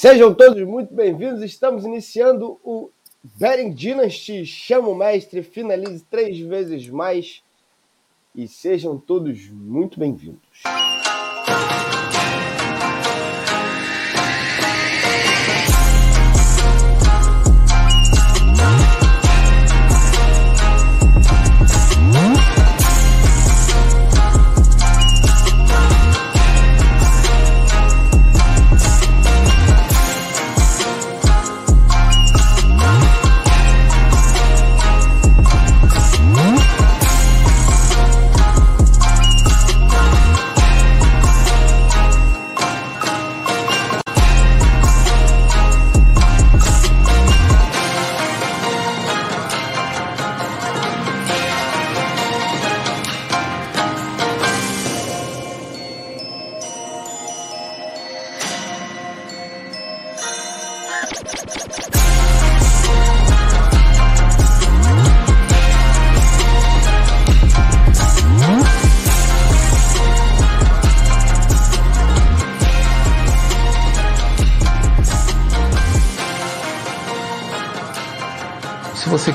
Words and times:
Sejam 0.00 0.32
todos 0.32 0.66
muito 0.66 0.94
bem-vindos. 0.94 1.42
Estamos 1.42 1.84
iniciando 1.84 2.58
o 2.64 2.90
Bering 3.22 3.70
Dynasty. 3.70 4.46
Chama 4.46 4.88
o 4.88 4.94
mestre, 4.94 5.42
finalize 5.42 6.02
três 6.10 6.40
vezes 6.40 6.88
mais 6.88 7.42
e 8.34 8.48
sejam 8.48 8.96
todos 8.96 9.50
muito 9.50 10.00
bem-vindos. 10.00 10.62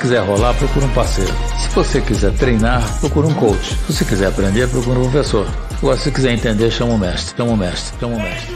Quiser 0.05 0.19
rolar, 0.19 0.55
procura 0.59 0.85
um 0.85 0.93
parceiro. 0.93 1.33
Se 1.57 1.67
você 1.73 1.99
quiser 1.99 2.31
treinar, 2.37 2.99
procura 2.99 3.25
um 3.25 3.33
coach. 3.33 3.73
Se 3.73 3.91
você 3.91 4.05
quiser 4.05 4.27
aprender, 4.27 4.69
procura 4.69 4.99
um 4.99 5.09
professor. 5.09 5.47
Agora, 5.79 5.97
se 5.97 6.11
quiser 6.11 6.31
entender, 6.31 6.69
chama 6.69 6.93
o 6.93 6.97
mestre. 6.99 7.35
Chama 7.35 7.53
o 7.53 7.57
mestre. 7.57 7.99
Chama 7.99 8.15
o 8.15 8.19
mestre. 8.19 8.55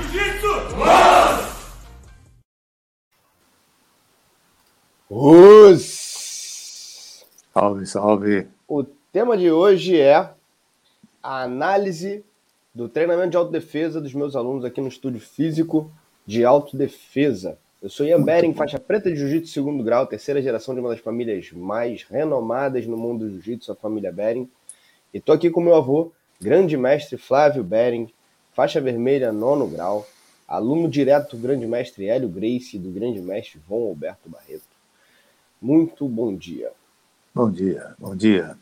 Os... 5.09 7.25
Salve, 7.51 7.87
salve. 7.87 8.47
O 8.67 8.83
tema 9.11 9.35
de 9.35 9.49
hoje 9.49 9.99
é 9.99 10.29
a 11.23 11.41
análise 11.41 12.23
do 12.75 12.87
treinamento 12.87 13.31
de 13.31 13.37
autodefesa 13.37 13.99
dos 13.99 14.13
meus 14.13 14.35
alunos 14.35 14.63
aqui 14.63 14.79
no 14.79 14.87
estúdio 14.87 15.19
físico 15.19 15.91
de 16.27 16.45
autodefesa. 16.45 17.57
Eu 17.81 17.89
sou 17.89 18.05
Ian 18.05 18.21
Bering, 18.21 18.53
faixa 18.53 18.77
preta 18.77 19.09
de 19.09 19.15
Jiu-Jitsu 19.15 19.53
segundo 19.53 19.81
grau, 19.81 20.05
terceira 20.05 20.41
geração 20.41 20.73
de 20.73 20.81
uma 20.81 20.89
das 20.89 20.99
famílias 20.99 21.49
mais 21.53 22.03
renomadas 22.03 22.85
no 22.85 22.97
mundo 22.97 23.23
do 23.25 23.31
Jiu-Jitsu, 23.31 23.71
a 23.71 23.75
família 23.75 24.11
Bering. 24.11 24.49
E 25.13 25.19
tô 25.21 25.31
aqui 25.31 25.49
com 25.49 25.61
meu 25.61 25.73
avô, 25.75 26.11
grande 26.41 26.75
mestre 26.75 27.17
Flávio 27.17 27.63
Bering, 27.63 28.11
faixa 28.51 28.81
vermelha 28.81 29.31
nono 29.31 29.65
grau, 29.65 30.05
aluno 30.45 30.89
direto 30.89 31.37
do 31.37 31.41
grande 31.41 31.65
mestre 31.65 32.07
Hélio 32.07 32.27
Grace 32.27 32.75
e 32.75 32.79
do 32.79 32.89
grande 32.89 33.21
mestre 33.21 33.61
João 33.65 33.83
Alberto 33.83 34.29
Barreto. 34.29 34.63
Muito 35.61 36.05
bom 36.05 36.35
dia. 36.35 36.73
Bom 37.33 37.49
dia, 37.49 37.95
bom 37.97 38.13
dia. 38.13 38.57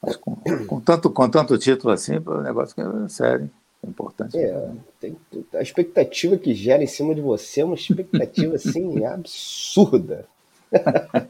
Mas 0.00 0.16
com, 0.16 0.34
com 0.66 0.80
tanto, 0.80 1.10
com 1.10 1.28
tanto 1.28 1.58
título 1.58 1.92
assim, 1.92 2.16
o 2.24 2.40
negócio 2.40 2.74
é 3.04 3.08
sério. 3.10 3.50
É 3.84 3.88
importante. 3.88 4.38
É, 4.38 4.70
tem, 5.00 5.16
a 5.54 5.62
expectativa 5.62 6.36
que 6.36 6.54
gera 6.54 6.82
em 6.82 6.86
cima 6.86 7.14
de 7.14 7.20
você 7.20 7.62
é 7.62 7.64
uma 7.64 7.74
expectativa 7.74 8.54
assim 8.54 9.04
absurda. 9.06 10.26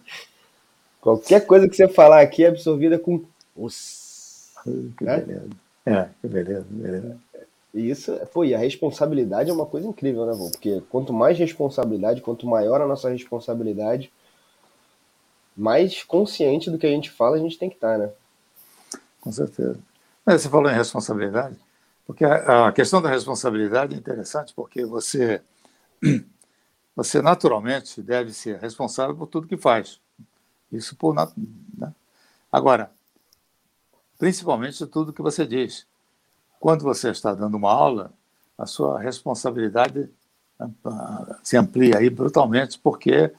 Qualquer 1.01 1.47
coisa 1.47 1.69
que 1.69 1.75
você 1.75 1.89
falar 1.89 2.21
aqui 2.21 2.45
é 2.45 2.49
absorvida 2.49 2.99
com 2.99 3.25
os. 3.57 4.53
Que 4.99 5.05
né? 5.05 5.19
beleza. 5.19 5.49
É, 5.87 6.09
que 6.21 6.29
beleza, 6.29 6.67
beleza. 6.69 7.17
Isso, 7.73 8.13
pô, 8.33 8.45
e 8.45 8.55
a 8.55 8.59
responsabilidade 8.59 9.49
é 9.49 9.53
uma 9.53 9.65
coisa 9.65 9.87
incrível, 9.87 10.27
né, 10.27 10.33
vô? 10.33 10.51
Porque 10.51 10.83
quanto 10.91 11.13
mais 11.13 11.39
responsabilidade, 11.39 12.21
quanto 12.21 12.47
maior 12.47 12.81
a 12.81 12.87
nossa 12.87 13.09
responsabilidade, 13.09 14.13
mais 15.57 16.03
consciente 16.03 16.69
do 16.69 16.79
que 16.79 16.87
a 16.87 16.91
gente 16.91 17.11
fala 17.11 17.37
a 17.37 17.39
gente 17.39 17.59
tem 17.59 17.69
que 17.69 17.77
estar, 17.77 17.97
né? 17.97 18.11
Com 19.21 19.31
certeza. 19.31 19.79
Mas 20.27 20.43
você 20.43 20.49
falou 20.49 20.71
em 20.71 20.75
responsabilidade. 20.75 21.57
Porque 22.11 22.25
a, 22.25 22.73
questão 22.73 23.01
da 23.01 23.09
responsabilidade 23.09 23.95
é 23.95 23.97
interessante, 23.97 24.53
porque 24.53 24.85
você, 24.85 25.41
você 26.97 27.23
naturalmente 27.23 28.03
deve 28.03 28.33
ser 28.33 28.59
responsável 28.59 29.15
por 29.15 29.29
tudo 29.29 29.47
que 29.47 29.57
faz. 29.57 30.01
Isso 30.73 30.97
por. 30.97 31.15
Né? 31.15 31.95
Agora, 32.51 32.91
principalmente 34.19 34.85
tudo 34.89 35.13
que 35.13 35.23
você 35.23 35.47
diz. 35.47 35.87
Quando 36.59 36.83
você 36.83 37.11
está 37.11 37.33
dando 37.33 37.57
uma 37.57 37.71
aula, 37.71 38.13
a 38.59 38.67
sua 38.67 38.99
responsabilidade 38.99 40.11
se 41.45 41.57
amplia 41.57 41.99
aí 41.99 42.11
brutalmente, 42.11 42.77
porque 42.77 43.33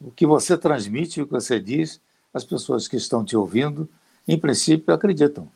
o 0.00 0.10
que 0.10 0.24
você 0.24 0.56
transmite, 0.56 1.20
o 1.20 1.26
que 1.26 1.32
você 1.32 1.60
diz, 1.60 2.00
as 2.32 2.44
pessoas 2.44 2.88
que 2.88 2.96
estão 2.96 3.22
te 3.22 3.36
ouvindo, 3.36 3.86
em 4.26 4.40
princípio, 4.40 4.94
acreditam. 4.94 5.54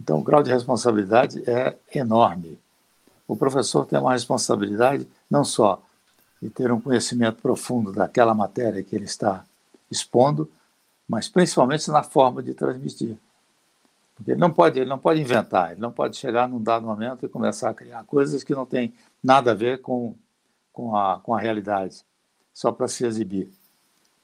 Então, 0.00 0.18
o 0.18 0.22
grau 0.22 0.42
de 0.42 0.50
responsabilidade 0.50 1.42
é 1.46 1.76
enorme. 1.94 2.58
O 3.28 3.36
professor 3.36 3.84
tem 3.84 3.98
uma 3.98 4.14
responsabilidade 4.14 5.06
não 5.30 5.44
só 5.44 5.82
de 6.40 6.48
ter 6.48 6.72
um 6.72 6.80
conhecimento 6.80 7.42
profundo 7.42 7.92
daquela 7.92 8.32
matéria 8.32 8.82
que 8.82 8.96
ele 8.96 9.04
está 9.04 9.44
expondo, 9.90 10.50
mas 11.06 11.28
principalmente 11.28 11.90
na 11.90 12.02
forma 12.02 12.42
de 12.42 12.54
transmitir. 12.54 13.18
Porque 14.16 14.30
ele 14.30 14.40
não 14.40 14.50
pode, 14.50 14.80
ele 14.80 14.88
não 14.88 14.98
pode 14.98 15.20
inventar, 15.20 15.72
ele 15.72 15.80
não 15.82 15.92
pode 15.92 16.16
chegar 16.16 16.48
num 16.48 16.62
dado 16.62 16.86
momento 16.86 17.26
e 17.26 17.28
começar 17.28 17.68
a 17.68 17.74
criar 17.74 18.02
coisas 18.04 18.42
que 18.42 18.54
não 18.54 18.64
têm 18.64 18.94
nada 19.22 19.50
a 19.50 19.54
ver 19.54 19.82
com, 19.82 20.14
com, 20.72 20.96
a, 20.96 21.20
com 21.20 21.34
a 21.34 21.38
realidade, 21.38 22.02
só 22.54 22.72
para 22.72 22.88
se 22.88 23.04
exibir. 23.04 23.50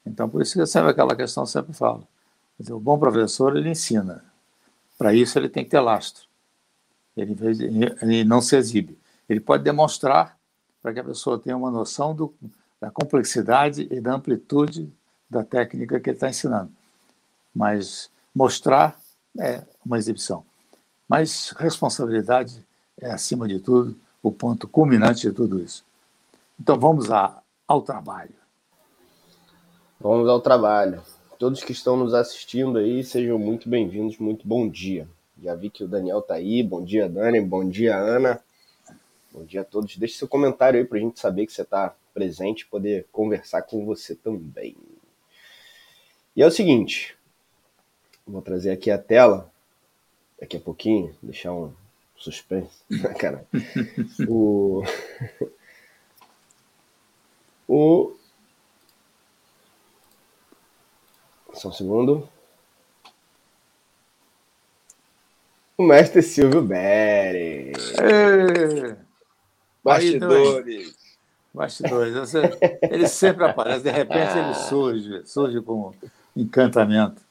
Então, 0.03 0.27
por 0.27 0.41
isso 0.41 0.57
que 0.57 0.65
sempre 0.65 0.89
aquela 0.89 1.15
questão 1.15 1.45
sempre 1.45 1.71
falo. 1.71 2.07
Dizer, 2.59 2.73
o 2.73 2.79
bom 2.79 2.97
professor, 2.97 3.55
ele 3.55 3.69
ensina, 3.69 4.25
para 4.97 5.13
isso, 5.13 5.37
ele 5.37 5.49
tem 5.49 5.63
que 5.63 5.69
ter 5.69 5.79
lastro. 5.79 6.27
Ele, 7.15 7.35
ele 8.01 8.23
não 8.23 8.41
se 8.41 8.55
exibe. 8.55 8.97
Ele 9.27 9.39
pode 9.39 9.63
demonstrar 9.63 10.37
para 10.81 10.93
que 10.93 10.99
a 10.99 11.03
pessoa 11.03 11.39
tenha 11.39 11.57
uma 11.57 11.71
noção 11.71 12.15
do, 12.15 12.33
da 12.79 12.89
complexidade 12.89 13.87
e 13.91 13.99
da 13.99 14.13
amplitude 14.13 14.91
da 15.29 15.43
técnica 15.43 15.99
que 15.99 16.09
ele 16.09 16.15
está 16.17 16.29
ensinando. 16.29 16.71
Mas 17.53 18.09
mostrar 18.33 18.99
é 19.37 19.63
uma 19.85 19.97
exibição. 19.97 20.45
Mas 21.07 21.53
responsabilidade 21.57 22.63
é, 22.99 23.11
acima 23.11 23.47
de 23.47 23.59
tudo, 23.59 23.95
o 24.21 24.31
ponto 24.31 24.67
culminante 24.67 25.21
de 25.21 25.31
tudo 25.31 25.59
isso. 25.59 25.85
Então 26.59 26.79
vamos 26.79 27.11
a, 27.11 27.41
ao 27.67 27.81
trabalho. 27.81 28.35
Vamos 29.99 30.27
ao 30.27 30.39
trabalho. 30.39 31.01
Todos 31.37 31.63
que 31.63 31.71
estão 31.71 31.95
nos 31.95 32.15
assistindo 32.15 32.79
aí, 32.79 33.03
sejam 33.03 33.37
muito 33.37 33.69
bem-vindos, 33.69 34.17
muito 34.17 34.47
bom 34.47 34.67
dia. 34.67 35.07
Já 35.39 35.53
vi 35.53 35.69
que 35.69 35.83
o 35.83 35.87
Daniel 35.87 36.19
tá 36.19 36.33
aí, 36.33 36.63
bom 36.63 36.83
dia 36.83 37.07
Dani, 37.07 37.39
bom 37.39 37.69
dia 37.69 37.95
Ana, 37.95 38.41
bom 39.31 39.45
dia 39.45 39.61
a 39.61 39.63
todos. 39.63 39.95
Deixe 39.97 40.17
seu 40.17 40.27
comentário 40.27 40.79
aí 40.79 40.85
para 40.85 40.97
a 40.97 41.01
gente 41.01 41.19
saber 41.19 41.45
que 41.45 41.53
você 41.53 41.61
está 41.61 41.93
presente 42.11 42.61
e 42.61 42.65
poder 42.65 43.05
conversar 43.11 43.61
com 43.61 43.85
você 43.85 44.15
também. 44.15 44.75
E 46.35 46.41
é 46.41 46.47
o 46.47 46.49
seguinte, 46.49 47.15
vou 48.25 48.41
trazer 48.41 48.71
aqui 48.71 48.89
a 48.89 48.97
tela, 48.97 49.53
daqui 50.39 50.57
a 50.57 50.59
pouquinho, 50.59 51.15
deixar 51.21 51.53
um 51.53 51.71
suspense. 52.15 52.81
Cara, 53.19 53.45
o... 54.27 54.81
o 57.69 58.17
Só 61.57 61.69
um 61.69 61.71
segundo. 61.71 62.29
O 65.75 65.83
mestre 65.83 66.21
Silvio 66.21 66.61
Bere. 66.61 67.71
Bastidores. 69.83 70.95
Bastidores. 71.53 72.33
Ele 72.83 73.07
sempre 73.07 73.45
aparece, 73.45 73.83
de 73.83 73.89
repente 73.89 74.37
ele 74.37 74.53
surge, 74.69 75.25
surge 75.25 75.59
com 75.61 75.93
encantamento. 76.35 77.21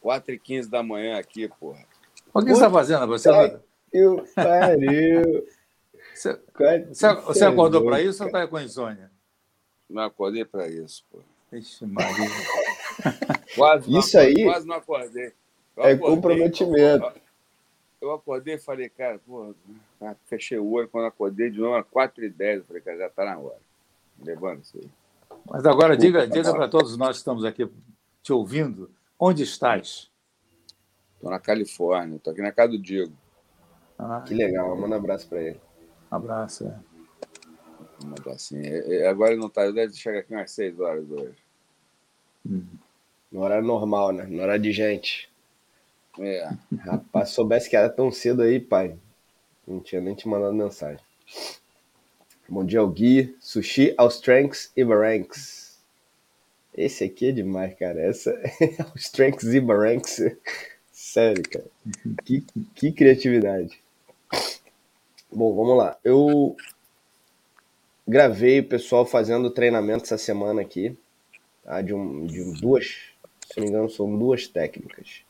4 0.00 0.34
e 0.34 0.38
15 0.38 0.68
da 0.68 0.82
manhã 0.82 1.16
aqui, 1.16 1.48
porra. 1.48 1.84
O 2.34 2.40
que 2.40 2.46
você 2.46 2.54
está 2.54 2.70
fazendo? 2.70 3.06
Você 3.06 3.30
eu 3.92 4.24
pariu. 4.34 5.46
Você, 6.14 6.40
você, 6.88 7.14
você 7.14 7.44
acordou 7.44 7.84
para 7.84 8.02
isso 8.02 8.22
ou 8.22 8.28
está 8.28 8.46
com 8.46 8.58
insônia? 8.58 9.10
Não 9.88 10.02
acordei 10.02 10.44
para 10.44 10.68
isso, 10.68 11.04
pô. 11.10 11.20
Ixi, 11.52 11.86
Maria. 11.86 12.28
quase 13.54 13.96
isso 13.96 14.18
aí 14.18 14.44
quase 14.44 14.66
não 14.66 14.76
acordei. 14.76 15.32
Eu 15.76 15.84
é 15.84 15.92
acordei, 15.92 16.16
comprometimento. 16.16 17.12
Eu 18.00 18.12
acordei 18.12 18.54
e 18.54 18.58
falei, 18.58 18.88
cara, 18.88 19.18
pô, 19.26 19.54
fechei 20.26 20.58
o 20.58 20.70
olho 20.70 20.88
quando 20.88 21.06
acordei 21.06 21.50
de 21.50 21.58
novo, 21.58 21.74
às 21.74 21.86
4h10. 21.86 22.56
Eu 22.56 22.64
falei, 22.64 22.82
cara, 22.82 22.98
já 22.98 23.06
está 23.06 23.24
na 23.24 23.38
hora. 23.38 23.58
Levando 24.20 24.62
isso 24.62 24.78
aí. 24.78 24.88
Mas 25.50 25.64
agora 25.64 25.96
diga, 25.96 26.26
diga 26.26 26.52
para 26.52 26.68
todos 26.68 26.96
nós 26.96 27.10
que 27.10 27.18
estamos 27.18 27.44
aqui 27.44 27.68
te 28.22 28.32
ouvindo, 28.32 28.90
onde 29.18 29.42
estás? 29.42 30.10
Estou 31.14 31.30
na 31.30 31.40
Califórnia, 31.40 32.16
estou 32.16 32.32
aqui 32.32 32.42
na 32.42 32.52
casa 32.52 32.72
do 32.72 32.78
Diego. 32.78 33.12
Ah, 33.98 34.22
que 34.26 34.34
legal, 34.34 34.76
manda 34.76 34.94
um 34.94 34.98
abraço 34.98 35.28
para 35.28 35.42
ele. 35.42 35.60
Um 36.10 36.16
abraço, 36.16 36.64
é. 36.64 36.78
Um 38.04 38.12
abracinho. 38.16 39.08
Agora 39.08 39.32
ele 39.32 39.40
não 39.40 39.48
está, 39.48 39.68
deve 39.70 39.92
chegar 39.94 40.20
aqui 40.20 40.32
umas 40.32 40.50
6 40.52 40.78
horas 40.78 41.10
hoje. 41.10 41.36
Hum. 42.46 42.64
No 43.30 43.42
horário 43.42 43.66
normal, 43.66 44.12
né? 44.12 44.24
No 44.24 44.42
horário 44.42 44.62
de 44.62 44.72
gente. 44.72 45.28
É. 46.18 46.48
Rapaz, 46.80 47.30
soubesse 47.30 47.68
que 47.68 47.76
era 47.76 47.88
tão 47.88 48.10
cedo 48.10 48.42
aí, 48.42 48.58
pai. 48.58 48.96
Não 49.66 49.80
tinha 49.80 50.00
nem 50.00 50.14
te 50.14 50.26
mandado 50.26 50.54
mensagem. 50.54 51.04
Bom 52.48 52.64
dia 52.64 52.80
ao 52.80 52.88
Gui, 52.88 53.36
Sushi 53.40 53.92
aos 53.98 54.20
Tranks 54.20 54.72
e 54.74 54.82
Baranks. 54.82 55.78
Esse 56.74 57.04
aqui 57.04 57.28
é 57.28 57.32
demais, 57.32 57.74
cara. 57.78 58.00
Essa 58.00 58.30
é 58.30 58.84
os 58.94 59.10
Tranks 59.10 59.44
e 59.52 59.60
Baranks. 59.60 60.20
Sério, 60.90 61.42
cara. 61.42 61.66
Que, 62.24 62.44
que 62.74 62.92
criatividade. 62.92 63.78
Bom, 65.30 65.54
vamos 65.54 65.76
lá. 65.76 65.98
Eu 66.02 66.56
gravei 68.06 68.60
o 68.60 68.68
pessoal 68.68 69.04
fazendo 69.04 69.50
treinamento 69.50 70.04
essa 70.04 70.16
semana 70.16 70.62
aqui, 70.62 70.96
tá? 71.62 71.82
de, 71.82 71.92
um, 71.92 72.24
de 72.24 72.42
duas, 72.60 72.96
se 73.58 73.64
não 73.64 73.64
me 73.64 73.68
engano, 73.68 73.90
são 73.90 74.18
duas 74.18 74.46
técnicas. 74.46 75.22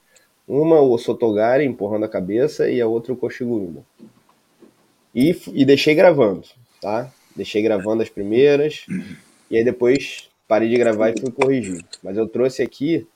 Uma 0.46 0.80
o 0.80 0.96
Sotogari 0.98 1.64
empurrando 1.64 2.04
a 2.04 2.08
cabeça 2.08 2.70
e 2.70 2.80
a 2.80 2.86
outra 2.86 3.12
o 3.12 3.16
Koshiguruma. 3.16 3.84
E, 5.14 5.30
e 5.52 5.64
deixei 5.64 5.94
gravando, 5.94 6.46
tá? 6.80 7.12
Deixei 7.34 7.62
gravando 7.62 8.02
as 8.02 8.08
primeiras 8.08 8.86
e 9.50 9.56
aí 9.56 9.64
depois 9.64 10.30
parei 10.46 10.68
de 10.68 10.76
gravar 10.76 11.10
e 11.10 11.20
fui 11.20 11.30
corrigir. 11.30 11.84
Mas 12.02 12.16
eu 12.16 12.28
trouxe 12.28 12.62
aqui 12.62 13.06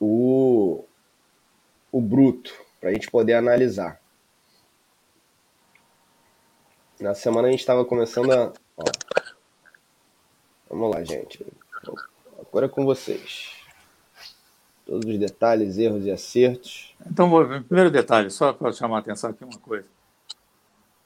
o, 0.00 0.84
o 1.90 2.00
bruto 2.00 2.54
para 2.80 2.90
a 2.90 2.92
gente 2.92 3.10
poder 3.10 3.34
analisar. 3.34 4.00
Na 7.00 7.14
semana 7.14 7.48
a 7.48 7.50
gente 7.50 7.60
estava 7.60 7.84
começando 7.84 8.32
a. 8.32 8.52
Ó. 8.76 8.84
Vamos 10.68 10.94
lá, 10.94 11.04
gente. 11.04 11.44
Agora 12.38 12.66
é 12.66 12.68
com 12.68 12.84
vocês. 12.84 13.57
Todos 14.88 15.04
os 15.04 15.18
detalhes, 15.18 15.76
erros 15.76 16.06
e 16.06 16.10
acertos. 16.10 16.94
Então, 17.06 17.30
primeiro 17.64 17.90
detalhe, 17.90 18.30
só 18.30 18.54
para 18.54 18.72
chamar 18.72 18.96
a 18.96 19.00
atenção 19.00 19.28
aqui 19.28 19.44
uma 19.44 19.58
coisa. 19.58 19.84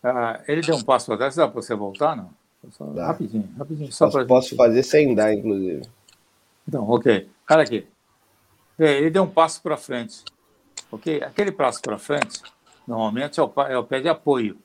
Ah, 0.01 0.41
ele 0.47 0.61
deu 0.61 0.77
um 0.77 0.85
passo 0.85 1.07
para 1.07 1.17
trás, 1.17 1.35
dá 1.35 1.49
para 1.49 1.61
você 1.61 1.75
voltar, 1.75 2.15
não? 2.15 2.31
Só, 2.71 2.85
rapidinho, 2.93 3.49
rapidinho. 3.59 3.93
Só 3.93 4.09
posso, 4.09 4.27
posso 4.27 4.57
fazer 4.57 4.85
sem 4.85 5.13
dar, 5.17 5.35
inclusive. 5.35 5.83
Então, 6.69 6.89
ok. 6.89 7.29
Olha 7.51 7.63
aqui. 7.65 7.85
Ele 8.79 9.11
deu 9.11 9.25
um 9.25 9.29
passo 9.29 9.61
para 9.61 9.77
frente. 9.77 10.25
Ok? 10.93 11.21
Aquele 11.21 11.51
passo 11.51 11.83
para 11.83 11.99
frente, 11.99 12.41
normalmente 12.87 13.41
é 13.41 13.43
o, 13.43 13.53
é 13.63 13.77
o 13.77 13.83
pé 13.83 14.01
de 14.01 14.09
apoio. 14.09 14.57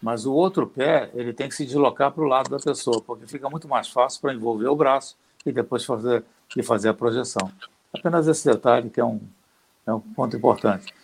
Mas 0.00 0.24
o 0.24 0.32
outro 0.32 0.68
pé, 0.68 1.10
ele 1.14 1.32
tem 1.32 1.48
que 1.48 1.54
se 1.56 1.66
deslocar 1.66 2.12
para 2.12 2.22
o 2.22 2.28
lado 2.28 2.48
da 2.48 2.58
pessoa, 2.58 3.02
porque 3.02 3.26
fica 3.26 3.50
muito 3.50 3.66
mais 3.66 3.88
fácil 3.88 4.20
para 4.20 4.32
envolver 4.32 4.68
o 4.68 4.76
braço 4.76 5.16
e 5.44 5.50
depois 5.50 5.84
fazer, 5.84 6.22
e 6.56 6.62
fazer 6.62 6.90
a 6.90 6.94
projeção. 6.94 7.50
Apenas 7.92 8.28
esse 8.28 8.48
detalhe 8.50 8.90
que 8.90 9.00
é 9.00 9.04
um, 9.04 9.20
é 9.86 9.92
um 9.92 10.00
ponto 10.00 10.36
importante. 10.36 10.94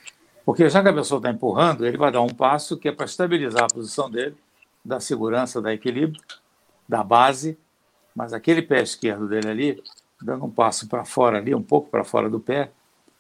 Porque 0.45 0.69
já 0.69 0.83
que 0.83 0.89
a 0.89 0.95
pessoa 0.95 1.19
está 1.19 1.31
empurrando, 1.31 1.85
ele 1.85 1.97
vai 1.97 2.13
dar 2.13 2.21
um 2.21 2.29
passo 2.29 2.77
que 2.77 2.89
é 2.89 2.93
para 2.93 3.07
estabilizar 3.07 3.65
a 3.65 3.75
posição 3.75 4.11
dele, 4.11 4.37
da 4.85 5.01
segurança, 5.01 5.61
da 5.61 5.75
equilíbrio, 5.75 6.23
da 6.89 7.03
base, 7.03 7.59
mas 8.15 8.33
aquele 8.33 8.63
pé 8.63 8.81
esquerdo 8.83 9.29
dele 9.29 9.49
ali, 9.49 9.83
dando 10.23 10.45
um 10.45 10.51
passo 10.51 10.89
para 10.89 11.05
fora 11.05 11.39
ali, 11.39 11.55
um 11.55 11.63
pouco 11.63 11.91
para 11.91 12.05
fora 12.05 12.31
do 12.31 12.39
pé, 12.39 12.71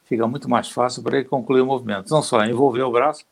fica 0.04 0.26
muito 0.26 0.48
mais 0.48 0.70
fácil 0.70 1.02
para 1.02 1.18
ele 1.18 1.28
concluir 1.28 1.60
o 1.60 1.66
movimento. 1.66 2.10
Não 2.10 2.22
só 2.22 2.44
envolver 2.44 2.82
o 2.82 2.92
braço, 2.92 3.24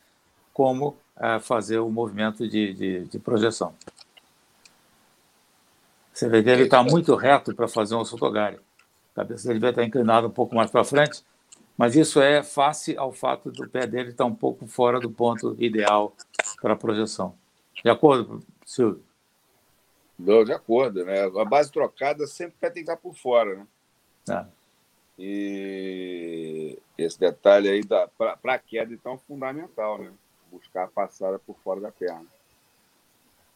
como 0.53 0.97
a 1.17 1.39
fazer 1.39 1.79
o 1.79 1.89
movimento 1.89 2.49
de, 2.49 2.75
de, 2.75 3.05
de 3.05 3.19
projeção. 3.19 3.73
Você 6.13 6.29
vê 6.29 6.43
que 6.43 6.51
ele 6.51 6.65
está 6.65 6.83
muito 6.83 7.15
reto 7.15 7.55
para 7.55 7.69
fazer 7.69 7.95
um 7.95 8.05
sotogari. 8.05 8.59
A 9.15 9.21
cabeça 9.21 9.49
dele 9.49 9.61
vai 9.61 9.71
estar 9.71 9.85
inclinada 9.85 10.27
um 10.27 10.31
pouco 10.31 10.55
mais 10.55 10.71
para 10.71 10.85
frente, 10.85 11.25
mas 11.79 11.95
isso 11.95 12.21
é 12.21 12.43
face 12.43 12.97
ao 12.97 13.13
fato 13.13 13.51
do 13.51 13.69
pé 13.69 13.87
dele 13.87 14.11
estar 14.11 14.25
um 14.25 14.35
pouco 14.35 14.67
fora 14.67 14.99
do 14.99 15.11
ponto 15.11 15.57
ideal 15.59 16.15
para 16.61 16.75
a 16.75 16.77
projeção. 16.77 17.35
De 17.83 17.91
acordo, 17.91 18.43
Silvio? 18.65 19.03
de 20.19 20.53
acordo, 20.53 21.05
né? 21.05 21.25
A 21.25 21.45
base 21.45 21.73
trocada 21.73 22.27
sempre 22.27 22.55
vai 22.61 22.71
estar 22.71 22.97
por 22.97 23.15
fora, 23.15 23.57
né? 23.57 23.67
É. 24.31 24.47
E 25.19 26.79
esse 26.97 27.19
detalhe 27.19 27.69
aí 27.69 27.83
para 27.85 28.39
a 28.45 28.59
queda, 28.59 28.93
então, 28.93 29.15
é 29.15 29.19
fundamental, 29.19 29.99
né? 29.99 30.11
buscar 30.51 30.85
a 30.85 30.89
passada 30.89 31.39
por 31.39 31.57
fora 31.59 31.81
da 31.81 31.91
perna. 31.91 32.27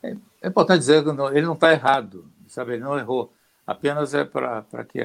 É, 0.03 0.17
é 0.43 0.49
importante 0.49 0.81
dizer 0.81 1.03
que 1.03 1.11
ele 1.11 1.47
não 1.47 1.55
está 1.55 1.73
errado, 1.73 2.31
sabe? 2.49 2.75
Ele 2.75 2.83
não 2.83 2.99
errou. 2.99 3.33
Apenas 3.67 4.15
é 4.15 4.25
para 4.25 4.85
que 4.89 5.01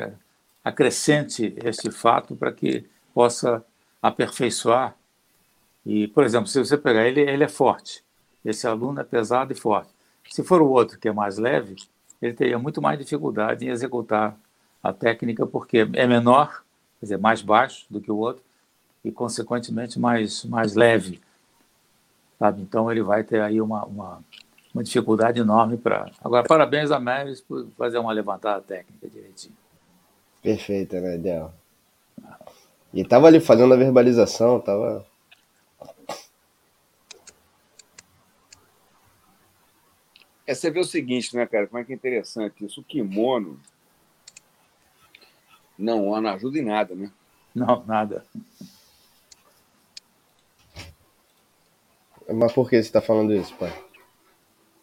acrescente 0.63 1.56
este 1.63 1.92
fato 1.92 2.36
para 2.36 2.51
que 2.51 2.86
possa 3.13 3.63
aperfeiçoar. 4.01 4.95
E, 5.86 6.07
por 6.07 6.24
exemplo, 6.24 6.48
se 6.48 6.60
você 6.60 6.77
pegar 6.77 7.07
ele, 7.07 7.21
ele 7.21 7.44
é 7.44 7.48
forte. 7.48 8.04
Esse 8.44 8.68
aluno 8.68 9.01
é 9.01 9.04
pesado 9.04 9.51
e 9.51 9.56
forte. 9.56 9.89
Se 10.30 10.44
for 10.44 10.62
o 10.62 10.69
outro 10.69 10.98
que 10.98 11.07
é 11.07 11.12
mais 11.12 11.38
leve, 11.38 11.75
ele 12.21 12.33
teria 12.33 12.57
muito 12.57 12.81
mais 12.81 12.98
dificuldade 12.98 13.65
em 13.65 13.69
executar 13.69 14.38
a 14.81 14.94
técnica 14.94 15.45
porque 15.45 15.88
é 15.94 16.07
menor, 16.07 16.63
quer 17.00 17.06
dizer, 17.06 17.18
mais 17.18 17.42
baixo 17.42 17.86
do 17.89 18.00
que 18.00 18.12
o 18.12 18.18
outro 18.18 18.44
e, 19.04 19.12
consequentemente, 19.12 20.00
mais, 20.00 20.45
mais 20.45 20.75
leve 20.75 21.21
sabe? 22.44 22.62
Então 22.62 22.92
ele 22.92 23.01
vai 23.01 23.24
ter 23.24 23.39
aí 23.39 23.62
uma, 23.62 23.86
uma, 23.86 24.19
uma 24.74 24.83
dificuldade 24.83 25.39
enorme 25.39 25.77
para. 25.77 26.12
Agora, 26.21 26.45
parabéns 26.45 26.91
a 26.91 27.00
Meres 27.00 27.39
por 27.39 27.67
fazer 27.77 27.98
uma 27.98 28.12
levantada 28.12 28.62
técnica 28.62 29.08
direitinho. 29.08 29.55
Perfeita, 30.43 31.00
né, 31.00 31.17
Del? 31.17 31.53
E 32.93 33.03
tava 33.05 33.27
ali 33.27 33.39
fazendo 33.39 33.73
a 33.73 33.77
verbalização, 33.77 34.59
tava. 34.59 35.07
É, 40.45 40.53
você 40.53 40.69
vê 40.69 40.81
o 40.81 40.83
seguinte, 40.83 41.33
né, 41.35 41.47
cara? 41.47 41.65
Como 41.65 41.81
é 41.81 41.85
que 41.85 41.93
é 41.93 41.95
interessante 41.95 42.65
isso. 42.65 42.81
O 42.81 42.83
kimono 42.83 43.59
não, 45.79 46.21
não 46.21 46.29
ajuda 46.29 46.59
em 46.59 46.65
nada, 46.65 46.93
né? 46.93 47.09
Não, 47.55 47.83
nada. 47.85 48.25
Mas 52.29 52.51
por 52.51 52.69
que 52.69 52.75
você 52.75 52.81
está 52.81 53.01
falando 53.01 53.33
isso, 53.33 53.55
pai? 53.55 53.71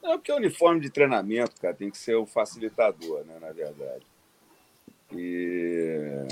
É 0.02 0.16
porque 0.16 0.32
o 0.32 0.36
uniforme 0.36 0.80
de 0.80 0.90
treinamento, 0.90 1.60
cara, 1.60 1.74
tem 1.74 1.90
que 1.90 1.98
ser 1.98 2.14
o 2.14 2.26
facilitador, 2.26 3.24
né, 3.24 3.38
na 3.38 3.52
verdade. 3.52 4.09
E 5.12 6.26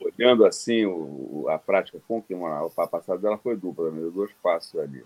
olhando 0.00 0.46
assim 0.46 0.86
o, 0.86 1.46
a 1.48 1.58
prática 1.58 2.00
com 2.06 2.22
que 2.22 2.34
uma, 2.34 2.66
a 2.66 2.86
passada 2.86 3.18
dela 3.18 3.38
foi 3.38 3.56
dupla, 3.56 3.90
né? 3.90 4.10
dois 4.12 4.32
passos 4.42 4.78
ali. 4.80 5.04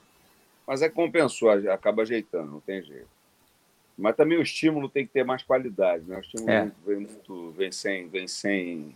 Mas 0.67 0.83
é 0.83 0.89
compensou, 0.89 1.51
acaba 1.51 2.03
ajeitando, 2.03 2.53
não 2.53 2.61
tem 2.61 2.83
jeito. 2.83 3.09
Mas 3.99 4.17
também 4.17 4.39
o 4.39 4.43
estímulo 4.43 4.89
tem 4.89 5.07
que 5.07 5.13
ter 5.13 5.25
mais 5.25 5.43
qualidade, 5.43 6.05
né? 6.05 6.17
O 6.17 6.21
estímulo 6.21 6.51
é. 6.51 6.73
vem 6.87 7.01
muito, 7.01 7.51
vem 7.51 7.71
sem, 7.71 8.09
vem 8.09 8.27
sem, 8.27 8.95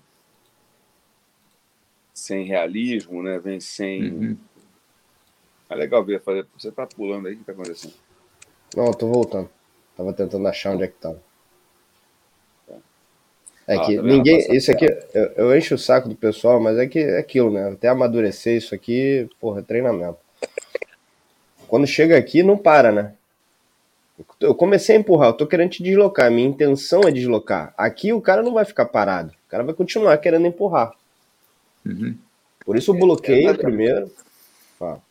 sem 2.15 2.45
realismo, 2.45 3.23
né? 3.23 3.39
Vem 3.39 3.61
sem 3.61 4.03
uhum. 4.11 4.39
É 5.69 5.75
legal 5.75 6.05
ver 6.05 6.23
fazer. 6.23 6.47
Você 6.57 6.71
tá 6.71 6.87
pulando 6.87 7.27
aí, 7.27 7.35
o 7.35 7.39
que 7.39 7.45
tá 7.45 7.53
acontecendo? 7.53 7.95
Não, 8.77 8.87
eu 8.87 8.95
tô 8.95 9.09
voltando. 9.09 9.51
Tava 9.97 10.13
tentando 10.13 10.47
achar 10.47 10.73
onde 10.73 10.85
é 10.85 10.89
que 10.89 10.95
tava. 10.95 11.23
É 13.67 13.77
ah, 13.77 13.81
que 13.81 13.97
tá 13.97 14.03
ninguém. 14.03 14.39
Isso 14.55 14.71
aqui, 14.71 14.87
eu, 15.13 15.25
eu, 15.37 15.57
encho 15.57 15.75
o 15.75 15.79
saco 15.79 16.09
do 16.09 16.15
pessoal, 16.15 16.61
mas 16.61 16.79
é 16.79 16.87
que 16.87 17.01
é 17.01 17.19
aquilo, 17.19 17.51
né? 17.51 17.71
Até 17.71 17.89
amadurecer 17.89 18.57
isso 18.57 18.75
aqui, 18.75 19.29
porra, 19.41 19.61
é 19.61 19.63
treinamento. 19.63 20.19
Quando 21.67 21.87
chega 21.87 22.17
aqui, 22.17 22.43
não 22.45 22.57
para, 22.57 22.93
né? 22.93 23.15
Eu 24.41 24.55
comecei 24.55 24.97
a 24.97 24.99
empurrar, 24.99 25.31
eu 25.31 25.35
tô 25.35 25.47
querendo 25.47 25.71
te 25.71 25.83
deslocar. 25.83 26.31
Minha 26.31 26.49
intenção 26.49 27.03
é 27.03 27.11
deslocar. 27.11 27.75
Aqui 27.77 28.13
o 28.13 28.21
cara 28.21 28.43
não 28.43 28.55
vai 28.55 28.65
ficar 28.65 28.87
parado. 28.87 29.33
O 29.47 29.51
cara 29.51 29.65
vai 29.65 29.75
continuar 29.75 30.17
querendo 30.19 30.47
empurrar. 30.47 30.93
Uhum. 31.85 32.17
Por 32.65 32.77
isso 32.77 32.93
eu 32.93 32.99
bloqueei 32.99 33.47
é, 33.47 33.51
é, 33.51 33.55
primeiro. 33.55 34.11
Fala. 34.79 35.03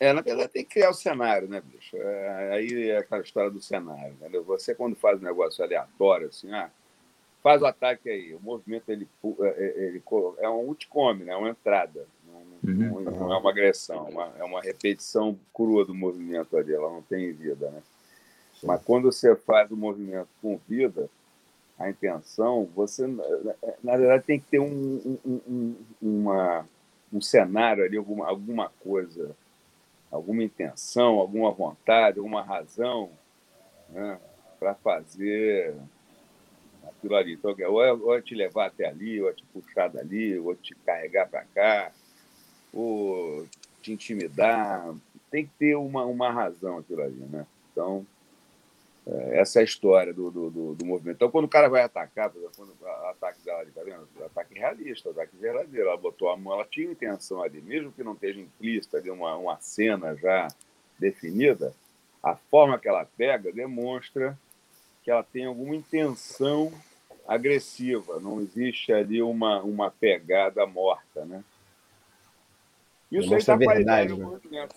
É, 0.00 0.12
na 0.12 0.20
verdade 0.20 0.48
tem 0.48 0.64
que 0.64 0.70
criar 0.70 0.90
o 0.90 0.94
cenário, 0.94 1.48
né, 1.48 1.62
bicho? 1.64 1.96
É, 1.96 2.50
aí 2.54 2.90
é 2.90 2.98
aquela 2.98 3.22
história 3.22 3.50
do 3.50 3.60
cenário, 3.60 4.14
entendeu? 4.14 4.42
Você 4.44 4.74
quando 4.74 4.96
faz 4.96 5.20
um 5.20 5.24
negócio 5.24 5.62
aleatório, 5.62 6.26
assim, 6.28 6.52
ah, 6.52 6.70
faz 7.42 7.60
o 7.60 7.66
ataque 7.66 8.08
aí, 8.08 8.34
o 8.34 8.40
movimento 8.40 8.88
ele, 8.88 9.08
é, 9.40 9.46
é, 9.46 9.84
ele, 9.84 10.02
é 10.38 10.48
um 10.48 10.68
ulticome, 10.68 11.24
né? 11.24 11.32
É 11.32 11.36
uma 11.36 11.50
entrada, 11.50 12.06
não, 12.26 12.72
não, 12.72 12.94
uhum. 12.94 13.00
não 13.00 13.32
é 13.32 13.36
uma 13.36 13.50
agressão, 13.50 14.04
uma, 14.04 14.32
é 14.38 14.44
uma 14.44 14.60
repetição 14.60 15.36
crua 15.52 15.84
do 15.84 15.94
movimento 15.94 16.56
ali, 16.56 16.72
ela 16.72 16.88
não 16.88 17.02
tem 17.02 17.32
vida, 17.32 17.70
né? 17.70 17.82
Mas 18.62 18.80
quando 18.84 19.10
você 19.10 19.34
faz 19.34 19.70
o 19.72 19.76
movimento 19.76 20.28
com 20.40 20.60
vida, 20.68 21.10
a 21.76 21.90
intenção, 21.90 22.68
você, 22.76 23.08
na 23.82 23.96
verdade, 23.96 24.24
tem 24.24 24.38
que 24.38 24.46
ter 24.46 24.60
um, 24.60 25.18
um, 25.24 25.40
um, 25.48 25.76
uma, 26.00 26.64
um 27.12 27.20
cenário 27.20 27.84
ali, 27.84 27.96
alguma, 27.96 28.28
alguma 28.28 28.70
coisa, 28.84 29.34
alguma 30.12 30.44
intenção, 30.44 31.18
alguma 31.18 31.50
vontade, 31.50 32.18
alguma 32.18 32.42
razão 32.42 33.10
né, 33.88 34.20
para 34.60 34.74
fazer 34.76 35.74
aquilo 37.02 37.16
ali. 37.16 37.32
Então, 37.32 37.54
ou 37.68 37.84
é, 37.84 37.92
ou 37.92 38.16
é 38.16 38.22
te 38.22 38.34
levar 38.34 38.66
até 38.66 38.86
ali, 38.86 39.20
ou 39.20 39.28
é 39.28 39.32
te 39.32 39.44
puxar 39.52 39.88
dali, 39.88 40.38
ou 40.38 40.54
te 40.54 40.74
carregar 40.86 41.28
para 41.28 41.44
cá, 41.44 41.92
ou 42.72 43.46
te 43.82 43.92
intimidar. 43.92 44.94
Tem 45.30 45.44
que 45.44 45.52
ter 45.58 45.74
uma, 45.74 46.04
uma 46.04 46.30
razão 46.30 46.78
aquilo 46.78 47.02
ali, 47.02 47.24
né? 47.30 47.44
Então, 47.72 48.06
é, 49.06 49.40
essa 49.40 49.58
é 49.58 49.62
a 49.62 49.64
história 49.64 50.12
do, 50.12 50.30
do, 50.30 50.50
do, 50.50 50.74
do, 50.74 50.84
movimento. 50.84 51.16
Então, 51.16 51.30
quando 51.30 51.46
o 51.46 51.48
cara 51.48 51.68
vai 51.68 51.82
atacar, 51.82 52.30
por 52.30 52.38
exemplo, 52.38 52.54
quando 52.56 52.74
o 52.80 53.08
ataque 53.08 53.40
dela 53.44 53.60
ali, 53.60 53.70
tá 53.72 53.82
vendo? 53.82 54.06
Ataque 54.24 54.54
realista, 54.54 55.10
ataque 55.10 55.36
verdadeiro. 55.36 55.88
Ela 55.88 55.96
botou 55.96 56.30
a 56.30 56.36
mão, 56.36 56.54
ela 56.54 56.64
tinha 56.64 56.90
intenção 56.90 57.42
ali, 57.42 57.60
mesmo 57.60 57.90
que 57.92 58.04
não 58.04 58.12
esteja 58.12 58.40
implícita 58.40 58.98
ali 58.98 59.10
uma, 59.10 59.36
uma 59.36 59.58
cena 59.60 60.14
já 60.14 60.48
definida, 60.98 61.74
a 62.22 62.36
forma 62.36 62.78
que 62.78 62.88
ela 62.88 63.04
pega 63.04 63.50
demonstra 63.50 64.38
que 65.02 65.10
ela 65.10 65.24
tem 65.24 65.46
alguma 65.46 65.74
intenção 65.74 66.72
agressiva, 67.26 68.20
não 68.20 68.40
existe 68.40 68.92
ali 68.92 69.22
uma, 69.22 69.62
uma 69.62 69.90
pegada 69.90 70.66
morta, 70.66 71.24
né? 71.24 71.44
Isso 73.10 73.34
aí 73.34 73.44
dá 73.44 73.58
qualidade 73.58 74.08
no 74.10 74.30
movimento. 74.30 74.74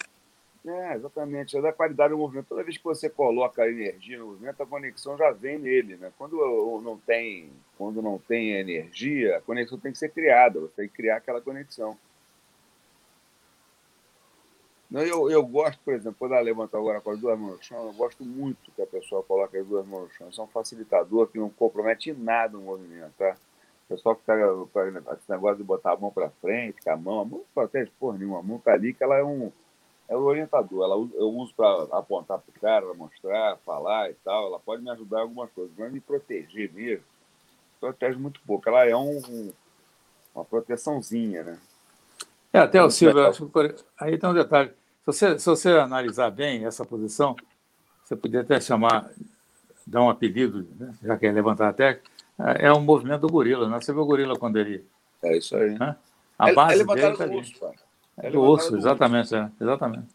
É, 0.68 0.96
exatamente. 0.96 1.56
É 1.56 1.62
da 1.62 1.72
qualidade 1.72 2.10
do 2.12 2.18
movimento. 2.18 2.48
Toda 2.48 2.64
vez 2.64 2.78
que 2.78 2.84
você 2.84 3.10
coloca 3.10 3.68
energia 3.68 4.18
no 4.18 4.28
movimento, 4.28 4.62
a 4.62 4.66
conexão 4.66 5.18
já 5.18 5.32
vem 5.32 5.60
nele. 5.60 5.96
Né? 5.96 6.12
Quando 6.18 6.36
não 6.82 6.98
tem, 6.98 7.52
quando 7.78 8.02
não 8.02 8.18
tem 8.18 8.54
energia, 8.54 9.38
a 9.38 9.42
conexão 9.42 9.78
tem 9.78 9.92
que 9.92 9.98
ser 9.98 10.10
criada. 10.10 10.60
Você 10.60 10.74
tem 10.76 10.88
que 10.90 10.96
criar 10.96 11.18
aquela 11.18 11.40
conexão. 11.40 11.98
Eu, 14.92 15.30
eu 15.30 15.44
gosto, 15.46 15.80
por 15.84 15.94
exemplo, 15.94 16.16
quando 16.20 16.34
ela 16.34 16.42
levanta 16.42 16.78
agora 16.78 17.02
com 17.02 17.12
as 17.12 17.20
duas 17.20 17.38
mãos 17.38 17.58
no 17.58 17.64
chão, 17.64 17.88
eu 17.88 17.94
gosto 17.94 18.24
muito 18.24 18.72
que 18.72 18.82
a 18.82 18.88
pessoa 18.88 19.24
coloque 19.24 19.58
as 19.58 19.66
duas 19.66 19.86
mãos 19.86 20.04
no 20.04 20.12
chão. 20.12 20.30
Isso 20.30 20.40
é 20.40 20.44
um 20.44 20.48
facilitador 20.48 21.28
que 21.28 21.40
não 21.40 21.50
compromete 21.50 22.14
nada 22.14 22.58
o 22.58 22.62
movimento. 22.62 23.14
Tá? 23.18 23.36
O 23.86 23.88
pessoal 23.90 24.16
que 24.16 24.22
está 24.22 25.14
esse 25.14 25.30
negócio 25.30 25.58
de 25.58 25.64
botar 25.64 25.94
a 25.94 25.98
mão 25.98 26.12
para 26.12 26.30
frente, 26.42 26.82
com 26.84 26.90
a 26.92 26.98
mão, 26.98 27.20
a 27.20 27.26
mão 27.26 27.40
não 27.40 27.46
protege 27.54 27.92
porra 28.00 28.18
nenhuma, 28.18 28.40
a 28.40 28.44
mão 28.44 28.58
está 28.58 28.74
ali, 28.74 28.94
que 28.94 29.04
ela 29.04 29.18
é 29.18 29.24
um 29.24 29.52
é 30.08 30.16
o 30.16 30.22
orientador. 30.22 30.84
Ela, 30.84 30.96
eu 31.16 31.30
uso 31.30 31.54
para 31.56 31.98
apontar 31.98 32.38
para 32.38 32.52
o 32.56 32.62
cara, 32.62 32.94
mostrar, 32.94 33.58
falar 33.66 34.12
e 34.12 34.14
tal. 34.24 34.48
Ela 34.48 34.60
pode 34.60 34.84
me 34.84 34.90
ajudar 34.92 35.20
em 35.20 35.22
algumas 35.22 35.50
coisas, 35.52 35.74
mas 35.78 35.92
me 35.92 36.00
proteger 36.00 36.72
mesmo, 36.72 37.04
protege 37.80 38.18
muito 38.18 38.40
pouco. 38.46 38.70
Ela 38.70 38.86
é 38.86 38.96
um, 38.96 39.18
um 39.18 39.54
uma 40.36 40.44
proteçãozinha, 40.44 41.44
né? 41.44 41.60
É, 42.56 42.60
até 42.60 42.82
o 42.82 42.90
Silvio, 42.90 43.28
acho 43.28 43.48
que 43.48 43.76
aí 44.00 44.18
tem 44.18 44.30
um 44.30 44.34
detalhe. 44.34 44.70
Se 44.70 45.06
você, 45.06 45.38
se 45.38 45.46
você 45.46 45.72
analisar 45.72 46.32
bem 46.32 46.66
essa 46.66 46.86
posição, 46.86 47.36
você 48.02 48.16
poderia 48.16 48.44
até 48.44 48.62
chamar, 48.62 49.12
dar 49.86 50.02
um 50.02 50.10
apelido, 50.10 50.66
né? 50.80 50.96
já 51.04 51.18
que 51.18 51.26
é 51.26 51.34
levantar 51.34 51.68
a 51.68 51.74
técnica, 51.74 52.10
é 52.58 52.72
um 52.72 52.80
movimento 52.80 53.22
do 53.22 53.28
gorila, 53.28 53.68
né? 53.68 53.82
Você 53.82 53.92
vê 53.92 54.00
o 54.00 54.06
gorila 54.06 54.40
quando 54.40 54.58
ele. 54.58 54.86
É 55.22 55.38
isso 55.38 55.54
aí. 55.58 55.78
Né? 55.78 55.98
A 56.40 56.54
base 56.54 56.82
é 56.82 56.86
dele 56.86 57.18
tá 57.18 57.26
urso, 57.26 57.72
é 58.20 58.30
do 58.30 58.42
osso, 58.42 58.78
exatamente, 58.78 59.36
é, 59.36 59.52
exatamente. 59.60 60.08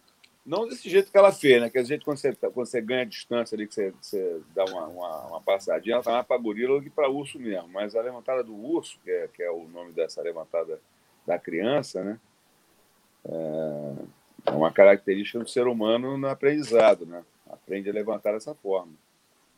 Não 0.44 0.66
desse 0.66 0.88
jeito 0.88 1.12
que 1.12 1.18
ela 1.18 1.32
fez, 1.32 1.60
né? 1.60 1.68
Que 1.68 1.76
a 1.76 1.82
gente, 1.82 2.06
quando 2.06 2.16
você, 2.16 2.34
quando 2.34 2.54
você 2.54 2.80
ganha 2.80 3.04
distância 3.04 3.54
ali, 3.54 3.66
que 3.66 3.74
você, 3.74 3.92
você 4.00 4.40
dá 4.54 4.64
uma, 4.64 4.86
uma, 4.86 5.26
uma 5.26 5.40
passadinha, 5.42 5.96
ela 5.96 6.02
tá 6.02 6.12
mais 6.12 6.26
para 6.26 6.38
gorila 6.38 6.78
do 6.78 6.82
que 6.82 6.88
para 6.88 7.10
urso 7.10 7.38
mesmo. 7.38 7.68
Mas 7.68 7.94
a 7.94 8.00
levantada 8.00 8.42
do 8.42 8.54
urso, 8.54 8.98
que 9.04 9.10
é, 9.10 9.28
que 9.28 9.42
é 9.42 9.50
o 9.50 9.68
nome 9.68 9.92
dessa 9.92 10.22
levantada 10.22 10.80
da 11.26 11.38
criança, 11.38 12.02
né? 12.02 12.18
É, 13.28 13.92
é 14.46 14.50
uma 14.52 14.72
característica 14.72 15.38
do 15.38 15.48
ser 15.48 15.66
humano 15.66 16.16
no 16.16 16.28
aprendizado, 16.28 17.04
né? 17.06 17.22
Aprende 17.50 17.90
a 17.90 17.92
levantar 17.92 18.32
dessa 18.32 18.54
forma. 18.54 18.92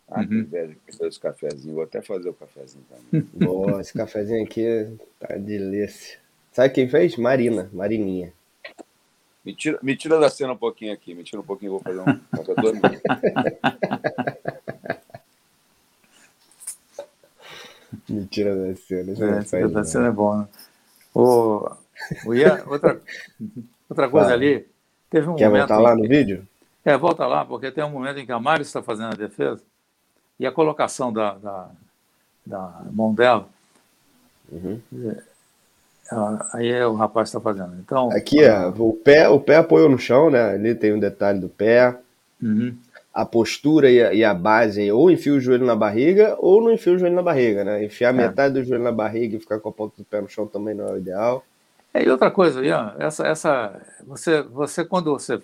Ah, 0.08 0.20
uhum. 0.20 0.28
que 0.28 0.34
inveja 0.34 0.76
que 0.86 1.06
esse 1.06 1.20
cafezinho. 1.20 1.74
Vou 1.74 1.84
até 1.84 2.02
fazer 2.02 2.28
o 2.28 2.34
cafezinho 2.34 2.84
também. 2.88 3.28
Boa, 3.32 3.80
esse 3.80 3.92
cafezinho 3.92 4.44
aqui 4.44 4.96
tá 5.18 5.36
delícia. 5.36 6.18
Sabe 6.52 6.74
quem 6.74 6.88
fez? 6.88 7.16
Marina, 7.16 7.70
Marininha. 7.72 8.32
Me 9.44 9.54
tira, 9.54 9.78
me 9.82 9.96
tira 9.96 10.20
da 10.20 10.30
cena 10.30 10.52
um 10.52 10.56
pouquinho 10.56 10.92
aqui, 10.92 11.14
me 11.14 11.24
tira 11.24 11.40
um 11.40 11.44
pouquinho, 11.44 11.72
vou 11.72 11.80
fazer 11.80 12.00
um 12.00 12.04
café 12.04 12.54
Me 18.08 18.24
tira 18.26 18.54
da 18.54 18.74
cena. 18.76 19.12
É, 19.12 19.42
tira 19.42 19.68
da 19.68 19.84
cena 19.84 20.08
é 20.08 20.10
bom, 20.10 20.38
né? 20.38 20.48
O 21.14 21.70
Ian, 22.34 22.62
outra, 22.66 23.00
outra 23.88 24.08
coisa 24.08 24.32
ali, 24.32 24.66
teve 25.10 25.28
um 25.28 25.36
Quer 25.36 25.48
momento. 25.48 25.66
Quer 25.66 25.74
voltar 25.74 25.90
lá 25.90 25.94
no 25.94 26.02
que, 26.02 26.08
vídeo? 26.08 26.48
É, 26.84 26.96
volta 26.96 27.26
lá, 27.26 27.44
porque 27.44 27.70
tem 27.70 27.84
um 27.84 27.90
momento 27.90 28.18
em 28.18 28.26
que 28.26 28.32
a 28.32 28.40
Mari 28.40 28.62
está 28.62 28.82
fazendo 28.82 29.12
a 29.12 29.16
defesa 29.16 29.62
e 30.38 30.46
a 30.46 30.52
colocação 30.52 31.12
da, 31.12 31.34
da, 31.34 31.70
da 32.44 32.82
mão 32.90 33.14
dela. 33.14 33.48
Uhum. 34.50 34.80
É, 35.06 35.22
Aí 36.52 36.70
é 36.70 36.86
o 36.86 36.94
rapaz 36.94 37.28
está 37.28 37.40
fazendo. 37.40 37.74
Então, 37.80 38.10
Aqui, 38.10 38.42
é, 38.42 38.66
o 38.66 38.92
pé, 38.92 39.28
o 39.28 39.40
pé 39.40 39.56
apoiou 39.56 39.88
no 39.88 39.98
chão, 39.98 40.30
né? 40.30 40.50
Ali 40.50 40.74
tem 40.74 40.92
um 40.92 40.98
detalhe 40.98 41.38
do 41.38 41.48
pé. 41.48 41.96
Uhum. 42.42 42.76
A 43.14 43.24
postura 43.24 43.90
e 43.90 44.02
a, 44.02 44.12
e 44.12 44.24
a, 44.24 44.32
base, 44.32 44.90
ou 44.90 45.10
enfia 45.10 45.34
o 45.34 45.40
joelho 45.40 45.66
na 45.66 45.76
barriga, 45.76 46.34
ou 46.38 46.62
não 46.62 46.72
enfia 46.72 46.94
o 46.94 46.98
joelho 46.98 47.14
na 47.14 47.22
barriga, 47.22 47.62
né? 47.62 47.84
Enfiar 47.84 48.10
é. 48.14 48.16
metade 48.16 48.54
do 48.54 48.64
joelho 48.64 48.84
na 48.84 48.92
barriga 48.92 49.36
e 49.36 49.40
ficar 49.40 49.60
com 49.60 49.68
a 49.68 49.72
ponta 49.72 49.94
do 49.98 50.04
pé 50.04 50.20
no 50.20 50.28
chão 50.28 50.46
também 50.46 50.74
não 50.74 50.88
é 50.88 50.92
o 50.92 50.98
ideal. 50.98 51.44
É, 51.94 52.02
e 52.02 52.08
outra 52.08 52.30
coisa, 52.30 52.64
Ian, 52.64 52.94
essa, 52.98 53.26
essa, 53.26 53.82
você, 54.06 54.42
você, 54.42 54.84
quando 54.84 55.10
você 55.10 55.42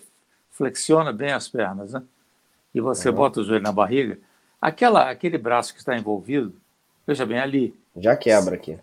flexiona 0.50 1.12
bem 1.12 1.32
as 1.32 1.48
pernas, 1.48 1.92
né? 1.92 2.02
E 2.74 2.80
você 2.80 3.10
uhum. 3.10 3.14
bota 3.14 3.40
o 3.40 3.44
joelho 3.44 3.62
na 3.62 3.72
barriga, 3.72 4.18
aquela, 4.60 5.10
aquele 5.10 5.38
braço 5.38 5.72
que 5.72 5.80
está 5.80 5.96
envolvido, 5.96 6.54
veja 7.06 7.26
bem, 7.26 7.38
ali. 7.38 7.74
Já 7.96 8.16
quebra 8.16 8.54
aqui. 8.54 8.78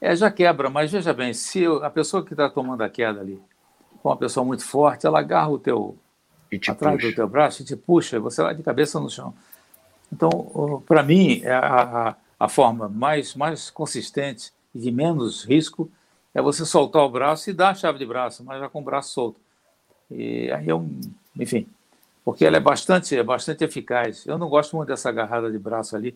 É, 0.00 0.14
já 0.14 0.30
quebra, 0.30 0.68
mas 0.68 0.92
veja 0.92 1.12
bem, 1.12 1.32
se 1.32 1.64
a 1.82 1.90
pessoa 1.90 2.24
que 2.24 2.34
está 2.34 2.50
tomando 2.50 2.82
a 2.82 2.88
queda 2.88 3.20
ali 3.20 3.40
for 4.02 4.10
uma 4.10 4.16
pessoa 4.16 4.44
muito 4.44 4.64
forte, 4.64 5.06
ela 5.06 5.20
agarra 5.20 5.48
o 5.48 5.58
teu 5.58 5.96
atrás 6.68 6.96
puxa. 6.96 7.08
do 7.08 7.14
teu 7.14 7.28
braço 7.28 7.62
e 7.62 7.64
te 7.64 7.76
puxa, 7.76 8.20
você 8.20 8.42
vai 8.42 8.54
de 8.54 8.62
cabeça 8.62 9.00
no 9.00 9.10
chão. 9.10 9.34
Então, 10.12 10.82
para 10.86 11.02
mim, 11.02 11.40
é 11.42 11.52
a, 11.52 11.82
a, 12.08 12.14
a, 12.38 12.48
forma 12.48 12.88
mais, 12.88 13.34
mais 13.34 13.70
consistente 13.70 14.52
e 14.74 14.78
de 14.78 14.92
menos 14.92 15.44
risco 15.44 15.90
é 16.36 16.42
você 16.42 16.66
soltar 16.66 17.02
o 17.02 17.08
braço 17.08 17.48
e 17.48 17.54
dar 17.54 17.70
a 17.70 17.74
chave 17.74 17.98
de 17.98 18.04
braço, 18.04 18.44
mas 18.44 18.60
já 18.60 18.68
com 18.68 18.80
o 18.80 18.84
braço 18.84 19.10
solto. 19.10 19.40
E 20.10 20.52
aí 20.52 20.70
um, 20.70 21.00
enfim, 21.34 21.66
porque 22.22 22.44
ela 22.44 22.58
é 22.58 22.60
bastante, 22.60 23.16
é 23.16 23.22
bastante 23.22 23.64
eficaz. 23.64 24.26
Eu 24.26 24.36
não 24.36 24.46
gosto 24.46 24.76
muito 24.76 24.88
dessa 24.88 25.08
agarrada 25.08 25.50
de 25.50 25.58
braço 25.58 25.96
ali, 25.96 26.14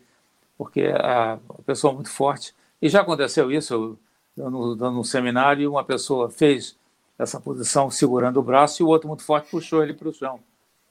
porque 0.58 0.92
a, 0.94 1.32
a 1.32 1.62
pessoa 1.64 1.92
é 1.92 1.94
muito 1.94 2.10
forte 2.10 2.54
e 2.82 2.88
já 2.90 3.00
aconteceu 3.00 3.50
isso, 3.50 3.98
dando, 4.36 4.76
dando 4.76 5.00
um 5.00 5.04
seminário, 5.04 5.70
uma 5.70 5.84
pessoa 5.84 6.28
fez 6.28 6.76
essa 7.18 7.40
posição 7.40 7.90
segurando 7.90 8.38
o 8.38 8.42
braço 8.42 8.82
e 8.82 8.84
o 8.84 8.88
outro 8.88 9.08
muito 9.08 9.22
forte 9.22 9.50
puxou 9.50 9.82
ele 9.82 9.94
para 9.94 10.10
o 10.10 10.12
chão. 10.12 10.38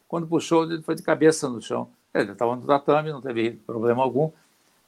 Quando 0.08 0.26
puxou, 0.26 0.64
ele 0.64 0.82
foi 0.82 0.96
de 0.96 1.04
cabeça 1.04 1.48
no 1.48 1.62
chão. 1.62 1.88
Ele 2.16 2.32
estava 2.32 2.56
no 2.56 2.64
tatame, 2.64 3.12
não 3.12 3.22
teve 3.22 3.52
problema 3.68 4.02
algum, 4.02 4.32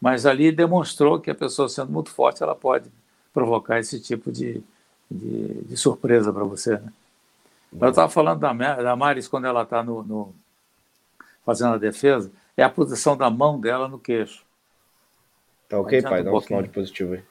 mas 0.02 0.26
ali 0.26 0.52
demonstrou 0.52 1.20
que 1.20 1.30
a 1.30 1.36
pessoa 1.36 1.70
sendo 1.70 1.92
muito 1.92 2.10
forte, 2.10 2.42
ela 2.42 2.56
pode 2.56 2.90
provocar 3.34 3.80
esse 3.80 4.00
tipo 4.00 4.32
de, 4.32 4.62
de, 5.10 5.62
de 5.64 5.78
surpresa 5.78 6.32
para 6.32 6.44
você. 6.44 6.78
Né? 6.78 6.92
Eu 7.80 7.90
estava 7.90 8.10
falando 8.10 8.40
da, 8.40 8.54
da 8.54 8.96
Maris 8.96 9.28
quando 9.28 9.46
ela 9.46 9.64
está 9.64 9.82
no, 9.84 10.04
no, 10.04 10.36
fazendo 11.46 11.76
a 11.76 11.78
defesa, 11.78 12.32
é 12.56 12.64
a 12.64 12.70
posição 12.70 13.16
da 13.16 13.30
mão 13.30 13.60
dela 13.60 13.88
no 13.88 13.98
queixo. 13.98 14.44
Tá 15.70 15.80
ok, 15.80 16.02
pai? 16.02 16.24
Dá 16.24 16.34
um, 16.34 16.42
sinal 16.42 16.62
de 16.62 16.70
positivo 16.70 17.14
aí. 17.14 17.24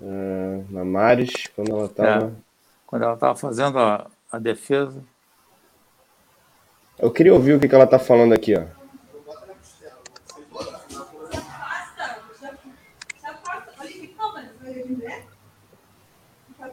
Uh, 0.00 0.64
na 0.70 0.84
Maris, 0.84 1.48
quando 1.54 1.72
ela 1.72 1.84
estava. 1.86 2.26
É, 2.26 2.32
quando 2.86 3.02
ela 3.02 3.14
estava 3.14 3.34
fazendo 3.36 3.78
a, 3.78 4.10
a 4.32 4.38
defesa. 4.38 5.02
Eu 6.98 7.10
queria 7.10 7.34
ouvir 7.34 7.54
o 7.54 7.60
que, 7.60 7.68
que 7.68 7.74
ela 7.74 7.84
está 7.84 7.98
falando 7.98 8.32
aqui, 8.32 8.56
ó. 8.56 8.77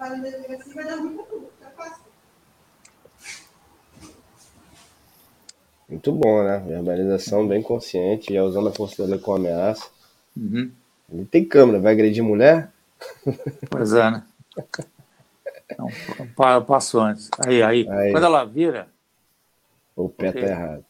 Vai 0.09 0.85
dar 0.85 0.97
tudo, 0.97 1.49
tá 1.59 1.69
fácil. 1.71 2.03
Muito 5.87 6.11
bom, 6.11 6.43
né? 6.43 6.57
Verbalização 6.59 7.47
bem 7.47 7.61
consciente, 7.61 8.33
já 8.33 8.43
usando 8.43 8.69
a 8.69 8.73
força 8.73 9.03
da 9.03 9.09
lei 9.09 9.19
como 9.19 9.37
ameaça. 9.37 9.87
Uhum. 10.35 10.71
Ele 11.11 11.25
tem 11.25 11.45
câmera, 11.45 11.79
vai 11.79 11.93
agredir 11.93 12.23
mulher? 12.23 12.71
Pois 13.69 13.93
é, 13.93 14.09
né? 14.09 14.23
Não, 15.77 16.65
passo 16.65 16.99
antes. 16.99 17.29
Aí, 17.45 17.61
aí, 17.61 17.87
aí. 17.89 18.11
Quando 18.11 18.25
ela 18.25 18.43
vira. 18.43 18.87
O 19.95 20.09
pé 20.09 20.27
está 20.27 20.39
errado. 20.39 20.85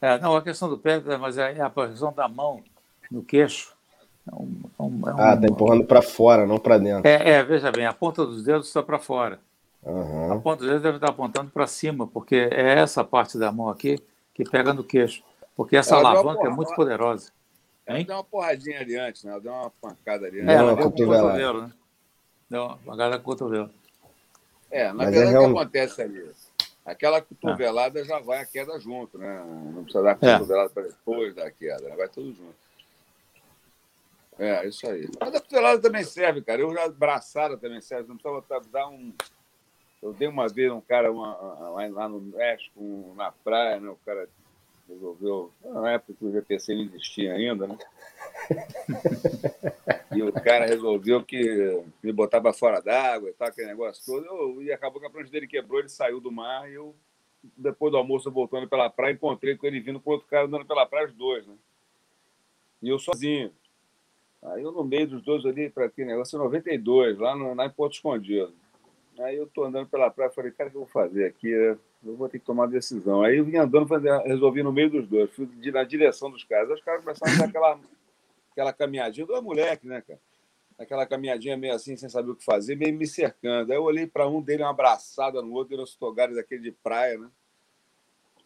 É, 0.00 0.18
não, 0.18 0.36
a 0.36 0.42
questão 0.42 0.68
do 0.68 0.78
pé, 0.78 1.00
mas 1.18 1.36
é 1.38 1.60
a 1.60 1.70
posição 1.70 2.12
da 2.12 2.28
mão 2.28 2.62
no 3.10 3.22
queixo. 3.22 3.75
É 4.30 4.34
um, 4.34 4.60
é 4.78 4.82
um, 4.82 5.08
é 5.08 5.14
um, 5.14 5.20
ah, 5.20 5.36
tá 5.36 5.46
empurrando 5.46 5.84
para 5.84 6.02
fora, 6.02 6.46
não 6.46 6.58
para 6.58 6.78
dentro. 6.78 7.08
É, 7.08 7.30
é, 7.30 7.42
veja 7.44 7.70
bem, 7.70 7.86
a 7.86 7.92
ponta 7.92 8.26
dos 8.26 8.42
dedos 8.42 8.66
está 8.66 8.82
para 8.82 8.98
fora. 8.98 9.38
Uhum. 9.82 10.32
A 10.32 10.38
ponta 10.38 10.58
dos 10.58 10.66
dedos 10.66 10.82
deve 10.82 10.96
estar 10.96 11.10
apontando 11.10 11.50
para 11.50 11.66
cima, 11.66 12.06
porque 12.06 12.48
é 12.50 12.80
essa 12.80 13.04
parte 13.04 13.38
da 13.38 13.52
mão 13.52 13.68
aqui 13.68 14.00
que 14.34 14.44
pega 14.44 14.74
no 14.74 14.82
queixo. 14.82 15.22
Porque 15.54 15.76
essa 15.76 15.94
ela 15.96 16.10
alavanca 16.10 16.46
é 16.46 16.50
muito 16.50 16.74
poderosa. 16.74 17.30
Ela 17.86 18.02
deu 18.02 18.16
uma 18.16 18.24
porradinha 18.24 18.80
ali 18.80 18.96
antes, 18.96 19.22
né? 19.22 19.30
Ela 19.30 19.40
deu 19.40 19.52
uma 19.52 19.70
pancada 19.80 20.26
ali. 20.26 20.40
É, 20.40 20.54
ela 20.54 20.74
deu 20.74 20.90
com 20.90 21.02
o 21.02 21.06
cotovelo, 21.06 21.62
né? 21.62 21.72
Deu 22.50 22.64
uma 22.64 22.76
pancada 22.78 23.18
com 23.18 23.22
o 23.22 23.24
cotovelo. 23.24 23.70
É, 24.70 24.88
na 24.88 24.94
Mas 24.94 25.14
verdade, 25.14 25.36
é 25.36 25.38
o 25.38 25.44
que 25.44 25.58
acontece 25.58 26.02
ali? 26.02 26.30
Aquela 26.84 27.22
cotovelada 27.22 28.00
ah. 28.00 28.04
já 28.04 28.18
vai 28.18 28.40
a 28.40 28.46
queda 28.46 28.78
junto, 28.80 29.16
né? 29.18 29.42
Não 29.72 29.84
precisa 29.84 30.02
dar 30.02 30.18
é. 30.20 30.32
cotovelada 30.32 30.70
para 30.70 30.82
depois 30.82 31.34
da 31.34 31.50
queda, 31.50 31.88
né? 31.88 31.96
vai 31.96 32.08
tudo 32.08 32.28
junto. 32.28 32.65
É, 34.38 34.66
isso 34.66 34.86
aí. 34.86 35.08
Mas 35.20 35.34
a 35.34 35.40
cotovelada 35.40 35.80
também 35.80 36.04
serve, 36.04 36.42
cara. 36.42 36.60
Eu 36.60 36.72
já 36.72 36.84
abraçada 36.84 37.56
também 37.56 37.80
serve. 37.80 38.08
Não 38.08 38.16
precisava 38.16 38.64
dar 38.70 38.88
um. 38.88 39.12
Eu 40.02 40.12
dei 40.12 40.28
uma 40.28 40.48
vez 40.48 40.70
um 40.70 40.80
cara 40.80 41.10
uma, 41.10 41.34
lá 41.88 42.08
no 42.08 42.20
México, 42.20 43.14
na 43.16 43.32
praia, 43.32 43.80
né? 43.80 43.88
O 43.88 43.98
cara 44.04 44.28
resolveu. 44.88 45.52
Na 45.64 45.92
época 45.92 46.14
que 46.14 46.24
o 46.24 46.32
GPC 46.32 46.74
não 46.74 46.82
existia 46.82 47.32
ainda, 47.32 47.66
né? 47.66 47.78
e 50.14 50.22
o 50.22 50.32
cara 50.32 50.66
resolveu 50.66 51.24
que 51.24 51.82
me 52.02 52.12
botava 52.12 52.52
fora 52.52 52.80
d'água 52.80 53.30
e 53.30 53.32
tal, 53.32 53.48
aquele 53.48 53.68
negócio 53.68 54.04
todo. 54.04 54.24
Eu, 54.24 54.62
e 54.62 54.72
acabou 54.72 55.00
que 55.00 55.06
a 55.06 55.10
prancha 55.10 55.30
dele 55.30 55.46
quebrou, 55.46 55.80
ele 55.80 55.88
saiu 55.88 56.20
do 56.20 56.30
mar 56.30 56.70
e 56.70 56.74
eu, 56.74 56.94
depois 57.56 57.90
do 57.90 57.98
almoço, 57.98 58.30
voltando 58.30 58.68
pela 58.68 58.90
praia, 58.90 59.14
encontrei 59.14 59.56
com 59.56 59.66
ele 59.66 59.80
vindo 59.80 60.00
com 60.00 60.10
outro 60.10 60.26
cara 60.28 60.46
andando 60.46 60.66
pela 60.66 60.86
praia, 60.86 61.06
os 61.06 61.14
dois, 61.14 61.46
né? 61.46 61.54
E 62.82 62.88
eu 62.88 62.98
sozinho. 62.98 63.52
Aí 64.46 64.62
eu 64.62 64.72
no 64.72 64.84
meio 64.84 65.06
dos 65.08 65.22
dois 65.22 65.44
ali, 65.44 65.68
para 65.68 65.86
aquele 65.86 66.08
negócio, 66.08 66.38
92, 66.38 67.18
lá, 67.18 67.34
no, 67.34 67.54
lá 67.54 67.66
em 67.66 67.70
Porto 67.70 67.94
Escondido. 67.94 68.52
Aí 69.18 69.36
eu 69.36 69.46
tô 69.46 69.64
andando 69.64 69.88
pela 69.88 70.10
praia, 70.10 70.30
falei, 70.30 70.52
cara, 70.52 70.68
o 70.68 70.70
que 70.70 70.76
eu 70.76 70.82
vou 70.82 70.88
fazer 70.88 71.26
aqui? 71.26 71.48
Eu 71.48 72.16
vou 72.16 72.28
ter 72.28 72.38
que 72.38 72.44
tomar 72.44 72.66
decisão. 72.66 73.22
Aí 73.22 73.38
eu 73.38 73.44
vim 73.44 73.56
andando, 73.56 73.88
resolvi 74.24 74.62
no 74.62 74.72
meio 74.72 74.90
dos 74.90 75.08
dois, 75.08 75.30
fui 75.32 75.48
na 75.72 75.84
direção 75.84 76.30
dos 76.30 76.44
caras. 76.44 76.68
Aí 76.68 76.74
os 76.74 76.82
caras 76.82 77.02
começaram 77.02 77.34
a 77.34 77.38
dar 77.38 77.44
aquela 77.46 77.80
aquela 78.56 78.72
caminhadinha, 78.72 79.26
do 79.26 79.42
moleque, 79.42 79.86
né, 79.86 80.00
cara? 80.00 80.18
Aquela 80.78 81.06
caminhadinha 81.06 81.56
meio 81.56 81.74
assim, 81.74 81.96
sem 81.96 82.08
saber 82.08 82.30
o 82.30 82.36
que 82.36 82.44
fazer, 82.44 82.74
meio 82.74 82.94
me 82.94 83.06
cercando. 83.06 83.70
Aí 83.70 83.78
eu 83.78 83.82
olhei 83.82 84.06
para 84.06 84.26
um 84.28 84.40
dele, 84.40 84.62
uma 84.62 84.70
abraçada 84.70 85.42
no 85.42 85.52
outro, 85.52 85.74
eram 85.74 85.84
togares 85.98 86.36
daquele 86.36 86.62
de 86.62 86.72
praia, 86.72 87.18
né? 87.18 87.28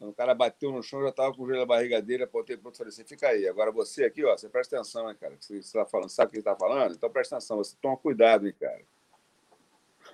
Quando 0.01 0.11
o 0.11 0.15
cara 0.15 0.35
bateu 0.35 0.73
no 0.73 0.83
chão, 0.83 1.03
já 1.03 1.13
tava 1.13 1.33
com 1.35 1.43
o 1.43 1.47
joelho 1.47 1.61
na 1.61 1.67
barriga 1.67 2.01
dele, 2.01 2.25
apontei 2.25 2.57
para 2.57 2.69
outro 2.69 2.79
e 2.79 2.81
falei 2.81 2.93
assim: 2.93 3.05
fica 3.05 3.29
aí. 3.29 3.47
Agora 3.47 3.71
você 3.71 4.05
aqui, 4.05 4.25
ó, 4.25 4.37
você 4.37 4.49
presta 4.49 4.77
atenção, 4.77 5.09
hein, 5.09 5.17
cara? 5.21 5.37
Você 5.39 5.59
está 5.59 5.85
falando, 5.85 6.09
sabe 6.09 6.29
o 6.29 6.31
que 6.31 6.37
ele 6.37 6.41
está 6.41 6.57
falando? 6.57 6.95
Então 6.95 7.11
presta 7.11 7.37
atenção, 7.37 7.59
você 7.59 7.77
toma 7.81 7.97
cuidado, 7.97 8.49
hein, 8.49 8.55
cara. 8.59 8.81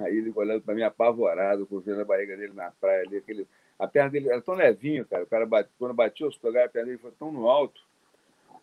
Aí 0.00 0.19
ele 0.19 0.33
olhando 0.35 0.61
para 0.61 0.75
mim 0.75 0.83
apavorado, 0.83 1.66
com 1.66 1.76
o 1.76 1.81
joelho 1.81 2.00
na 2.00 2.05
barriga 2.05 2.37
dele 2.37 2.52
na 2.52 2.73
praia 2.73 3.05
ali, 3.07 3.19
aquele. 3.19 3.47
A 3.78 3.87
perna 3.87 4.11
dele 4.11 4.28
era 4.28 4.43
tão 4.43 4.55
levinho, 4.55 5.07
cara. 5.07 5.22
O 5.22 5.27
cara 5.27 5.46
bate... 5.46 5.70
quando 5.79 5.94
bateu 5.94 6.27
os 6.27 6.37
togares, 6.37 6.68
a 6.68 6.72
perna 6.72 6.88
dele 6.88 6.99
foi 6.99 7.12
tão 7.12 7.31
no 7.31 7.49
alto 7.49 7.81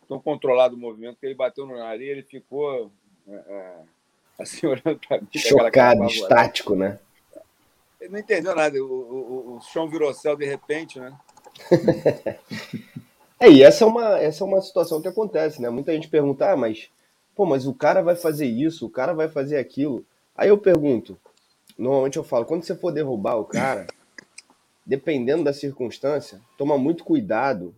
tão 0.08 0.20
controlado 0.20 0.76
o 0.76 0.80
movimento 0.80 1.18
que 1.20 1.26
ele 1.26 1.36
bateu 1.36 1.66
na 1.66 1.86
areia, 1.86 2.12
ele 2.12 2.24
ficou 2.24 2.92
é, 3.28 3.34
é 3.34 3.76
assim 4.40 4.68
olhando 4.68 5.00
para 5.08 5.22
mim. 5.22 5.28
Chocado, 5.36 6.06
estático, 6.06 6.76
né? 6.76 7.00
Ele 8.04 8.12
não 8.12 8.20
entendeu 8.20 8.54
nada. 8.54 8.78
O, 8.84 8.86
o, 8.86 9.56
o 9.56 9.62
chão 9.62 9.88
virou 9.88 10.14
céu 10.14 10.36
de 10.36 10.46
repente, 10.46 11.00
né? 11.00 11.18
é, 13.40 13.50
e 13.50 13.64
essa 13.64 13.86
é, 13.86 13.88
uma, 13.88 14.20
essa 14.20 14.44
é 14.44 14.48
uma 14.48 14.62
situação 14.62 15.02
que 15.02 15.08
acontece, 15.08 15.62
né? 15.62 15.70
Muita 15.70 15.94
gente 15.94 16.10
pergunta, 16.10 16.52
ah, 16.52 16.58
mas, 16.58 16.90
pô, 17.34 17.46
mas 17.46 17.66
o 17.66 17.74
cara 17.74 18.02
vai 18.02 18.18
fazer 18.18 18.46
isso, 18.46 18.86
o 18.86 18.90
cara 18.90 19.14
vai 19.14 19.30
fazer 19.30 19.58
aquilo. 19.58 20.06
Aí 20.36 20.50
eu 20.50 20.58
pergunto, 20.58 21.18
normalmente 21.78 22.18
eu 22.18 22.26
falo, 22.26 22.46
quando 22.46 22.64
você 22.64 22.76
for 22.76 22.92
derrubar 22.92 23.38
o 23.38 23.46
cara, 23.46 23.88
dependendo 24.86 25.46
da 25.46 25.54
circunstância, 25.54 26.42
toma 26.58 26.78
muito 26.78 27.06
cuidado 27.06 27.74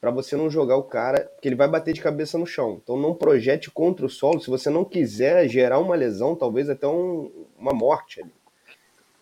para 0.00 0.10
você 0.10 0.36
não 0.36 0.48
jogar 0.48 0.76
o 0.76 0.84
cara, 0.84 1.30
que 1.42 1.48
ele 1.48 1.54
vai 1.54 1.68
bater 1.68 1.92
de 1.92 2.00
cabeça 2.00 2.38
no 2.38 2.46
chão. 2.46 2.80
Então 2.82 2.96
não 2.96 3.14
projete 3.14 3.70
contra 3.70 4.06
o 4.06 4.10
solo 4.10 4.40
se 4.40 4.48
você 4.48 4.70
não 4.70 4.86
quiser 4.86 5.46
gerar 5.48 5.80
uma 5.80 5.96
lesão, 5.96 6.34
talvez 6.34 6.70
até 6.70 6.86
um, 6.86 7.30
uma 7.58 7.74
morte 7.74 8.22
ali. 8.22 8.35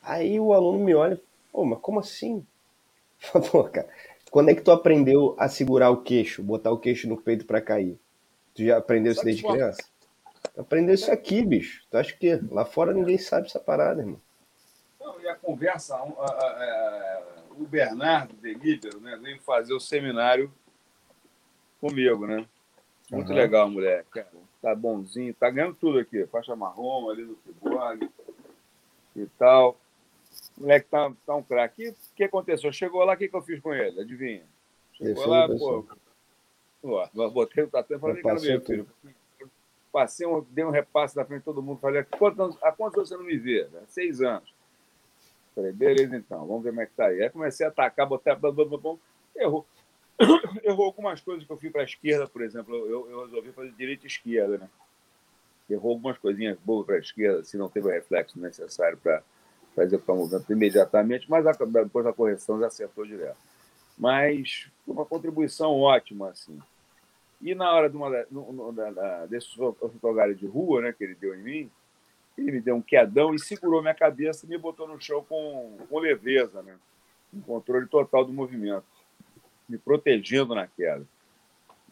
Aí 0.04 0.38
o 0.38 0.52
aluno 0.52 0.78
me 0.78 0.94
olha, 0.94 1.20
pô, 1.50 1.64
mas 1.64 1.80
como 1.80 1.98
assim? 1.98 2.46
Pô, 3.50 3.64
cara, 3.64 3.88
quando 4.30 4.50
é 4.50 4.54
que 4.54 4.60
tu 4.60 4.70
aprendeu 4.70 5.34
a 5.38 5.48
segurar 5.48 5.90
o 5.90 6.02
queixo, 6.02 6.42
botar 6.42 6.70
o 6.70 6.78
queixo 6.78 7.08
no 7.08 7.16
peito 7.16 7.46
para 7.46 7.60
cair? 7.60 7.98
Tu 8.54 8.64
já 8.64 8.76
aprendeu 8.76 9.12
isso 9.12 9.24
desde 9.24 9.42
criança? 9.42 9.82
Aprendeu 10.58 10.94
isso 10.94 11.10
aqui, 11.10 11.42
bicho. 11.42 11.84
Tu 11.90 11.96
acha 11.96 12.14
que 12.14 12.38
lá 12.50 12.64
fora 12.64 12.92
ninguém 12.92 13.16
sabe 13.16 13.46
essa 13.46 13.58
parada, 13.58 14.02
irmão? 14.02 14.20
Não, 15.00 15.20
e 15.20 15.28
a 15.28 15.34
conversa, 15.34 15.96
o 17.50 17.64
Bernardo 17.64 18.34
Delíbero, 18.34 19.00
né, 19.00 19.18
veio 19.20 19.40
fazer 19.40 19.72
o 19.72 19.80
seminário 19.80 20.52
comigo, 21.80 22.26
né? 22.26 22.46
Muito 23.10 23.30
uhum. 23.30 23.36
legal, 23.36 23.70
moleque. 23.70 24.10
Cara. 24.10 24.28
Tá 24.60 24.74
bonzinho, 24.74 25.34
tá 25.34 25.50
ganhando 25.50 25.74
tudo 25.74 25.98
aqui. 25.98 26.26
Faixa 26.26 26.56
marrom 26.56 27.10
ali 27.10 27.24
no 27.24 27.36
Fibone 27.36 28.10
e 29.14 29.26
tal. 29.38 29.78
O 30.56 30.62
moleque 30.62 30.88
tá, 30.88 31.12
tá 31.26 31.34
um 31.34 31.42
craque. 31.42 31.88
O 31.88 31.94
que 32.14 32.24
aconteceu? 32.24 32.72
Chegou 32.72 33.04
lá, 33.04 33.14
o 33.14 33.16
que, 33.16 33.28
que 33.28 33.36
eu 33.36 33.42
fiz 33.42 33.60
com 33.60 33.74
ele? 33.74 34.00
Adivinha? 34.00 34.44
Chegou 34.92 35.26
lá, 35.26 35.48
pô. 35.48 35.84
Pô, 36.80 37.30
botei 37.30 37.64
o 37.64 37.68
tatame 37.68 37.98
e 37.98 38.00
falei, 38.00 38.22
cara, 38.22 38.40
meu 38.40 38.60
filho. 38.60 38.86
Passei 39.90 40.26
um, 40.26 40.44
dei 40.50 40.64
um 40.64 40.70
repasse 40.70 41.16
na 41.16 41.24
frente 41.24 41.40
de 41.40 41.44
todo 41.44 41.62
mundo. 41.62 41.78
Falei, 41.78 42.00
há 42.00 42.04
quantos 42.04 42.58
há 42.62 42.72
quantos 42.72 42.98
anos 42.98 43.08
você 43.08 43.16
não 43.16 43.24
me 43.24 43.36
vê? 43.36 43.66
Seis 43.86 44.20
anos. 44.20 44.52
Falei, 45.54 45.72
beleza 45.72 46.16
então, 46.16 46.46
vamos 46.46 46.64
ver 46.64 46.70
como 46.70 46.80
é 46.80 46.86
que 46.86 46.92
tá 46.92 47.06
aí. 47.06 47.22
Aí 47.22 47.30
comecei 47.30 47.64
a 47.64 47.68
atacar, 47.68 48.06
botar, 48.06 48.38
errou. 49.36 49.64
errou 50.62 50.86
algumas 50.86 51.20
coisas 51.20 51.44
que 51.44 51.52
eu 51.52 51.56
fui 51.56 51.70
para 51.70 51.82
a 51.82 51.84
esquerda, 51.84 52.26
por 52.26 52.42
exemplo. 52.42 52.74
Eu, 52.74 53.08
eu 53.08 53.24
resolvi 53.24 53.52
fazer 53.52 53.72
direita 53.72 54.04
e 54.04 54.08
esquerda, 54.08 54.58
né? 54.58 54.68
Errou 55.70 55.92
algumas 55.92 56.18
coisinhas 56.18 56.58
boas 56.58 56.84
para 56.84 56.96
a 56.96 56.98
esquerda, 56.98 57.44
se 57.44 57.56
não 57.56 57.68
teve 57.68 57.86
o 57.86 57.90
reflexo 57.90 58.38
necessário 58.38 58.98
para 58.98 59.22
fazer 59.74 60.00
o 60.06 60.14
movimento 60.14 60.52
imediatamente, 60.52 61.28
mas 61.28 61.44
depois 61.44 62.04
da 62.04 62.12
correção 62.12 62.60
já 62.60 62.66
acertou 62.66 63.04
direto. 63.04 63.36
Mas 63.98 64.68
foi 64.84 64.94
uma 64.94 65.06
contribuição 65.06 65.72
ótima, 65.72 66.30
assim. 66.30 66.58
E 67.40 67.54
na 67.54 67.72
hora 67.72 67.90
de 67.90 67.96
uma, 67.96 68.08
no, 68.30 68.72
na, 68.72 69.26
desse 69.26 69.54
fotogário 69.54 70.34
de 70.34 70.46
rua, 70.46 70.82
né, 70.82 70.92
que 70.92 71.04
ele 71.04 71.14
deu 71.14 71.34
em 71.34 71.42
mim, 71.42 71.70
ele 72.36 72.52
me 72.52 72.60
deu 72.60 72.76
um 72.76 72.82
quedão 72.82 73.34
e 73.34 73.38
segurou 73.38 73.82
minha 73.82 73.94
cabeça 73.94 74.44
e 74.44 74.48
me 74.48 74.58
botou 74.58 74.88
no 74.88 75.00
chão 75.00 75.24
com, 75.28 75.76
com 75.88 75.98
leveza, 75.98 76.62
né? 76.62 76.76
Um 77.32 77.40
controle 77.40 77.86
total 77.86 78.24
do 78.24 78.32
movimento 78.32 78.86
me 79.68 79.78
protegendo 79.78 80.54
na 80.54 80.66
queda. 80.66 81.04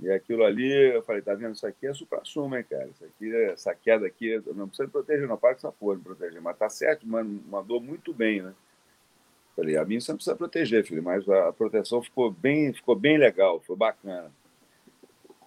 E 0.02 0.10
aquilo 0.10 0.42
ali, 0.42 0.68
eu 0.92 1.00
falei, 1.04 1.22
tá 1.22 1.32
vendo? 1.32 1.54
Isso 1.54 1.64
aqui 1.64 1.86
é 1.86 1.94
supra-suma, 1.94 2.58
hein, 2.58 2.66
cara? 2.68 2.88
Isso 2.88 3.04
aqui, 3.04 3.32
essa 3.46 3.72
queda 3.72 4.04
aqui, 4.04 4.42
não 4.52 4.66
precisa 4.66 4.88
proteger, 4.88 5.28
não, 5.28 5.36
para 5.36 5.54
com 5.54 5.58
essa 5.58 5.70
porra 5.70 5.96
de 5.96 6.02
proteger. 6.02 6.42
Mas 6.42 6.58
tá 6.58 6.68
certo, 6.68 7.06
mandou 7.06 7.80
muito 7.80 8.12
bem, 8.12 8.42
né? 8.42 8.52
Falei, 9.54 9.76
a 9.76 9.84
mim 9.84 10.00
você 10.00 10.10
não 10.10 10.16
precisa 10.16 10.34
proteger, 10.34 10.84
filho, 10.84 11.04
mas 11.04 11.28
a 11.28 11.52
proteção 11.52 12.02
ficou 12.02 12.32
bem, 12.32 12.72
ficou 12.72 12.96
bem 12.96 13.16
legal, 13.16 13.60
foi 13.60 13.76
bacana. 13.76 14.32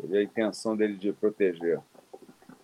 A 0.10 0.22
intenção 0.22 0.78
dele 0.78 0.96
de 0.96 1.12
proteger. 1.12 1.82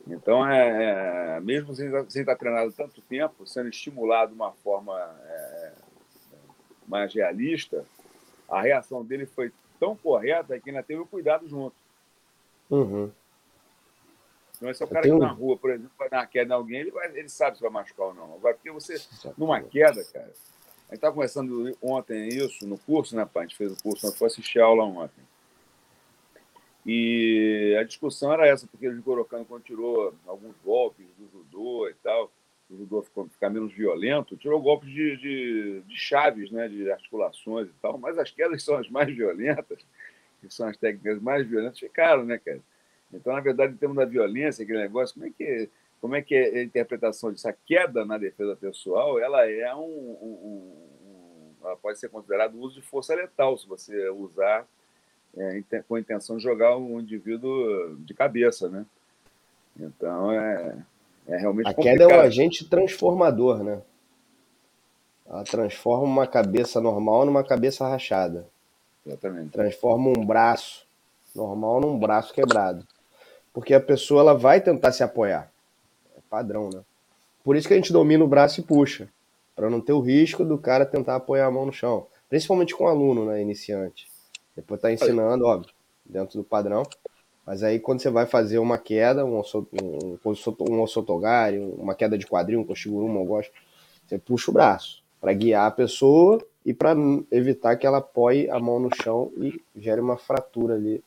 Então, 0.08 0.48
é, 0.48 1.36
é 1.36 1.40
mesmo 1.42 1.76
sem, 1.76 1.90
sem 2.10 2.22
estar 2.22 2.38
treinado 2.38 2.72
tanto 2.72 3.02
tempo, 3.02 3.46
sendo 3.46 3.68
estimulado 3.68 4.30
de 4.32 4.36
uma 4.36 4.54
forma 4.54 4.98
é, 5.26 5.72
mais 6.88 7.14
realista, 7.14 7.86
a 8.48 8.62
reação 8.62 9.04
dele 9.04 9.26
foi 9.26 9.52
tão 9.78 9.94
correta 9.96 10.58
que 10.58 10.70
ainda 10.70 10.84
teve 10.84 11.02
o 11.02 11.06
cuidado 11.06 11.50
junto. 11.50 11.81
Uhum. 12.72 13.12
Então, 14.56 14.70
esse 14.70 14.82
é 14.82 14.86
o 14.86 14.90
cara 14.90 15.04
que 15.04 15.12
um... 15.12 15.20
na 15.20 15.32
rua, 15.32 15.58
por 15.58 15.72
exemplo, 15.72 15.92
vai 15.98 16.10
dar 16.10 16.20
uma 16.20 16.28
queda 16.28 16.54
em 16.54 16.58
alguém, 16.58 16.80
ele, 16.80 16.92
vai, 16.92 17.08
ele 17.18 17.30
sabe 17.30 17.58
se 17.58 17.62
vai 17.62 17.72
machucar 17.72 18.08
ou 18.08 18.14
não. 18.14 18.40
Vai 18.40 18.54
porque 18.54 18.72
você, 18.72 18.96
numa 19.38 19.62
queda, 19.62 20.04
cara. 20.06 20.32
A 20.88 20.94
gente 20.94 20.98
estava 20.98 21.14
conversando 21.14 21.78
ontem 21.82 22.28
isso 22.28 22.68
no 22.68 22.78
curso, 22.78 23.16
né, 23.16 23.26
pai? 23.26 23.44
A 23.44 23.48
gente 23.48 23.58
fez 23.58 23.72
o 23.72 23.82
curso, 23.82 24.06
nós 24.06 24.18
foi 24.18 24.28
assistir 24.28 24.60
a 24.60 24.66
aula 24.66 24.84
ontem. 24.84 25.24
E 26.86 27.76
a 27.80 27.84
discussão 27.84 28.34
era 28.34 28.48
essa, 28.48 28.68
porque 28.68 28.88
o 28.88 28.94
Jigoro 28.94 29.26
quando 29.26 29.64
tirou 29.64 30.14
alguns 30.26 30.56
golpes 30.64 31.06
do 31.18 31.30
judô 31.32 31.88
e 31.88 31.94
tal, 31.96 32.32
o 32.70 32.78
judô 32.78 33.04
ficar 33.30 33.50
menos 33.50 33.72
violento, 33.74 34.38
tirou 34.38 34.62
golpes 34.62 34.90
de, 34.90 35.18
de, 35.18 35.82
de, 35.82 35.98
chaves, 35.98 36.50
né, 36.52 36.68
de 36.68 36.92
articulações 36.92 37.68
e 37.68 37.74
tal, 37.82 37.98
mas 37.98 38.18
as 38.18 38.32
quedas 38.32 38.64
são 38.64 38.76
as 38.76 38.90
mais 38.90 39.14
violentas, 39.16 39.80
que 40.42 40.54
são 40.54 40.68
as 40.68 40.78
técnicas 40.78 41.22
mais 41.22 41.48
violentas, 41.48 41.80
ficaram, 41.80 42.26
né, 42.26 42.38
cara? 42.38 42.60
Então, 43.14 43.34
na 43.34 43.42
verdade, 43.42 43.74
em 43.74 43.78
termos 43.78 43.98
da 43.98 44.06
violência, 44.06 44.64
aquele 44.64 44.80
negócio, 44.80 45.14
como 45.14 45.28
é 45.28 45.30
que, 45.30 45.70
como 46.00 46.16
é, 46.16 46.22
que 46.22 46.36
é 46.36 46.60
a 46.60 46.64
interpretação 46.64 47.32
disso? 47.32 47.48
A 47.48 47.54
queda 47.54 48.06
na 48.06 48.18
defesa 48.18 48.56
pessoal, 48.56 49.20
ela 49.20 49.50
é 49.50 49.74
um, 49.76 49.80
um, 49.80 50.40
um 50.44 50.92
ela 51.64 51.76
pode 51.76 52.00
ser 52.00 52.10
considerada 52.10 52.56
uso 52.58 52.76
de 52.76 52.82
força 52.82 53.14
letal, 53.14 53.58
se 53.58 53.68
você 53.68 54.10
usar 54.10 54.66
é, 55.38 55.62
com 55.88 55.96
a 55.96 56.00
intenção 56.00 56.38
de 56.38 56.44
jogar 56.44 56.76
um 56.78 57.00
indivíduo 57.00 57.96
de 58.00 58.14
cabeça, 58.14 58.70
né? 58.70 58.86
Então, 59.80 60.32
é, 60.32 60.78
é 61.28 61.38
realmente 61.38 61.68
A 61.68 61.74
queda 61.74 62.04
complicado. 62.04 62.12
é 62.12 62.18
um 62.18 62.22
agente 62.22 62.68
transformador, 62.68 63.64
né? 63.64 63.82
Ela 65.26 65.44
transforma 65.44 66.06
uma 66.06 66.28
cabeça 66.28 66.82
normal 66.82 67.26
numa 67.26 67.44
cabeça 67.44 67.88
rachada. 67.88 68.46
Exatamente. 69.06 69.52
Transforma 69.52 70.10
um 70.10 70.26
braço 70.26 70.86
normal 71.36 71.82
num 71.82 71.98
braço 71.98 72.34
quebrado. 72.34 72.86
Porque 73.54 73.74
a 73.74 73.80
pessoa 73.80 74.22
ela 74.22 74.34
vai 74.34 74.62
tentar 74.62 74.92
se 74.92 75.04
apoiar. 75.04 75.52
É 76.16 76.20
padrão, 76.30 76.70
né? 76.70 76.82
Por 77.44 77.56
isso 77.56 77.68
que 77.68 77.74
a 77.74 77.78
gente 77.78 77.92
domina 77.92 78.24
o 78.24 78.28
braço 78.28 78.60
e 78.60 78.64
puxa. 78.64 79.10
Para 79.56 79.70
não 79.70 79.82
ter 79.82 79.94
o 79.94 80.00
risco 80.00 80.46
do 80.46 80.58
cara 80.58 80.86
tentar 80.86 81.16
apoiar 81.16 81.48
a 81.48 81.52
mão 81.52 81.66
no 81.66 81.74
chão. 81.74 82.08
Principalmente 82.30 82.76
com 82.76 82.88
aluno, 82.88 83.26
né? 83.26 83.42
Iniciante. 83.42 84.08
Depois 84.56 84.80
tá 84.80 84.92
ensinando, 84.92 85.46
óbvio, 85.46 85.74
dentro 86.06 86.38
do 86.38 86.44
padrão. 86.44 86.84
Mas 87.46 87.64
aí 87.64 87.80
quando 87.80 88.02
você 88.02 88.10
vai 88.10 88.26
fazer 88.26 88.60
uma 88.60 88.78
queda, 88.78 89.26
um, 89.26 89.40
um, 89.40 90.18
um 90.70 90.82
osotogari, 90.82 91.60
uma 91.60 91.96
queda 91.96 92.18
de 92.18 92.28
quadril, 92.28 92.60
um 92.60 92.64
koshiguruma, 92.64 93.20
eu 93.20 93.26
gosto, 93.26 93.52
você 94.06 94.18
puxa 94.18 94.52
o 94.52 94.54
braço 94.54 95.04
para 95.20 95.34
guiar 95.34 95.68
a 95.68 95.72
pessoa 95.72 96.40
e 96.66 96.74
para 96.74 96.96
evitar 97.32 97.76
que 97.76 97.86
ela 97.86 97.98
apoie 97.98 98.50
a 98.50 98.60
mão 98.60 98.80
no 98.80 98.90
chão 98.96 99.32
e 99.38 99.62
gere 99.76 100.02
uma 100.02 100.18
fratura 100.18 100.76
ali 100.76 101.04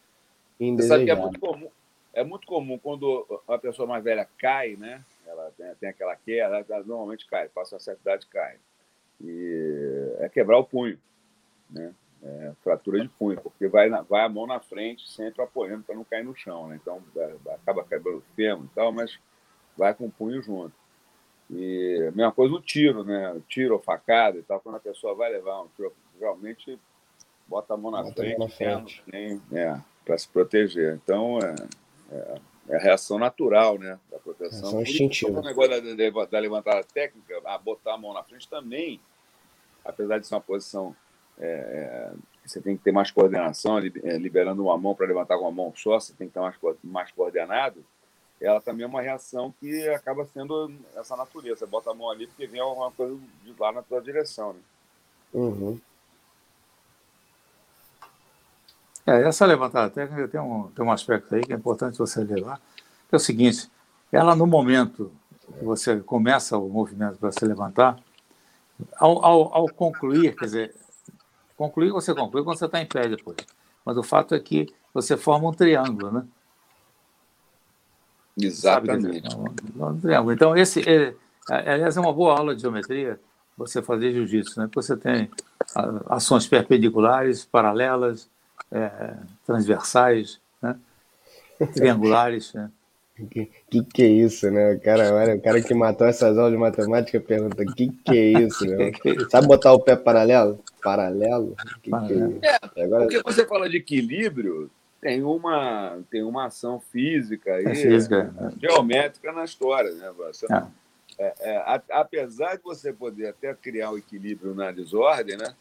indesejada. 0.58 1.00
Você 1.00 1.04
sabe 1.04 1.04
que 1.04 1.10
é 1.10 1.14
muito 1.14 1.40
comum, 1.40 1.70
é 2.12 2.24
muito 2.24 2.46
comum 2.46 2.78
quando 2.78 3.42
a 3.46 3.58
pessoa 3.58 3.86
mais 3.86 4.02
velha 4.02 4.28
cai, 4.38 4.76
né? 4.76 5.04
Ela 5.26 5.50
tem, 5.56 5.74
tem 5.76 5.88
aquela 5.88 6.16
queda, 6.16 6.64
ela 6.68 6.84
normalmente 6.84 7.26
cai, 7.26 7.48
passa 7.48 7.74
uma 7.74 7.80
certa 7.80 8.00
idade 8.02 8.26
cai. 8.26 8.56
E 9.22 10.16
é 10.18 10.28
quebrar 10.28 10.58
o 10.58 10.64
punho, 10.64 10.98
né? 11.70 11.94
é, 12.24 12.52
fratura 12.62 13.00
de 13.00 13.08
punho, 13.08 13.38
porque 13.40 13.68
vai, 13.68 13.88
na, 13.88 14.00
vai 14.00 14.24
a 14.24 14.28
mão 14.28 14.46
na 14.46 14.58
frente, 14.58 15.10
sempre 15.10 15.42
apoiando 15.42 15.84
para 15.84 15.94
não 15.94 16.04
cair 16.04 16.24
no 16.24 16.34
chão. 16.34 16.68
Né? 16.68 16.78
Então, 16.80 17.02
é, 17.16 17.34
acaba 17.54 17.84
quebrando 17.84 18.18
o 18.18 18.34
fêmur 18.34 18.64
e 18.64 18.74
tal, 18.74 18.90
mas 18.90 19.18
vai 19.76 19.94
com 19.94 20.06
o 20.06 20.10
punho 20.10 20.42
junto. 20.42 20.74
E 21.50 22.06
a 22.08 22.12
mesma 22.12 22.32
coisa 22.32 22.54
o 22.54 22.60
tiro, 22.60 23.04
né? 23.04 23.40
tiro 23.48 23.74
ou 23.74 23.80
facada 23.80 24.38
e 24.38 24.42
tal, 24.42 24.60
quando 24.60 24.76
a 24.76 24.80
pessoa 24.80 25.14
vai 25.14 25.30
levar 25.30 25.62
um 25.62 25.68
tiro, 25.76 25.92
realmente 26.18 26.78
bota 27.46 27.74
a 27.74 27.76
mão 27.76 27.90
na 27.90 28.02
bota 28.02 28.22
frente, 28.22 28.38
na 28.38 28.48
frente. 28.48 29.02
Nem, 29.06 29.40
é, 29.52 29.78
para 30.04 30.16
se 30.16 30.28
proteger. 30.28 30.94
Então, 31.02 31.38
é, 31.38 31.54
é, 32.10 32.40
é, 32.70 32.76
a 32.76 32.78
reação 32.78 33.18
natural 33.18 33.78
né, 33.78 33.98
da 34.10 34.18
proteção. 34.18 34.60
Reação 34.60 34.82
instintiva. 34.82 35.40
O 35.40 35.42
negócio 35.42 35.70
da, 35.70 36.24
da 36.24 36.38
levantada 36.38 36.82
técnica, 36.84 37.40
a 37.44 37.58
botar 37.58 37.94
a 37.94 37.98
mão 37.98 38.14
na 38.14 38.22
frente 38.22 38.48
também, 38.48 39.00
apesar 39.84 40.18
de 40.18 40.26
ser 40.26 40.34
uma 40.34 40.40
posição 40.40 40.96
é, 41.38 41.46
é, 41.46 42.12
você 42.44 42.60
tem 42.60 42.76
que 42.76 42.82
ter 42.82 42.92
mais 42.92 43.10
coordenação, 43.10 43.78
é, 43.78 44.18
liberando 44.18 44.62
uma 44.62 44.76
mão 44.76 44.94
para 44.94 45.06
levantar 45.06 45.36
com 45.36 45.44
uma 45.44 45.50
mão 45.50 45.72
só, 45.74 45.98
você 45.98 46.12
tem 46.12 46.28
que 46.28 46.30
estar 46.30 46.40
mais, 46.40 46.56
mais 46.82 47.10
coordenado. 47.10 47.84
Ela 48.40 48.60
também 48.60 48.84
é 48.84 48.86
uma 48.88 49.00
reação 49.00 49.54
que 49.60 49.88
acaba 49.88 50.26
sendo 50.26 50.72
essa 50.96 51.16
natureza. 51.16 51.60
Você 51.60 51.66
bota 51.66 51.90
a 51.90 51.94
mão 51.94 52.10
ali 52.10 52.26
porque 52.26 52.46
vem 52.46 52.60
alguma 52.60 52.90
coisa 52.90 53.18
de 53.44 53.54
lá 53.58 53.72
na 53.72 53.82
tua 53.82 54.00
direção. 54.00 54.52
Né? 54.52 54.60
Uhum. 55.32 55.80
É, 59.06 59.22
essa 59.22 59.46
levantada 59.46 59.90
técnica 59.90 60.28
tem 60.28 60.40
um, 60.40 60.68
tem 60.70 60.84
um 60.84 60.92
aspecto 60.92 61.34
aí 61.34 61.42
que 61.42 61.52
é 61.52 61.56
importante 61.56 61.98
você 61.98 62.24
levar, 62.24 62.58
que 63.08 63.14
é 63.14 63.16
o 63.16 63.20
seguinte, 63.20 63.70
ela 64.10 64.34
no 64.34 64.46
momento 64.46 65.12
que 65.58 65.64
você 65.64 66.00
começa 66.00 66.56
o 66.56 66.68
movimento 66.68 67.18
para 67.18 67.30
se 67.30 67.44
levantar, 67.44 67.98
ao, 68.96 69.24
ao, 69.24 69.54
ao 69.54 69.68
concluir, 69.68 70.34
quer 70.34 70.46
dizer, 70.46 70.74
Concluir, 71.56 71.92
você 71.92 72.14
conclui 72.14 72.42
quando 72.42 72.58
você 72.58 72.66
está 72.66 72.80
em 72.80 72.86
pé 72.86 73.08
depois. 73.08 73.36
Mas 73.84 73.96
o 73.96 74.02
fato 74.02 74.34
é 74.34 74.40
que 74.40 74.66
você 74.92 75.16
forma 75.16 75.48
um 75.48 75.52
triângulo, 75.52 76.10
né? 76.10 76.26
Exatamente. 78.40 79.28
Um 79.76 80.00
triângulo. 80.00 80.32
Então, 80.32 80.56
esse, 80.56 80.82
é, 80.88 81.14
aliás, 81.48 81.96
é 81.96 82.00
uma 82.00 82.12
boa 82.12 82.36
aula 82.38 82.54
de 82.54 82.62
geometria 82.62 83.18
você 83.56 83.80
fazer 83.80 84.12
jiu-jitsu, 84.12 84.60
né? 84.60 84.68
Você 84.74 84.96
tem 84.96 85.30
ações 86.08 86.46
perpendiculares, 86.46 87.44
paralelas, 87.44 88.28
é, 88.70 89.14
transversais, 89.46 90.40
né? 90.60 90.76
triangulares. 91.72 92.52
Né? 92.52 92.70
Que, 93.30 93.50
que 93.70 93.84
que 93.84 94.02
é 94.02 94.08
isso, 94.08 94.50
né? 94.50 94.74
O 94.74 94.80
cara, 94.80 95.14
olha, 95.14 95.36
o 95.36 95.40
cara 95.40 95.62
que 95.62 95.72
matou 95.72 96.06
essas 96.06 96.36
aulas 96.36 96.52
de 96.52 96.58
matemática 96.58 97.20
pergunta: 97.20 97.64
que 97.64 97.88
que 97.88 98.18
é 98.18 98.40
isso, 98.42 98.66
né? 98.66 98.90
Sabe 99.30 99.46
botar 99.46 99.72
o 99.72 99.80
pé 99.80 99.94
paralelo? 99.94 100.58
Paralelo? 100.82 101.54
Que 101.80 101.90
paralelo. 101.90 102.40
Que 102.40 102.46
é, 102.46 102.58
é 102.76 102.84
Agora... 102.84 103.04
Porque 103.04 103.22
você 103.22 103.46
fala 103.46 103.68
de 103.68 103.76
equilíbrio, 103.76 104.68
tem 105.04 105.22
uma, 105.22 105.98
tem 106.10 106.22
uma 106.22 106.46
ação 106.46 106.80
física 106.80 107.56
aí, 107.56 107.66
é 107.66 107.74
física. 107.74 108.34
É. 108.40 108.58
geométrica 108.58 109.32
na 109.32 109.44
história, 109.44 109.92
né? 109.92 110.10
Você, 110.16 110.46
é. 110.50 110.64
É, 111.18 111.34
é 111.40 111.82
apesar 111.90 112.56
de 112.56 112.62
você 112.62 112.90
poder 112.90 113.28
até 113.28 113.52
criar 113.52 113.90
um 113.90 113.98
equilíbrio 113.98 114.54
na 114.54 114.72
desordem, 114.72 115.36
né? 115.36 115.54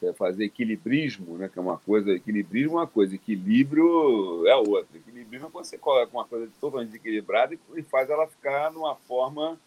é 0.00 0.12
fazer 0.12 0.44
equilibrismo, 0.44 1.36
né, 1.38 1.48
que 1.48 1.58
é 1.58 1.62
uma 1.62 1.78
coisa, 1.78 2.12
equilibrismo 2.12 2.76
é 2.76 2.82
uma 2.82 2.86
coisa, 2.86 3.14
equilíbrio 3.14 4.46
é 4.46 4.54
outra. 4.54 4.96
Equilibrismo 4.98 5.48
é 5.48 5.50
quando 5.50 5.64
você 5.64 5.78
coloca 5.78 6.12
uma 6.12 6.26
coisa 6.26 6.48
totalmente 6.60 6.88
desequilibrada 6.88 7.58
e 7.74 7.82
faz 7.82 8.08
ela 8.08 8.28
ficar 8.28 8.70
numa 8.70 8.94
forma 8.94 9.58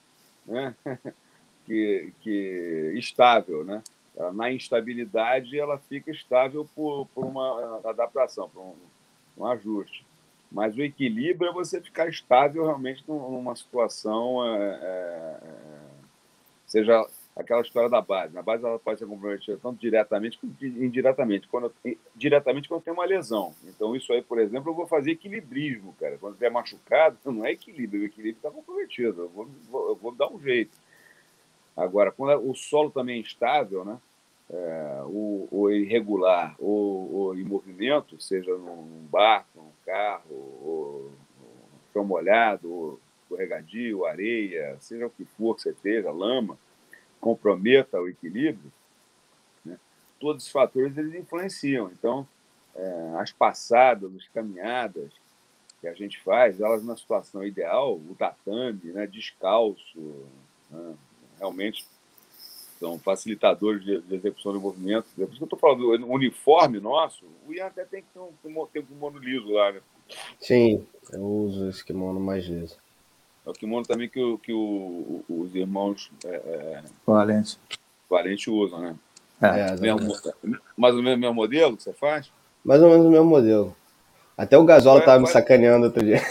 né, 0.45 0.73
que, 1.65 2.13
que 2.21 2.93
estável, 2.95 3.65
né? 3.65 3.83
Na 4.33 4.51
instabilidade 4.51 5.59
ela 5.59 5.77
fica 5.77 6.11
estável 6.11 6.67
por, 6.75 7.07
por 7.07 7.25
uma 7.25 7.81
adaptação, 7.83 8.47
por 8.49 8.61
um, 8.61 8.75
um 9.39 9.47
ajuste. 9.47 10.05
Mas 10.51 10.75
o 10.75 10.81
equilíbrio 10.81 11.49
é 11.49 11.53
você 11.53 11.79
ficar 11.79 12.07
estável 12.07 12.65
realmente 12.65 13.03
numa 13.07 13.55
situação, 13.55 14.43
é, 14.45 14.59
é, 14.59 15.39
é 15.43 15.79
seja 16.65 17.05
aquela 17.35 17.61
história 17.61 17.89
da 17.89 18.01
base. 18.01 18.37
A 18.37 18.41
base 18.41 18.65
ela 18.65 18.77
pode 18.77 18.99
ser 18.99 19.07
comprometida 19.07 19.57
tanto 19.57 19.79
diretamente 19.79 20.37
quanto 20.37 20.65
indiretamente. 20.65 21.47
Quando, 21.47 21.73
diretamente 22.15 22.67
quando 22.67 22.83
tem 22.83 22.93
uma 22.93 23.05
lesão. 23.05 23.55
Então, 23.63 23.95
isso 23.95 24.11
aí, 24.11 24.21
por 24.21 24.39
exemplo, 24.39 24.71
eu 24.71 24.75
vou 24.75 24.87
fazer 24.87 25.11
equilibrismo, 25.11 25.95
cara. 25.99 26.17
Quando 26.17 26.33
estiver 26.33 26.51
machucado, 26.51 27.17
não 27.31 27.45
é 27.45 27.51
equilíbrio, 27.51 28.01
o 28.01 28.05
equilíbrio 28.05 28.37
está 28.37 28.51
comprometido. 28.51 29.23
Eu 29.23 29.29
vou, 29.29 29.49
vou, 29.69 29.89
eu 29.89 29.95
vou, 29.95 30.11
dar 30.11 30.29
um 30.29 30.39
jeito. 30.39 30.77
Agora, 31.75 32.11
quando 32.11 32.49
o 32.49 32.53
solo 32.53 32.91
também 32.91 33.17
é 33.17 33.21
instável, 33.21 33.85
né? 33.85 33.97
É, 34.51 35.01
o, 35.05 35.47
o, 35.51 35.69
irregular 35.69 36.55
ou, 36.57 37.13
ou, 37.13 37.35
em 37.35 37.43
movimento, 37.43 38.19
seja 38.19 38.57
num 38.57 39.05
barco, 39.11 39.47
num 39.55 39.71
carro, 39.85 40.23
ou, 40.31 40.61
ou 40.65 41.11
chão 41.93 42.03
molhado, 42.03 42.71
ou 42.71 42.99
escorregadio, 43.21 44.05
areia, 44.05 44.75
seja 44.79 45.05
o 45.05 45.09
que 45.09 45.23
for 45.23 45.55
que 45.55 45.61
você 45.61 45.69
esteja, 45.69 46.11
lama, 46.11 46.57
comprometa 47.21 48.01
o 48.01 48.07
equilíbrio, 48.07 48.71
né, 49.63 49.77
todos 50.19 50.45
os 50.45 50.51
fatores 50.51 50.97
eles 50.97 51.13
influenciam. 51.13 51.91
Então, 51.91 52.27
é, 52.75 53.13
as 53.19 53.31
passadas, 53.31 54.11
as 54.15 54.27
caminhadas 54.29 55.11
que 55.79 55.87
a 55.87 55.93
gente 55.93 56.19
faz, 56.21 56.59
elas 56.59 56.83
na 56.83 56.97
situação 56.97 57.43
ideal, 57.43 57.95
o 57.95 58.15
tatame, 58.17 58.91
né, 58.91 59.05
descalço, 59.05 60.25
né, 60.69 60.95
realmente 61.37 61.85
são 62.79 62.97
facilitadores 62.97 63.83
de, 63.83 63.99
de, 64.01 64.15
execução 64.15 64.53
do 64.53 64.61
movimento. 64.61 65.05
É 65.17 65.25
por 65.25 65.29
isso 65.29 65.37
que 65.37 65.43
eu 65.43 65.45
estou 65.45 65.59
falando, 65.59 65.83
o 65.83 66.13
uniforme 66.13 66.79
nosso, 66.79 67.25
o 67.47 67.53
Ian 67.53 67.65
até 67.65 67.83
tem 67.83 68.01
que 68.01 68.07
ter 68.13 68.19
um, 68.19 68.65
tem 68.67 68.81
um 68.81 68.85
kimono 68.85 69.19
liso 69.19 69.51
lá, 69.51 69.71
né? 69.71 69.81
Sim, 70.39 70.85
eu 71.11 71.21
uso 71.21 71.69
esse 71.69 71.83
kimono 71.83 72.19
mais 72.19 72.45
liso. 72.45 72.77
É 73.45 73.49
o 73.49 73.53
kimono 73.53 73.85
também 73.85 74.07
que, 74.07 74.21
o, 74.21 74.37
que 74.37 74.53
o, 74.53 75.23
os 75.27 75.53
irmãos 75.53 76.11
é, 76.25 76.29
é, 76.29 76.83
Valente. 77.05 77.59
Valente 78.09 78.49
usam, 78.49 78.79
né? 78.79 78.95
É, 79.41 79.75
mesmo, 79.79 80.13
mais 80.75 80.95
ou 80.95 81.01
menos 81.01 81.17
o 81.17 81.21
mesmo 81.21 81.33
modelo 81.33 81.77
que 81.77 81.83
você 81.83 81.93
faz? 81.93 82.31
Mais 82.63 82.81
ou 82.81 82.89
menos 82.89 83.05
o 83.05 83.09
mesmo 83.09 83.25
modelo. 83.25 83.75
Até 84.37 84.57
o 84.57 84.65
Gasola 84.65 84.99
estava 84.99 85.19
me 85.19 85.27
sacaneando 85.27 85.85
outro 85.85 86.03
dia. 86.03 86.21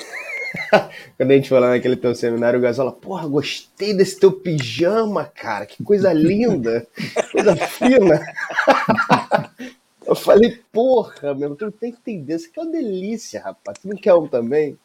Quando 1.17 1.31
a 1.31 1.35
gente 1.35 1.49
foi 1.49 1.61
lá 1.61 1.71
naquele 1.71 1.97
teu 1.97 2.15
seminário, 2.15 2.59
o 2.59 2.63
Gasola, 2.63 2.93
porra, 2.93 3.29
gostei 3.29 3.95
desse 3.95 4.19
teu 4.19 4.33
pijama, 4.33 5.25
cara, 5.25 5.67
que 5.67 5.83
coisa 5.83 6.13
linda, 6.13 6.87
coisa 7.33 7.57
fina. 7.57 8.21
Eu 10.07 10.15
falei, 10.15 10.63
porra, 10.73 11.35
meu, 11.35 11.55
tu 11.55 11.71
tem 11.71 11.93
que 11.93 11.99
entender, 11.99 12.37
isso 12.37 12.49
aqui 12.49 12.59
é 12.59 12.63
uma 12.63 12.73
delícia, 12.73 13.43
rapaz. 13.43 13.79
Tu 13.79 13.89
não 13.89 13.97
quer 13.97 14.15
um 14.15 14.27
também? 14.27 14.79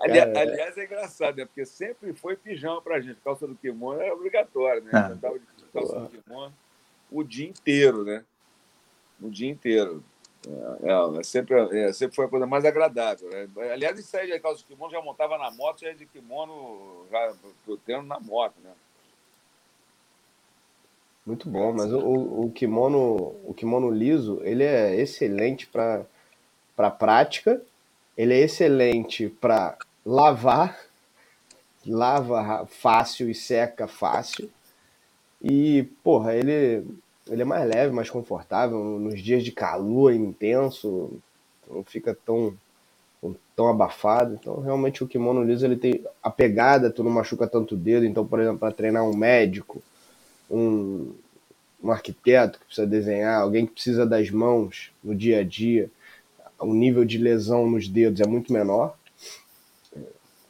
Ali, 0.00 0.18
aliás, 0.18 0.76
é 0.76 0.84
engraçado, 0.84 1.36
né? 1.36 1.44
Porque 1.44 1.64
sempre 1.64 2.12
foi 2.12 2.36
pijama 2.36 2.82
pra 2.82 3.00
gente. 3.00 3.20
Calça 3.22 3.46
do 3.46 3.54
kimono 3.54 4.00
era 4.00 4.12
obrigatório, 4.12 4.82
né? 4.82 4.90
É. 4.92 5.14
De 5.14 5.72
calça 5.72 6.00
do 6.00 6.08
kimono 6.08 6.52
o 7.10 7.22
dia 7.22 7.48
inteiro, 7.48 8.04
né? 8.04 8.24
O 9.20 9.30
dia 9.30 9.50
inteiro. 9.50 10.04
É, 10.46 11.18
é, 11.18 11.22
sempre, 11.22 11.56
é, 11.78 11.92
sempre 11.92 12.14
foi 12.14 12.26
a 12.26 12.28
coisa 12.28 12.46
mais 12.46 12.64
agradável. 12.64 13.28
Né? 13.28 13.48
Aliás, 13.72 13.98
isso 13.98 14.16
aí 14.16 14.30
de 14.30 14.38
calça 14.38 14.58
de 14.58 14.64
kimono 14.64 14.92
já 14.92 15.02
montava 15.02 15.36
na 15.36 15.50
moto, 15.50 15.80
já 15.80 15.92
de 15.92 16.06
kimono, 16.06 17.06
já 17.10 17.34
tendo 17.84 18.02
na 18.02 18.20
moto, 18.20 18.54
né? 18.62 18.70
Muito 21.26 21.46
bom, 21.50 21.74
mas 21.74 21.92
o, 21.92 21.98
o, 21.98 22.50
kimono, 22.52 23.36
o 23.44 23.52
kimono 23.54 23.90
liso, 23.90 24.40
ele 24.44 24.64
é 24.64 24.94
excelente 24.94 25.66
para 25.66 26.06
para 26.78 26.92
prática, 26.92 27.60
ele 28.16 28.32
é 28.32 28.38
excelente 28.38 29.28
para 29.28 29.76
lavar, 30.06 30.78
lava 31.84 32.64
fácil 32.66 33.28
e 33.28 33.34
seca 33.34 33.88
fácil. 33.88 34.48
E, 35.42 35.82
porra, 36.04 36.36
ele 36.36 36.86
ele 37.28 37.42
é 37.42 37.44
mais 37.44 37.68
leve, 37.68 37.92
mais 37.92 38.10
confortável 38.10 38.78
nos 38.98 39.20
dias 39.20 39.44
de 39.44 39.52
calor 39.52 40.12
intenso, 40.12 41.10
não 41.70 41.84
fica 41.84 42.16
tão 42.24 42.54
tão 43.56 43.68
abafado. 43.68 44.34
Então, 44.34 44.60
realmente 44.60 45.02
o 45.02 45.08
kimono 45.08 45.42
liso 45.42 45.66
ele 45.66 45.76
tem 45.76 46.04
a 46.22 46.30
pegada, 46.30 46.90
tu 46.90 47.02
não 47.02 47.10
machuca 47.10 47.46
tanto 47.46 47.74
o 47.74 47.78
dedo. 47.78 48.06
Então, 48.06 48.24
por 48.24 48.38
exemplo, 48.38 48.58
para 48.60 48.72
treinar 48.72 49.04
um 49.04 49.16
médico, 49.16 49.82
um, 50.48 51.12
um 51.82 51.90
arquiteto 51.90 52.60
que 52.60 52.66
precisa 52.66 52.86
desenhar, 52.86 53.40
alguém 53.40 53.66
que 53.66 53.72
precisa 53.72 54.06
das 54.06 54.30
mãos 54.30 54.92
no 55.02 55.14
dia 55.14 55.40
a 55.40 55.42
dia, 55.42 55.90
o 56.60 56.72
nível 56.72 57.04
de 57.04 57.18
lesão 57.18 57.68
nos 57.68 57.88
dedos 57.88 58.20
é 58.20 58.26
muito 58.26 58.52
menor. 58.52 58.96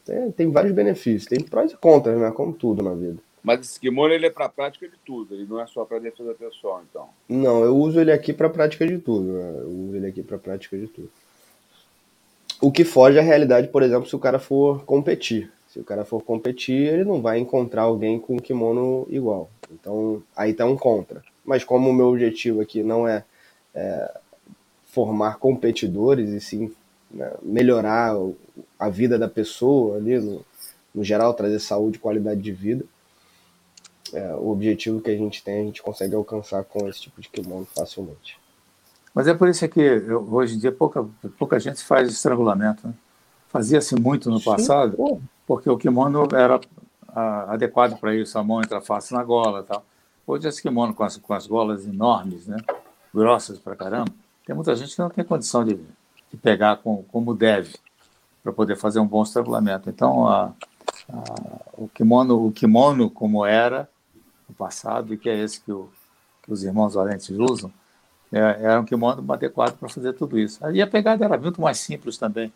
Tem, 0.05 0.31
tem 0.31 0.51
vários 0.51 0.73
benefícios, 0.73 1.25
tem 1.25 1.41
prós 1.41 1.71
e 1.71 1.77
contras, 1.77 2.19
né? 2.19 2.31
Como 2.31 2.53
tudo 2.53 2.83
na 2.83 2.93
vida. 2.93 3.17
Mas 3.43 3.61
esse 3.61 3.79
kimono 3.79 4.13
ele 4.13 4.25
é 4.25 4.29
para 4.29 4.49
prática 4.49 4.87
de 4.87 4.97
tudo, 5.05 5.33
ele 5.33 5.45
não 5.45 5.61
é 5.61 5.67
só 5.67 5.85
para 5.85 5.99
defesa 5.99 6.33
pessoal, 6.33 6.83
então. 6.89 7.09
Não, 7.27 7.63
eu 7.63 7.75
uso 7.75 7.99
ele 7.99 8.11
aqui 8.11 8.33
para 8.33 8.49
prática 8.49 8.85
de 8.85 8.97
tudo. 8.97 9.31
Né? 9.31 9.59
Eu 9.61 9.69
uso 9.69 9.95
ele 9.95 10.07
aqui 10.07 10.21
para 10.21 10.37
prática 10.37 10.77
de 10.77 10.87
tudo. 10.87 11.09
O 12.61 12.71
que 12.71 12.83
foge 12.83 13.17
à 13.17 13.21
realidade, 13.21 13.69
por 13.69 13.81
exemplo, 13.81 14.07
se 14.07 14.15
o 14.15 14.19
cara 14.19 14.37
for 14.37 14.83
competir. 14.83 15.49
Se 15.69 15.79
o 15.79 15.83
cara 15.83 16.03
for 16.03 16.21
competir, 16.21 16.93
ele 16.93 17.05
não 17.05 17.21
vai 17.21 17.39
encontrar 17.39 17.83
alguém 17.83 18.19
com 18.19 18.35
um 18.35 18.39
kimono 18.39 19.07
igual. 19.09 19.49
Então, 19.71 20.21
aí 20.35 20.53
tá 20.53 20.65
um 20.65 20.75
contra. 20.75 21.21
Mas 21.45 21.63
como 21.63 21.89
o 21.89 21.93
meu 21.93 22.07
objetivo 22.07 22.59
aqui 22.59 22.83
não 22.83 23.07
é, 23.07 23.23
é 23.73 24.19
formar 24.87 25.37
competidores 25.37 26.29
e 26.31 26.41
sim 26.41 26.71
né, 27.09 27.31
melhorar 27.41 28.15
a 28.77 28.89
vida 28.89 29.17
da 29.17 29.27
pessoa 29.27 29.97
ali, 29.97 30.19
no, 30.19 30.45
no 30.93 31.03
geral, 31.03 31.33
trazer 31.33 31.59
saúde 31.59 31.97
e 31.97 32.01
qualidade 32.01 32.41
de 32.41 32.51
vida, 32.51 32.83
é, 34.13 34.33
o 34.35 34.49
objetivo 34.49 35.01
que 35.01 35.09
a 35.09 35.17
gente 35.17 35.43
tem, 35.43 35.61
a 35.61 35.65
gente 35.65 35.81
consegue 35.81 36.15
alcançar 36.15 36.63
com 36.63 36.87
esse 36.87 37.01
tipo 37.01 37.21
de 37.21 37.29
kimono 37.29 37.67
facilmente. 37.75 38.39
Mas 39.13 39.27
é 39.27 39.33
por 39.33 39.49
isso 39.49 39.67
que 39.67 39.79
eu, 39.79 40.27
hoje 40.31 40.55
em 40.55 40.59
dia 40.59 40.71
pouca, 40.71 41.05
pouca 41.37 41.59
gente 41.59 41.83
faz 41.83 42.09
estrangulamento. 42.09 42.87
Né? 42.87 42.93
Fazia-se 43.49 43.95
muito 43.95 44.29
no 44.29 44.41
passado, 44.41 44.95
Sim, 44.95 45.21
porque 45.47 45.69
o 45.69 45.77
kimono 45.77 46.27
era 46.33 46.59
a, 47.07 47.53
adequado 47.53 47.99
para 47.99 48.15
isso, 48.15 48.37
a 48.37 48.43
mão 48.43 48.61
entra 48.61 48.79
fácil 48.81 49.17
na 49.17 49.23
gola 49.23 49.63
tal. 49.63 49.83
Hoje 50.25 50.47
esse 50.47 50.61
kimono 50.61 50.93
com 50.93 51.03
as, 51.03 51.17
com 51.17 51.33
as 51.33 51.47
golas 51.47 51.87
enormes, 51.87 52.45
né? 52.45 52.57
grossas 53.13 53.57
para 53.57 53.75
caramba, 53.75 54.11
tem 54.45 54.55
muita 54.55 54.75
gente 54.75 54.95
que 54.95 55.01
não 55.01 55.09
tem 55.09 55.23
condição 55.23 55.63
de, 55.63 55.75
de 55.75 56.37
pegar 56.37 56.77
com, 56.77 57.03
como 57.11 57.33
deve 57.33 57.75
para 58.43 58.53
poder 58.53 58.75
fazer 58.75 58.99
um 58.99 59.07
bom 59.07 59.23
estrangulamento. 59.23 59.89
Então, 59.89 60.27
a, 60.27 60.53
a, 61.11 61.23
o, 61.73 61.87
kimono, 61.87 62.47
o 62.47 62.51
kimono 62.51 63.09
como 63.09 63.45
era, 63.45 63.89
no 64.49 64.55
passado, 64.55 65.13
e 65.13 65.17
que 65.17 65.29
é 65.29 65.37
esse 65.37 65.61
que, 65.61 65.71
o, 65.71 65.89
que 66.43 66.51
os 66.51 66.63
irmãos 66.63 66.95
valentes 66.95 67.29
usam, 67.29 67.71
é, 68.31 68.39
era 68.39 68.79
um 68.79 68.85
kimono 68.85 69.31
adequado 69.31 69.77
para 69.77 69.87
fazer 69.87 70.13
tudo 70.13 70.37
isso. 70.37 70.59
E 70.71 70.81
a 70.81 70.87
pegada 70.87 71.23
era 71.23 71.37
muito 71.37 71.61
mais 71.61 71.77
simples 71.77 72.17
também. 72.17 72.51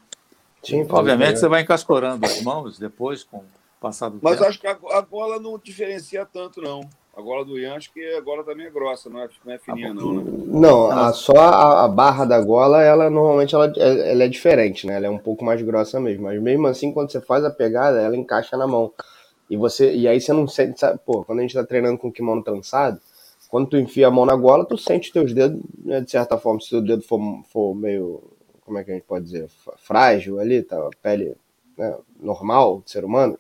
Sim, 0.64 0.86
Obviamente, 0.90 1.40
você 1.40 1.48
vai 1.48 1.62
encascorando 1.62 2.26
as 2.26 2.42
mãos 2.42 2.80
depois, 2.80 3.24
com 3.24 3.38
o 3.38 3.44
passar 3.82 4.10
do 4.10 4.20
Mas 4.22 4.38
tempo. 4.38 4.50
acho 4.50 4.60
que 4.60 4.68
a, 4.68 4.78
a 4.92 5.02
gola 5.02 5.40
não 5.40 5.60
diferencia 5.60 6.26
tanto, 6.26 6.62
não. 6.62 6.82
A 7.16 7.22
gola 7.22 7.46
do 7.46 7.60
Ian, 7.60 7.76
acho 7.76 7.94
que 7.94 8.04
a 8.16 8.22
gola 8.22 8.44
também 8.44 8.66
é 8.66 8.70
grossa, 8.72 9.08
não 9.08 9.22
é, 9.22 9.30
não 9.46 9.54
é 9.54 9.60
fininha, 9.60 9.94
não, 9.94 10.14
né? 10.14 10.24
Não, 10.48 10.90
a, 10.90 11.14
só 11.14 11.38
a, 11.38 11.86
a, 11.86 11.88
barra 11.88 12.26
da 12.26 12.42
gola, 12.42 12.82
ela 12.82 13.08
normalmente 13.08 13.54
ela, 13.54 13.72
ela 13.78 14.24
é 14.24 14.28
diferente, 14.28 14.88
né? 14.88 14.96
Ela 14.96 15.06
é 15.06 15.10
um 15.10 15.20
pouco 15.20 15.46
mais 15.46 15.62
grossa 15.62 16.00
mesmo. 16.00 16.24
Mas 16.24 16.42
mesmo 16.42 16.66
assim, 16.66 16.92
quando 16.92 17.12
você 17.12 17.22
faz 17.22 17.46
a 17.46 17.52
pegada, 17.52 18.02
ela 18.02 18.16
encaixa 18.16 18.58
na 18.58 18.66
mão. 18.66 18.92
E 19.54 19.56
você 19.56 19.94
e 19.94 20.08
aí 20.08 20.20
você 20.20 20.34
não 20.34 20.48
sente, 20.48 20.80
sabe? 20.80 21.00
Pô, 21.06 21.24
quando 21.24 21.38
a 21.38 21.42
gente 21.44 21.54
tá 21.54 21.64
treinando 21.64 22.00
com 22.00 22.12
kimono 22.12 22.44
trançado, 22.44 23.00
quando 23.48 23.68
tu 23.68 23.78
enfia 23.78 24.08
a 24.08 24.12
mão 24.12 24.26
na 24.26 24.36
gola, 24.36 24.66
tu 24.66 24.76
sente 24.80 25.10
os 25.10 25.14
teus 25.14 25.32
dedos, 25.32 25.62
né, 25.86 26.02
de 26.02 26.10
certa 26.10 26.40
forma, 26.40 26.60
se 26.60 26.76
o 26.76 26.82
dedo 26.82 27.04
for, 27.04 27.20
for 27.52 27.76
meio, 27.76 28.24
como 28.62 28.80
é 28.80 28.84
que 28.84 28.90
a 28.90 28.96
gente 28.96 29.04
pode 29.04 29.26
dizer, 29.26 29.48
frágil 29.78 30.40
ali, 30.40 30.64
tá, 30.64 30.76
a 30.76 30.90
pele 31.04 31.36
né, 31.78 31.96
normal 32.20 32.80
do 32.80 32.90
ser 32.90 33.06
humano, 33.06 33.38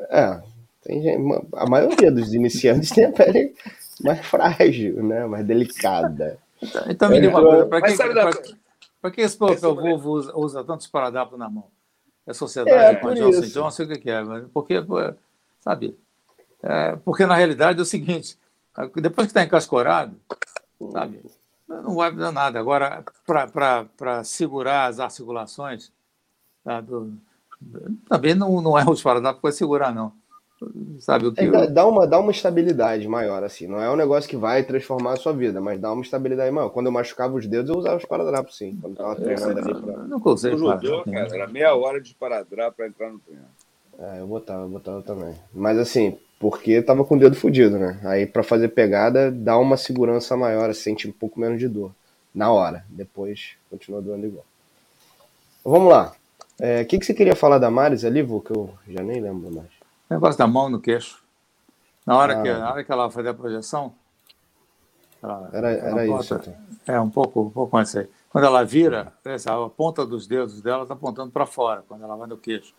é, 0.00 0.42
tem 0.82 1.00
gente, 1.00 1.22
a 1.54 1.70
maioria 1.70 2.10
dos 2.10 2.34
iniciantes 2.34 2.90
tem 2.90 3.04
a 3.04 3.12
pele 3.12 3.54
mais 4.02 4.26
frágil, 4.26 5.00
né, 5.00 5.26
mais 5.26 5.46
delicada. 5.46 6.40
Então, 6.60 6.84
então 6.88 7.08
me 7.08 7.20
diga 7.20 7.38
uma 7.38 7.48
coisa, 7.48 7.66
para 7.66 7.82
que, 7.82 8.56
pra, 9.00 9.10
que 9.12 9.20
esse 9.20 9.38
papel 9.38 9.76
vovô 9.76 10.10
usa, 10.10 10.36
usa 10.36 10.64
tantos 10.64 10.88
paradapos 10.88 11.38
na 11.38 11.48
mão? 11.48 11.68
É 12.30 12.32
sociedade 12.32 12.96
é, 12.96 13.00
com 13.00 13.08
a 13.08 13.14
Johnson 13.14 13.40
Johnson, 13.40 13.82
o 13.82 13.98
que, 13.98 14.08
é? 14.08 14.22
Porque, 14.54 14.74
sabe, 15.60 15.98
é, 16.62 16.94
porque 17.04 17.26
na 17.26 17.34
realidade 17.34 17.80
é 17.80 17.82
o 17.82 17.84
seguinte, 17.84 18.38
depois 18.94 19.26
que 19.26 19.30
está 19.32 19.42
encascorado, 19.42 20.14
sabe, 20.92 21.20
não 21.66 21.96
vai 21.96 22.12
dar 22.12 22.30
nada. 22.30 22.60
Agora, 22.60 23.04
para 23.26 24.22
segurar 24.22 24.86
as 24.86 25.00
articulações, 25.00 25.90
tá, 26.62 26.80
do, 26.80 27.12
também 28.08 28.36
não, 28.36 28.60
não 28.60 28.78
é 28.78 28.84
o 28.84 28.94
que 29.34 29.42
vai 29.42 29.50
segurar, 29.50 29.92
não. 29.92 30.12
Sabe 30.98 31.26
o 31.26 31.32
que? 31.32 31.40
É, 31.40 31.66
dá, 31.66 31.86
uma, 31.86 32.06
dá 32.06 32.18
uma 32.18 32.30
estabilidade 32.30 33.08
maior, 33.08 33.42
assim. 33.42 33.66
Não 33.66 33.80
é 33.80 33.90
um 33.90 33.96
negócio 33.96 34.28
que 34.28 34.36
vai 34.36 34.62
transformar 34.62 35.14
a 35.14 35.16
sua 35.16 35.32
vida, 35.32 35.60
mas 35.60 35.80
dá 35.80 35.90
uma 35.90 36.02
estabilidade 36.02 36.50
maior. 36.50 36.68
Quando 36.68 36.86
eu 36.86 36.92
machucava 36.92 37.34
os 37.34 37.46
dedos, 37.46 37.70
eu 37.70 37.78
usava 37.78 37.96
os 37.96 38.02
esparadrapo, 38.02 38.52
sim. 38.52 38.76
Quando 38.80 38.96
tava 38.96 39.16
treinando 39.16 39.58
ali 39.58 39.80
pra. 39.80 39.96
Não 40.04 40.20
consigo. 40.20 40.58
Judô, 40.58 41.02
cara, 41.04 41.34
era 41.34 41.46
meia 41.46 41.74
hora 41.74 42.00
de 42.00 42.08
esparadrapo 42.08 42.76
para 42.76 42.86
entrar 42.88 43.10
no 43.10 43.18
treino. 43.20 43.42
É, 43.98 44.20
eu 44.20 44.26
botava, 44.26 44.62
eu 44.62 44.68
botava 44.68 45.02
também. 45.02 45.34
Mas 45.52 45.78
assim, 45.78 46.18
porque 46.38 46.82
tava 46.82 47.04
com 47.04 47.16
o 47.16 47.18
dedo 47.18 47.36
fudido, 47.36 47.78
né? 47.78 47.98
Aí 48.04 48.26
para 48.26 48.42
fazer 48.42 48.68
pegada 48.68 49.30
dá 49.30 49.56
uma 49.58 49.78
segurança 49.78 50.36
maior, 50.36 50.74
sente 50.74 51.08
um 51.08 51.12
pouco 51.12 51.40
menos 51.40 51.58
de 51.58 51.68
dor 51.68 51.92
na 52.34 52.52
hora. 52.52 52.84
Depois 52.88 53.52
continua 53.70 54.02
doendo 54.02 54.26
igual. 54.26 54.44
Vamos 55.64 55.90
lá. 55.90 56.12
O 56.58 56.64
é, 56.64 56.84
que, 56.84 56.98
que 56.98 57.06
você 57.06 57.14
queria 57.14 57.34
falar 57.34 57.58
da 57.58 57.70
Maris 57.70 58.04
ali, 58.04 58.22
Vô, 58.22 58.40
que 58.40 58.52
eu 58.52 58.70
já 58.88 59.02
nem 59.02 59.20
lembro 59.20 59.50
mais. 59.50 59.79
O 60.10 60.14
negócio 60.14 60.36
da 60.36 60.46
mão 60.46 60.68
no 60.68 60.80
queixo. 60.80 61.22
Na 62.04 62.16
hora, 62.16 62.40
ah, 62.40 62.42
que, 62.42 62.52
na 62.52 62.70
hora 62.72 62.84
que 62.84 62.90
ela 62.90 63.10
fazia 63.10 63.30
a 63.30 63.34
projeção. 63.34 63.94
Ela, 65.22 65.50
era 65.52 65.70
era 65.70 66.02
ela 66.02 66.20
isso. 66.20 66.34
Bota, 66.34 66.58
é, 66.86 67.00
um 67.00 67.08
pouco, 67.08 67.42
um 67.42 67.50
pouco 67.50 67.76
antes 67.76 67.94
aí. 67.94 68.08
Quando 68.28 68.44
ela 68.44 68.64
vira, 68.64 69.12
a 69.24 69.68
ponta 69.68 70.04
dos 70.04 70.26
dedos 70.26 70.60
dela 70.60 70.82
está 70.82 70.94
apontando 70.94 71.30
para 71.30 71.46
fora, 71.46 71.84
quando 71.86 72.02
ela 72.02 72.16
vai 72.16 72.26
no 72.26 72.36
queixo. 72.36 72.74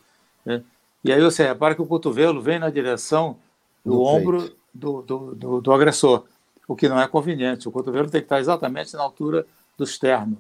Né? 0.46 0.64
E 1.04 1.12
aí 1.12 1.22
você 1.22 1.48
repara 1.48 1.74
que 1.74 1.82
o 1.82 1.86
cotovelo 1.86 2.42
vem 2.42 2.60
na 2.60 2.70
direção 2.70 3.38
do, 3.84 3.92
do 3.92 4.04
ombro 4.04 4.56
do, 4.74 5.02
do, 5.02 5.36
do, 5.36 5.62
do, 5.62 5.74
agressor, 5.74 6.26
o 6.68 6.76
que 6.76 6.90
não 6.90 7.00
é 7.00 7.08
conveniente. 7.08 7.68
O 7.68 7.72
cotovelo 7.72 8.10
tem 8.10 8.22
que 8.22 8.26
estar 8.26 8.40
exatamente 8.40 8.94
na 8.96 9.04
altura 9.04 9.46
do 9.78 9.84
externo, 9.84 10.38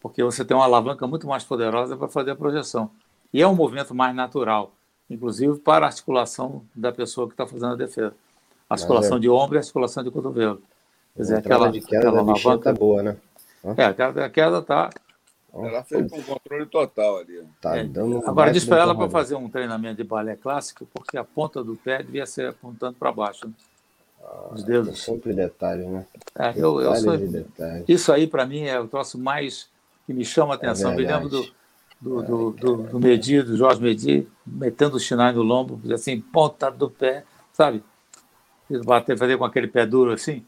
porque 0.00 0.22
você 0.22 0.44
tem 0.44 0.56
uma 0.56 0.64
alavanca 0.64 1.06
muito 1.06 1.26
mais 1.26 1.44
poderosa 1.44 1.96
para 1.96 2.08
fazer 2.08 2.32
a 2.32 2.36
projeção. 2.36 2.90
E 3.32 3.42
é 3.42 3.48
um 3.48 3.54
movimento 3.54 3.94
mais 3.94 4.14
natural, 4.14 4.72
inclusive 5.08 5.58
para 5.58 5.86
a 5.86 5.88
articulação 5.88 6.62
da 6.74 6.92
pessoa 6.92 7.26
que 7.26 7.34
está 7.34 7.46
fazendo 7.46 7.72
a 7.72 7.76
defesa. 7.76 8.14
A 8.68 8.74
articulação 8.74 9.16
é. 9.16 9.20
de 9.20 9.28
ombro 9.28 9.56
e 9.56 9.58
a 9.58 9.60
articulação 9.60 10.02
de 10.02 10.10
cotovelo. 10.10 10.62
Quer 11.14 11.22
dizer, 11.22 11.36
aquela, 11.38 11.70
de 11.70 11.80
queda 11.80 12.08
aquela 12.08 12.20
alavanca. 12.20 12.72
Tá 12.72 12.78
boa, 12.78 13.02
né? 13.02 13.16
É, 13.76 13.84
a 13.84 14.30
queda 14.30 14.58
está 14.58 14.90
ela 15.64 15.82
fez 15.82 16.10
com 16.10 16.22
controle 16.22 16.66
total 16.66 17.18
ali. 17.18 17.42
Tá 17.60 17.78
é. 17.78 17.88
Agora, 18.26 18.52
diz 18.52 18.64
para 18.64 18.82
ela 18.82 18.94
para 18.94 19.08
fazer 19.08 19.36
um 19.36 19.48
treinamento 19.48 19.96
de 19.96 20.04
balé 20.04 20.36
clássico, 20.36 20.86
porque 20.92 21.16
a 21.16 21.24
ponta 21.24 21.64
do 21.64 21.76
pé 21.76 22.02
devia 22.02 22.26
ser 22.26 22.50
apontando 22.50 22.96
para 22.98 23.10
baixo. 23.10 23.46
Né? 23.46 23.54
Ah, 24.22 24.48
Os 24.52 24.64
dedos. 24.64 25.02
Sempre 25.02 25.32
detalhes, 25.32 25.86
né? 25.86 26.04
É, 26.38 26.52
eu, 26.56 26.80
eu 26.80 26.94
sou... 26.96 27.14
Isso 27.88 28.12
aí, 28.12 28.26
para 28.26 28.44
mim, 28.44 28.64
é 28.64 28.78
o 28.78 28.86
troço 28.86 29.18
mais 29.18 29.68
que 30.06 30.12
me 30.12 30.24
chama 30.24 30.54
a 30.54 30.56
é 30.56 30.58
atenção. 30.58 30.92
É 30.92 30.96
me 30.96 31.06
lembro 31.06 31.28
do, 31.28 31.46
do, 32.00 32.22
do, 32.22 32.50
do, 32.50 32.76
do 32.84 33.00
Medi, 33.00 33.42
do 33.42 33.56
Jorge 33.56 33.80
Medi, 33.80 34.26
metendo 34.46 34.96
o 34.96 35.00
chinai 35.00 35.32
no 35.32 35.42
lombo, 35.42 35.80
assim, 35.92 36.20
ponta 36.20 36.70
do 36.70 36.90
pé, 36.90 37.24
sabe? 37.52 37.82
Bater, 38.84 39.16
fazer 39.16 39.38
com 39.38 39.44
aquele 39.44 39.68
pé 39.68 39.86
duro 39.86 40.12
assim. 40.12 40.44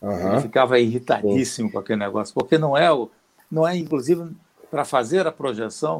Uhum. 0.00 0.32
Ele 0.32 0.40
ficava 0.40 0.78
irritadíssimo 0.78 1.68
Sim. 1.68 1.72
com 1.72 1.78
aquele 1.80 1.98
negócio, 1.98 2.32
porque 2.32 2.56
não 2.56 2.76
é 2.76 2.90
o 2.90 3.10
não 3.50 3.66
é, 3.66 3.76
inclusive, 3.76 4.30
para 4.70 4.84
fazer 4.84 5.26
a 5.26 5.32
projeção, 5.32 5.98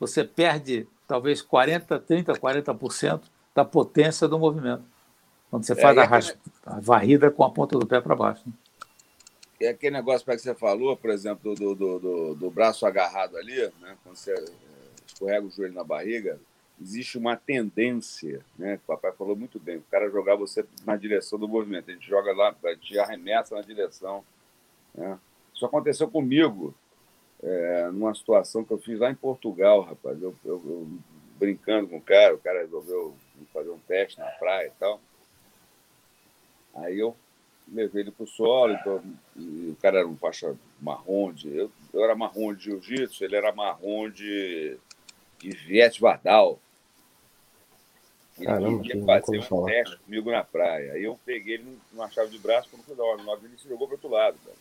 você 0.00 0.24
perde 0.24 0.88
talvez 1.06 1.42
40, 1.42 1.98
30, 1.98 2.32
40% 2.32 3.20
da 3.54 3.64
potência 3.64 4.26
do 4.26 4.38
movimento. 4.38 4.82
Quando 5.50 5.64
você 5.64 5.72
é, 5.72 5.76
faz 5.76 5.98
a, 5.98 6.04
aquele... 6.04 6.34
a, 6.64 6.80
varrida 6.80 7.30
com 7.30 7.44
a 7.44 7.50
ponta 7.50 7.78
do 7.78 7.86
pé 7.86 8.00
para 8.00 8.16
baixo. 8.16 8.42
Né? 8.46 8.52
E 9.60 9.66
aquele 9.66 9.96
negócio 9.96 10.24
que 10.24 10.38
você 10.38 10.54
falou, 10.54 10.96
por 10.96 11.10
exemplo, 11.10 11.54
do, 11.54 11.74
do, 11.74 11.98
do, 11.98 12.34
do 12.34 12.50
braço 12.50 12.86
agarrado 12.86 13.36
ali, 13.36 13.56
né? 13.80 13.96
quando 14.04 14.16
você 14.16 14.32
eh, 14.32 14.44
escorrega 15.06 15.46
o 15.46 15.50
joelho 15.50 15.74
na 15.74 15.82
barriga, 15.82 16.38
existe 16.80 17.18
uma 17.18 17.36
tendência, 17.36 18.44
né? 18.56 18.76
O 18.76 18.86
papai 18.86 19.12
falou 19.12 19.34
muito 19.34 19.58
bem, 19.58 19.78
o 19.78 19.84
cara 19.90 20.08
jogar 20.10 20.36
você 20.36 20.64
na 20.84 20.96
direção 20.96 21.38
do 21.38 21.48
movimento. 21.48 21.90
A 21.90 21.94
gente 21.94 22.08
joga 22.08 22.32
lá, 22.32 22.54
a 22.64 22.74
gente 22.74 22.98
arremessa 22.98 23.56
na 23.56 23.62
direção. 23.62 24.24
Né? 24.94 25.18
Isso 25.52 25.66
aconteceu 25.66 26.08
comigo 26.08 26.72
é, 27.42 27.88
numa 27.92 28.14
situação 28.14 28.64
que 28.64 28.72
eu 28.72 28.78
fiz 28.78 28.98
lá 28.98 29.10
em 29.10 29.14
Portugal, 29.14 29.80
rapaz. 29.80 30.22
Eu, 30.22 30.34
eu, 30.44 30.62
eu, 30.64 30.88
brincando 31.36 31.88
com 31.88 31.96
o 31.96 32.02
cara, 32.02 32.34
o 32.34 32.38
cara 32.38 32.60
resolveu 32.60 33.14
fazer 33.52 33.70
um 33.70 33.78
teste 33.80 34.18
na 34.18 34.26
praia 34.26 34.68
e 34.68 34.72
tal. 34.78 35.00
Aí 36.74 36.98
eu 36.98 37.16
levei 37.72 38.02
ele 38.02 38.10
para 38.10 38.24
o 38.24 38.26
solo, 38.26 38.72
então, 38.72 39.02
e 39.36 39.70
o 39.70 39.76
cara 39.80 39.98
era 39.98 40.08
um 40.08 40.16
faixa 40.16 40.54
marrom 40.80 41.32
de. 41.32 41.54
Eu, 41.56 41.70
eu 41.92 42.04
era 42.04 42.14
marrom 42.14 42.54
de 42.54 42.64
jiu-jitsu, 42.64 43.24
ele 43.24 43.36
era 43.36 43.52
marrom 43.52 44.08
de, 44.10 44.76
de 45.38 45.50
Viet 45.50 46.00
Vardal. 46.00 46.58
Ele 48.36 48.46
Caramba, 48.46 48.86
ia 48.86 49.04
fazer 49.04 49.38
um 49.38 49.42
falar. 49.42 49.66
teste 49.66 49.96
comigo 49.98 50.30
na 50.30 50.44
praia. 50.44 50.92
Aí 50.92 51.02
eu 51.02 51.18
peguei 51.24 51.54
ele 51.54 51.78
numa 51.92 52.08
chave 52.08 52.30
de 52.30 52.38
braço, 52.38 52.68
quando 52.70 52.84
foi 52.84 52.94
da 52.94 53.04
hora, 53.04 53.20
ele 53.42 53.58
se 53.58 53.68
jogou 53.68 53.88
para 53.88 53.96
outro 53.96 54.10
lado. 54.10 54.36
Cara. 54.44 54.56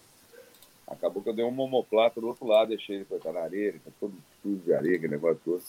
Acabou 0.87 1.21
que 1.21 1.29
eu 1.29 1.33
dei 1.33 1.43
uma 1.43 1.63
homoplata 1.63 2.19
do 2.21 2.27
outro 2.27 2.47
lado, 2.47 2.69
deixei 2.69 2.97
ele 2.97 3.05
para 3.05 3.33
na 3.33 3.41
areia, 3.41 3.69
ele 3.69 3.79
tá 3.79 3.91
todo 3.99 4.13
sujo 4.41 4.61
de 4.63 4.73
areia, 4.73 4.95
aquele 4.95 5.13
negócio 5.13 5.41
todo. 5.43 5.63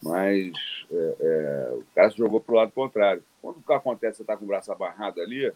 Mas 0.00 0.52
é, 0.90 1.16
é, 1.20 1.74
o 1.74 1.84
cara 1.94 2.10
se 2.10 2.16
jogou 2.16 2.40
para 2.40 2.52
o 2.52 2.56
lado 2.56 2.72
contrário. 2.72 3.22
Quando 3.40 3.58
o 3.58 3.62
que 3.62 3.72
acontece, 3.72 4.18
você 4.18 4.22
está 4.22 4.36
com 4.36 4.44
o 4.44 4.48
braço 4.48 4.70
abarrado 4.72 5.20
ali, 5.20 5.52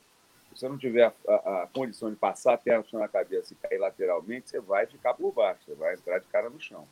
se 0.57 0.61
você 0.61 0.69
não 0.71 0.79
tiver 0.79 1.05
a, 1.05 1.33
a, 1.33 1.62
a, 1.62 1.66
condição 1.66 2.09
de 2.09 2.16
passar 2.16 2.55
a 2.55 2.59
perna 2.59 2.83
na 2.95 3.07
cabeça 3.07 3.53
e 3.53 3.57
cair 3.57 3.79
lateralmente, 3.79 4.49
você 4.49 4.59
vai 4.59 4.87
ficar 4.87 5.12
por 5.12 5.31
baixo, 5.31 5.61
você 5.66 5.75
vai 5.75 5.95
entrar 5.95 6.19
de 6.19 6.25
cara 6.27 6.49
no 6.49 6.59
chão. 6.59 6.88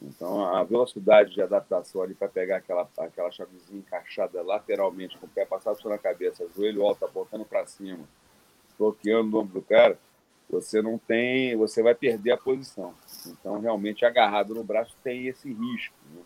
Então, 0.00 0.44
a 0.54 0.62
velocidade 0.62 1.32
de 1.32 1.40
adaptação 1.40 2.02
ali 2.02 2.14
para 2.14 2.28
pegar 2.28 2.56
aquela, 2.56 2.86
aquela 2.98 3.30
chavezinha 3.30 3.78
encaixada 3.78 4.42
lateralmente, 4.42 5.16
com 5.16 5.24
o 5.24 5.28
pé 5.28 5.46
passado 5.46 5.78
na 5.88 5.96
cabeça, 5.96 6.46
joelho 6.54 6.84
alto, 6.84 7.04
apontando 7.04 7.46
para 7.46 7.66
cima, 7.66 8.04
bloqueando 8.78 9.36
o 9.36 9.40
ombro 9.40 9.60
do 9.60 9.62
cara, 9.62 9.98
você 10.50 10.82
não 10.82 10.98
tem, 10.98 11.56
você 11.56 11.82
vai 11.82 11.94
perder 11.94 12.32
a 12.32 12.36
posição. 12.36 12.94
Então, 13.26 13.58
realmente, 13.58 14.04
agarrado 14.04 14.54
no 14.54 14.62
braço 14.62 14.94
tem 15.02 15.28
esse 15.28 15.50
risco. 15.50 15.94
Né? 16.12 16.20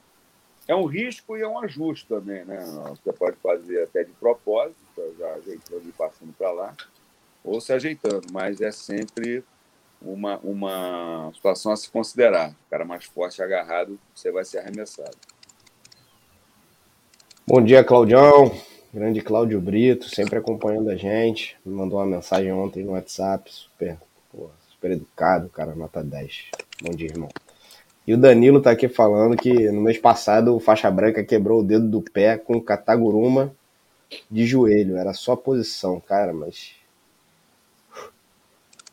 É 0.67 0.75
um 0.75 0.87
risco 0.87 1.37
e 1.37 1.43
é 1.43 1.49
um 1.49 1.61
ajuste 1.61 2.09
também, 2.09 2.45
né? 2.45 2.59
Você 2.89 3.13
pode 3.13 3.37
fazer 3.37 3.85
até 3.85 4.03
de 4.03 4.13
propósito, 4.13 4.86
já 5.19 5.35
ajeitando 5.35 5.89
e 5.89 5.93
passando 5.93 6.33
para 6.37 6.51
lá, 6.53 6.75
ou 7.45 7.61
se 7.61 7.73
ajeitando, 7.73 8.27
mas 8.33 8.61
é 8.61 8.73
sempre 8.73 9.45
uma, 10.01 10.39
uma 10.39 11.31
situação 11.35 11.73
a 11.73 11.77
se 11.77 11.89
considerar. 11.91 12.51
O 12.51 12.71
cara 12.71 12.85
mais 12.85 13.05
forte 13.05 13.43
agarrado, 13.43 13.99
você 14.15 14.31
vai 14.31 14.45
ser 14.45 14.59
arremessado. 14.59 15.17
Bom 17.47 17.63
dia, 17.63 17.85
Claudião. 17.85 18.53
Grande 18.93 19.21
Cláudio 19.21 19.61
Brito, 19.61 20.09
sempre 20.09 20.39
acompanhando 20.39 20.89
a 20.89 20.97
gente. 20.97 21.57
Me 21.65 21.75
mandou 21.75 21.99
uma 21.99 22.07
mensagem 22.07 22.51
ontem 22.51 22.83
no 22.83 22.93
WhatsApp, 22.93 23.53
super, 23.53 23.99
pô, 24.33 24.49
super 24.71 24.93
educado, 24.93 25.49
cara, 25.51 25.75
nota 25.75 26.03
10. 26.03 26.47
Bom 26.83 26.93
dia, 26.93 27.09
irmão. 27.09 27.29
E 28.07 28.15
o 28.15 28.17
Danilo 28.17 28.63
tá 28.63 28.71
aqui 28.71 28.89
falando 28.89 29.37
que 29.37 29.71
no 29.71 29.83
mês 29.83 29.99
passado 29.99 30.57
o 30.57 30.61
faixa 30.61 30.91
branca 30.91 31.23
quebrou 31.23 31.61
o 31.61 31.65
dedo 31.65 31.87
do 31.89 32.01
pé 32.01 32.39
com 32.39 32.61
cataguruma 32.61 33.55
de 34.31 34.47
joelho. 34.47 34.97
Era 34.97 35.13
só 35.13 35.37
posição, 35.37 36.01
cara, 36.01 36.33
mas. 36.33 36.75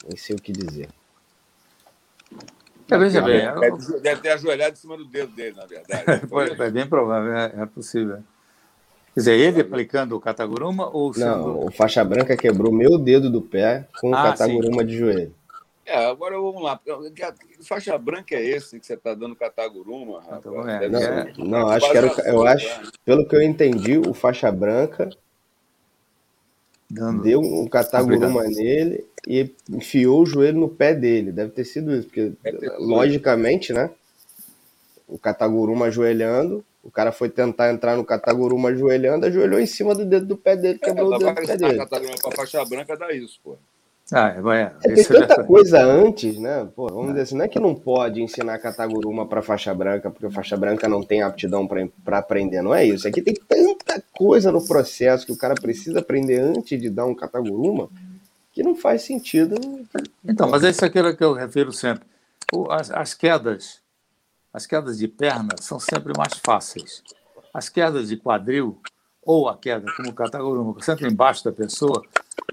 Nem 0.08 0.18
sei 0.18 0.36
o 0.36 0.42
que 0.42 0.52
dizer. 0.52 0.90
É, 2.90 2.98
veja 2.98 3.22
bem. 3.22 3.40
Deve, 3.60 4.00
deve 4.02 4.22
ter 4.22 4.30
ajoelhado 4.30 4.74
em 4.74 4.76
cima 4.76 4.98
do 4.98 5.06
dedo 5.06 5.34
dele, 5.34 5.56
na 5.56 5.66
verdade. 5.66 6.04
é 6.62 6.72
bem 6.72 6.88
provável, 6.88 7.34
é, 7.34 7.54
é, 7.58 7.66
possível. 7.66 8.18
Quer 9.14 9.20
dizer, 9.20 9.40
ele 9.40 9.62
aplicando 9.62 10.16
o 10.16 10.20
cataguruma 10.20 10.90
ou 10.90 11.14
sendo... 11.14 11.26
Não, 11.26 11.66
o 11.66 11.72
faixa 11.72 12.04
branca 12.04 12.36
quebrou 12.36 12.72
meu 12.72 12.98
dedo 12.98 13.30
do 13.30 13.42
pé 13.42 13.88
com 14.00 14.10
o 14.10 14.16
ah, 14.16 14.24
cataguruma 14.24 14.82
sim. 14.82 14.88
de 14.88 14.98
joelho. 14.98 15.36
É, 15.86 16.06
agora 16.06 16.36
vamos 16.36 16.62
lá. 16.62 16.80
Que 16.80 17.64
faixa 17.64 17.98
branca 17.98 18.36
é 18.36 18.44
esse 18.44 18.80
que 18.80 18.86
você 18.86 18.94
está 18.94 19.14
dando 19.14 19.36
cataguruma, 19.36 20.22
rapaz? 20.22 20.40
Então, 20.40 20.70
é, 20.70 20.90
não, 20.90 21.00
é. 21.00 21.34
não, 21.38 21.70
acho 21.70 21.92
que 21.92 21.98
era. 21.98 22.08
Eu 22.26 22.48
acho, 22.48 22.92
pelo 23.04 23.28
que 23.28 23.36
eu 23.36 23.42
entendi, 23.42 23.98
o 23.98 24.14
faixa 24.14 24.52
branca 24.52 25.10
Dando. 26.90 27.24
deu 27.24 27.42
um 27.42 27.68
cataguruma 27.68 28.42
Obrigado. 28.42 28.56
nele 28.56 29.06
e 29.28 29.50
enfiou 29.70 30.22
o 30.22 30.26
joelho 30.26 30.60
no 30.60 30.70
pé 30.70 30.94
dele. 30.94 31.32
Deve 31.32 31.52
ter 31.52 31.66
sido 31.66 31.94
isso, 31.94 32.08
porque 32.08 32.34
logicamente, 32.80 33.74
né? 33.74 33.90
O 35.08 35.18
cataguruma 35.18 35.88
ajoelhando, 35.88 36.64
o 36.82 36.90
cara 36.90 37.12
foi 37.12 37.30
tentar 37.30 37.72
entrar 37.72 37.98
no 37.98 38.06
cataguruma 38.06 38.70
ajoelhando, 38.70 39.26
ajoelhou 39.26 39.60
em 39.60 39.66
cima 39.66 39.94
do 39.94 40.06
dedo 40.06 40.26
do 40.26 40.38
pé 40.38 40.56
dele, 40.56 40.80
é, 40.82 40.86
quebrou 40.86 41.12
é, 41.12 41.16
o 41.16 41.20
dedo 41.20 41.30
do 41.30 41.48
pé 41.48 41.58
dele. 41.58 41.78
Cataguruma 41.78 42.18
para 42.22 42.36
faixa 42.36 42.66
branca 42.66 42.96
dá 42.96 43.12
isso, 43.12 43.40
pô. 43.44 43.58
Ah, 44.12 44.30
é, 44.30 44.58
é, 44.58 44.92
é 44.92 44.96
tem 44.96 45.06
tanta 45.06 45.44
coisa 45.44 45.82
antes, 45.82 46.38
né? 46.38 46.68
Pô, 46.76 46.88
vamos 46.88 47.10
dizer 47.10 47.22
assim, 47.22 47.36
não 47.36 47.46
é 47.46 47.48
que 47.48 47.60
não 47.60 47.74
pode 47.74 48.22
ensinar 48.22 48.60
Kataguruma 48.60 49.26
para 49.26 49.42
faixa 49.42 49.74
branca, 49.74 50.12
porque 50.12 50.30
faixa 50.30 50.58
branca 50.58 50.88
não 50.90 51.02
tem 51.02 51.22
aptidão 51.22 51.68
para 51.68 52.18
aprender, 52.18 52.62
não 52.62 52.76
é 52.76 52.86
isso. 52.86 53.08
Aqui 53.08 53.22
tem 53.22 53.34
tanta 53.34 54.04
coisa 54.12 54.52
no 54.52 54.66
processo 54.66 55.26
que 55.26 55.32
o 55.32 55.38
cara 55.38 55.56
precisa 55.56 56.00
aprender 56.00 56.40
antes 56.40 56.80
de 56.80 56.90
dar 56.90 57.06
um 57.06 57.16
Kataguruma 57.16 57.90
que 58.52 58.62
não 58.62 58.76
faz 58.76 59.02
sentido. 59.04 59.56
Então, 60.24 60.50
mas 60.50 60.64
é 60.64 60.70
isso 60.70 60.86
aquilo 60.86 61.16
que 61.16 61.24
eu 61.24 61.34
refiro 61.34 61.72
sempre. 61.72 62.06
As, 62.70 62.92
as 62.92 63.14
quedas, 63.14 63.82
as 64.54 64.68
quedas 64.68 64.98
de 64.98 65.08
perna 65.08 65.56
são 65.60 65.80
sempre 65.80 66.14
mais 66.16 66.34
fáceis. 66.34 67.02
As 67.54 67.70
quedas 67.70 68.10
de 68.10 68.18
quadril 68.18 68.80
ou 69.26 69.48
a 69.48 69.58
queda, 69.58 69.86
como 69.96 70.10
o 70.10 70.14
Kataguruma, 70.14 70.76
sempre 70.82 71.08
embaixo 71.08 71.44
da 71.44 71.52
pessoa, 71.52 72.04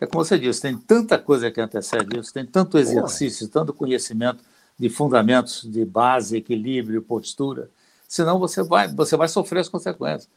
é 0.01 0.07
como 0.07 0.25
você 0.25 0.39
disse, 0.39 0.63
tem 0.63 0.77
tanta 0.77 1.19
coisa 1.19 1.51
que 1.51 1.61
antecede 1.61 2.19
isso, 2.19 2.33
tem 2.33 2.47
tanto 2.47 2.79
exercício, 2.79 3.49
tanto 3.49 3.73
conhecimento 3.73 4.43
de 4.79 4.89
fundamentos, 4.89 5.63
de 5.63 5.85
base, 5.85 6.37
equilíbrio, 6.37 7.03
postura, 7.03 7.71
senão 8.09 8.39
você 8.39 8.63
vai, 8.63 8.89
você 8.89 9.17
vai 9.17 9.29
sofrer 9.29 9.61
as 9.61 9.69
consequências. 9.69 10.29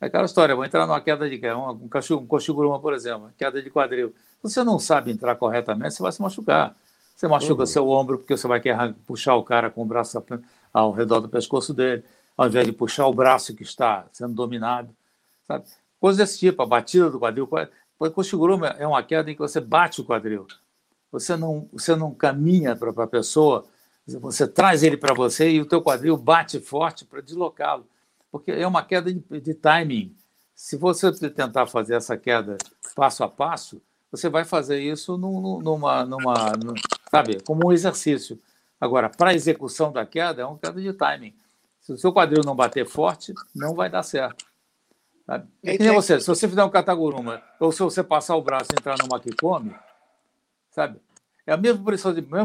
É 0.00 0.06
aquela 0.06 0.24
história, 0.24 0.56
vou 0.56 0.64
entrar 0.64 0.84
numa 0.86 1.00
queda 1.00 1.30
de 1.30 1.40
um, 1.54 1.70
um, 1.70 1.88
um 2.18 2.26
coxiguruma, 2.26 2.80
por 2.80 2.92
exemplo, 2.92 3.30
queda 3.38 3.62
de 3.62 3.70
quadril. 3.70 4.12
Se 4.42 4.54
você 4.54 4.64
não 4.64 4.78
sabe 4.78 5.12
entrar 5.12 5.36
corretamente, 5.36 5.94
você 5.94 6.02
vai 6.02 6.10
se 6.10 6.20
machucar. 6.20 6.74
Você 7.14 7.28
machuca 7.28 7.62
uhum. 7.62 7.66
seu 7.66 7.88
ombro 7.88 8.18
porque 8.18 8.36
você 8.36 8.48
vai 8.48 8.60
querer 8.60 8.94
puxar 9.06 9.36
o 9.36 9.44
cara 9.44 9.70
com 9.70 9.82
o 9.82 9.84
braço 9.84 10.20
ao 10.74 10.90
redor 10.90 11.20
do 11.20 11.28
pescoço 11.28 11.72
dele, 11.72 12.02
ao 12.36 12.48
invés 12.48 12.66
de 12.66 12.72
puxar 12.72 13.06
o 13.06 13.14
braço 13.14 13.54
que 13.54 13.62
está 13.62 14.06
sendo 14.12 14.34
dominado. 14.34 14.88
Sabe? 15.46 15.66
Coisas 16.02 16.18
desse 16.18 16.40
tipo, 16.40 16.60
a 16.60 16.66
batida 16.66 17.08
do 17.08 17.20
quadril. 17.20 17.48
O 17.96 18.10
Koshiguruma 18.10 18.74
é 18.76 18.84
uma 18.84 19.04
queda 19.04 19.30
em 19.30 19.34
que 19.34 19.40
você 19.40 19.60
bate 19.60 20.00
o 20.00 20.04
quadril. 20.04 20.48
Você 21.12 21.36
não, 21.36 21.68
você 21.72 21.94
não 21.94 22.12
caminha 22.12 22.74
para 22.74 22.90
a 22.90 23.06
pessoa, 23.06 23.64
você 24.04 24.48
traz 24.48 24.82
ele 24.82 24.96
para 24.96 25.14
você 25.14 25.48
e 25.48 25.60
o 25.60 25.64
teu 25.64 25.80
quadril 25.80 26.16
bate 26.16 26.58
forte 26.58 27.04
para 27.04 27.20
deslocá-lo. 27.20 27.86
Porque 28.32 28.50
é 28.50 28.66
uma 28.66 28.82
queda 28.82 29.14
de, 29.14 29.20
de 29.40 29.54
timing. 29.54 30.12
Se 30.56 30.76
você 30.76 31.12
tentar 31.30 31.68
fazer 31.68 31.94
essa 31.94 32.16
queda 32.16 32.58
passo 32.96 33.22
a 33.22 33.28
passo, 33.28 33.80
você 34.10 34.28
vai 34.28 34.44
fazer 34.44 34.80
isso 34.80 35.16
numa, 35.16 35.62
numa, 35.62 36.04
numa 36.04 36.74
sabe, 37.12 37.40
como 37.44 37.68
um 37.68 37.72
exercício. 37.72 38.40
Agora, 38.80 39.08
para 39.08 39.30
a 39.30 39.34
execução 39.34 39.92
da 39.92 40.04
queda, 40.04 40.42
é 40.42 40.44
uma 40.44 40.58
queda 40.58 40.82
de 40.82 40.92
timing. 40.94 41.32
Se 41.80 41.92
o 41.92 41.96
seu 41.96 42.12
quadril 42.12 42.42
não 42.44 42.56
bater 42.56 42.88
forte, 42.88 43.32
não 43.54 43.76
vai 43.76 43.88
dar 43.88 44.02
certo. 44.02 44.50
Sabe? 45.26 45.48
É 45.62 45.76
que 45.76 45.84
nem 45.84 45.94
você, 45.94 46.20
se 46.20 46.26
você 46.26 46.48
fizer 46.48 46.64
um 46.64 46.70
cataguruma, 46.70 47.42
ou 47.60 47.70
se 47.70 47.80
você 47.80 48.02
passar 48.02 48.36
o 48.36 48.42
braço 48.42 48.70
e 48.72 48.74
entrar 48.78 48.96
no 48.98 49.08
maquicome, 49.08 49.74
sabe? 50.70 51.00
É 51.46 51.54
o 51.54 51.60
mesmo 51.60 51.84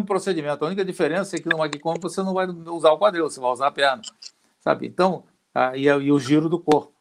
procedimento. 0.05 0.63
A 0.63 0.67
única 0.67 0.83
diferença 0.83 1.35
é 1.35 1.39
que 1.39 1.49
no 1.49 1.59
maquicome 1.59 1.99
você 1.99 2.21
não 2.23 2.33
vai 2.33 2.47
usar 2.47 2.91
o 2.91 2.97
quadril, 2.97 3.29
você 3.29 3.39
vai 3.39 3.51
usar 3.51 3.67
a 3.67 3.71
perna, 3.71 4.01
sabe? 4.59 4.87
Então, 4.87 5.23
a, 5.53 5.75
e, 5.77 5.89
a, 5.89 5.97
e, 5.97 6.11
o 6.11 6.19
giro 6.19 6.49
do 6.49 6.59
corpo. 6.59 6.93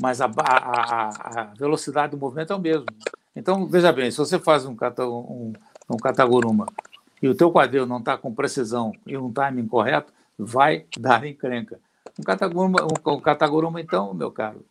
Mas 0.00 0.20
a, 0.20 0.26
a, 0.26 1.52
velocidade 1.56 2.12
do 2.12 2.18
movimento 2.18 2.52
é 2.52 2.56
o 2.56 2.60
mesmo. 2.60 2.86
Então, 3.34 3.66
veja 3.66 3.92
bem, 3.92 4.10
se 4.10 4.18
você 4.18 4.38
faz 4.38 4.64
um, 4.64 4.72
um, 4.72 5.52
um 5.90 5.96
cataguruma 5.96 6.66
e 7.22 7.28
o 7.28 7.34
teu 7.34 7.52
quadril 7.52 7.86
não 7.86 7.98
está 7.98 8.18
com 8.18 8.34
precisão 8.34 8.92
e 9.06 9.16
um 9.16 9.32
timing 9.32 9.68
correto, 9.68 10.12
vai 10.36 10.86
dar 10.98 11.24
encrenca. 11.24 11.78
Um 12.18 12.22
cataguruma, 12.24 12.82
um, 12.82 13.12
um 13.12 13.20
cataguruma 13.20 13.80
então, 13.80 14.12
meu 14.12 14.30
caro, 14.30 14.64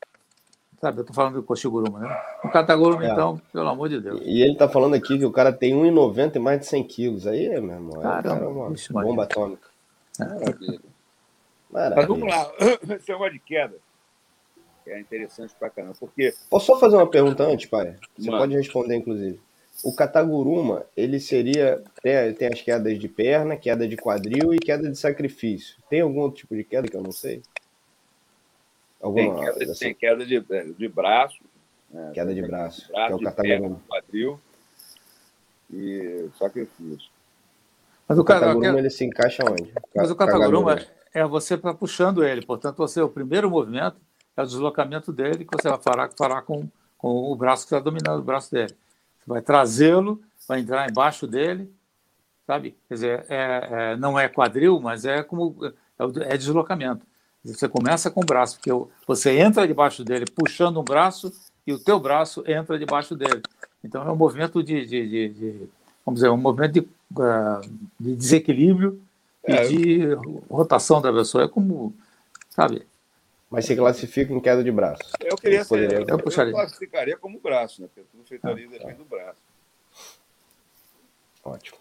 Sabe, 0.82 1.02
eu 1.02 1.06
tô 1.06 1.14
falando 1.14 1.36
do 1.36 1.44
Koshiguruma, 1.44 2.00
né? 2.00 2.22
O 2.44 2.50
Kataguruma, 2.50 3.06
é. 3.06 3.12
então, 3.12 3.40
pelo 3.54 3.70
amor 3.70 3.88
de 3.88 4.02
Deus. 4.02 4.20
E 4.26 4.42
ele 4.42 4.56
tá 4.56 4.68
falando 4.68 4.96
aqui 4.96 5.20
que 5.20 5.26
o 5.26 5.32
cara 5.32 5.54
tem 5.54 5.76
1,90 5.76 6.36
e 6.36 6.40
mais 6.40 6.60
de 6.60 6.66
100 6.66 6.84
quilos. 6.86 7.28
Aí, 7.28 7.48
meu 7.62 7.76
irmão, 7.76 8.02
Caramba, 8.02 8.46
é, 8.46 8.48
uma 8.48 9.04
bomba 9.04 9.24
atômica. 9.24 9.70
É. 10.20 10.24
Maravilha. 10.26 10.82
Mas 11.96 12.08
vamos 12.08 12.28
lá, 12.28 12.52
esse 12.96 13.12
é 13.12 13.16
uma 13.16 13.30
de 13.30 13.38
queda. 13.38 13.76
Que 14.84 14.90
é 14.90 15.00
interessante 15.00 15.54
pra 15.58 15.70
caramba. 15.70 15.94
Porque. 16.00 16.34
Posso 16.50 16.66
só 16.66 16.80
fazer 16.80 16.96
uma 16.96 17.08
pergunta 17.08 17.44
antes, 17.44 17.70
pai? 17.70 17.96
Você 18.18 18.32
Mano. 18.32 18.42
pode 18.42 18.56
responder, 18.56 18.96
inclusive. 18.96 19.40
O 19.84 19.96
Kataguruma, 19.96 20.84
ele 20.98 21.20
seria. 21.20 21.84
Tem, 22.02 22.34
tem 22.34 22.48
as 22.48 22.62
quedas 22.62 22.98
de 22.98 23.08
perna, 23.08 23.56
queda 23.56 23.88
de 23.88 23.96
quadril 23.96 24.52
e 24.52 24.58
queda 24.58 24.90
de 24.90 24.98
sacrifício. 24.98 25.76
Tem 25.88 26.02
algum 26.02 26.22
outro 26.22 26.40
tipo 26.40 26.56
de 26.56 26.64
queda 26.64 26.88
que 26.88 26.98
eu 26.98 27.04
não 27.04 27.12
sei? 27.12 27.44
Alguma, 29.02 29.36
tem, 29.36 29.46
queda, 29.46 29.60
dessa... 29.60 29.80
tem 29.80 29.94
queda 29.94 30.26
de, 30.26 30.46
de 30.78 30.88
braço. 30.88 31.40
Né? 31.90 32.12
Queda 32.14 32.34
de 32.34 32.42
braço, 32.42 32.82
de 32.86 32.92
braço 32.92 33.08
que 33.08 33.14
é 33.14 33.16
o 33.16 33.20
Kataguruma. 33.20 33.60
Perna, 33.62 33.82
quadril 33.88 34.40
e 35.74 36.30
sacrifício. 36.38 37.10
Mas 38.08 38.18
o, 38.18 38.22
o 38.22 38.26
Kataguruma, 38.26 38.80
ele 38.80 38.90
se 38.90 39.06
encaixa 39.06 39.44
onde? 39.50 39.74
Mas 39.96 40.12
o 40.12 40.16
Kataguruma 40.16 40.80
é 41.14 41.26
você 41.26 41.58
para 41.58 41.74
puxando 41.74 42.24
ele. 42.24 42.46
Portanto, 42.46 42.78
você, 42.78 43.02
o 43.02 43.10
primeiro 43.10 43.50
movimento 43.50 43.98
é 44.36 44.42
o 44.42 44.46
deslocamento 44.46 45.12
dele 45.12 45.46
que 45.46 45.58
você 45.58 45.70
vai 45.70 45.80
fará, 45.82 46.10
fará 46.18 46.42
com, 46.42 46.68
com 46.98 47.32
o 47.32 47.36
braço 47.36 47.68
que 47.68 47.74
está 47.74 47.80
dominando 47.80 48.20
o 48.20 48.24
braço 48.24 48.52
dele. 48.52 48.76
Você 49.20 49.26
vai 49.28 49.42
trazê-lo, 49.42 50.22
vai 50.48 50.60
entrar 50.60 50.90
embaixo 50.90 51.28
dele, 51.28 51.72
sabe? 52.46 52.76
Quer 52.88 52.94
dizer, 52.94 53.26
é, 53.30 53.68
é, 53.72 53.98
não 53.98 54.20
é 54.20 54.28
quadril, 54.28 54.80
mas 54.80 55.06
é 55.06 55.24
como 55.24 55.56
é, 55.66 56.34
é 56.34 56.38
deslocamento. 56.38 57.06
Você 57.44 57.68
começa 57.68 58.12
com 58.12 58.22
o 58.22 58.26
braço, 58.26 58.58
porque 58.58 58.72
você 59.08 59.40
entra 59.40 59.68
debaixo 59.68 60.04
dele 60.04 60.26
puxando 60.26 60.80
um 60.80 60.84
braço 60.84 61.34
e 61.66 61.74
o 61.74 61.80
teu 61.80 62.00
braço 62.00 62.44
entra 62.46 62.78
debaixo 62.78 63.16
dele. 63.16 63.42
Então 63.84 64.08
é 64.08 64.12
um 64.12 64.16
movimento 64.16 64.62
de, 64.62 64.86
de, 64.86 65.10
de, 65.10 65.30
de 65.30 65.70
vamos 66.06 66.20
dizer, 66.20 66.30
um 66.30 66.38
movimento 66.38 66.74
de, 66.74 66.80
uh, 66.82 67.62
de 68.00 68.16
desequilíbrio 68.16 69.02
é. 69.44 69.66
e 69.66 69.68
de 69.70 70.14
rotação 70.50 71.02
da 71.02 71.12
pessoa. 71.12 71.46
É 71.46 71.48
como, 71.48 71.96
sabe? 72.50 72.86
Mas 73.50 73.66
se 73.66 73.76
classifica 73.76 74.32
em 74.32 74.40
queda 74.40 74.64
de 74.64 74.72
braço. 74.72 75.02
Eu 75.20 75.36
queria 75.36 75.64
ser, 75.64 75.92
eu, 75.92 76.06
eu, 76.08 76.20
eu 76.20 76.52
classificaria 76.52 77.18
como 77.18 77.40
braço, 77.40 77.82
né? 77.82 77.90
Porque 77.94 78.08
tudo 78.10 78.24
feito 78.24 78.48
ali 78.48 78.66
ah, 78.66 78.70
depende 78.70 78.94
tá. 78.94 78.98
do 78.98 79.06
braço. 79.06 79.40
Ótimo. 81.44 81.81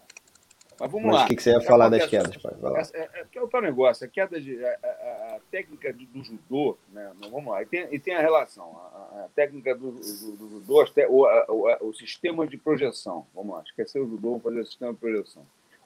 Mas 0.80 0.90
vamos 0.90 1.08
Mas 1.08 1.14
lá. 1.14 1.24
O 1.24 1.28
que, 1.28 1.36
que, 1.36 1.42
você 1.42 1.50
ia 1.50 1.60
falar 1.60 1.90
das 1.90 2.06
quedas, 2.06 2.34
pai? 2.38 2.54
Vai 2.58 2.72
lá. 2.72 2.82
É, 2.94 3.00
é, 3.00 3.26
é 3.34 3.42
o 3.42 3.48
tal 3.48 3.60
negócio, 3.60 4.06
a 4.06 4.08
queda 4.08 4.40
de. 4.40 4.64
A, 4.64 4.78
a, 4.82 5.36
a 5.36 5.40
técnica 5.50 5.92
do, 5.92 6.06
do, 6.06 6.24
judô, 6.24 6.78
né? 6.90 7.12
Vamos 7.30 7.52
lá, 7.52 7.62
e 7.62 7.66
tem, 7.66 7.86
e 7.92 7.98
tem 7.98 8.14
a 8.14 8.20
relação. 8.22 8.64
A, 8.64 9.24
a 9.24 9.28
técnica 9.34 9.74
do, 9.74 9.92
do, 9.92 10.36
do 10.36 10.50
judô, 10.50 10.84
o, 11.10 11.26
o, 11.52 11.88
o, 11.88 11.94
sistema 11.94 12.46
de 12.46 12.56
projeção. 12.56 13.26
Vamos 13.34 13.56
lá, 13.56 13.62
esquecer 13.62 14.00
o 14.00 14.08
judô, 14.08 14.30
vamos 14.30 14.42
fazer 14.42 14.60
o 14.60 14.64
sistema 14.64 14.92
de 14.94 14.98
projeção. 14.98 15.42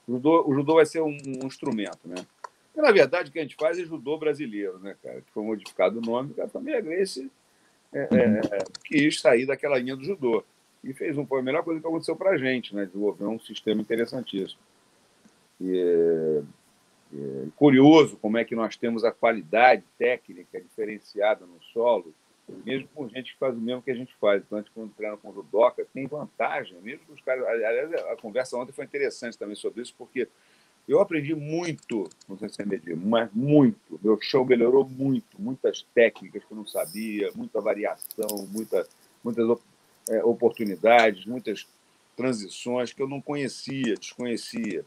O 0.06 0.12
judô, 0.12 0.44
o 0.46 0.54
judô 0.54 0.74
vai 0.74 0.86
ser 0.86 1.02
um, 1.02 1.18
um 1.42 1.46
instrumento, 1.46 1.98
né? 2.04 2.24
E, 2.76 2.80
na 2.80 2.92
verdade, 2.92 3.30
o 3.30 3.32
que 3.32 3.40
a 3.40 3.42
gente 3.42 3.56
faz 3.56 3.76
é 3.78 3.84
judô 3.84 4.16
brasileiro, 4.16 4.78
né, 4.78 4.94
cara? 5.02 5.20
Que 5.22 5.30
foi 5.32 5.42
modificado 5.42 5.98
o 5.98 6.02
nome, 6.02 6.34
a 6.40 6.46
família 6.46 6.80
Grace 6.80 7.28
é, 7.92 8.02
é, 8.02 8.40
quis 8.84 9.20
sair 9.20 9.44
daquela 9.44 9.76
linha 9.78 9.96
do 9.96 10.04
judô. 10.04 10.44
E 10.84 10.92
fez 10.92 11.18
um, 11.18 11.26
foi 11.26 11.40
a 11.40 11.42
melhor 11.42 11.64
coisa 11.64 11.80
que 11.80 11.86
aconteceu 11.86 12.14
para 12.14 12.30
a 12.30 12.38
gente, 12.38 12.76
né? 12.76 12.84
Desenvolver 12.86 13.24
um 13.24 13.40
sistema 13.40 13.80
interessantíssimo. 13.80 14.60
É, 15.62 16.42
é, 17.14 17.46
curioso 17.56 18.16
como 18.16 18.38
é 18.38 18.44
que 18.44 18.56
nós 18.56 18.76
temos 18.76 19.04
a 19.04 19.12
qualidade 19.12 19.84
técnica 19.98 20.60
diferenciada 20.60 21.46
no 21.46 21.62
solo, 21.72 22.12
mesmo 22.64 22.88
com 22.94 23.08
gente 23.08 23.32
que 23.32 23.38
faz 23.38 23.56
o 23.56 23.60
mesmo 23.60 23.82
que 23.82 23.90
a 23.90 23.94
gente 23.94 24.14
faz. 24.20 24.42
Então, 24.42 24.58
a 24.58 24.60
gente, 24.60 24.70
quando 24.72 24.92
treina 24.94 25.16
com 25.16 25.32
judoca, 25.32 25.86
tem 25.94 26.06
vantagem, 26.06 26.76
mesmo 26.82 27.02
os 27.08 27.20
caras. 27.22 27.46
Aliás, 27.46 27.92
a 27.92 28.16
conversa 28.16 28.56
ontem 28.56 28.72
foi 28.72 28.84
interessante 28.84 29.38
também 29.38 29.54
sobre 29.54 29.80
isso, 29.82 29.94
porque 29.96 30.28
eu 30.86 31.00
aprendi 31.00 31.34
muito 31.34 32.08
no 32.28 32.38
CCMD, 32.38 32.94
mas 32.94 33.30
muito. 33.32 33.98
Meu 34.02 34.18
show 34.20 34.44
melhorou 34.44 34.86
muito, 34.86 35.40
muitas 35.40 35.82
técnicas 35.94 36.44
que 36.44 36.52
eu 36.52 36.56
não 36.56 36.66
sabia, 36.66 37.30
muita 37.34 37.60
variação, 37.60 38.46
muita, 38.50 38.86
muitas 39.22 39.58
é, 40.10 40.22
oportunidades, 40.22 41.24
muitas 41.24 41.66
transições 42.14 42.92
que 42.92 43.00
eu 43.00 43.08
não 43.08 43.20
conhecia, 43.20 43.96
desconhecia. 43.96 44.84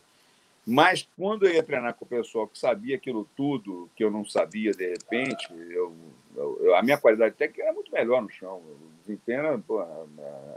Mas 0.70 1.08
quando 1.16 1.48
eu 1.48 1.54
ia 1.54 1.64
treinar 1.64 1.94
com 1.94 2.04
o 2.04 2.08
pessoal 2.08 2.46
que 2.46 2.60
sabia 2.60 2.98
aquilo 2.98 3.26
tudo 3.38 3.90
que 3.96 4.04
eu 4.04 4.12
não 4.12 4.26
sabia 4.26 4.74
de 4.74 4.86
repente, 4.86 5.48
eu, 5.70 5.96
eu, 6.36 6.76
a 6.76 6.84
minha 6.84 6.98
qualidade 6.98 7.36
técnica 7.36 7.64
era 7.64 7.74
muito 7.74 7.90
melhor 7.90 8.22
no 8.22 8.30
chão. 8.30 8.58
O 8.58 8.92
desempenho 9.02 9.40
era, 9.40 9.64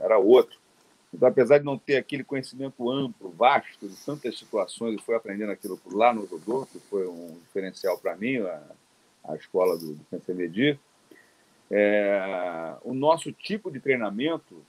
era 0.02 0.18
outro. 0.18 0.58
Então, 1.14 1.28
apesar 1.28 1.58
de 1.58 1.64
não 1.64 1.78
ter 1.78 1.96
aquele 1.96 2.24
conhecimento 2.24 2.90
amplo, 2.90 3.30
vasto, 3.30 3.88
de 3.88 3.94
tantas 4.04 4.36
situações, 4.36 4.94
eu 4.94 5.02
fui 5.02 5.14
aprendendo 5.14 5.52
aquilo 5.52 5.80
lá 5.92 6.12
no 6.12 6.24
Rodô, 6.24 6.66
que 6.66 6.80
foi 6.80 7.06
um 7.06 7.38
diferencial 7.44 7.96
para 7.96 8.16
mim, 8.16 8.38
a, 8.38 8.62
a, 9.28 9.36
escola 9.36 9.78
do, 9.78 9.94
do 9.94 10.34
Medir. 10.34 10.76
É, 11.70 12.74
o 12.82 12.92
nosso 12.92 13.30
tipo 13.30 13.70
de 13.70 13.78
treinamento 13.78 14.60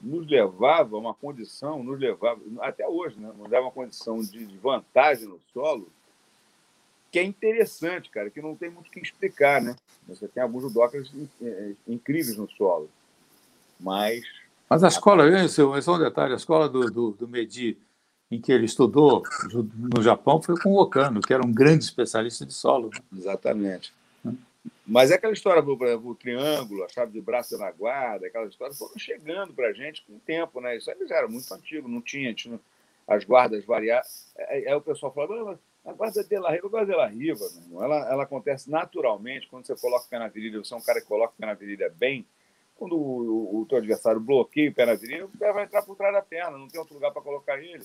nos 0.00 0.28
levava 0.28 0.96
a 0.96 0.98
uma 0.98 1.14
condição, 1.14 1.82
nos 1.82 1.98
levava, 1.98 2.40
até 2.60 2.86
hoje, 2.86 3.18
né, 3.18 3.32
nos 3.36 3.48
leva 3.50 3.66
uma 3.66 3.72
condição 3.72 4.20
de, 4.20 4.46
de 4.46 4.56
vantagem 4.58 5.28
no 5.28 5.38
solo 5.52 5.90
que 7.10 7.18
é 7.18 7.24
interessante, 7.24 8.08
cara, 8.08 8.30
que 8.30 8.40
não 8.40 8.54
tem 8.54 8.70
muito 8.70 8.86
o 8.86 8.90
que 8.90 9.00
explicar, 9.00 9.60
né? 9.60 9.74
Você 10.06 10.28
tem 10.28 10.42
alguns 10.42 10.62
judocas 10.62 11.10
é, 11.42 11.72
incríveis 11.86 12.36
no 12.36 12.48
solo, 12.50 12.88
mas... 13.78 14.22
Mas 14.68 14.84
a 14.84 14.88
escola, 14.88 15.26
esse 15.44 15.60
é 15.60 15.64
um 15.64 15.98
detalhe, 15.98 16.32
a 16.32 16.36
escola 16.36 16.68
do, 16.68 16.88
do, 16.88 17.10
do 17.10 17.26
Medi, 17.26 17.76
em 18.30 18.40
que 18.40 18.52
ele 18.52 18.66
estudou 18.66 19.24
no 19.52 20.00
Japão, 20.00 20.40
foi 20.40 20.56
com 20.56 20.70
o 20.70 20.80
Okano, 20.80 21.20
que 21.20 21.34
era 21.34 21.44
um 21.44 21.52
grande 21.52 21.82
especialista 21.82 22.46
de 22.46 22.54
solo. 22.54 22.90
Né? 22.94 23.00
Exatamente. 23.18 23.92
Mas 24.90 25.12
é 25.12 25.14
aquela 25.14 25.32
história 25.32 25.62
do, 25.62 25.76
do 25.76 26.14
triângulo, 26.16 26.82
a 26.82 26.88
chave 26.88 27.12
de 27.12 27.20
braço 27.20 27.56
na 27.56 27.70
guarda, 27.70 28.26
aquela 28.26 28.46
história 28.46 28.74
foram 28.74 28.98
chegando 28.98 29.54
para 29.54 29.68
a 29.68 29.72
gente 29.72 30.02
com 30.04 30.14
o 30.14 30.18
tempo, 30.18 30.60
né? 30.60 30.76
Isso 30.76 30.90
aí 30.90 30.96
já 31.06 31.14
era 31.14 31.28
muito 31.28 31.54
antigo, 31.54 31.86
não 31.86 32.02
tinha, 32.02 32.34
tinha 32.34 32.58
as 33.06 33.22
guardas 33.22 33.64
variadas. 33.64 34.32
Aí, 34.48 34.66
aí 34.66 34.74
o 34.74 34.80
pessoal 34.80 35.14
falava, 35.14 35.60
a 35.84 35.92
guarda 35.92 36.24
de 36.24 36.36
la 36.36 36.50
riva, 36.50 36.66
a 36.66 36.70
guarda 36.70 36.92
de 36.92 36.98
la 36.98 37.06
riva, 37.06 37.44
ela, 37.80 38.10
ela 38.10 38.22
acontece 38.24 38.68
naturalmente 38.68 39.46
quando 39.46 39.64
você 39.64 39.76
coloca 39.76 40.06
o 40.06 40.08
pé 40.08 40.18
na 40.18 40.26
virilha, 40.26 40.58
você 40.58 40.74
é 40.74 40.76
um 40.76 40.82
cara 40.82 41.00
que 41.00 41.06
coloca 41.06 41.34
o 41.34 41.36
pé 41.40 41.46
na 41.46 41.54
virilha 41.54 41.88
bem, 41.96 42.26
quando 42.74 42.96
o, 42.96 43.58
o, 43.58 43.60
o 43.60 43.66
teu 43.66 43.78
adversário 43.78 44.20
bloqueia 44.20 44.70
o 44.70 44.74
pé 44.74 44.86
na 44.86 44.94
virilha, 44.94 45.26
o 45.26 45.28
pé 45.28 45.52
vai 45.52 45.66
entrar 45.66 45.82
por 45.82 45.94
trás 45.94 46.12
da 46.12 46.20
perna, 46.20 46.58
não 46.58 46.66
tem 46.66 46.80
outro 46.80 46.94
lugar 46.94 47.12
para 47.12 47.22
colocar 47.22 47.62
ele. 47.62 47.84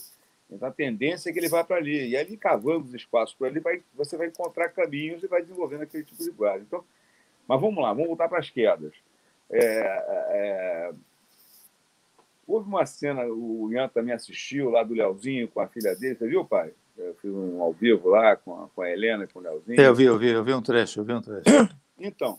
Então 0.50 0.68
a 0.68 0.72
tendência 0.72 1.30
é 1.30 1.34
que 1.34 1.40
ele 1.40 1.50
vá 1.50 1.64
para 1.64 1.78
ali. 1.78 2.10
E 2.10 2.18
ali, 2.18 2.38
cavando 2.38 2.86
os 2.86 2.94
espaços 2.94 3.36
por 3.36 3.48
ali, 3.48 3.60
vai, 3.60 3.84
você 3.94 4.16
vai 4.16 4.28
encontrar 4.28 4.70
caminhos 4.70 5.24
e 5.24 5.28
vai 5.28 5.42
desenvolvendo 5.42 5.82
aquele 5.82 6.04
tipo 6.04 6.24
de 6.24 6.32
guarda. 6.32 6.64
Então, 6.64 6.84
mas 7.48 7.62
vamos 7.62 7.82
lá, 7.82 7.94
vamos 7.94 8.08
voltar 8.08 8.28
para 8.28 8.40
as 8.40 8.50
quedas. 8.50 8.94
É, 9.50 9.62
é, 9.62 10.94
houve 12.48 12.68
uma 12.68 12.86
cena, 12.86 13.26
o 13.26 13.72
Ian 13.72 13.88
também 13.90 14.14
assistiu 14.14 14.70
lá 14.70 14.84
do 14.84 14.94
Leozinho 14.94 15.48
com 15.48 15.60
a 15.60 15.68
filha 15.68 15.96
dele, 15.96 16.16
você 16.16 16.28
viu, 16.28 16.46
pai? 16.46 16.74
Eu 16.98 17.14
fiz 17.16 17.32
um 17.32 17.62
ao 17.62 17.74
vivo 17.74 18.10
lá 18.10 18.36
com 18.36 18.64
a, 18.64 18.70
com 18.70 18.82
a 18.82 18.90
Helena 18.90 19.26
e 19.26 19.28
com 19.28 19.40
o 19.40 19.42
Leozinho. 19.42 19.80
Eu 19.80 19.94
vi, 19.94 20.06
eu 20.06 20.18
vi, 20.18 20.30
eu 20.30 20.44
vi 20.44 20.54
um 20.54 20.62
trecho, 20.62 21.00
eu 21.00 21.04
vi 21.04 21.14
um 21.14 21.22
trecho. 21.22 21.44
Então, 21.98 22.38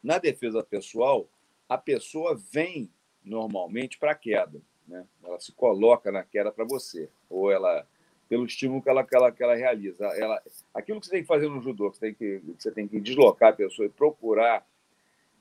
na 0.00 0.18
defesa 0.18 0.62
pessoal, 0.62 1.28
a 1.68 1.76
pessoa 1.76 2.38
vem 2.52 2.88
normalmente 3.24 3.98
para 3.98 4.12
a 4.12 4.14
queda. 4.14 4.60
Né? 4.86 5.04
Ela 5.24 5.40
se 5.40 5.50
coloca 5.52 6.12
na 6.12 6.22
queda 6.22 6.52
para 6.52 6.64
você, 6.64 7.08
ou 7.28 7.50
ela 7.50 7.84
pelo 8.30 8.46
estímulo 8.46 8.80
que 8.80 8.88
ela, 8.88 9.04
que 9.04 9.16
ela, 9.16 9.32
que 9.32 9.42
ela 9.42 9.56
realiza. 9.56 10.06
Ela, 10.06 10.40
aquilo 10.72 11.00
que 11.00 11.06
você 11.06 11.12
tem 11.12 11.22
que 11.22 11.26
fazer 11.26 11.48
no 11.48 11.60
judô, 11.60 11.90
que 11.90 11.96
você 11.96 12.00
tem 12.00 12.14
que, 12.14 12.42
você 12.56 12.70
tem 12.70 12.86
que 12.86 13.00
deslocar 13.00 13.48
a 13.48 13.56
pessoa 13.56 13.86
e 13.86 13.90
procurar 13.90 14.64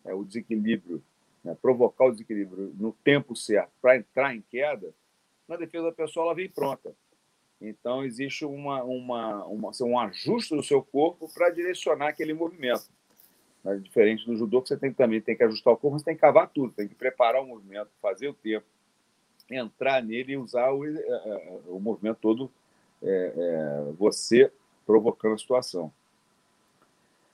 é, 0.04 0.12
o 0.12 0.24
desequilíbrio, 0.24 1.00
né? 1.44 1.56
provocar 1.62 2.06
o 2.06 2.12
desequilíbrio 2.12 2.74
no 2.76 2.92
tempo 2.92 3.36
certo 3.36 3.72
para 3.80 3.96
entrar 3.96 4.36
em 4.36 4.42
queda, 4.42 4.92
na 5.48 5.56
defesa 5.56 5.86
da 5.86 5.92
pessoa 5.92 6.26
ela 6.26 6.34
vem 6.34 6.50
pronta. 6.50 6.92
Então, 7.62 8.04
existe 8.04 8.44
uma, 8.44 8.84
uma, 8.84 9.46
uma, 9.46 9.70
assim, 9.70 9.84
um 9.84 10.00
ajuste 10.00 10.56
do 10.56 10.64
seu 10.64 10.82
corpo 10.82 11.32
para 11.32 11.52
direcionar 11.52 12.08
aquele 12.08 12.34
movimento. 12.34 12.90
É 13.66 13.76
diferente 13.76 14.26
do 14.26 14.36
judô, 14.36 14.64
que 14.64 14.70
você 14.70 14.78
tem, 14.78 14.92
também 14.92 15.22
tem 15.22 15.38
que 15.38 15.44
ajustar 15.44 15.74
o 15.74 15.78
corpo, 15.78 16.00
você 16.00 16.06
tem 16.06 16.16
que 16.16 16.22
cavar 16.22 16.50
tudo, 16.50 16.74
tem 16.74 16.88
que 16.88 16.96
preparar 16.96 17.44
o 17.44 17.46
movimento, 17.46 17.92
fazer 18.02 18.30
o 18.30 18.34
tempo, 18.34 18.66
entrar 19.48 20.02
nele 20.02 20.34
e 20.34 20.38
usar 20.38 20.72
o, 20.72 20.88
é, 20.88 21.00
é, 21.00 21.62
o 21.68 21.80
movimento 21.80 22.18
todo 22.20 22.52
é, 23.02 23.34
é, 23.36 23.92
você 23.94 24.52
provocando 24.86 25.36
a 25.36 25.38
situação. 25.38 25.92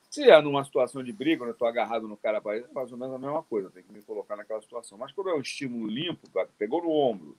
Se 0.09 0.29
é 0.29 0.41
numa 0.41 0.63
situação 0.63 1.03
de 1.03 1.11
briga, 1.11 1.39
quando 1.39 1.49
eu 1.49 1.53
estou 1.53 1.67
agarrado 1.67 2.07
no 2.07 2.15
cara 2.15 2.39
para 2.39 2.63
faz 2.73 2.91
ou 2.91 2.97
menos 2.97 3.15
a 3.15 3.19
mesma 3.19 3.43
coisa, 3.43 3.69
tem 3.69 3.83
que 3.83 3.91
me 3.91 4.01
colocar 4.01 4.35
naquela 4.35 4.61
situação. 4.61 4.97
Mas 4.97 5.11
quando 5.11 5.29
é 5.29 5.33
um 5.33 5.41
estímulo 5.41 5.87
limpo, 5.87 6.27
pegou 6.57 6.81
no 6.81 6.89
ombro, 6.89 7.37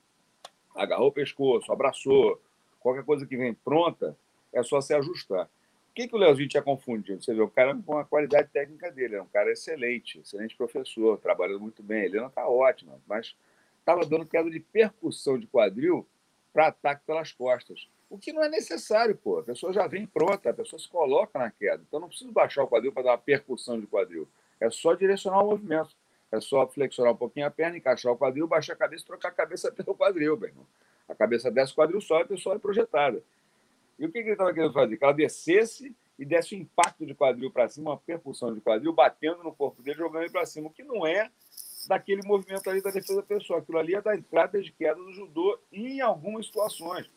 agarrou 0.75 1.09
o 1.09 1.13
pescoço, 1.13 1.73
abraçou, 1.73 2.41
qualquer 2.81 3.05
coisa 3.05 3.27
que 3.27 3.37
vem 3.37 3.55
pronta, 3.55 4.17
é 4.53 4.63
só 4.63 4.81
se 4.81 4.95
ajustar. 4.95 5.47
O 5.91 5.95
que, 5.95 6.07
que 6.07 6.15
o 6.15 6.19
Leozinho 6.19 6.49
tinha 6.49 6.63
confundido? 6.63 7.25
Você 7.25 7.33
vê, 7.33 7.41
o 7.41 7.49
cara 7.49 7.75
com 7.75 7.97
a 7.97 8.05
qualidade 8.05 8.51
técnica 8.51 8.91
dele, 8.93 9.17
é 9.17 9.23
um 9.23 9.27
cara 9.27 9.51
excelente, 9.51 10.19
excelente 10.19 10.55
professor, 10.55 11.19
trabalhando 11.19 11.61
muito 11.61 11.83
bem. 11.83 12.05
Ele 12.05 12.21
não 12.21 12.27
está 12.27 12.47
ótima, 12.47 13.01
mas 13.07 13.35
estava 13.79 14.05
dando 14.05 14.27
queda 14.27 14.51
de 14.51 14.61
percussão 14.61 15.39
de 15.39 15.47
quadril 15.47 16.07
para 16.53 16.67
ataque 16.67 17.03
pelas 17.07 17.33
costas. 17.33 17.89
O 18.09 18.19
que 18.19 18.33
não 18.33 18.43
é 18.43 18.49
necessário, 18.49 19.17
pô. 19.17 19.39
A 19.39 19.43
pessoa 19.43 19.73
já 19.73 19.87
vem 19.87 20.07
pronta, 20.07 20.51
a 20.51 20.55
pessoa 20.55 20.79
se 20.79 20.89
coloca 20.89 21.39
na 21.39 21.51
queda. 21.51 21.83
Então 21.87 21.99
não 21.99 22.09
preciso 22.09 22.31
baixar 22.31 22.63
o 22.63 22.69
quadril 22.69 22.93
para 22.93 23.03
dar 23.03 23.11
uma 23.13 23.19
percussão 23.19 23.81
de 23.81 23.87
quadril. 23.87 24.29
É 24.61 24.71
só 24.71 24.95
direcionar 24.95 25.43
o 25.43 25.51
movimento. 25.51 25.91
É 26.31 26.41
só 26.41 26.67
flexionar 26.67 27.13
um 27.13 27.17
pouquinho 27.17 27.47
a 27.47 27.51
perna, 27.51 27.77
encaixar 27.77 28.13
o 28.13 28.17
quadril, 28.17 28.47
baixar 28.47 28.73
a 28.73 28.77
cabeça 28.77 29.05
e 29.05 29.07
trocar 29.07 29.29
a 29.29 29.33
cabeça 29.33 29.71
pelo 29.73 29.95
quadril, 29.95 30.37
bem. 30.37 30.53
A 31.09 31.15
cabeça 31.15 31.51
desce, 31.51 31.73
o 31.73 31.77
quadril 31.77 32.01
sobe, 32.01 32.23
a 32.23 32.27
pessoa 32.27 32.57
é 32.57 32.59
projetada. 32.59 33.23
E 33.99 34.05
o 34.05 34.13
que, 34.13 34.19
ele 34.19 34.33
estava 34.33 34.53
querendo 34.53 34.73
fazer? 34.73 34.97
Que 34.97 35.05
ela 35.05 35.13
descesse 35.13 35.95
e 36.19 36.25
desse 36.25 36.55
um 36.55 36.59
impacto 36.59 37.07
de 37.07 37.15
quadril 37.15 37.51
para 37.51 37.69
cima, 37.69 37.93
uma 37.93 37.97
percussão 37.97 38.53
de 38.53 38.61
quadril, 38.61 38.93
batendo 38.93 39.43
no 39.43 39.55
corpo 39.55 39.83
dele, 39.83 39.99
jogando 39.99 40.23
ele 40.23 40.33
para 40.33 40.47
cima, 40.47 40.69
o 40.69 40.71
que 40.71 40.83
não 40.83 41.07
é 41.07 41.31
daquele 41.87 42.23
movimento 42.27 42.69
ali 42.69 42.83
da 42.83 42.91
defesa 42.91 43.23
pessoal. 43.23 43.61
Aquilo 43.61 43.79
ali 43.79 43.95
é 43.95 44.03
da 44.03 44.17
entrada 44.17 44.61
de 44.61 44.73
queda 44.73 44.97
do 44.97 45.13
judô 45.13 45.59
em 45.73 46.01
algumas 46.01 46.47
situações. 46.47 47.09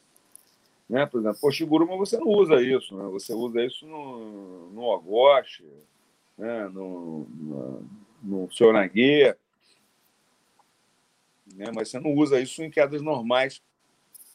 Né? 0.89 1.05
Por 1.05 1.19
exemplo, 1.19 1.39
Poshiguruma 1.39 1.95
você 1.95 2.17
não 2.17 2.27
usa 2.27 2.61
isso, 2.61 2.97
né? 2.97 3.03
você 3.09 3.33
usa 3.33 3.63
isso 3.63 3.85
no, 3.85 4.71
no 4.71 4.81
Ogoshi, 4.81 5.63
né? 6.35 6.67
no, 6.69 7.27
no, 7.29 7.89
no 8.23 8.49
né? 11.55 11.71
mas 11.73 11.89
você 11.89 11.99
não 11.99 12.13
usa 12.13 12.39
isso 12.39 12.63
em 12.63 12.71
quedas 12.71 13.01
normais, 13.01 13.61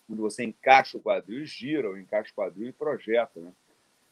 quando 0.06 0.20
você 0.20 0.44
encaixa 0.44 0.96
o 0.96 1.00
quadril 1.00 1.42
e 1.42 1.46
gira, 1.46 1.88
ou 1.88 1.98
encaixa 1.98 2.30
o 2.30 2.34
quadril 2.34 2.68
e 2.68 2.72
projeta. 2.72 3.40
Né? 3.40 3.52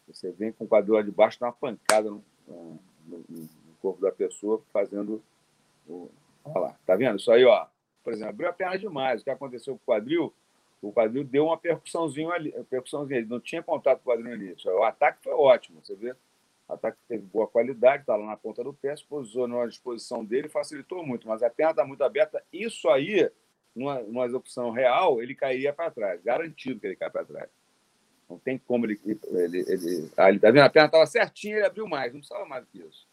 Você 0.09 0.33
vem 0.33 0.51
com 0.51 0.65
o 0.65 0.69
quadril 0.69 0.95
lá 0.95 1.03
de 1.03 1.11
baixo, 1.11 1.39
dá 1.39 1.47
uma 1.47 1.53
pancada 1.53 2.11
no, 2.11 2.25
no, 2.49 3.25
no 3.29 3.49
corpo 3.81 4.01
da 4.01 4.11
pessoa, 4.11 4.63
fazendo. 4.73 5.23
O... 5.87 6.11
Olha 6.45 6.61
lá, 6.61 6.77
tá 6.87 6.97
vendo? 6.97 7.19
Isso 7.19 7.31
aí, 7.31 7.45
ó. 7.45 7.67
Por 8.03 8.13
exemplo, 8.13 8.31
abriu 8.31 8.49
a 8.49 8.53
perna 8.53 8.79
demais. 8.79 9.21
O 9.21 9.25
que 9.25 9.31
aconteceu 9.31 9.75
com 9.75 9.83
o 9.83 9.95
quadril? 9.95 10.35
O 10.83 10.93
quadril 10.93 11.23
deu 11.23 11.47
uma 11.47 11.57
percussãozinha 11.57 12.29
ali, 12.31 12.53
percussãozinha, 12.69 13.21
ele 13.21 13.29
não 13.29 13.39
tinha 13.39 13.63
contato 13.63 14.03
com 14.03 14.11
o 14.11 14.13
quadril 14.13 14.33
ali. 14.33 14.57
O 14.67 14.83
ataque 14.83 15.23
foi 15.23 15.33
ótimo, 15.33 15.81
você 15.83 15.95
vê? 15.95 16.11
O 16.69 16.73
ataque 16.73 16.99
teve 17.07 17.23
boa 17.23 17.47
qualidade, 17.47 18.03
está 18.03 18.17
lá 18.17 18.27
na 18.27 18.37
ponta 18.37 18.65
do 18.65 18.75
pé, 18.75 18.97
se 18.97 19.05
posicionou 19.05 19.61
à 19.61 19.67
disposição 19.69 20.25
dele, 20.25 20.49
facilitou 20.49 21.07
muito, 21.07 21.29
mas 21.29 21.41
a 21.43 21.49
perna 21.49 21.71
está 21.71 21.85
muito 21.85 22.03
aberta. 22.03 22.43
Isso 22.53 22.89
aí, 22.89 23.31
numa, 23.77 24.01
numa 24.01 24.27
execução 24.27 24.71
real, 24.73 25.23
ele 25.23 25.37
cairia 25.37 25.73
para 25.73 25.91
trás, 25.91 26.21
garantido 26.21 26.81
que 26.81 26.87
ele 26.89 26.97
cai 26.97 27.11
para 27.11 27.25
trás. 27.25 27.49
Não 28.29 28.39
tem 28.39 28.59
como 28.59 28.85
ele. 28.87 28.99
ele, 29.05 29.59
ele, 29.69 30.11
ah, 30.17 30.31
ele 30.31 30.41
tá 30.41 30.51
vendo? 30.51 30.65
A 30.65 30.71
perna 30.71 30.87
estava 30.87 31.07
certinha, 31.07 31.57
ele 31.57 31.67
abriu 31.67 31.87
mais, 31.87 32.13
não 32.13 32.21
precisava 32.21 32.45
mais 32.45 32.65
do 32.65 32.71
que 32.71 32.79
isso. 32.79 33.07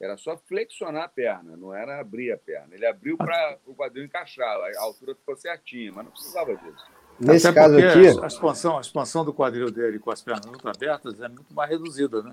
Era 0.00 0.16
só 0.16 0.38
flexionar 0.38 1.04
a 1.04 1.08
perna, 1.08 1.54
não 1.54 1.74
era 1.74 2.00
abrir 2.00 2.32
a 2.32 2.38
perna. 2.38 2.74
Ele 2.74 2.86
abriu 2.86 3.18
para 3.18 3.58
o 3.66 3.74
quadril 3.74 4.04
encaixar, 4.04 4.58
a 4.58 4.80
altura 4.80 5.14
ficou 5.14 5.36
certinha, 5.36 5.92
mas 5.92 6.04
não 6.06 6.12
precisava 6.12 6.56
disso. 6.56 6.99
Nesse 7.20 7.46
Até 7.46 7.60
caso 7.60 7.76
aqui. 7.76 8.06
A 8.22 8.26
expansão, 8.26 8.78
a 8.78 8.80
expansão 8.80 9.24
do 9.24 9.32
quadril 9.32 9.70
dele 9.70 9.98
com 9.98 10.10
as 10.10 10.22
pernas 10.22 10.46
muito 10.46 10.66
abertas 10.66 11.20
é 11.20 11.28
muito 11.28 11.52
mais 11.52 11.68
reduzida, 11.68 12.22
né? 12.22 12.32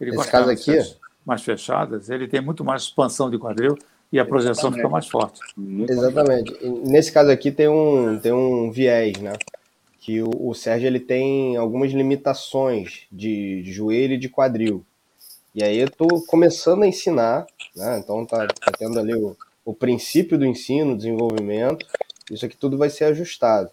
Ele, 0.00 0.12
Nesse 0.12 0.30
caso 0.30 0.50
aqui. 0.50 0.78
Mais 1.24 1.42
fechadas, 1.42 2.10
ele 2.10 2.26
tem 2.26 2.40
muito 2.40 2.64
mais 2.64 2.82
expansão 2.82 3.30
de 3.30 3.38
quadril 3.38 3.78
e 4.12 4.18
a 4.18 4.24
projeção 4.24 4.70
Exatamente. 4.70 4.76
fica 4.76 4.88
mais 4.88 5.06
forte. 5.06 5.40
Exatamente. 5.88 6.66
Nesse 6.84 7.12
caso 7.12 7.30
aqui 7.30 7.52
tem 7.52 7.68
um, 7.68 8.18
tem 8.18 8.32
um 8.32 8.72
viés, 8.72 9.18
né? 9.18 9.32
Que 10.00 10.20
o, 10.20 10.30
o 10.48 10.54
Sérgio 10.54 10.88
ele 10.88 10.98
tem 10.98 11.56
algumas 11.56 11.92
limitações 11.92 13.06
de, 13.10 13.62
de 13.62 13.72
joelho 13.72 14.14
e 14.14 14.18
de 14.18 14.28
quadril. 14.28 14.84
E 15.54 15.62
aí 15.62 15.78
eu 15.78 15.86
estou 15.86 16.24
começando 16.26 16.82
a 16.82 16.88
ensinar, 16.88 17.46
né? 17.76 17.98
Então 17.98 18.26
tá, 18.26 18.46
tá 18.48 18.72
tendo 18.76 18.98
ali 18.98 19.14
o, 19.14 19.36
o 19.64 19.72
princípio 19.72 20.36
do 20.36 20.44
ensino, 20.44 20.96
desenvolvimento. 20.96 21.86
Isso 22.30 22.44
aqui 22.44 22.56
tudo 22.56 22.76
vai 22.76 22.90
ser 22.90 23.04
ajustado. 23.04 23.70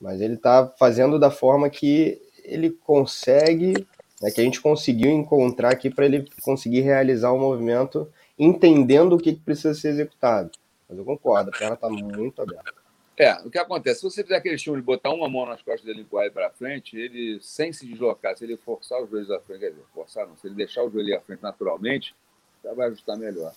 Mas 0.00 0.20
ele 0.20 0.34
está 0.34 0.66
fazendo 0.78 1.18
da 1.18 1.30
forma 1.30 1.70
que 1.70 2.20
ele 2.44 2.70
consegue, 2.70 3.72
né, 4.20 4.30
que 4.30 4.40
a 4.40 4.44
gente 4.44 4.60
conseguiu 4.60 5.10
encontrar 5.10 5.72
aqui 5.72 5.88
para 5.88 6.04
ele 6.04 6.28
conseguir 6.42 6.80
realizar 6.80 7.32
o 7.32 7.38
movimento 7.38 8.08
entendendo 8.38 9.14
o 9.14 9.18
que, 9.18 9.34
que 9.34 9.40
precisa 9.40 9.74
ser 9.74 9.88
executado. 9.88 10.50
Mas 10.88 10.98
eu 10.98 11.04
concordo, 11.04 11.50
a 11.50 11.58
perna 11.58 11.74
está 11.74 11.88
muito 11.88 12.42
aberta. 12.42 12.84
É, 13.16 13.32
o 13.46 13.50
que 13.50 13.58
acontece? 13.58 14.00
Se 14.00 14.10
você 14.10 14.22
fizer 14.24 14.36
aquele 14.36 14.56
estímulo 14.56 14.82
de 14.82 14.86
botar 14.86 15.10
uma 15.10 15.28
mão 15.28 15.46
nas 15.46 15.62
costas 15.62 15.84
dele 15.84 16.00
e 16.00 16.02
empurrar 16.02 16.30
para 16.32 16.50
frente, 16.50 16.96
ele, 16.96 17.38
sem 17.40 17.72
se 17.72 17.86
deslocar, 17.86 18.36
se 18.36 18.44
ele 18.44 18.56
forçar 18.56 19.00
os 19.00 19.08
joelhos 19.08 19.30
à 19.30 19.38
frente, 19.40 19.60
quer 19.60 19.70
dizer, 19.70 19.84
forçar 19.94 20.26
não, 20.26 20.36
se 20.36 20.48
ele 20.48 20.56
deixar 20.56 20.82
o 20.82 20.90
joelho 20.90 21.16
à 21.16 21.20
frente 21.20 21.40
naturalmente, 21.40 22.14
já 22.62 22.74
vai 22.74 22.88
ajustar 22.88 23.16
melhor. 23.16 23.52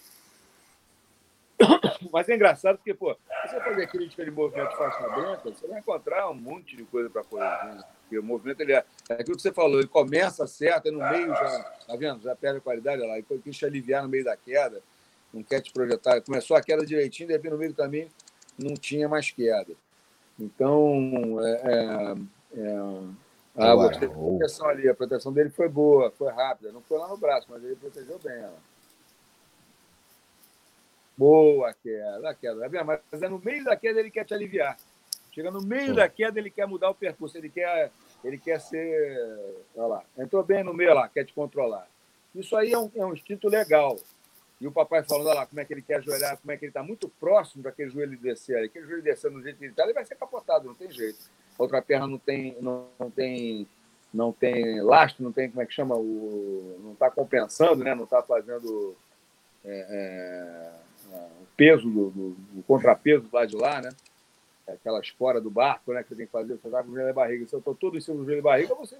Mas 2.11 2.29
é 2.29 2.35
engraçado 2.35 2.77
porque, 2.77 2.93
pô, 2.93 3.13
se 3.13 3.49
você 3.49 3.59
fazer 3.61 3.87
crítica 3.87 4.23
de 4.23 4.31
movimento 4.31 4.75
faixa 4.75 5.07
branca, 5.09 5.49
você 5.49 5.67
vai 5.67 5.79
encontrar 5.79 6.29
um 6.29 6.33
monte 6.33 6.75
de 6.75 6.83
coisa 6.83 7.09
para 7.09 7.23
corrigir. 7.23 7.83
Porque 8.01 8.19
o 8.19 8.23
movimento, 8.23 8.61
ele 8.61 8.73
é, 8.73 8.85
é 9.09 9.13
aquilo 9.13 9.35
que 9.35 9.41
você 9.41 9.51
falou, 9.51 9.79
ele 9.79 9.87
começa 9.87 10.47
certo, 10.47 10.87
e 10.87 10.91
no 10.91 10.99
meio 10.99 11.27
já, 11.27 11.63
tá 11.87 11.95
vendo? 11.95 12.21
Já 12.21 12.35
perde 12.35 12.59
a 12.59 12.61
qualidade, 12.61 13.01
olha 13.01 13.09
lá, 13.11 13.17
ele 13.17 13.41
quis 13.43 13.57
te 13.57 13.65
aliviar 13.65 14.03
no 14.03 14.09
meio 14.09 14.23
da 14.23 14.37
queda, 14.37 14.81
não 15.33 15.43
quer 15.43 15.61
te 15.61 15.71
projetar. 15.73 16.21
Começou 16.21 16.55
a 16.55 16.61
queda 16.61 16.85
direitinho, 16.85 17.27
de 17.27 17.33
repente 17.33 17.51
no 17.51 17.57
meio 17.57 17.71
do 17.71 17.77
caminho 17.77 18.09
não 18.57 18.75
tinha 18.75 19.07
mais 19.09 19.29
queda. 19.31 19.73
Então, 20.39 21.37
é, 21.43 22.15
é, 22.53 22.71
é 23.55 23.75
gostei 23.75 24.07
da 24.07 24.13
proteção 24.13 24.69
ali, 24.69 24.89
a 24.89 24.95
proteção 24.95 25.33
dele 25.33 25.49
foi 25.49 25.67
boa, 25.67 26.11
foi 26.11 26.31
rápida, 26.31 26.71
não 26.71 26.81
foi 26.81 26.97
lá 26.97 27.07
no 27.07 27.17
braço, 27.17 27.47
mas 27.49 27.63
ele 27.63 27.75
protegeu 27.75 28.19
bem 28.19 28.37
ela. 28.37 28.57
Boa 31.17 31.73
queda, 31.73 32.29
a 32.29 32.33
queda. 32.35 32.69
Mas 33.11 33.21
é 33.21 33.27
no 33.27 33.39
meio 33.39 33.63
da 33.63 33.75
queda 33.75 33.99
ele 33.99 34.11
quer 34.11 34.23
te 34.23 34.33
aliviar. 34.35 34.77
Chega 35.31 35.49
no 35.49 35.61
meio 35.61 35.89
Sim. 35.89 35.93
da 35.95 36.07
queda, 36.07 36.39
ele 36.39 36.49
quer 36.49 36.67
mudar 36.67 36.89
o 36.89 36.95
percurso, 36.95 37.37
ele 37.37 37.49
quer, 37.49 37.91
ele 38.23 38.37
quer 38.37 38.61
ser. 38.61 39.55
Olha 39.75 39.87
lá, 39.87 40.03
entrou 40.17 40.43
bem 40.43 40.63
no 40.63 40.73
meio 40.73 40.93
lá, 40.93 41.09
quer 41.09 41.25
te 41.25 41.33
controlar. 41.33 41.87
Isso 42.35 42.55
aí 42.55 42.71
é 42.71 42.77
um, 42.77 42.91
é 42.95 43.05
um 43.05 43.13
instinto 43.13 43.49
legal. 43.49 43.97
E 44.59 44.67
o 44.67 44.71
papai 44.71 45.03
falando, 45.03 45.27
olha 45.27 45.39
lá, 45.39 45.45
como 45.45 45.59
é 45.59 45.65
que 45.65 45.73
ele 45.73 45.81
quer 45.81 45.95
ajoelhar, 45.97 46.37
como 46.37 46.51
é 46.51 46.57
que 46.57 46.65
ele 46.65 46.69
está 46.71 46.81
muito 46.81 47.09
próximo 47.19 47.63
daquele 47.63 47.89
joelho 47.89 48.17
descer. 48.17 48.63
Aquele 48.63 48.85
joelho 48.87 49.03
descendo 49.03 49.35
do 49.35 49.43
jeito 49.43 49.57
que 49.57 49.65
ele 49.65 49.71
está, 49.71 49.83
ele 49.83 49.93
vai 49.93 50.05
ser 50.05 50.15
capotado, 50.15 50.67
não 50.67 50.75
tem 50.75 50.91
jeito. 50.91 51.19
A 51.57 51.61
outra 51.61 51.81
perna 51.81 52.07
não 52.07 52.17
tem, 52.17 52.57
não, 52.59 52.87
não 52.99 53.11
tem, 53.11 53.67
não 54.13 54.31
tem 54.31 54.81
lastro, 54.81 55.23
não 55.23 55.31
tem, 55.31 55.49
como 55.49 55.61
é 55.61 55.65
que 55.65 55.73
chama, 55.73 55.95
o, 55.95 56.79
não 56.83 56.93
está 56.93 57.11
compensando, 57.11 57.83
né? 57.83 57.93
não 57.93 58.05
está 58.05 58.23
fazendo. 58.23 58.95
É, 59.63 60.73
é 60.83 60.86
o 61.17 61.47
peso, 61.55 61.89
do, 61.89 62.09
do, 62.09 62.29
do, 62.29 62.63
contrapeso 62.63 63.27
lá 63.31 63.45
de 63.45 63.55
lá, 63.55 63.81
né? 63.81 63.89
É 64.67 64.73
aquela 64.73 64.99
espora 64.99 65.39
do 65.39 65.49
barco, 65.49 65.93
né? 65.93 66.03
Que 66.03 66.09
você 66.09 66.15
tem 66.15 66.25
que 66.25 66.31
fazer, 66.31 66.57
você 66.57 66.69
tá 66.69 66.83
com 66.83 66.89
o 66.89 66.93
joelho 66.93 67.09
e 67.09 67.13
barriga. 67.13 67.47
Se 67.47 67.53
eu 67.53 67.59
estou 67.59 67.75
todo 67.75 67.97
em 67.97 68.01
cima 68.01 68.17
do 68.17 68.25
joelho 68.25 68.39
e 68.39 68.41
barriga, 68.41 68.75
você 68.75 68.97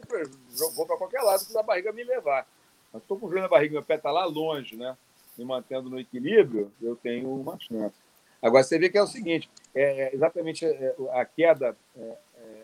vou 0.75 0.85
para 0.85 0.97
qualquer 0.97 1.21
lado 1.21 1.39
se 1.39 1.57
a 1.57 1.63
barriga 1.63 1.91
me 1.91 2.03
levar. 2.03 2.47
Mas 2.93 3.01
estou 3.01 3.19
com 3.19 3.27
o 3.27 3.29
joelho 3.29 3.47
e 3.47 3.49
barriga, 3.49 3.73
meu 3.73 3.83
pé 3.83 3.95
está 3.95 4.11
lá 4.11 4.25
longe, 4.25 4.75
né? 4.75 4.97
Me 5.37 5.45
mantendo 5.45 5.89
no 5.89 5.99
equilíbrio, 5.99 6.71
eu 6.81 6.95
tenho 6.95 7.33
uma 7.33 7.59
chance. 7.59 7.95
Agora, 8.41 8.63
você 8.63 8.77
vê 8.77 8.89
que 8.89 8.97
é 8.97 9.03
o 9.03 9.07
seguinte, 9.07 9.49
é, 9.73 10.01
é 10.01 10.15
exatamente 10.15 10.65
é, 10.65 10.95
a 11.11 11.25
queda 11.25 11.75
é, 11.95 12.17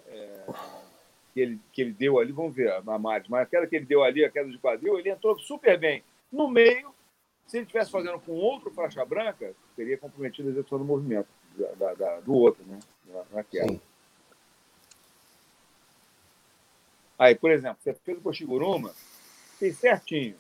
é, 0.08 0.46
que, 1.34 1.42
ele, 1.42 1.60
que 1.72 1.82
ele 1.82 1.92
deu 1.92 2.20
ali, 2.20 2.32
vamos 2.32 2.56
ver 2.56 2.72
a 2.72 3.00
margem, 3.00 3.30
mas 3.30 3.44
a 3.44 3.46
queda 3.46 3.68
que 3.68 3.76
ele 3.76 3.86
deu 3.86 4.04
ali, 4.04 4.24
a 4.24 4.30
queda 4.30 4.50
de 4.50 4.58
quadril, 4.60 4.98
ele 5.00 5.10
entrou 5.10 5.38
super 5.40 5.78
bem. 5.78 6.04
No 6.32 6.48
meio, 6.48 6.94
se 7.48 7.58
ele 7.58 7.66
estivesse 7.66 7.92
fazendo 7.92 8.20
com 8.20 8.32
outro 8.34 8.72
faixa 8.72 9.04
branca, 9.06 9.54
teria 9.76 9.98
comprometido 9.98 10.50
a 10.50 10.52
execução 10.52 10.80
do 10.80 10.86
movimento 10.86 11.28
da, 11.78 11.94
da, 11.94 12.20
do 12.20 12.34
outro, 12.34 12.64
né? 12.66 12.80
Naquela. 13.32 13.70
Sim. 13.70 13.82
Aí, 17.18 17.36
por 17.36 17.52
exemplo, 17.52 17.78
você 17.82 17.94
fez 17.94 18.18
o 18.18 18.22
Koshiguruma, 18.22 18.94
fez 19.60 19.78
certinho. 19.78 20.36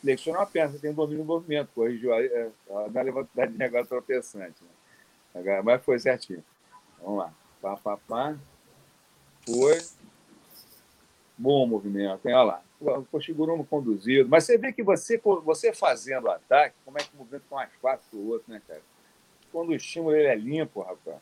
Flexionou 0.00 0.40
a 0.40 0.46
perna, 0.46 0.72
você 0.72 0.78
tem 0.78 0.92
domínio 0.92 1.24
do 1.24 1.26
movimento, 1.26 1.70
corrigiu 1.74 2.14
a, 2.14 2.22
é, 2.22 2.50
a, 2.70 2.98
a 3.00 3.02
levantada 3.02 3.50
de 3.50 3.58
negócio 3.58 3.88
tropeçante. 3.88 4.62
Né? 5.34 5.62
Mas 5.62 5.82
foi 5.82 5.98
certinho. 5.98 6.44
Vamos 7.02 7.18
lá. 7.18 7.34
Pá, 7.60 7.76
pá, 7.76 7.96
pá. 7.96 8.36
Foi. 9.44 9.78
Bom 11.38 11.66
movimento, 11.66 12.26
hein? 12.26 12.34
Olha 12.34 12.42
lá 12.42 12.62
o 12.80 13.04
Koshiguro 13.04 13.62
conduzido. 13.64 14.28
Mas 14.28 14.44
você 14.44 14.56
vê 14.56 14.72
que 14.72 14.82
você, 14.82 15.20
você 15.44 15.72
fazendo 15.72 16.24
o 16.24 16.30
ataque, 16.30 16.74
como 16.84 16.98
é 16.98 17.02
que 17.02 17.10
o 17.14 17.18
movimento 17.18 17.42
fica 17.42 17.56
mais 17.56 17.70
fácil 17.80 18.04
para 18.10 18.18
o 18.18 18.28
outro, 18.28 18.52
né, 18.52 18.62
cara? 18.66 18.80
Quando 19.52 19.70
o 19.70 19.74
estímulo 19.74 20.14
ele 20.14 20.28
é 20.28 20.34
limpo, 20.34 20.80
rapaz, 20.80 21.16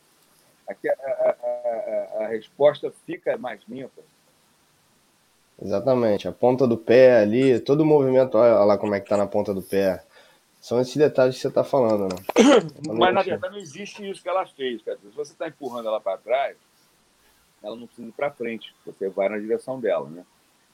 aqui 0.69 0.89
a, 0.89 0.95
a, 0.95 2.21
a, 2.21 2.25
a 2.25 2.27
resposta 2.29 2.93
fica 3.07 3.37
mais 3.39 3.61
limpa. 3.69 4.03
Exatamente. 5.63 6.29
A 6.29 6.33
ponta 6.33 6.67
do 6.67 6.77
pé 6.77 7.21
ali, 7.21 7.59
todo 7.61 7.81
o 7.81 7.87
movimento, 7.87 8.37
olha 8.37 8.65
lá 8.65 8.77
como 8.77 8.95
é 8.95 9.01
que 9.01 9.09
tá 9.09 9.17
na 9.17 9.27
ponta 9.27 9.55
do 9.55 9.63
pé. 9.63 10.05
São 10.61 10.81
esses 10.81 10.97
detalhes 10.97 11.37
que 11.37 11.41
você 11.41 11.49
está 11.49 11.63
falando, 11.63 12.13
né? 12.13 12.21
Mas 12.93 13.15
na 13.15 13.23
verdade 13.23 13.55
não 13.55 13.61
existe 13.61 14.09
isso 14.11 14.21
que 14.21 14.29
ela 14.29 14.45
fez, 14.45 14.83
cara. 14.83 14.99
Se 14.99 15.17
você 15.17 15.33
está 15.33 15.49
empurrando 15.49 15.87
ela 15.89 16.01
para 16.01 16.19
trás, 16.19 16.57
ela 17.63 17.77
não 17.77 17.87
precisa 17.87 18.09
ir 18.09 18.13
para 18.13 18.31
frente. 18.31 18.75
Você 18.85 19.09
vai 19.09 19.29
na 19.29 19.39
direção 19.39 19.81
dela, 19.81 20.09
né? 20.09 20.25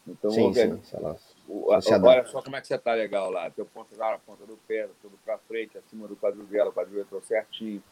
Então, 0.06 0.30
sim, 0.30 0.52
sim, 0.52 0.80
o, 1.48 1.70
olha 1.70 2.26
só 2.26 2.42
como 2.42 2.56
é 2.56 2.60
que 2.60 2.66
você 2.66 2.74
está 2.74 2.92
legal 2.92 3.30
lá. 3.30 3.48
Teu 3.50 3.64
ponto 3.64 3.96
lá, 3.96 4.14
a 4.14 4.18
ponta 4.18 4.44
do 4.44 4.56
pé, 4.56 4.88
tudo 5.00 5.16
para 5.24 5.38
frente, 5.38 5.78
acima 5.78 6.08
do 6.08 6.16
quadril 6.16 6.44
dela, 6.44 6.70
o 6.70 6.72
quadril 6.72 7.02
entrou 7.02 7.22
certinho. 7.22 7.82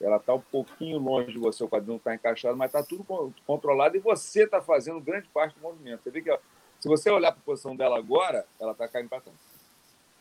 ela 0.00 0.16
está 0.16 0.32
um 0.32 0.40
pouquinho 0.40 0.98
longe 0.98 1.32
de 1.32 1.38
você, 1.38 1.64
o 1.64 1.68
quadril 1.68 1.88
não 1.88 1.96
está 1.96 2.14
encaixado, 2.14 2.56
mas 2.56 2.68
está 2.68 2.84
tudo 2.84 3.04
controlado 3.44 3.96
e 3.96 4.00
você 4.00 4.44
está 4.44 4.62
fazendo 4.62 5.00
grande 5.00 5.28
parte 5.28 5.56
do 5.56 5.60
movimento. 5.60 6.02
Você 6.04 6.10
vê 6.10 6.22
que 6.22 6.38
se 6.78 6.88
você 6.88 7.10
olhar 7.10 7.32
para 7.32 7.40
a 7.40 7.44
posição 7.44 7.74
dela 7.74 7.98
agora, 7.98 8.46
ela 8.60 8.72
está 8.72 8.86
caindo 8.86 9.08
para 9.08 9.22
trás. 9.22 9.38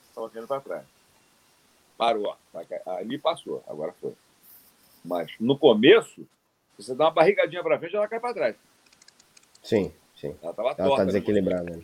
Estava 0.10 0.30
caindo 0.30 0.48
para 0.48 0.62
trás. 0.62 0.86
Parou, 1.98 2.26
ó. 2.26 2.92
ali 2.92 3.20
passou, 3.20 3.64
agora 3.68 3.94
foi. 4.02 4.14
Mas 5.04 5.32
no 5.40 5.58
começo, 5.58 6.26
você 6.78 6.94
dá 6.96 7.06
uma 7.06 7.12
barrigadinha 7.12 7.64
para 7.64 7.80
frente, 7.80 7.96
ela 7.96 8.08
cai 8.08 8.20
para 8.20 8.34
trás. 8.34 8.56
Sim, 9.64 9.92
sim. 10.16 10.36
Ela 10.42 10.52
estava 10.52 10.70
torta. 10.70 10.82
Ela 10.82 10.92
está 10.92 11.06
desequilibrada. 11.06 11.80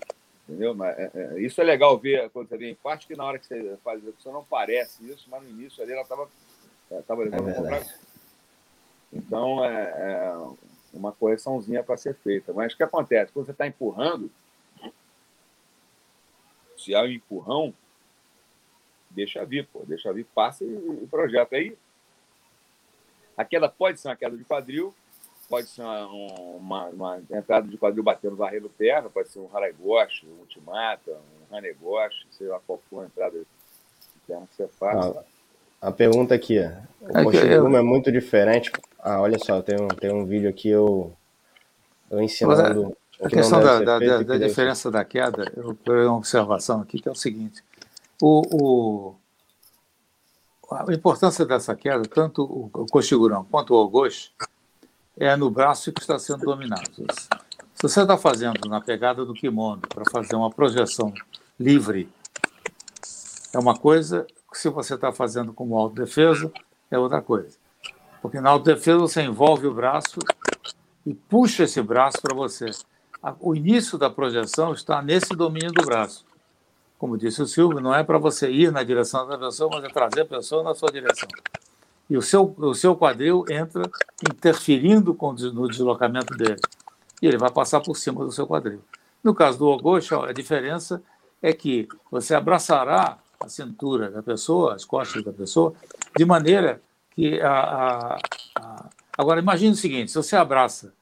Entendeu? 0.47 0.75
Mas, 0.75 0.97
é, 0.97 1.11
é, 1.13 1.39
isso 1.39 1.61
é 1.61 1.63
legal 1.63 1.97
ver 1.97 2.29
quando 2.31 2.49
você 2.49 2.57
vê 2.57 2.69
em 2.69 2.75
parte 2.75 3.07
que 3.07 3.15
na 3.15 3.23
hora 3.23 3.39
que 3.39 3.45
você 3.45 3.77
faz 3.83 3.99
a 3.99 4.03
execução 4.03 4.33
não 4.33 4.43
parece 4.43 5.09
isso, 5.09 5.27
mas 5.29 5.43
no 5.43 5.49
início 5.49 5.81
ali 5.81 5.93
ela 5.93 6.01
estava 6.01 6.29
tava 7.07 7.23
levando 7.23 7.49
é 7.49 7.53
pra... 7.53 7.85
Então 9.13 9.63
é, 9.63 9.73
é, 9.73 10.33
uma 10.93 11.11
correçãozinha 11.11 11.83
para 11.83 11.95
ser 11.97 12.15
feita. 12.15 12.51
Mas 12.53 12.73
o 12.73 12.77
que 12.77 12.83
acontece? 12.83 13.31
Quando 13.31 13.45
você 13.45 13.51
está 13.51 13.65
empurrando, 13.65 14.29
se 16.77 16.93
há 16.93 17.01
um 17.01 17.07
empurrão, 17.07 17.73
deixa 19.09 19.45
vir, 19.45 19.67
pô, 19.67 19.83
deixa 19.85 20.11
vir, 20.11 20.25
passa 20.25 20.63
e, 20.63 20.67
e 21.03 21.07
projeta. 21.07 21.55
Aí 21.55 21.77
a 23.38 23.45
queda 23.45 23.69
pode 23.69 23.99
ser 23.99 24.09
uma 24.09 24.15
queda 24.15 24.38
de 24.38 24.43
quadril, 24.43 24.93
pode 25.49 25.67
ser 25.67 25.82
uma, 25.82 26.05
uma, 26.55 26.86
uma 26.88 27.21
entrada 27.32 27.67
de 27.67 27.77
quadril 27.77 28.03
batendo 28.03 28.36
varrendo 28.36 28.69
terra, 28.69 29.09
pode 29.09 29.29
ser 29.29 29.39
um 29.39 29.49
Haraigoshi, 29.53 30.25
um 30.25 30.39
Ultimata, 30.39 31.11
um 31.11 31.55
Hanegoshi, 31.55 32.25
sei 32.32 32.47
lá 32.47 32.59
qual 32.65 32.79
for 32.89 33.03
a 33.03 33.05
entrada 33.05 33.38
de 33.38 33.45
terra 34.25 34.47
que 34.49 34.55
você 34.55 34.67
faça. 34.67 35.25
Ah, 35.82 35.88
a 35.89 35.91
pergunta 35.91 36.36
aqui, 36.36 36.57
o 36.57 37.32
é, 37.32 37.57
eu... 37.57 37.75
é 37.75 37.82
muito 37.82 38.11
diferente. 38.11 38.71
Ah, 38.99 39.19
olha 39.19 39.39
só, 39.39 39.61
tem 39.61 39.75
um, 39.82 39.88
tem 39.88 40.13
um 40.13 40.25
vídeo 40.25 40.49
aqui 40.49 40.69
eu, 40.69 41.11
eu 42.09 42.21
ensinando. 42.21 42.95
A 43.19 43.29
questão 43.29 43.59
da, 43.59 43.79
da, 43.79 43.99
da, 43.99 44.23
da 44.23 44.38
diferença 44.38 44.89
da 44.89 45.05
queda, 45.05 45.51
eu 45.55 45.75
tenho 45.75 46.07
uma 46.07 46.17
observação 46.17 46.82
aqui 46.82 46.99
que 46.99 47.07
é 47.07 47.11
o 47.11 47.15
seguinte: 47.15 47.63
o, 48.21 48.41
o, 48.51 49.15
a 50.72 50.93
importância 50.93 51.45
dessa 51.45 51.76
queda, 51.76 52.03
tanto 52.03 52.43
o 52.43 52.86
Cochigurão 52.89 53.45
quanto 53.49 53.74
o 53.74 53.78
Ogoshi, 53.78 54.32
é 55.17 55.36
no 55.36 55.49
braço 55.49 55.91
que 55.91 56.01
está 56.01 56.17
sendo 56.17 56.45
dominado. 56.45 56.89
Se 57.76 57.82
você 57.84 58.01
está 58.01 58.17
fazendo 58.17 58.69
na 58.69 58.80
pegada 58.80 59.26
do 59.26 59.34
kimono 59.34 59.82
para 59.82 60.03
fazer 60.09 60.36
uma 60.36 60.49
projeção 60.49 61.13
livre, 61.59 62.09
é 63.53 63.59
uma 63.59 63.76
coisa, 63.76 64.26
se 64.53 64.69
você 64.69 64.95
está 64.95 65.11
fazendo 65.11 65.51
como 65.51 65.78
autodefesa, 65.78 66.51
é 66.89 66.97
outra 66.97 67.22
coisa. 67.22 67.57
Porque 68.22 68.39
na 68.39 68.51
autodefesa 68.51 68.99
você 68.99 69.22
envolve 69.22 69.67
o 69.67 69.74
braço 69.74 70.19
e 71.05 71.13
puxa 71.13 71.63
esse 71.63 71.82
braço 71.82 72.22
para 72.22 72.36
você. 72.36 72.69
O 73.39 73.55
início 73.55 73.97
da 73.97 74.09
projeção 74.09 74.74
está 74.74 75.01
nesse 75.01 75.36
domínio 75.36 75.72
do 75.72 75.86
braço. 75.86 76.26
Como 77.02 77.18
disse 77.18 77.41
o 77.41 77.47
Silvio, 77.47 77.82
não 77.82 77.95
é 77.95 78.04
para 78.04 78.20
você 78.20 78.52
ir 78.52 78.72
na 78.72 78.84
direção 78.84 79.28
da 79.28 79.36
pessoa, 79.36 79.72
mas 79.74 79.84
é 79.84 79.88
trazer 79.88 80.22
a 80.22 80.26
pessoa 80.26 80.62
na 80.62 80.76
sua 80.76 80.91
direção 80.91 81.28
e 82.08 82.16
o 82.16 82.22
seu, 82.22 82.54
o 82.60 82.76
seu 82.76 82.95
quadril 82.95 83.43
entra 83.49 83.89
interferindo 84.30 85.16
com, 85.16 85.32
no 85.32 85.68
deslocamento 85.68 86.38
dele. 86.38 86.60
E 87.20 87.26
ele 87.26 87.39
vai 87.39 87.49
passar 87.49 87.82
por 87.82 87.97
cima 87.97 88.24
do 88.24 88.32
seu 88.32 88.45
quadril. 88.45 88.84
No 89.24 89.34
caso 89.34 89.58
do 89.58 89.66
Ogoshi, 89.66 90.14
a 90.14 90.32
diferença 90.32 91.02
é 91.41 91.52
que 91.52 91.88
você 92.12 92.36
abraçará 92.36 93.18
a 93.39 93.49
cintura 93.49 94.12
da 94.12 94.22
pessoa, 94.22 94.76
as 94.76 94.86
costas 94.86 95.24
da 95.24 95.34
pessoa, 95.34 95.74
de 96.16 96.24
maneira 96.24 96.84
que 97.16 97.41
a, 97.41 97.52
a, 97.52 98.18
a... 98.58 98.89
Agora, 99.18 99.39
imagine 99.39 99.72
o 99.72 99.76
seguinte: 99.76 100.12
se 100.12 100.18
você 100.18 100.36
abraça 100.36 100.93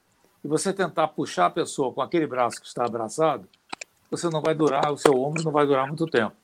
e 0.45 0.47
você 0.47 0.71
tentar 0.71 1.09
puxar 1.09 1.47
a 1.47 1.49
pessoa 1.49 1.91
com 1.91 2.01
aquele 2.01 2.25
braço 2.25 2.61
que 2.61 2.67
está 2.67 2.85
abraçado, 2.85 3.49
você 4.09 4.29
não 4.29 4.41
vai 4.41 4.55
durar, 4.55 4.91
o 4.91 4.97
seu 4.97 5.19
ombro 5.21 5.43
não 5.43 5.51
vai 5.51 5.65
durar 5.65 5.87
muito 5.87 6.05
tempo. 6.07 6.35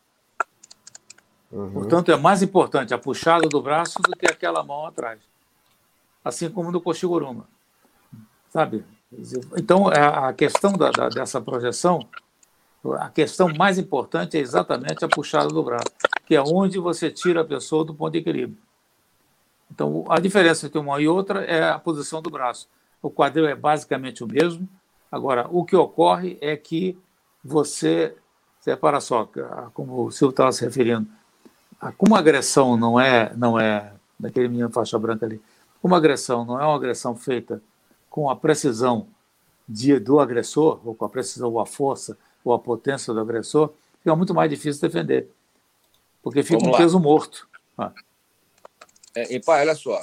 Uhum. 1.52 1.72
Portanto, 1.72 2.12
é 2.12 2.18
mais 2.18 2.42
importante 2.42 2.94
a 2.94 2.98
puxada 2.98 3.48
do 3.48 3.62
braço 3.62 4.00
do 4.02 4.12
que 4.12 4.26
aquela 4.26 4.64
mão 4.64 4.86
atrás. 4.86 5.20
Assim 6.24 6.50
como 6.50 6.72
no 6.72 6.82
Koshiguruma. 6.82 7.48
Sabe? 8.50 8.84
Então, 9.58 9.92
é, 9.92 10.00
a 10.00 10.34
questão 10.34 10.74
da, 10.74 10.92
da, 10.92 11.10
dessa 11.10 11.40
projeção, 11.40 12.08
a 13.00 13.10
questão 13.10 13.50
mais 13.54 13.78
importante 13.78 14.38
é 14.38 14.42
exatamente 14.42 15.06
a 15.06 15.08
puxada 15.08 15.48
do 15.48 15.64
braço, 15.64 15.92
que 16.26 16.36
é 16.36 16.42
onde 16.42 16.78
você 16.78 17.10
tira 17.10 17.42
a 17.42 17.46
pessoa 17.46 17.86
do 17.86 17.94
ponto 17.94 18.12
de 18.12 18.20
equilíbrio. 18.20 18.58
Então, 19.72 20.06
a 20.10 20.20
diferença 20.20 20.66
entre 20.68 20.80
uma 20.80 21.00
e 21.02 21.08
outra 21.08 21.44
é 21.44 21.70
a 21.70 21.80
posição 21.80 22.22
do 22.22 22.30
braço. 22.30 22.68
O 23.02 23.10
quadril 23.10 23.48
é 23.48 23.56
basicamente 23.56 24.24
o 24.24 24.28
mesmo. 24.28 24.68
Agora, 25.12 25.48
o 25.50 25.64
que 25.64 25.76
ocorre 25.76 26.38
é 26.42 26.56
que 26.56 26.98
você, 27.46 28.16
repara 28.66 29.00
só, 29.00 29.30
como 29.72 30.06
o 30.06 30.12
Silvio 30.12 30.32
estava 30.32 30.52
se 30.52 30.66
referindo, 30.66 31.08
como 31.96 32.16
a 32.16 32.20
agressão 32.20 32.76
não 32.76 33.00
é, 33.00 33.32
não 33.36 33.60
é 33.60 33.94
daquele 34.20 34.48
menino 34.48 34.72
faixa 34.72 34.98
branca 34.98 35.28
ali, 35.28 35.40
como 35.80 35.94
a 35.94 35.98
agressão 36.00 36.44
não 36.44 36.60
é 36.60 36.66
uma 36.66 36.76
agressão 36.76 37.16
feita 37.16 37.62
com 38.10 38.32
a 38.32 38.36
precisão 38.36 39.08
de, 39.70 40.00
do 40.00 40.20
agressor, 40.20 40.80
ou 40.84 40.96
com 40.96 41.06
a 41.06 41.10
precisão 41.10 41.52
ou 41.52 41.60
a 41.60 41.66
força 41.68 42.18
ou 42.44 42.52
a 42.52 42.58
potência 42.60 43.14
do 43.14 43.20
agressor, 43.20 43.72
fica 44.00 44.16
muito 44.16 44.34
mais 44.34 44.50
difícil 44.50 44.82
defender, 44.82 45.30
porque 46.24 46.42
fica 46.42 46.58
Vamos 46.58 46.70
um 46.70 46.72
lá. 46.72 46.78
peso 46.80 47.00
morto. 47.00 47.48
Ah. 47.78 47.92
É, 49.16 49.34
e 49.34 49.40
pai, 49.40 49.62
olha 49.62 49.76
só, 49.76 49.98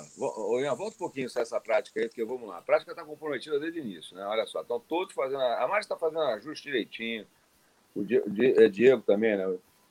Ian, 0.58 0.74
volta 0.74 0.94
um 0.96 0.98
pouquinho 0.98 1.28
sobre 1.28 1.42
essa 1.42 1.60
prática 1.60 2.00
aí, 2.00 2.08
porque 2.08 2.24
vamos 2.24 2.48
lá. 2.48 2.58
A 2.58 2.62
prática 2.62 2.92
está 2.92 3.04
comprometida 3.04 3.60
desde 3.60 3.78
o 3.78 3.84
início, 3.84 4.16
né? 4.16 4.24
Olha 4.24 4.46
só, 4.46 4.62
estão 4.62 4.80
todos 4.80 5.12
fazendo. 5.12 5.40
A 5.40 5.68
Mari 5.68 5.80
está 5.80 5.96
fazendo 5.96 6.20
ajuste 6.20 6.64
direitinho. 6.64 7.26
O 7.94 8.02
Diego, 8.02 8.26
o 8.26 8.70
Diego 8.70 9.02
também, 9.02 9.36
né? 9.36 9.44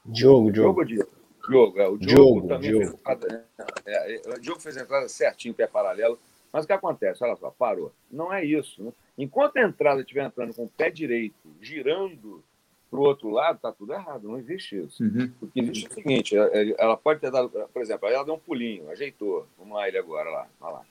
Diogo, 0.03 0.51
Diogo. 0.51 0.83
Diogo, 0.83 1.11
Diogo, 1.47 1.79
é, 1.79 1.87
o 1.87 1.97
Diogo, 1.97 2.41
Diogo 2.41 2.47
também 2.47 2.71
Diogo. 2.71 2.99
fez 3.05 3.43
é, 3.85 4.15
é, 4.15 4.21
o 4.29 4.39
Diogo 4.39 4.59
fez 4.59 4.75
a 4.77 4.81
entrada 4.81 5.07
certinho, 5.07 5.53
pé 5.53 5.67
paralelo. 5.67 6.17
Mas 6.51 6.65
o 6.65 6.67
que 6.67 6.73
acontece? 6.73 7.23
Olha 7.23 7.35
só, 7.35 7.51
parou. 7.51 7.93
Não 8.09 8.33
é 8.33 8.43
isso. 8.43 8.83
Né? 8.83 8.91
Enquanto 9.17 9.57
a 9.57 9.61
entrada 9.61 10.01
estiver 10.01 10.25
entrando 10.25 10.53
com 10.53 10.63
o 10.63 10.69
pé 10.69 10.89
direito, 10.89 11.47
girando 11.61 12.43
para 12.91 12.99
o 12.99 13.03
outro 13.03 13.29
lado, 13.29 13.55
está 13.55 13.71
tudo 13.71 13.93
errado. 13.93 14.27
Não 14.27 14.37
existe 14.37 14.77
isso. 14.77 15.01
Uhum. 15.01 15.31
O 15.41 15.47
que 15.47 15.61
existe 15.61 15.87
é 15.87 15.89
o 15.89 15.93
seguinte: 15.93 16.35
ela 16.77 16.95
pode 16.97 17.21
ter 17.21 17.31
dado, 17.31 17.49
por 17.49 17.81
exemplo, 17.81 18.07
ela 18.07 18.23
deu 18.23 18.35
um 18.35 18.39
pulinho, 18.39 18.89
ajeitou. 18.91 19.47
Vamos 19.57 19.73
lá, 19.73 19.87
ele 19.87 19.97
agora, 19.97 20.29
lá. 20.29 20.47
Olha 20.59 20.73
lá. 20.73 20.85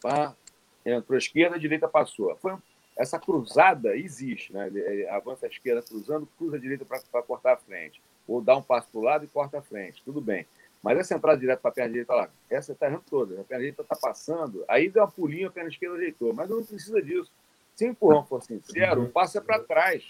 Pá, 0.00 0.36
entrou 0.84 1.18
esquerda, 1.18 1.56
a 1.56 1.58
direita 1.58 1.88
passou. 1.88 2.36
Foi, 2.36 2.54
essa 2.96 3.18
cruzada 3.18 3.96
existe, 3.96 4.52
né? 4.52 4.66
Ele 4.68 5.08
avança 5.08 5.46
a 5.46 5.48
esquerda 5.48 5.82
cruzando, 5.82 6.28
cruza 6.38 6.56
a 6.56 6.60
direita 6.60 6.84
para 6.84 7.22
cortar 7.22 7.54
a 7.54 7.56
frente 7.56 8.00
ou 8.26 8.40
dá 8.40 8.56
um 8.56 8.62
passo 8.62 8.88
para 8.90 9.00
o 9.00 9.02
lado 9.02 9.24
e 9.24 9.28
corta 9.28 9.58
a 9.58 9.62
frente, 9.62 10.02
tudo 10.04 10.20
bem. 10.20 10.46
Mas 10.82 10.98
essa 10.98 11.14
entrada 11.14 11.38
direto 11.38 11.60
para 11.60 11.70
a 11.70 11.74
perna 11.74 11.90
direita 11.90 12.14
lá, 12.14 12.28
essa 12.50 12.72
está 12.72 12.86
errando 12.86 13.04
toda, 13.08 13.40
a 13.40 13.44
perna 13.44 13.62
direita 13.62 13.82
está 13.82 13.94
passando, 13.94 14.64
aí 14.66 14.88
deu 14.88 15.02
uma 15.02 15.10
pulinha, 15.10 15.48
a 15.48 15.50
perna 15.50 15.70
esquerda 15.70 15.96
ajeitou, 15.96 16.32
mas 16.32 16.48
não 16.48 16.64
precisa 16.64 17.00
disso. 17.00 17.30
Se 17.74 17.86
o 17.86 17.90
empurrão 17.90 18.24
for 18.24 18.42
sincero, 18.42 19.04
o 19.04 19.08
passo 19.08 19.38
é 19.38 19.40
para 19.40 19.60
trás. 19.60 20.04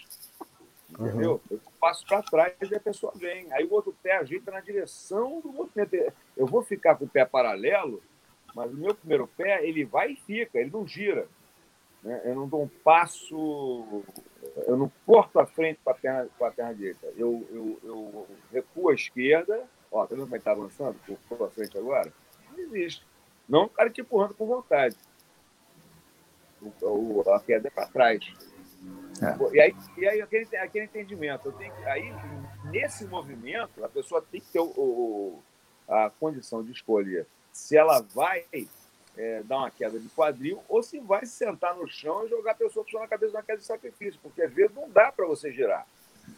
Entendeu? 0.89 1.41
Eu 1.49 1.59
passo 1.79 2.05
para 2.05 2.21
trás 2.21 2.53
e 2.61 2.75
a 2.75 2.79
pessoa 2.79 3.13
vem. 3.15 3.51
Aí 3.51 3.65
o 3.65 3.73
outro 3.73 3.95
pé 4.03 4.17
ajeita 4.17 4.51
na 4.51 4.59
direção 4.59 5.39
do 5.41 5.51
movimento. 5.51 5.95
Eu 6.37 6.45
vou 6.45 6.61
ficar 6.61 6.95
com 6.95 7.05
o 7.05 7.09
pé 7.09 7.25
paralelo, 7.25 8.01
mas 8.53 8.71
o 8.71 8.75
meu 8.75 8.93
primeiro 8.93 9.27
pé, 9.27 9.65
ele 9.67 9.83
vai 9.83 10.11
e 10.11 10.15
fica, 10.15 10.59
ele 10.59 10.69
não 10.69 10.85
gira. 10.85 11.27
Né? 12.03 12.21
Eu 12.25 12.35
não 12.35 12.47
dou 12.47 12.63
um 12.63 12.67
passo, 12.67 14.03
eu 14.67 14.77
não 14.77 14.91
corto 15.05 15.39
a 15.39 15.45
frente 15.45 15.79
para 15.83 15.93
a 15.93 15.95
perna, 15.95 16.29
a 16.39 16.51
perna 16.51 16.75
direita. 16.75 17.07
Eu, 17.17 17.47
eu, 17.49 17.79
eu 17.83 18.27
recuo 18.51 18.89
à 18.89 18.93
esquerda. 18.93 19.63
Ó, 19.91 20.05
tá 20.05 20.15
vendo 20.15 20.25
como 20.25 20.35
ele 20.35 20.41
está 20.41 20.51
avançando? 20.51 20.99
Ficou 20.99 21.45
à 21.45 21.49
frente 21.49 21.77
agora? 21.77 22.11
Não 22.51 22.59
existe. 22.59 23.05
Não 23.47 23.65
o 23.65 23.69
cara 23.69 23.89
te 23.89 24.01
empurrando 24.01 24.33
com 24.35 24.45
vontade. 24.45 24.95
O, 26.81 27.23
a 27.29 27.39
queda 27.39 27.67
é 27.67 27.71
para 27.71 27.87
trás. 27.87 28.23
É. 29.21 29.55
E 29.55 29.61
aí, 29.61 29.75
e 29.97 30.07
aí 30.07 30.21
aquele, 30.21 30.57
aquele 30.57 30.85
entendimento. 30.85 31.51
Tenho, 31.53 31.73
aí, 31.85 32.11
nesse 32.65 33.05
movimento, 33.05 33.83
a 33.83 33.89
pessoa 33.89 34.21
tem 34.21 34.41
que 34.41 34.51
ter 34.51 34.59
o, 34.59 34.65
o, 34.65 35.43
a 35.87 36.09
condição 36.19 36.63
de 36.63 36.71
escolher 36.71 37.25
se 37.51 37.77
ela 37.77 38.01
vai 38.01 38.45
é, 39.15 39.43
dar 39.43 39.57
uma 39.59 39.71
queda 39.71 39.99
de 39.99 40.09
quadril, 40.09 40.59
ou 40.67 40.81
se 40.81 40.99
vai 40.99 41.25
sentar 41.25 41.75
no 41.75 41.87
chão 41.87 42.25
e 42.25 42.29
jogar 42.29 42.51
a 42.51 42.55
pessoa 42.55 42.83
na 42.93 43.07
cabeça 43.07 43.33
na 43.33 43.43
queda 43.43 43.59
de 43.59 43.65
sacrifício, 43.65 44.19
porque 44.23 44.41
às 44.41 44.51
vezes 44.51 44.75
não 44.75 44.89
dá 44.89 45.11
para 45.11 45.25
você 45.25 45.51
girar. 45.51 45.85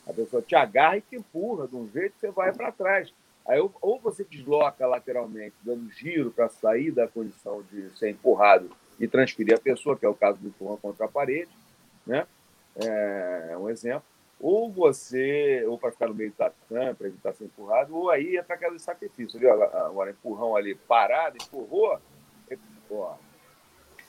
A 0.05 0.11
pessoa 0.11 0.41
te 0.41 0.55
agarra 0.55 0.97
e 0.97 1.01
te 1.01 1.15
empurra 1.15 1.67
de 1.67 1.75
um 1.75 1.89
jeito 1.89 2.13
que 2.13 2.19
você 2.19 2.31
vai 2.31 2.51
para 2.51 2.71
trás. 2.71 3.13
Aí, 3.47 3.59
ou 3.59 3.99
você 3.99 4.23
desloca 4.23 4.85
lateralmente, 4.87 5.55
dando 5.61 5.89
giro 5.91 6.31
para 6.31 6.49
sair 6.49 6.91
da 6.91 7.07
condição 7.07 7.63
de 7.71 7.95
ser 7.97 8.09
empurrado 8.09 8.69
e 8.99 9.07
transferir 9.07 9.55
a 9.55 9.59
pessoa, 9.59 9.97
que 9.97 10.05
é 10.05 10.09
o 10.09 10.13
caso 10.13 10.39
do 10.39 10.47
empurrão 10.47 10.77
contra 10.77 11.05
a 11.05 11.09
parede, 11.09 11.51
né? 12.05 12.25
É 12.75 13.55
um 13.57 13.69
exemplo. 13.69 14.03
ou 14.39 14.69
você, 14.69 15.63
ou 15.67 15.77
para 15.77 15.91
ficar 15.91 16.07
no 16.07 16.13
meio 16.13 16.31
do 16.31 16.35
tatame, 16.35 16.93
para 16.93 17.07
evitar 17.07 17.33
ser 17.33 17.45
empurrado, 17.45 17.95
ou 17.95 18.09
aí 18.09 18.37
entra 18.37 18.55
aquela 18.55 18.75
de 18.75 18.81
sacrifício. 18.81 19.39
Viu? 19.39 19.51
Agora, 19.63 20.11
empurrão 20.11 20.55
ali 20.55 20.75
parado, 20.75 21.37
empurrou. 21.41 21.99
Ó. 22.89 23.15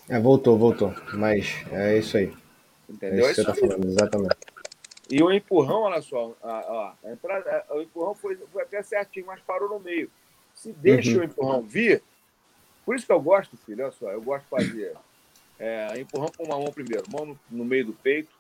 É, 0.09 0.21
voltou, 0.21 0.59
voltou. 0.59 0.95
Mas 1.15 1.65
é 1.73 1.99
isso 1.99 2.17
aí. 2.17 2.33
Entendeu? 2.89 3.27
É 3.27 3.31
isso 3.31 3.41
que 3.41 3.51
você 3.51 3.51
está 3.51 3.55
falando, 3.55 3.87
exatamente. 3.87 4.37
E 5.11 5.23
o 5.23 5.33
empurrão, 5.33 5.83
olha 5.83 6.03
só, 6.03 6.35
a, 6.43 6.95
a 7.05 7.13
entrada, 7.13 7.65
o 7.71 7.81
empurrão 7.81 8.15
foi, 8.15 8.37
foi 8.37 8.63
até 8.63 8.83
certinho, 8.83 9.27
mas 9.27 9.41
parou 9.41 9.69
no 9.69 9.81
meio. 9.81 10.11
Se 10.55 10.73
deixa 10.73 11.13
uhum. 11.13 11.21
o 11.21 11.25
empurrão 11.25 11.63
vir, 11.63 12.03
por 12.87 12.95
isso 12.95 13.05
que 13.05 13.13
eu 13.13 13.21
gosto, 13.21 13.57
filho, 13.59 13.83
olha 13.85 13.93
só, 13.93 14.11
eu 14.13 14.23
gosto 14.23 14.45
de 14.45 14.49
fazer 14.49 14.97
é, 15.59 15.99
empurrão 15.99 16.31
com 16.37 16.45
uma 16.45 16.57
mão 16.57 16.73
primeiro, 16.73 17.03
mão 17.11 17.27
no, 17.27 17.39
no 17.51 17.65
meio 17.65 17.87
do 17.87 17.93
peito, 17.93 18.31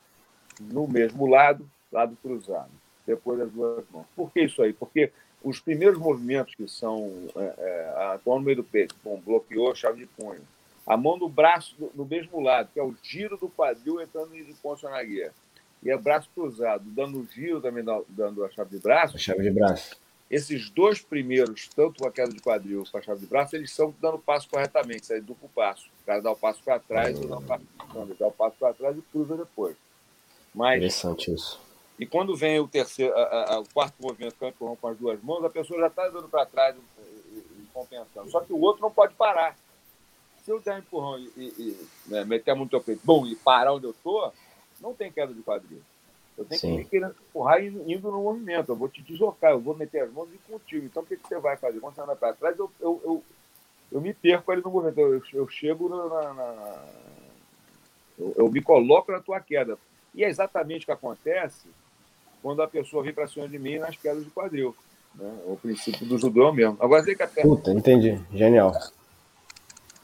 no 0.61 0.86
mesmo 0.86 1.26
lado, 1.26 1.68
lado 1.90 2.16
cruzado, 2.22 2.70
depois 3.05 3.40
as 3.40 3.51
duas 3.51 3.84
mãos. 3.90 4.07
Por 4.14 4.32
que 4.32 4.42
isso 4.42 4.62
aí? 4.62 4.72
Porque 4.72 5.12
os 5.42 5.61
primeiros 5.61 5.99
movimentos 5.99 6.55
que 6.55 6.68
são 6.68 7.12
é, 7.36 7.40
é, 7.59 8.20
no 8.24 8.40
meio 8.40 8.59
do 8.59 8.64
peito, 8.64 8.94
bom, 9.03 9.20
bloqueou, 9.20 9.74
chave 9.74 9.99
de 9.99 10.07
punho, 10.07 10.40
a 10.86 10.97
mão 10.97 11.16
no 11.16 11.28
braço 11.28 11.74
do, 11.76 11.90
no 11.94 12.05
mesmo 12.05 12.40
lado, 12.40 12.70
que 12.72 12.78
é 12.78 12.82
o 12.82 12.94
giro 13.03 13.36
do 13.36 13.49
quadril 13.49 14.01
entrando 14.01 14.36
em 14.36 14.55
ponto 14.55 14.88
na 14.88 15.03
guia, 15.03 15.32
e 15.82 15.90
é 15.90 15.99
braço 15.99 16.30
cruzado, 16.34 16.84
dando 16.86 17.20
o 17.20 17.26
giro 17.26 17.61
também, 17.61 17.84
dando 18.09 18.44
a 18.44 18.51
chave 18.51 18.76
de 18.76 18.82
braço. 18.82 19.16
A 19.16 19.18
chave 19.18 19.42
de 19.42 19.51
braço. 19.51 19.97
Esses 20.30 20.68
dois 20.70 21.00
primeiros, 21.00 21.68
tanto 21.68 22.04
a 22.06 22.10
queda 22.10 22.32
de 22.32 22.40
quadril 22.40 22.82
quanto 22.90 22.96
a 22.96 23.02
chave 23.02 23.20
de 23.20 23.26
braço, 23.26 23.54
eles 23.54 23.70
estão 23.70 23.94
dando 24.00 24.16
o 24.16 24.18
passo 24.18 24.48
corretamente, 24.48 25.04
isso 25.04 25.12
é 25.12 25.20
duplo 25.20 25.48
passo. 25.54 25.88
O 26.02 26.06
cara 26.06 26.20
dá 26.20 26.32
o 26.32 26.36
passo 26.36 26.60
para 26.64 26.80
trás, 26.80 27.18
ou 27.20 27.28
dá 27.28 27.38
o 27.38 27.42
passo, 27.42 27.64
dá 28.18 28.26
o 28.26 28.32
passo 28.32 28.56
para 28.58 28.74
trás 28.74 28.98
e 28.98 29.02
cruza 29.02 29.36
depois. 29.36 29.76
Mas, 30.52 30.78
Interessante 30.78 31.32
isso. 31.32 31.60
E 31.98 32.04
quando 32.04 32.36
vem 32.36 32.58
o 32.58 32.68
terceiro, 32.68 33.16
a, 33.16 33.54
a, 33.54 33.60
o 33.60 33.68
quarto 33.72 33.94
movimento, 34.00 34.34
que 34.36 34.44
é 34.44 34.48
empurrão 34.48 34.76
com 34.76 34.88
as 34.88 34.98
duas 34.98 35.22
mãos, 35.22 35.44
a 35.44 35.50
pessoa 35.50 35.80
já 35.80 35.86
está 35.86 36.08
dando 36.08 36.28
para 36.28 36.44
trás 36.44 36.76
e, 36.76 37.38
e, 37.38 37.66
compensando. 37.72 38.30
Só 38.30 38.40
que 38.40 38.52
o 38.52 38.60
outro 38.60 38.82
não 38.82 38.90
pode 38.90 39.14
parar. 39.14 39.56
Se 40.44 40.50
eu 40.50 40.60
der 40.60 40.74
um 40.74 40.78
empurrão 40.78 41.18
e, 41.18 41.28
e 41.36 41.88
né, 42.06 42.24
meter 42.24 42.50
a 42.50 42.54
mão 42.54 42.64
no 42.64 42.70
teu 42.70 42.80
peito, 42.80 43.00
bom, 43.02 43.26
e 43.26 43.34
parar 43.36 43.72
onde 43.72 43.86
eu 43.86 43.92
estou, 43.92 44.32
não 44.80 44.92
tem 44.92 45.10
queda 45.10 45.32
de 45.32 45.42
quadril. 45.42 45.82
Eu 46.37 46.45
tenho 46.45 46.61
Sim. 46.61 46.76
que 46.76 46.82
ir 46.82 46.84
querendo 46.87 47.16
empurrar 47.28 47.64
indo 47.64 48.11
no 48.11 48.22
movimento. 48.22 48.70
Eu 48.70 48.76
vou 48.76 48.89
te 48.89 49.03
deslocar, 49.03 49.53
eu 49.53 49.61
vou 49.61 49.74
meter 49.74 50.03
as 50.03 50.12
mãos 50.12 50.28
e 50.32 50.39
contigo. 50.51 50.84
Então, 50.84 51.03
o 51.03 51.07
que, 51.07 51.16
que 51.16 51.26
você 51.26 51.39
vai 51.39 51.57
fazer? 51.57 51.80
Quando 51.80 51.95
você 51.95 52.03
anda 52.03 52.14
para 52.14 52.34
trás, 52.34 52.59
eu, 52.59 52.70
eu, 52.78 53.01
eu, 53.05 53.24
eu, 53.93 54.01
me 54.01 54.12
perco 54.12 54.53
ali 54.53 54.62
no 54.62 54.70
movimento. 54.70 55.01
Eu, 55.01 55.22
eu 55.32 55.49
chego 55.49 55.89
na. 55.89 56.34
na 56.34 56.84
eu, 58.18 58.34
eu, 58.37 58.51
me 58.51 58.61
coloco 58.61 59.11
na 59.11 59.20
tua 59.20 59.41
queda. 59.41 59.78
E 60.14 60.24
é 60.24 60.28
exatamente 60.28 60.82
o 60.82 60.87
que 60.87 60.93
acontece 60.93 61.68
quando 62.43 62.62
a 62.62 62.68
pessoa 62.68 63.03
vem 63.03 63.14
para 63.14 63.26
cima 63.26 63.49
de 63.49 63.59
mim 63.59 63.78
nas 63.78 63.97
quedas 63.97 64.22
de 64.22 64.30
quadril. 64.30 64.76
Né? 65.14 65.39
O 65.47 65.57
princípio 65.57 66.07
do 66.07 66.18
judô 66.18 66.49
é 66.49 66.53
mesmo. 66.53 66.76
Agora, 66.80 67.05
tem 67.05 67.16
que 67.16 67.22
a 67.22 67.28
perna... 67.28 67.57
Puta, 67.57 67.70
entendi. 67.72 68.20
Genial. 68.32 68.72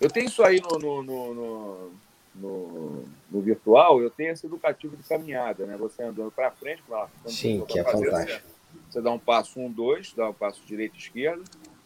Eu 0.01 0.11
tenho 0.11 0.27
isso 0.27 0.43
aí 0.43 0.61
no, 0.61 0.79
no, 0.79 1.03
no, 1.03 1.35
no, 1.35 1.93
no 2.35 3.41
virtual, 3.41 4.01
eu 4.01 4.11
tenho 4.11 4.33
esse 4.33 4.47
educativo 4.47 4.97
de 4.97 5.03
caminhada, 5.03 5.67
né? 5.67 5.77
Você 5.77 6.03
andando 6.03 6.31
para 6.31 6.51
frente, 6.51 6.83
lá, 6.89 7.09
Sim, 7.27 7.65
que 7.67 7.79
é 7.79 7.85
fazer, 7.85 8.07
fantástico. 8.07 8.49
Você, 8.49 8.93
você 8.93 9.01
dá 9.01 9.11
um 9.11 9.19
passo, 9.19 9.61
um, 9.61 9.71
dois, 9.71 10.13
dá 10.15 10.31
um 10.31 10.35
passo 10.35 10.63
direito 10.67 10.95
e 10.95 10.99
esquerdo. 10.99 11.45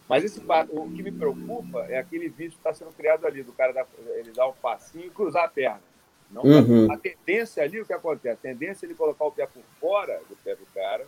Mas 0.08 0.24
esse 0.24 0.40
o 0.70 0.90
que 0.90 1.02
me 1.02 1.10
preocupa 1.10 1.80
é 1.88 1.98
aquele 1.98 2.28
vídeo 2.28 2.52
que 2.52 2.58
está 2.58 2.72
sendo 2.72 2.92
criado 2.92 3.26
ali, 3.26 3.42
do 3.42 3.52
cara 3.52 3.72
dar, 3.72 3.86
ele 4.14 4.30
dá 4.32 4.46
um 4.46 4.52
passinho 4.52 5.06
e 5.06 5.10
cruzar 5.10 5.44
a 5.44 5.48
perna. 5.48 5.82
Não, 6.30 6.42
uhum. 6.42 6.90
A 6.92 6.96
tendência 6.96 7.62
ali, 7.62 7.80
o 7.80 7.86
que 7.86 7.92
acontece? 7.92 8.34
A 8.34 8.36
tendência 8.36 8.84
é 8.84 8.88
ele 8.88 8.94
colocar 8.94 9.24
o 9.24 9.32
pé 9.32 9.46
por 9.46 9.62
fora 9.80 10.20
do 10.28 10.36
pé 10.36 10.54
do 10.54 10.66
cara, 10.74 11.04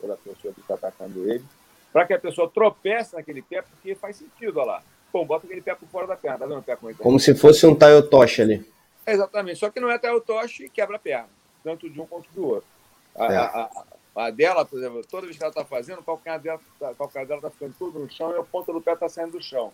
ou 0.00 0.08
da 0.08 0.16
pessoa 0.16 0.52
que 0.52 0.60
está 0.60 0.74
atacando 0.74 1.30
ele, 1.30 1.44
para 1.92 2.06
que 2.06 2.12
a 2.12 2.18
pessoa 2.18 2.50
tropece 2.50 3.14
naquele 3.14 3.40
pé, 3.40 3.62
porque 3.62 3.94
faz 3.94 4.16
sentido, 4.16 4.58
olha 4.58 4.66
lá. 4.66 4.82
Pô, 5.10 5.24
bota 5.24 5.46
aquele 5.46 5.62
pé 5.62 5.74
por 5.74 5.88
fora 5.88 6.06
da 6.06 6.16
perna, 6.16 6.38
tá 6.38 6.46
vendo 6.46 6.58
o 6.58 6.62
pé 6.62 6.76
como 6.76 6.90
ele 6.90 6.98
Como 6.98 7.20
se 7.20 7.34
fosse 7.34 7.66
um 7.66 7.74
Tayotoshi 7.74 8.42
ali. 8.42 8.73
Exatamente, 9.06 9.58
só 9.58 9.70
que 9.70 9.80
não 9.80 9.90
é 9.90 9.98
Tayotoshi 9.98 10.64
e 10.64 10.68
quebra 10.68 10.96
a 10.96 10.98
perna, 10.98 11.28
tanto 11.62 11.88
de 11.90 12.00
um 12.00 12.06
quanto 12.06 12.28
do 12.32 12.46
outro. 12.46 12.68
A, 13.14 13.32
é. 13.32 13.36
a, 13.36 13.70
a, 14.16 14.26
a, 14.26 14.30
dela, 14.30 14.64
por 14.64 14.78
exemplo, 14.78 15.04
toda 15.06 15.26
vez 15.26 15.36
que 15.36 15.42
ela 15.42 15.50
está 15.50 15.64
fazendo, 15.64 16.00
o 16.00 16.02
calcanhar 16.02 16.40
dela 16.40 16.60
está 16.80 16.94
tá 16.94 17.50
ficando 17.50 17.74
tudo 17.78 17.98
no 17.98 18.10
chão 18.10 18.34
e 18.34 18.38
a 18.38 18.42
ponta 18.42 18.72
do 18.72 18.80
pé 18.80 18.94
está 18.94 19.08
saindo 19.08 19.32
do 19.32 19.42
chão. 19.42 19.72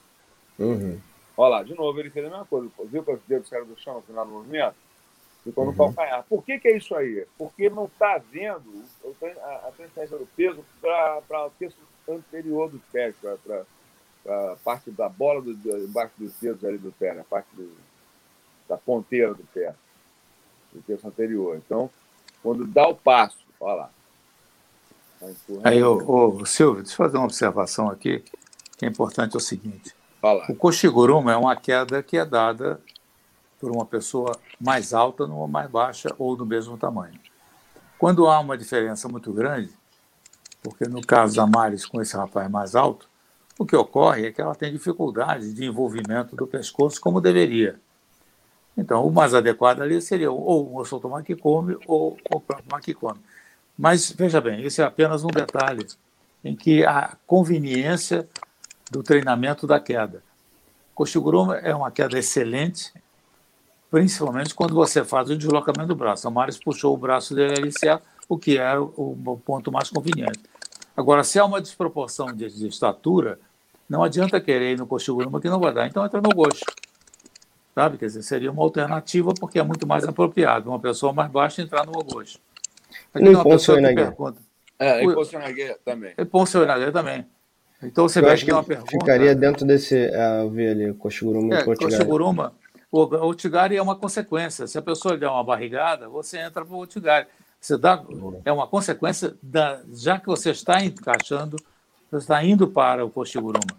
Uhum. 0.58 1.00
Olha 1.36 1.50
lá, 1.50 1.62
de 1.62 1.74
novo, 1.74 1.98
ele 1.98 2.10
fez 2.10 2.26
a 2.26 2.28
mesma 2.28 2.44
coisa. 2.44 2.70
Viu 2.84 3.02
que 3.02 3.12
os 3.12 3.20
dedos 3.26 3.48
saíram 3.48 3.66
do 3.66 3.78
chão 3.78 3.94
no 3.94 4.02
final 4.02 4.26
do 4.26 4.32
movimento? 4.32 4.74
Ficou 5.42 5.64
no 5.64 5.70
uhum. 5.70 5.76
calcanhar. 5.76 6.24
Por 6.28 6.44
que, 6.44 6.58
que 6.58 6.68
é 6.68 6.76
isso 6.76 6.94
aí? 6.94 7.26
Porque 7.38 7.70
não 7.70 7.86
está 7.86 8.18
vendo 8.18 8.84
a, 9.42 9.72
transferência 9.74 10.18
do 10.18 10.26
peso 10.26 10.62
para 10.80 11.46
o 11.46 11.50
terço 11.58 11.78
anterior 12.08 12.68
dos 12.68 12.82
pés, 12.92 13.14
para 13.22 13.64
a 14.26 14.56
parte 14.62 14.90
da 14.90 15.08
bola 15.08 15.40
do, 15.40 15.78
embaixo 15.78 16.12
dos 16.18 16.34
dedos 16.34 16.62
ali 16.64 16.76
do 16.76 16.92
pé, 16.92 17.14
na 17.14 17.24
parte 17.24 17.48
do, 17.54 17.74
da 18.70 18.76
ponteira 18.76 19.34
do 19.34 19.42
pé, 19.52 19.74
do 20.72 20.80
terço 20.82 21.06
anterior. 21.08 21.56
Então, 21.56 21.90
quando 22.40 22.64
dá 22.64 22.86
o 22.86 22.94
passo, 22.94 23.38
olha 23.58 23.74
lá. 23.74 23.90
Tá 25.18 25.26
aí, 25.64 25.82
ô, 25.82 26.38
ô, 26.38 26.46
Silvio, 26.46 26.82
deixa 26.82 26.94
eu 26.94 26.96
fazer 26.96 27.16
uma 27.18 27.26
observação 27.26 27.90
aqui, 27.90 28.24
que 28.78 28.86
é 28.86 28.88
importante, 28.88 29.34
é 29.34 29.36
o 29.36 29.40
seguinte. 29.40 29.92
O 30.48 30.54
Koshiguruma 30.54 31.32
é 31.32 31.36
uma 31.36 31.56
queda 31.56 32.02
que 32.02 32.16
é 32.16 32.24
dada 32.24 32.80
por 33.58 33.70
uma 33.70 33.84
pessoa 33.84 34.38
mais 34.60 34.94
alta 34.94 35.26
numa 35.26 35.48
mais 35.48 35.68
baixa 35.68 36.14
ou 36.16 36.36
do 36.36 36.46
mesmo 36.46 36.78
tamanho. 36.78 37.18
Quando 37.98 38.28
há 38.28 38.38
uma 38.38 38.56
diferença 38.56 39.08
muito 39.08 39.32
grande, 39.32 39.70
porque 40.62 40.86
no 40.86 41.02
caso 41.02 41.36
da 41.36 41.46
Maris 41.46 41.84
com 41.84 42.00
esse 42.00 42.16
rapaz 42.16 42.50
mais 42.50 42.74
alto, 42.74 43.08
o 43.58 43.66
que 43.66 43.76
ocorre 43.76 44.26
é 44.26 44.32
que 44.32 44.40
ela 44.40 44.54
tem 44.54 44.72
dificuldade 44.72 45.52
de 45.52 45.64
envolvimento 45.66 46.36
do 46.36 46.46
pescoço 46.46 47.00
como 47.00 47.20
deveria. 47.20 47.78
Então, 48.76 49.06
o 49.06 49.10
mais 49.10 49.34
adequado 49.34 49.82
ali 49.82 50.00
seria 50.00 50.30
ou 50.30 50.72
o 50.72 50.76
Osoto 50.78 51.08
Makikomi 51.08 51.76
ou 51.86 52.16
o 52.30 52.40
próprio 52.40 52.70
Makikomi. 52.70 53.20
Mas, 53.76 54.10
veja 54.10 54.40
bem, 54.40 54.62
esse 54.62 54.80
é 54.80 54.84
apenas 54.84 55.24
um 55.24 55.28
detalhe 55.28 55.86
em 56.44 56.54
que 56.54 56.84
a 56.84 57.16
conveniência 57.26 58.28
do 58.90 59.02
treinamento 59.02 59.66
da 59.66 59.78
queda. 59.78 60.22
Koshiguruma 60.94 61.56
é 61.56 61.74
uma 61.74 61.90
queda 61.90 62.18
excelente, 62.18 62.92
principalmente 63.90 64.54
quando 64.54 64.74
você 64.74 65.04
faz 65.04 65.30
o 65.30 65.36
deslocamento 65.36 65.88
do 65.88 65.94
braço. 65.94 66.26
A 66.26 66.30
Maris 66.30 66.58
puxou 66.58 66.94
o 66.94 66.98
braço 66.98 67.34
dele 67.34 67.60
iniciar, 67.60 68.00
o 68.28 68.38
que 68.38 68.58
era 68.58 68.80
o 68.80 69.40
ponto 69.44 69.72
mais 69.72 69.90
conveniente. 69.90 70.40
Agora, 70.96 71.24
se 71.24 71.38
há 71.38 71.44
uma 71.44 71.60
desproporção 71.60 72.26
de, 72.32 72.48
de 72.48 72.68
estatura, 72.68 73.38
não 73.88 74.02
adianta 74.04 74.40
querer 74.40 74.72
ir 74.72 74.78
no 74.78 74.86
Koshiguruma 74.86 75.40
que 75.40 75.48
não 75.48 75.58
vai 75.58 75.72
dar. 75.72 75.86
Então 75.86 76.04
entra 76.04 76.20
no 76.20 76.30
gosto. 76.30 76.64
Sabe? 77.80 77.96
Quer 77.96 78.06
dizer, 78.06 78.22
seria 78.22 78.52
uma 78.52 78.62
alternativa 78.62 79.32
porque 79.40 79.58
é 79.58 79.62
muito 79.62 79.86
mais 79.86 80.04
apropriado 80.04 80.68
uma 80.68 80.78
pessoa 80.78 81.14
mais 81.14 81.30
baixa 81.30 81.62
entrar 81.62 81.86
no 81.86 81.92
gosto. 81.92 82.38
Aqui 83.14 83.30
no 83.30 83.42
Ponce 83.42 83.72
pergunta. 83.72 84.36
É, 84.78 85.02
em 85.02 85.14
Ponce 85.14 85.32
também. 85.82 86.14
Em 86.18 86.26
Ponce 86.26 86.58
também. 86.92 87.26
Então 87.82 88.06
você 88.06 88.20
vai 88.20 88.36
ter 88.36 88.52
uma 88.52 88.62
pergunta. 88.62 88.90
Ficaria 88.90 89.34
dentro 89.34 89.66
desse. 89.66 89.94
Uh, 89.94 90.42
eu 90.42 90.50
vi 90.50 90.68
ali, 90.68 90.92
Koshiguruma 90.92 91.54
é, 91.54 91.60
e 91.62 91.64
Koshiguruma. 91.64 92.52
O 92.92 93.00
Otigari 93.26 93.78
é 93.78 93.82
uma 93.82 93.96
consequência. 93.96 94.66
Se 94.66 94.76
a 94.76 94.82
pessoa 94.82 95.16
der 95.16 95.28
uma 95.28 95.42
barrigada, 95.42 96.06
você 96.06 96.36
entra 96.36 96.62
para 96.62 96.74
o 96.74 96.80
Otigari. 96.80 97.28
Você 97.58 97.78
dá, 97.78 98.04
é 98.44 98.52
uma 98.52 98.66
consequência 98.66 99.34
da, 99.42 99.80
já 99.90 100.20
que 100.20 100.26
você 100.26 100.50
está 100.50 100.84
encaixando, 100.84 101.56
você 102.10 102.18
está 102.18 102.44
indo 102.44 102.68
para 102.68 103.06
o 103.06 103.08
Koshiguruma. 103.08 103.74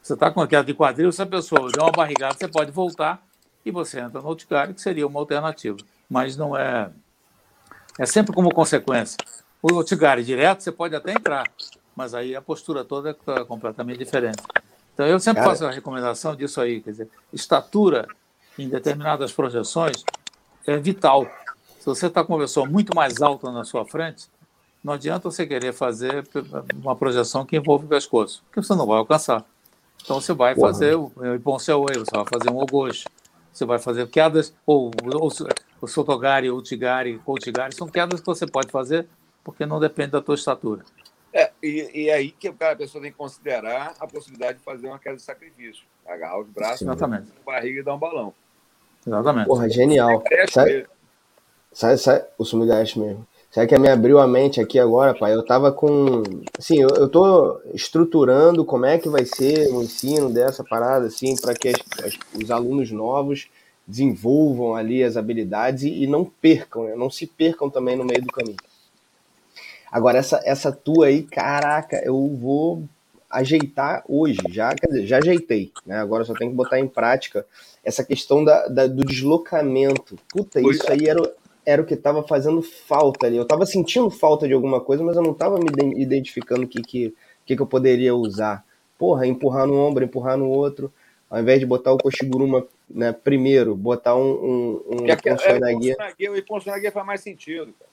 Você 0.00 0.14
está 0.14 0.30
com 0.30 0.40
aquela 0.40 0.62
de 0.62 0.74
quadril, 0.74 1.10
se 1.10 1.22
a 1.22 1.26
pessoa 1.26 1.72
der 1.72 1.82
uma 1.82 1.90
barrigada, 1.90 2.34
você 2.34 2.46
pode 2.46 2.70
voltar 2.70 3.20
e 3.64 3.70
você 3.70 4.00
entra 4.00 4.20
no 4.20 4.28
Otigari, 4.28 4.74
que 4.74 4.80
seria 4.80 5.06
uma 5.06 5.20
alternativa. 5.20 5.78
Mas 6.08 6.36
não 6.36 6.56
é. 6.56 6.90
É 7.98 8.06
sempre 8.06 8.34
como 8.34 8.52
consequência. 8.52 9.16
O 9.62 9.74
Otigari 9.74 10.24
direto, 10.24 10.62
você 10.62 10.72
pode 10.72 10.94
até 10.96 11.12
entrar, 11.12 11.50
mas 11.94 12.14
aí 12.14 12.34
a 12.34 12.42
postura 12.42 12.84
toda 12.84 13.10
é 13.10 13.44
completamente 13.44 13.98
diferente. 13.98 14.42
Então, 14.94 15.06
eu 15.06 15.20
sempre 15.20 15.42
Cara... 15.42 15.52
faço 15.52 15.66
a 15.66 15.70
recomendação 15.70 16.34
disso 16.34 16.60
aí, 16.60 16.80
quer 16.80 16.90
dizer, 16.90 17.08
estatura 17.32 18.06
em 18.58 18.68
determinadas 18.68 19.32
projeções 19.32 20.04
é 20.66 20.76
vital. 20.76 21.26
Se 21.78 21.86
você 21.86 22.06
está 22.06 22.22
com 22.22 22.34
uma 22.34 22.40
pessoa 22.40 22.66
muito 22.66 22.94
mais 22.94 23.20
alta 23.22 23.50
na 23.50 23.64
sua 23.64 23.84
frente, 23.84 24.28
não 24.82 24.94
adianta 24.94 25.30
você 25.30 25.46
querer 25.46 25.72
fazer 25.72 26.26
uma 26.74 26.96
projeção 26.96 27.46
que 27.46 27.56
envolve 27.56 27.86
o 27.86 27.88
pescoço, 27.88 28.42
porque 28.44 28.62
você 28.62 28.74
não 28.74 28.86
vai 28.86 28.98
alcançar. 28.98 29.44
Então 30.02 30.20
você 30.20 30.32
vai 30.32 30.56
fazer 30.56 30.96
o 30.96 31.12
Iponceway, 31.36 31.98
você 31.98 32.10
vai 32.16 32.24
fazer 32.24 32.50
um 32.50 32.58
Ogoshi, 32.58 33.06
você 33.52 33.64
vai 33.64 33.78
fazer 33.78 34.08
quedas, 34.08 34.54
ou, 34.66 34.90
ou 35.14 35.30
o 35.80 35.86
Sotogari, 35.86 36.50
o 36.50 36.62
Tigari, 36.62 37.20
ou 37.26 37.38
Tigari, 37.38 37.74
são 37.74 37.88
quedas 37.88 38.20
que 38.20 38.26
você 38.26 38.46
pode 38.46 38.70
fazer 38.70 39.06
porque 39.44 39.66
não 39.66 39.80
depende 39.80 40.12
da 40.12 40.22
tua 40.22 40.34
estatura. 40.34 40.84
É, 41.32 41.50
e, 41.62 41.90
e 41.94 42.08
é 42.08 42.14
aí 42.14 42.30
que 42.30 42.48
a 42.48 42.76
pessoa 42.76 43.00
tem 43.02 43.10
que 43.10 43.16
considerar 43.16 43.94
a 43.98 44.06
possibilidade 44.06 44.58
de 44.58 44.64
fazer 44.64 44.86
uma 44.86 44.98
queda 44.98 45.16
de 45.16 45.22
sacrifício. 45.22 45.84
Agarrar 46.06 46.40
os 46.40 46.48
braços, 46.48 46.82
Exatamente. 46.82 47.32
a 47.40 47.44
barriga 47.44 47.80
e 47.80 47.82
dar 47.82 47.94
um 47.94 47.98
balão. 47.98 48.34
Exatamente. 49.06 49.46
Porra, 49.46 49.68
genial. 49.68 50.22
Sai, 50.50 50.86
sai, 51.72 51.96
sai, 51.96 52.24
o 52.36 52.44
Sumigaeshi 52.44 52.98
mesmo. 53.00 53.26
Sabe 53.52 53.66
que 53.66 53.78
me 53.78 53.90
abriu 53.90 54.18
a 54.18 54.26
mente 54.26 54.62
aqui 54.62 54.78
agora, 54.78 55.12
pai? 55.12 55.34
Eu 55.34 55.44
tava 55.44 55.70
com. 55.70 56.22
Assim, 56.58 56.80
eu, 56.80 56.88
eu 56.96 57.06
tô 57.06 57.60
estruturando 57.74 58.64
como 58.64 58.86
é 58.86 58.96
que 58.96 59.10
vai 59.10 59.26
ser 59.26 59.70
o 59.70 59.82
ensino 59.82 60.32
dessa 60.32 60.64
parada, 60.64 61.06
assim, 61.06 61.36
para 61.36 61.52
que 61.52 61.68
as, 61.68 61.76
as, 62.02 62.18
os 62.34 62.50
alunos 62.50 62.90
novos 62.90 63.50
desenvolvam 63.86 64.74
ali 64.74 65.04
as 65.04 65.18
habilidades 65.18 65.82
e, 65.82 66.04
e 66.04 66.06
não 66.06 66.24
percam, 66.24 66.84
né? 66.84 66.94
não 66.96 67.10
se 67.10 67.26
percam 67.26 67.68
também 67.68 67.94
no 67.94 68.06
meio 68.06 68.22
do 68.22 68.32
caminho. 68.32 68.56
Agora, 69.90 70.16
essa, 70.16 70.40
essa 70.46 70.72
tua 70.72 71.08
aí, 71.08 71.22
caraca, 71.22 72.00
eu 72.02 72.26
vou 72.34 72.84
ajeitar 73.28 74.02
hoje, 74.08 74.38
já, 74.48 74.74
quer 74.74 74.86
dizer, 74.86 75.06
já 75.06 75.18
ajeitei, 75.18 75.72
né? 75.84 75.98
Agora 75.98 76.24
só 76.24 76.32
tenho 76.32 76.50
que 76.52 76.56
botar 76.56 76.78
em 76.78 76.88
prática 76.88 77.44
essa 77.84 78.02
questão 78.02 78.42
da, 78.42 78.66
da 78.68 78.86
do 78.86 79.04
deslocamento. 79.04 80.18
Puta, 80.30 80.58
isso 80.60 80.90
aí 80.90 81.06
era, 81.06 81.20
era 81.64 81.80
o 81.80 81.84
que 81.86 81.94
estava 81.94 82.22
fazendo 82.22 82.62
falta 82.62 83.26
ali. 83.26 83.36
Eu 83.36 83.42
estava 83.42 83.66
sentindo 83.66 84.10
falta 84.10 84.46
de 84.46 84.54
alguma 84.54 84.80
coisa, 84.80 85.02
mas 85.02 85.16
eu 85.16 85.22
não 85.22 85.32
estava 85.32 85.58
me 85.58 86.00
identificando 86.00 86.64
o 86.64 86.68
que, 86.68 86.82
que, 86.82 87.14
que, 87.44 87.54
eu 87.54 87.66
poderia 87.66 88.14
usar. 88.14 88.64
Porra, 88.98 89.26
empurrar 89.26 89.66
no 89.66 89.74
ombro, 89.74 90.04
empurrar 90.04 90.36
no 90.36 90.48
outro, 90.48 90.92
ao 91.30 91.40
invés 91.40 91.60
de 91.60 91.66
botar 91.66 91.92
o 91.92 91.98
Koshiguruma 91.98 92.66
né, 92.88 93.12
primeiro, 93.12 93.74
botar 93.74 94.16
um, 94.16 94.32
um, 94.32 94.84
um 94.88 95.06
é, 95.06 95.12
é, 95.12 96.30
O 96.30 96.36
Iponso 96.36 96.70
faz 96.70 97.06
mais 97.06 97.20
sentido, 97.20 97.72
cara. 97.78 97.90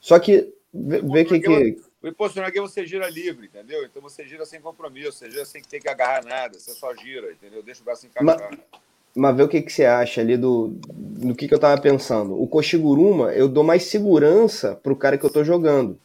Só 0.00 0.18
que 0.18 0.52
Vê 0.72 1.24
que, 1.24 1.40
que... 1.40 1.78
O 2.00 2.06
imposto 2.06 2.40
na 2.40 2.50
você 2.50 2.86
gira 2.86 3.08
livre, 3.08 3.46
entendeu? 3.46 3.84
Então 3.84 4.00
você 4.00 4.24
gira 4.24 4.46
sem 4.46 4.60
compromisso, 4.60 5.12
você 5.12 5.30
gira 5.30 5.44
sem 5.44 5.60
ter 5.60 5.80
que 5.80 5.88
agarrar 5.88 6.24
nada, 6.24 6.58
você 6.58 6.70
só 6.70 6.94
gira, 6.94 7.32
entendeu? 7.32 7.62
Deixa 7.62 7.80
o 7.80 7.84
braço 7.84 8.06
encaixar. 8.06 8.50
Mas, 8.50 8.80
mas 9.18 9.36
vê 9.36 9.42
o 9.42 9.48
que, 9.48 9.60
que 9.60 9.72
você 9.72 9.84
acha 9.84 10.20
ali 10.20 10.36
do, 10.36 10.68
do 10.86 11.34
que, 11.34 11.48
que 11.48 11.54
eu 11.54 11.58
tava 11.58 11.80
pensando. 11.80 12.40
O 12.40 12.46
Koshiguruma, 12.46 13.32
eu 13.32 13.48
dou 13.48 13.64
mais 13.64 13.82
segurança 13.82 14.78
pro 14.80 14.94
cara 14.94 15.18
que 15.18 15.26
eu 15.26 15.32
tô 15.32 15.42
jogando. 15.42 15.98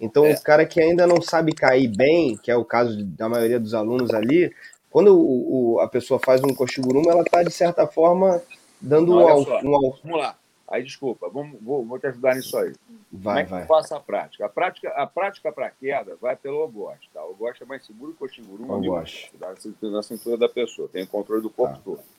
Então, 0.00 0.26
é. 0.26 0.34
o 0.34 0.42
cara 0.42 0.66
que 0.66 0.80
ainda 0.80 1.06
não 1.06 1.22
sabe 1.22 1.52
cair 1.52 1.86
bem, 1.86 2.36
que 2.36 2.50
é 2.50 2.56
o 2.56 2.64
caso 2.64 3.04
da 3.04 3.28
maioria 3.28 3.60
dos 3.60 3.74
alunos 3.74 4.12
ali, 4.12 4.52
quando 4.90 5.16
o, 5.16 5.74
o 5.74 5.80
a 5.80 5.86
pessoa 5.86 6.18
faz 6.18 6.42
um 6.42 6.52
Koshiguruma, 6.52 7.12
ela 7.12 7.24
tá, 7.24 7.44
de 7.44 7.50
certa 7.52 7.86
forma, 7.86 8.42
dando 8.80 9.14
não, 9.14 9.38
um, 9.38 9.40
um... 9.40 9.92
Vamos 10.02 10.18
lá. 10.18 10.36
Aí, 10.66 10.82
desculpa, 10.82 11.30
vamos, 11.30 11.58
vou, 11.62 11.84
vou 11.84 11.98
te 11.98 12.08
ajudar 12.08 12.34
nisso 12.34 12.58
aí. 12.58 12.74
Vai, 13.10 13.22
Como 13.22 13.38
é 13.38 13.44
que 13.44 13.50
vai. 13.50 13.66
faço 13.66 13.94
a 13.94 14.00
prática? 14.00 14.44
A 14.44 14.48
prática, 14.48 14.88
a 14.90 15.06
prática 15.06 15.52
para 15.52 15.70
queda 15.70 16.16
vai 16.20 16.34
pelo 16.34 16.62
ogoste, 16.62 17.08
tá? 17.14 17.24
O 17.24 17.30
ogoste 17.30 17.62
é 17.62 17.66
mais 17.66 17.86
seguro 17.86 18.12
que 18.12 18.16
o 18.16 18.28
coxinguru. 18.28 18.70
Ogoste. 18.70 19.32
Na 19.80 20.02
cintura 20.02 20.36
da 20.36 20.48
pessoa, 20.48 20.88
tem 20.88 21.04
o 21.04 21.06
controle 21.06 21.40
do 21.40 21.48
corpo 21.48 21.76
tá. 21.76 21.80
todo. 21.82 22.17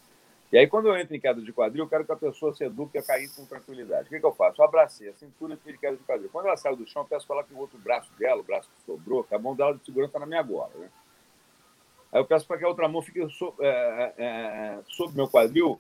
E 0.52 0.58
aí, 0.58 0.68
quando 0.68 0.88
eu 0.88 0.97
entro 0.97 1.16
em 1.16 1.20
queda 1.20 1.41
de 1.41 1.54
quadril, 1.54 1.84
eu 1.84 1.89
quero 1.89 2.06
que 2.06 2.12
a 2.12 2.16
pessoa 2.16 2.54
se 2.56 2.64
eduque 2.64 2.97
a 2.97 3.04
cair 3.04 3.30
com 3.36 3.45
tranquilidade. 3.45 4.08
O 4.08 4.10
que, 4.10 4.20
que 4.20 4.26
eu 4.26 4.34
faço? 4.34 4.60
Eu 4.60 4.66
abracei 4.66 5.10
a 5.10 5.14
cintura 5.14 5.56
de 5.56 5.78
queda 5.78 5.95
de 5.95 6.04
quadril. 6.04 6.30
Quando 6.32 6.47
ela 6.47 6.58
saiu 6.58 6.76
do 6.76 6.88
chão, 6.88 7.04
eu 7.04 7.08
peço 7.08 7.28
para 7.28 7.38
ela 7.38 7.45
que 7.45 7.54
o 7.54 7.60
outro 7.60 7.78
braço 7.78 8.12
dela, 8.18 8.41
o 8.41 8.43
braço 8.43 8.68
que 8.68 8.84
sobrou, 8.84 9.24
que 9.24 9.36
a 9.36 9.39
mão 9.39 9.56
dela 9.56 9.76
de 9.76 9.86
segurança 9.86 10.10
está 10.10 10.20
na 10.20 10.26
minha 10.26 10.41
gola. 10.41 10.72
Né? 10.76 10.89
Aí 12.12 12.20
eu 12.20 12.26
peço 12.26 12.47
para 12.47 12.58
que 12.58 12.66
a 12.66 12.68
outra 12.68 12.88
mão 12.88 13.02
fique 13.04 13.30
so, 13.30 13.54
é, 13.60 14.14
é, 14.18 14.24
é, 14.26 14.80
sobre 14.88 15.16
meu 15.16 15.28
quadril 15.28 15.80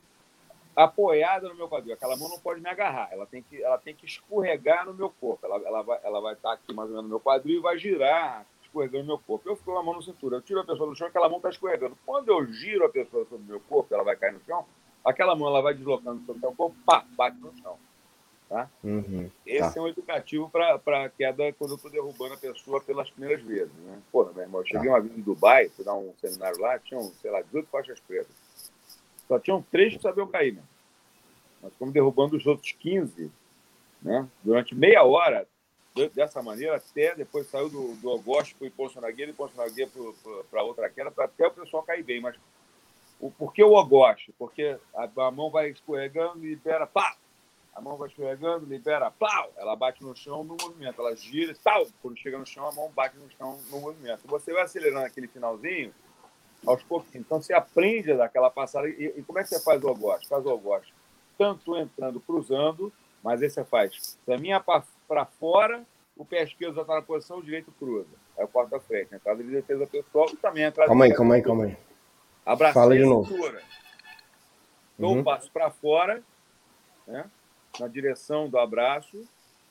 apoiada 0.75 1.49
no 1.49 1.55
meu 1.55 1.67
quadril. 1.67 1.95
Aquela 1.95 2.15
mão 2.15 2.29
não 2.29 2.39
pode 2.39 2.61
me 2.61 2.69
agarrar, 2.69 3.09
ela 3.11 3.25
tem 3.25 3.41
que, 3.41 3.61
ela 3.61 3.77
tem 3.79 3.95
que 3.95 4.05
escorregar 4.05 4.85
no 4.85 4.93
meu 4.93 5.09
corpo. 5.09 5.45
Ela, 5.47 5.55
ela, 5.65 5.81
vai, 5.81 5.99
ela 6.03 6.21
vai 6.21 6.33
estar 6.33 6.53
aqui 6.53 6.71
mais 6.73 6.89
ou 6.89 6.95
menos 6.95 7.09
no 7.09 7.09
meu 7.09 7.19
quadril 7.19 7.57
e 7.57 7.61
vai 7.61 7.77
girar, 7.79 8.45
escorregando 8.69 9.03
no 9.03 9.07
meu 9.07 9.19
corpo. 9.19 9.49
Eu 9.49 9.55
fico 9.55 9.71
com 9.71 9.77
a 9.77 9.83
mão 9.83 9.95
na 9.95 10.01
cintura, 10.01 10.37
eu 10.37 10.41
tiro 10.41 10.59
a 10.61 10.65
pessoa 10.65 10.89
do 10.89 10.95
chão, 10.95 11.07
aquela 11.07 11.27
mão 11.27 11.37
está 11.37 11.49
escorregando. 11.49 11.97
Quando 12.05 12.29
eu 12.29 12.45
giro 12.45 12.85
a 12.85 12.89
pessoa 12.89 13.25
sobre 13.25 13.45
o 13.45 13.49
meu 13.49 13.59
corpo, 13.61 13.93
ela 13.93 14.03
vai 14.03 14.15
cair 14.15 14.33
no 14.33 14.41
chão, 14.45 14.65
aquela 15.03 15.35
mão 15.35 15.49
ela 15.49 15.61
vai 15.61 15.73
deslocando 15.73 16.21
sobre 16.25 16.39
o 16.39 16.41
meu 16.41 16.55
corpo, 16.55 16.75
pá, 16.85 17.05
bate 17.15 17.37
no 17.37 17.55
chão. 17.57 17.77
Tá? 18.47 18.67
Uhum, 18.83 19.29
Esse 19.45 19.75
tá. 19.75 19.79
é 19.79 19.83
um 19.83 19.87
educativo 19.87 20.49
para 20.49 21.09
queda 21.09 21.53
quando 21.53 21.71
eu 21.71 21.75
estou 21.75 21.91
derrubando 21.91 22.33
a 22.33 22.37
pessoa 22.37 22.81
pelas 22.81 23.07
primeiras 23.11 23.43
vezes. 23.43 23.71
Né? 23.73 23.99
Pô, 24.11 24.25
meu 24.25 24.41
irmão, 24.41 24.61
eu 24.61 24.65
cheguei 24.65 24.87
tá. 24.87 24.95
uma 24.95 25.01
vez 25.01 25.15
em 25.15 25.21
Dubai, 25.21 25.69
fui 25.69 25.85
dar 25.85 25.93
um 25.93 26.11
seminário 26.17 26.59
lá, 26.59 26.79
tinham, 26.79 27.03
sei 27.21 27.29
lá, 27.29 27.41
18 27.41 27.69
faixas 27.69 27.99
pretas. 27.99 28.35
Só 29.27 29.37
tinham 29.37 29.63
três 29.71 29.95
que 29.95 30.01
sabiam 30.01 30.25
cair, 30.25 30.55
né? 30.55 30.63
Nós 31.61 31.71
fomos 31.75 31.93
derrubando 31.93 32.35
os 32.37 32.45
outros 32.47 32.71
15, 32.71 33.31
né? 34.01 34.27
Durante 34.43 34.73
meia 34.73 35.03
hora, 35.03 35.47
dessa 36.07 36.41
maneira, 36.41 36.77
até 36.77 37.15
depois 37.15 37.47
saiu 37.47 37.69
do, 37.69 37.95
do 37.95 38.09
Augusto 38.09 38.55
para 38.55 38.67
o 38.67 38.71
Bolsonagueira 38.71 39.31
e 39.31 39.35
Bolsonagueira 39.35 39.91
para 40.49 40.63
outra 40.63 40.89
queda, 40.89 41.11
para 41.11 41.25
até 41.25 41.47
o 41.47 41.51
pessoal 41.51 41.83
cair 41.83 42.03
bem. 42.03 42.21
Mas 42.21 42.35
o, 43.19 43.29
por 43.31 43.53
que 43.53 43.63
o 43.63 43.75
Augusto? 43.75 44.33
Porque 44.37 44.77
a, 44.95 45.09
a, 45.27 45.31
mão 45.31 45.49
vai 45.49 45.69
escorregando 45.69 46.45
e 46.45 46.49
libera, 46.49 46.87
pá! 46.87 47.15
A 47.75 47.81
mão 47.81 47.97
vai 47.97 48.09
escorregando, 48.09 48.65
libera, 48.65 49.11
pau! 49.11 49.51
Ela 49.57 49.75
bate 49.75 50.03
no 50.03 50.15
chão 50.15 50.43
no 50.43 50.55
movimento, 50.61 51.01
ela 51.01 51.15
gira 51.15 51.51
e 51.51 51.55
tal. 51.55 51.87
Quando 52.01 52.17
chega 52.17 52.37
no 52.37 52.45
chão, 52.45 52.67
a 52.67 52.71
mão 52.71 52.91
bate 52.91 53.17
no 53.17 53.29
chão 53.31 53.59
no 53.71 53.79
movimento. 53.79 54.21
Você 54.25 54.53
vai 54.53 54.63
acelerando 54.63 55.05
aquele 55.05 55.27
finalzinho, 55.27 55.93
aos 56.65 56.83
pouquinhos. 56.83 57.25
Então 57.25 57.41
você 57.41 57.53
aprende 57.53 58.13
daquela 58.15 58.49
passada. 58.49 58.87
E, 58.89 59.13
e 59.17 59.23
como 59.23 59.39
é 59.39 59.43
que 59.43 59.49
você 59.49 59.59
faz 59.61 59.83
o 59.83 59.87
Augusto? 59.87 60.27
Faz 60.27 60.45
o 60.45 60.49
Augusto 60.49 60.99
tanto 61.39 61.77
entrando, 61.77 62.19
cruzando, 62.19 62.91
mas 63.23 63.41
esse 63.41 63.55
você 63.55 63.63
faz 63.63 64.19
caminha 64.25 64.59
para 65.09 65.25
fora, 65.25 65.81
o 66.15 66.23
pé 66.23 66.43
esquerdo 66.43 66.75
já 66.75 66.81
está 66.81 66.93
na 66.93 67.01
posição, 67.01 67.39
o 67.39 67.43
direito 67.43 67.73
cruza. 67.79 68.07
É 68.37 68.43
o 68.43 68.47
quarto 68.47 68.69
da 68.69 68.79
frente, 68.79 69.13
entrada 69.13 69.43
de 69.43 69.49
defesa 69.49 69.87
pessoal 69.87 70.27
e 70.31 70.37
também 70.37 70.63
entrada 70.63 70.87
Calma 70.87 71.05
aí, 71.05 71.13
calma 71.13 71.35
aí, 71.35 71.41
calma 71.41 71.63
aí. 71.65 71.77
Abracei 72.45 72.73
Fala 72.73 72.95
de 72.95 73.03
novo. 73.03 73.29
Dou 74.97 75.13
uhum. 75.13 75.19
um 75.19 75.23
passo 75.23 75.51
para 75.51 75.71
fora, 75.71 76.21
né, 77.07 77.25
na 77.79 77.87
direção 77.87 78.47
do 78.47 78.59
abraço. 78.59 79.25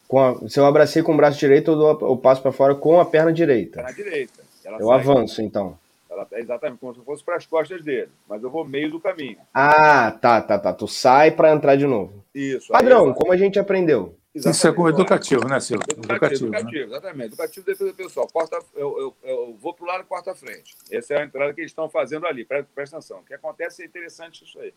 Com 0.08 0.18
a, 0.18 0.48
se 0.48 0.58
eu 0.58 0.66
abracei 0.66 1.02
com 1.02 1.12
o 1.12 1.16
braço 1.16 1.38
direito, 1.38 1.70
eu 1.70 1.76
dou 1.76 2.12
o 2.12 2.16
passo 2.16 2.42
para 2.42 2.50
fora 2.50 2.74
com 2.74 2.98
a 2.98 3.04
perna 3.04 3.32
direita. 3.32 3.82
Na 3.82 3.92
direita. 3.92 4.42
Ela 4.64 4.78
eu 4.78 4.90
avanço, 4.90 5.40
então. 5.40 5.78
Ela 6.10 6.26
exatamente 6.32 6.78
como 6.80 6.94
se 6.94 7.00
fosse 7.02 7.22
para 7.22 7.36
as 7.36 7.46
costas 7.46 7.84
dele, 7.84 8.10
mas 8.26 8.42
eu 8.42 8.50
vou 8.50 8.66
meio 8.66 8.90
do 8.90 8.98
caminho. 8.98 9.38
Ah, 9.54 10.10
tá, 10.10 10.40
tá, 10.40 10.58
tá. 10.58 10.72
Tu 10.72 10.88
sai 10.88 11.30
para 11.30 11.52
entrar 11.52 11.76
de 11.76 11.86
novo. 11.86 12.24
Isso. 12.34 12.72
Padrão, 12.72 13.12
como 13.12 13.32
a 13.32 13.36
gente 13.36 13.58
aprendeu. 13.58 14.17
Exatamente. 14.34 14.56
Isso 14.56 14.68
é 14.68 14.72
como 14.72 14.88
educativo, 14.88 15.48
né, 15.48 15.58
Silvio? 15.58 15.84
Educativo, 15.90 16.14
educativo, 16.14 16.46
educativo 16.46 16.78
né? 16.78 16.84
exatamente. 16.84 17.26
Educativo 17.26 17.66
de 17.66 17.72
defesa 17.72 17.94
pessoal. 17.94 18.28
Porta, 18.28 18.58
eu, 18.74 18.98
eu, 18.98 19.16
eu 19.22 19.56
vou 19.56 19.74
para 19.74 19.84
o 19.84 19.88
lado 19.88 20.04
quarta 20.04 20.34
frente. 20.34 20.76
Essa 20.90 21.14
é 21.14 21.22
a 21.22 21.24
entrada 21.24 21.52
que 21.54 21.60
eles 21.60 21.70
estão 21.70 21.88
fazendo 21.88 22.26
ali. 22.26 22.44
Presta, 22.44 22.70
presta 22.74 22.96
atenção. 22.96 23.20
O 23.20 23.24
que 23.24 23.34
acontece 23.34 23.82
é 23.82 23.86
interessante 23.86 24.44
isso 24.44 24.58
aí. 24.60 24.74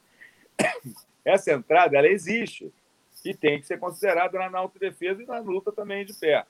Essa 1.24 1.52
entrada, 1.52 1.97
ela 1.97 2.08
existe 2.08 2.74
e 3.24 3.36
tem 3.36 3.60
que 3.60 3.68
ser 3.68 3.78
considerada 3.78 4.39
na, 4.39 4.49
na 4.49 4.60
autodefesa 4.60 5.22
e 5.22 5.26
na 5.26 5.39
luta 5.39 5.72
também 5.72 6.04
de 6.06 6.14
pé. 6.14 6.45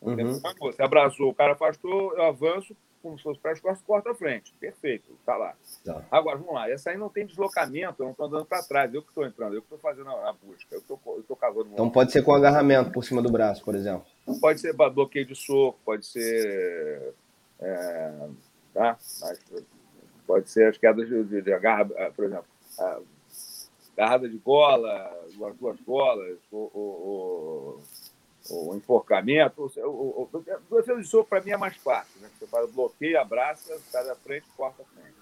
Uhum. 0.00 0.40
Você 0.60 0.82
abraçou, 0.82 1.30
o 1.30 1.34
cara 1.34 1.52
afastou, 1.52 2.14
eu 2.14 2.22
avanço, 2.22 2.76
como 3.06 3.16
se 3.16 3.22
fosse 3.22 3.38
para 3.38 3.52
as 3.52 3.60
costas, 3.60 3.86
corta 3.86 4.10
a 4.10 4.14
frente. 4.14 4.52
Perfeito, 4.58 5.16
tá 5.24 5.36
lá. 5.36 5.54
Tá. 5.84 6.04
Agora, 6.10 6.36
vamos 6.36 6.54
lá. 6.54 6.68
Essa 6.68 6.90
aí 6.90 6.96
não 6.96 7.08
tem 7.08 7.24
deslocamento, 7.24 8.02
eu 8.02 8.06
não 8.06 8.10
estou 8.10 8.26
andando 8.26 8.44
para 8.44 8.62
trás. 8.64 8.92
Eu 8.92 9.00
que 9.00 9.08
estou 9.08 9.24
entrando, 9.24 9.54
eu 9.54 9.62
que 9.62 9.66
estou 9.66 9.78
fazendo 9.78 10.10
a, 10.10 10.32
busca, 10.32 10.74
eu 10.74 10.80
estou 11.20 11.36
cavando. 11.36 11.70
Então 11.72 11.88
pode 11.88 12.10
ser 12.10 12.22
com 12.22 12.34
agarramento 12.34 12.90
por 12.90 13.04
cima 13.04 13.22
do 13.22 13.30
braço, 13.30 13.64
por 13.64 13.76
exemplo. 13.76 14.04
Pode 14.40 14.60
ser 14.60 14.72
bloqueio 14.72 15.24
de 15.24 15.36
soco, 15.36 15.78
pode 15.84 16.04
ser. 16.04 17.14
É, 17.60 18.28
tá? 18.74 18.98
Pode 20.26 20.50
ser 20.50 20.68
as 20.68 20.76
quedas 20.76 21.08
de, 21.08 21.22
de, 21.24 21.42
de 21.42 21.52
agarra, 21.52 21.88
ah, 21.96 22.10
por 22.14 22.24
exemplo, 22.24 22.46
a 22.80 22.98
agarrada 23.96 24.28
de 24.28 24.36
gola, 24.38 25.16
duas, 25.36 25.56
duas 25.56 25.80
golas, 25.80 26.38
ou, 26.50 26.70
ou, 26.74 27.80
o 28.50 28.74
enforcamento. 28.74 29.70
O, 29.76 30.28
o, 30.30 30.30
o, 30.70 31.00
de 31.00 31.04
soco, 31.04 31.28
para 31.28 31.40
mim, 31.40 31.50
é 31.50 31.56
mais 31.56 31.76
fácil. 31.76 32.20
Né? 32.20 32.30
Você 32.38 32.46
faz 32.46 32.70
bloqueio, 32.70 33.20
abraça, 33.20 33.78
sai 33.90 34.04
da 34.04 34.14
frente, 34.14 34.46
corta 34.56 34.82
a 34.82 34.84
frente. 34.84 35.16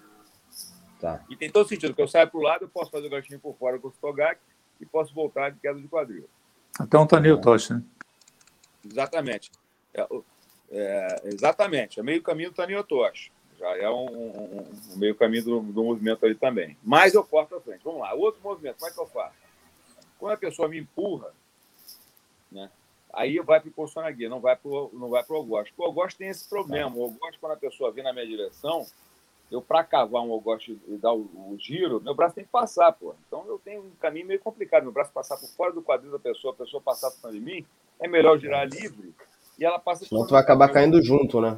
Tá. 0.99 1.23
E 1.29 1.35
tem 1.35 1.51
todo 1.51 1.67
sentido, 1.67 1.93
que 1.93 2.01
eu 2.01 2.07
saio 2.07 2.29
para 2.29 2.39
o 2.39 2.43
lado, 2.43 2.65
eu 2.65 2.69
posso 2.69 2.89
fazer 2.89 3.07
o 3.07 3.09
ganchinho 3.09 3.39
por 3.39 3.55
fora 3.55 3.77
com 3.77 3.89
o 3.89 3.91
Stogak 3.91 4.39
e 4.79 4.85
posso 4.85 5.13
voltar 5.13 5.51
de 5.51 5.59
queda 5.59 5.79
de 5.79 5.87
quadril. 5.87 6.27
Até 6.79 6.97
um 6.97 7.07
Tanil 7.07 7.39
Tocha, 7.39 7.75
né? 7.75 7.83
Exatamente. 8.83 9.51
É, 9.93 10.07
é, 10.71 11.21
exatamente. 11.25 11.99
É 11.99 12.03
meio 12.03 12.21
caminho 12.21 12.49
do 12.49 12.55
Tanil 12.55 12.83
Tocha. 12.83 13.31
Já 13.57 13.77
é 13.77 13.89
um, 13.89 14.05
um, 14.05 14.59
um, 14.59 14.97
meio 14.97 15.15
caminho 15.15 15.43
do, 15.43 15.59
do 15.61 15.83
movimento 15.83 16.25
ali 16.25 16.35
também. 16.35 16.77
Mas 16.83 17.13
eu 17.13 17.23
corto 17.23 17.55
a 17.55 17.61
frente. 17.61 17.83
Vamos 17.83 18.01
lá. 18.01 18.13
Outro 18.13 18.41
movimento, 18.41 18.77
como 18.77 18.91
é 18.91 18.93
que 18.93 18.99
eu 18.99 19.07
faço? 19.07 19.35
Quando 20.19 20.33
a 20.33 20.37
pessoa 20.37 20.67
me 20.67 20.77
empurra, 20.77 21.31
né? 22.51 22.69
Aí 23.15 23.39
vai 23.39 23.59
para 23.59 23.69
o 23.69 23.73
Bolsonaro, 23.73 24.15
não 24.29 24.39
vai 24.39 24.55
para 24.55 24.71
não 24.93 25.09
vai 25.09 25.23
o 25.27 25.35
Augusto. 25.35 25.73
O 25.77 25.83
Augusto 25.83 26.17
tem 26.17 26.27
esse 26.27 26.47
problema. 26.47 26.95
O 26.95 27.03
Augusto, 27.03 27.39
quando 27.39 27.53
a 27.53 27.57
pessoa 27.57 27.91
vem 27.91 28.03
na 28.03 28.13
minha 28.13 28.27
direção, 28.27 28.85
eu 29.49 29.61
para 29.61 29.83
cavar 29.83 30.21
um 30.21 30.31
Augusto 30.31 30.77
e 30.87 30.97
dar 30.97 31.13
o, 31.13 31.21
o, 31.21 31.55
giro, 31.57 32.01
meu 32.01 32.13
braço 32.13 32.35
tem 32.35 32.43
que 32.43 32.51
passar, 32.51 32.91
pô. 32.91 33.15
Então 33.27 33.45
eu 33.47 33.59
tenho 33.63 33.81
um 33.81 33.91
caminho 33.99 34.27
meio 34.27 34.39
complicado. 34.39 34.83
Meu 34.83 34.91
braço 34.91 35.11
passar 35.11 35.37
por 35.37 35.47
fora 35.49 35.71
do 35.71 35.81
quadril 35.81 36.11
da 36.11 36.19
pessoa, 36.19 36.53
a 36.53 36.57
pessoa 36.57 36.81
passar 36.81 37.09
por 37.11 37.17
cima 37.17 37.31
de 37.31 37.39
mim, 37.39 37.65
é 37.99 38.07
melhor 38.07 38.37
girar 38.37 38.67
livre 38.67 39.13
e 39.57 39.65
ela 39.65 39.79
passa. 39.79 40.05
Senão 40.05 40.25
tu 40.25 40.31
vai 40.31 40.41
acabar 40.41 40.69
caindo 40.69 41.01
junto, 41.01 41.39
né? 41.39 41.57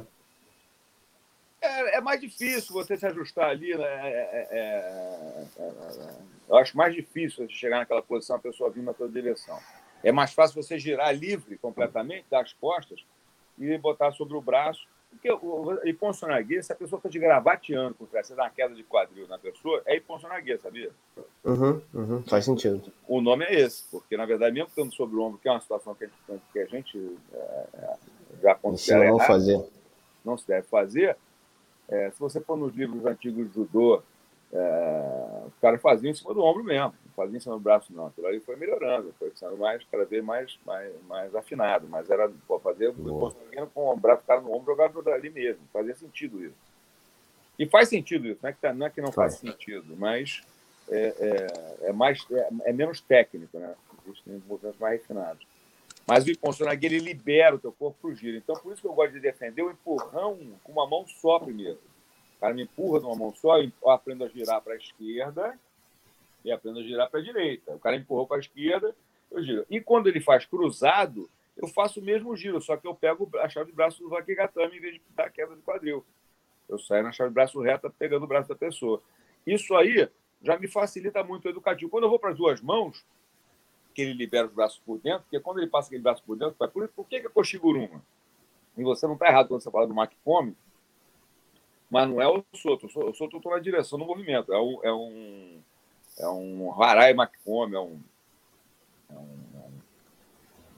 É, 1.60 1.96
é, 1.96 2.00
mais 2.00 2.20
difícil 2.20 2.72
você 2.72 2.96
se 2.96 3.04
ajustar 3.04 3.50
ali, 3.50 3.76
né? 3.76 3.84
É, 3.84 4.12
é, 4.12 4.48
é, 4.50 5.44
é 5.58 6.28
eu 6.48 6.56
acho 6.56 6.76
mais 6.76 6.94
difícil 6.94 7.46
você 7.46 7.52
chegar 7.52 7.78
naquela 7.78 8.00
posição, 8.00 8.36
a 8.36 8.38
pessoa 8.38 8.70
vir 8.70 8.82
na 8.82 8.94
tua 8.94 9.08
direção. 9.08 9.58
É 10.02 10.12
mais 10.12 10.32
fácil 10.32 10.62
você 10.62 10.78
girar 10.78 11.14
livre 11.14 11.58
completamente 11.58 12.26
das 12.30 12.52
costas 12.52 13.04
e 13.58 13.76
botar 13.78 14.12
sobre 14.12 14.36
o 14.36 14.40
braço. 14.40 14.86
Porque 15.10 15.30
o 15.32 15.80
hiponsonaguia, 15.86 16.62
se 16.62 16.70
a 16.70 16.76
pessoa 16.76 16.98
está 16.98 17.08
de 17.08 17.18
gravateando 17.18 17.94
com 17.94 18.04
você 18.04 18.34
dá 18.34 18.44
uma 18.44 18.50
queda 18.50 18.74
de 18.74 18.82
quadril 18.84 19.26
na 19.26 19.38
pessoa, 19.38 19.82
é 19.86 19.96
hiponsonaguia, 19.96 20.58
sabia? 20.58 20.90
Uhum, 21.42 21.80
uhum, 21.94 22.22
faz 22.24 22.44
sentido. 22.44 22.92
O 23.06 23.20
nome 23.20 23.44
é 23.46 23.58
esse, 23.58 23.84
porque 23.90 24.16
na 24.18 24.26
verdade, 24.26 24.54
mesmo 24.54 24.68
estando 24.68 24.94
sobre 24.94 25.16
o 25.16 25.22
ombro, 25.22 25.38
que 25.38 25.48
é 25.48 25.50
uma 25.50 25.60
situação 25.60 25.94
que 25.94 26.04
a 26.04 26.08
gente, 26.08 26.42
que 26.52 26.58
a 26.58 26.66
gente 26.66 27.18
é, 27.32 27.66
é 27.74 27.96
já 28.42 28.54
considera 28.54 29.08
não 29.08 29.18
fazer. 29.18 29.64
não 30.22 30.36
se 30.36 30.46
deve 30.46 30.66
fazer, 30.66 31.16
é, 31.88 32.10
se 32.10 32.20
você 32.20 32.38
for 32.40 32.56
nos 32.56 32.74
livros 32.74 33.04
antigos 33.06 33.48
de 33.48 33.54
judô, 33.54 34.02
é, 34.52 35.42
os 35.46 35.58
caras 35.58 35.80
faziam 35.80 36.10
em 36.10 36.14
cima 36.14 36.34
do 36.34 36.42
ombro 36.42 36.62
mesmo, 36.62 36.92
não 37.18 37.24
faziam 37.24 37.36
em 37.36 37.40
cima 37.40 37.54
do 37.56 37.60
braço, 37.60 37.92
não. 37.92 38.06
Aquilo 38.06 38.26
aí 38.28 38.40
foi 38.40 38.56
melhorando, 38.56 39.12
foi 39.18 39.32
sendo 39.34 39.56
mais, 39.56 39.82
cada 39.90 40.04
vez 40.04 40.22
mais, 40.24 40.58
mais, 40.64 40.92
mais 41.06 41.34
afinado. 41.34 41.88
Mas 41.88 42.08
era 42.08 42.30
pô, 42.46 42.58
fazer 42.60 42.94
com 43.74 43.92
o 43.92 43.96
braço 43.96 44.24
cara 44.24 44.40
no 44.40 44.54
ombro 44.54 44.66
jogado 44.66 45.10
ali 45.10 45.28
mesmo. 45.28 45.62
Fazia 45.72 45.94
sentido 45.94 46.44
isso. 46.44 46.56
E 47.58 47.66
faz 47.66 47.88
sentido 47.88 48.28
isso, 48.28 48.38
não 48.40 48.50
é 48.50 48.52
que, 48.52 48.60
tá, 48.60 48.72
não, 48.72 48.86
é 48.86 48.90
que 48.90 49.00
não 49.00 49.10
faz. 49.10 49.40
faz 49.40 49.52
sentido, 49.52 49.96
mas 49.96 50.42
é, 50.88 51.14
é, 51.82 51.88
é 51.88 51.92
mais, 51.92 52.24
é, 52.30 52.48
é, 52.66 52.72
menos 52.72 53.00
técnico, 53.00 53.58
né? 53.58 53.74
Existem 54.06 54.40
movimentos 54.46 54.78
mais 54.78 55.00
refinados. 55.00 55.44
Mas 56.06 56.24
o 56.24 56.30
Iponsonague, 56.30 56.86
ele 56.86 57.00
libera 57.00 57.56
o 57.56 57.58
teu 57.58 57.72
corpo 57.72 57.98
para 58.00 58.10
o 58.10 58.14
giro. 58.14 58.36
Então, 58.36 58.54
por 58.54 58.72
isso 58.72 58.80
que 58.80 58.86
eu 58.86 58.94
gosto 58.94 59.12
de 59.12 59.20
defender 59.20 59.62
o 59.62 59.70
empurrão 59.70 60.38
com 60.62 60.72
uma 60.72 60.88
mão 60.88 61.04
só 61.06 61.38
primeiro. 61.40 61.78
O 62.36 62.40
cara 62.40 62.54
me 62.54 62.62
empurra 62.62 63.00
numa 63.00 63.16
mão 63.16 63.34
só, 63.34 63.60
eu 63.60 63.90
aprendo 63.90 64.24
a 64.24 64.28
girar 64.28 64.62
para 64.62 64.74
a 64.74 64.76
esquerda 64.76 65.58
e 66.48 66.52
aprendo 66.52 66.80
a 66.80 66.82
girar 66.82 67.10
para 67.10 67.20
a 67.20 67.22
direita. 67.22 67.74
O 67.74 67.78
cara 67.78 67.96
empurrou 67.96 68.26
para 68.26 68.38
a 68.38 68.40
esquerda, 68.40 68.94
eu 69.30 69.42
giro. 69.42 69.66
E 69.70 69.80
quando 69.80 70.08
ele 70.08 70.20
faz 70.20 70.44
cruzado, 70.46 71.30
eu 71.56 71.68
faço 71.68 72.00
o 72.00 72.02
mesmo 72.02 72.34
giro, 72.36 72.60
só 72.60 72.76
que 72.76 72.86
eu 72.86 72.94
pego 72.94 73.30
a 73.38 73.48
chave 73.48 73.70
de 73.70 73.76
braço 73.76 74.02
do 74.02 74.08
Vakigatame 74.08 74.76
em 74.76 74.80
vez 74.80 74.94
de 74.94 75.02
dar 75.10 75.30
queda 75.30 75.54
de 75.54 75.62
quadril. 75.62 76.04
Eu 76.68 76.78
saio 76.78 77.02
na 77.02 77.12
chave 77.12 77.30
de 77.30 77.34
braço 77.34 77.60
reta 77.60 77.90
pegando 77.90 78.24
o 78.24 78.28
braço 78.28 78.48
da 78.48 78.54
pessoa. 78.54 79.02
Isso 79.46 79.74
aí 79.74 80.08
já 80.42 80.58
me 80.58 80.68
facilita 80.68 81.22
muito 81.22 81.46
o 81.46 81.48
educativo. 81.48 81.90
Quando 81.90 82.04
eu 82.04 82.10
vou 82.10 82.18
para 82.18 82.30
as 82.30 82.36
duas 82.36 82.60
mãos, 82.60 83.04
que 83.94 84.02
ele 84.02 84.12
libera 84.12 84.46
os 84.46 84.52
braços 84.52 84.78
por 84.78 84.98
dentro, 84.98 85.22
porque 85.22 85.40
quando 85.40 85.58
ele 85.58 85.66
passa 85.66 85.88
aquele 85.88 86.02
braço 86.02 86.22
por 86.22 86.36
dentro, 86.36 86.54
por, 86.54 86.88
por 86.88 87.08
que, 87.08 87.20
que 87.20 87.26
é 87.26 87.30
Koshiguruma? 87.30 88.02
E 88.76 88.82
você 88.84 89.06
não 89.06 89.14
está 89.14 89.26
errado 89.26 89.48
quando 89.48 89.60
você 89.60 89.70
fala 89.70 89.88
do 89.88 89.94
Makikomi, 89.94 90.56
mas 91.90 92.08
não 92.08 92.20
é 92.20 92.28
o 92.28 92.44
Soto. 92.54 92.86
O 92.86 93.14
Soto 93.14 93.38
está 93.38 93.50
na 93.50 93.58
direção 93.58 93.98
do 93.98 94.04
movimento. 94.04 94.52
É 94.52 94.60
um, 94.60 94.84
é 94.84 94.92
um, 94.92 95.60
é 96.18 96.28
um 96.28 96.72
Harai 96.80 97.14
Makikomi, 97.14 97.74
é 97.74 97.80
um. 97.80 98.00
É 99.10 99.14
um 99.14 99.48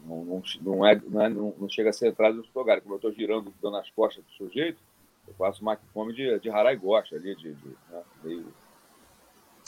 não, 0.05 0.24
não, 0.24 0.43
não, 0.62 0.86
é, 0.86 1.01
não, 1.09 1.22
é, 1.22 1.28
não, 1.28 1.68
chega 1.68 1.91
a 1.91 1.93
ser 1.93 2.09
entrada 2.09 2.34
no 2.34 2.45
lugar. 2.55 2.80
Como 2.80 2.95
eu 2.95 2.97
estou 2.97 3.12
girando, 3.12 3.53
dando 3.62 3.76
as 3.76 3.91
costas 3.91 4.24
do 4.24 4.30
sujeito, 4.32 4.80
eu 5.28 5.34
faço 5.34 5.64
Makikomi 5.64 6.12
de, 6.12 6.38
de 6.41 6.51
Harai 6.51 6.76
Gosta 6.76 7.14
ali, 7.14 7.34
de, 7.36 7.55
de, 7.55 7.68
né, 7.91 8.03
meio, 8.24 8.47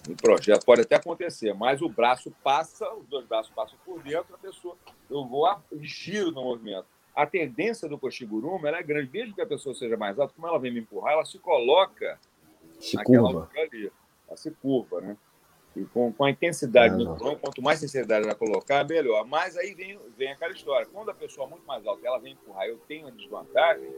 meio 0.06 0.16
projeto. 0.16 0.64
Pode 0.64 0.80
até 0.80 0.96
acontecer, 0.96 1.54
mas 1.54 1.82
o 1.82 1.88
braço 1.88 2.32
passa, 2.42 2.92
os 2.94 3.06
dois 3.06 3.26
braços 3.26 3.52
passam 3.54 3.78
por 3.84 4.02
dentro, 4.02 4.34
a 4.34 4.38
pessoa, 4.38 4.76
eu 5.08 5.24
vou 5.26 5.46
a, 5.46 5.62
giro 5.80 6.32
no 6.32 6.42
movimento 6.42 6.86
a 7.14 7.26
tendência 7.26 7.88
do 7.88 7.98
Koshiguruma 7.98 8.70
é 8.70 8.82
grande. 8.82 9.10
Mesmo 9.12 9.34
que 9.34 9.42
a 9.42 9.46
pessoa 9.46 9.74
seja 9.74 9.96
mais 9.96 10.18
alta, 10.18 10.34
como 10.34 10.46
ela 10.46 10.58
vem 10.58 10.72
me 10.72 10.80
empurrar, 10.80 11.12
ela 11.12 11.24
se 11.24 11.38
coloca 11.38 12.18
se 12.80 12.96
naquela 12.96 13.32
curva. 13.32 13.50
ali. 13.56 13.92
Ela 14.26 14.36
se 14.36 14.50
curva, 14.50 15.00
né? 15.00 15.16
E 15.74 15.84
com, 15.86 16.12
com 16.12 16.24
a 16.24 16.30
intensidade 16.30 16.94
ah, 16.94 16.96
do 16.96 17.02
empurrão, 17.04 17.36
quanto 17.36 17.62
mais 17.62 17.80
sinceridade 17.80 18.24
ela 18.24 18.34
colocar, 18.34 18.84
melhor. 18.86 19.24
Mas 19.26 19.56
aí 19.56 19.74
vem, 19.74 19.98
vem 20.16 20.30
aquela 20.30 20.52
história. 20.52 20.86
Quando 20.86 21.10
a 21.10 21.14
pessoa 21.14 21.46
é 21.46 21.50
muito 21.50 21.66
mais 21.66 21.86
alta 21.86 22.06
ela 22.06 22.18
vem 22.18 22.34
empurrar, 22.34 22.66
eu 22.66 22.78
tenho 22.86 23.06
a 23.06 23.10
desvantagem, 23.10 23.88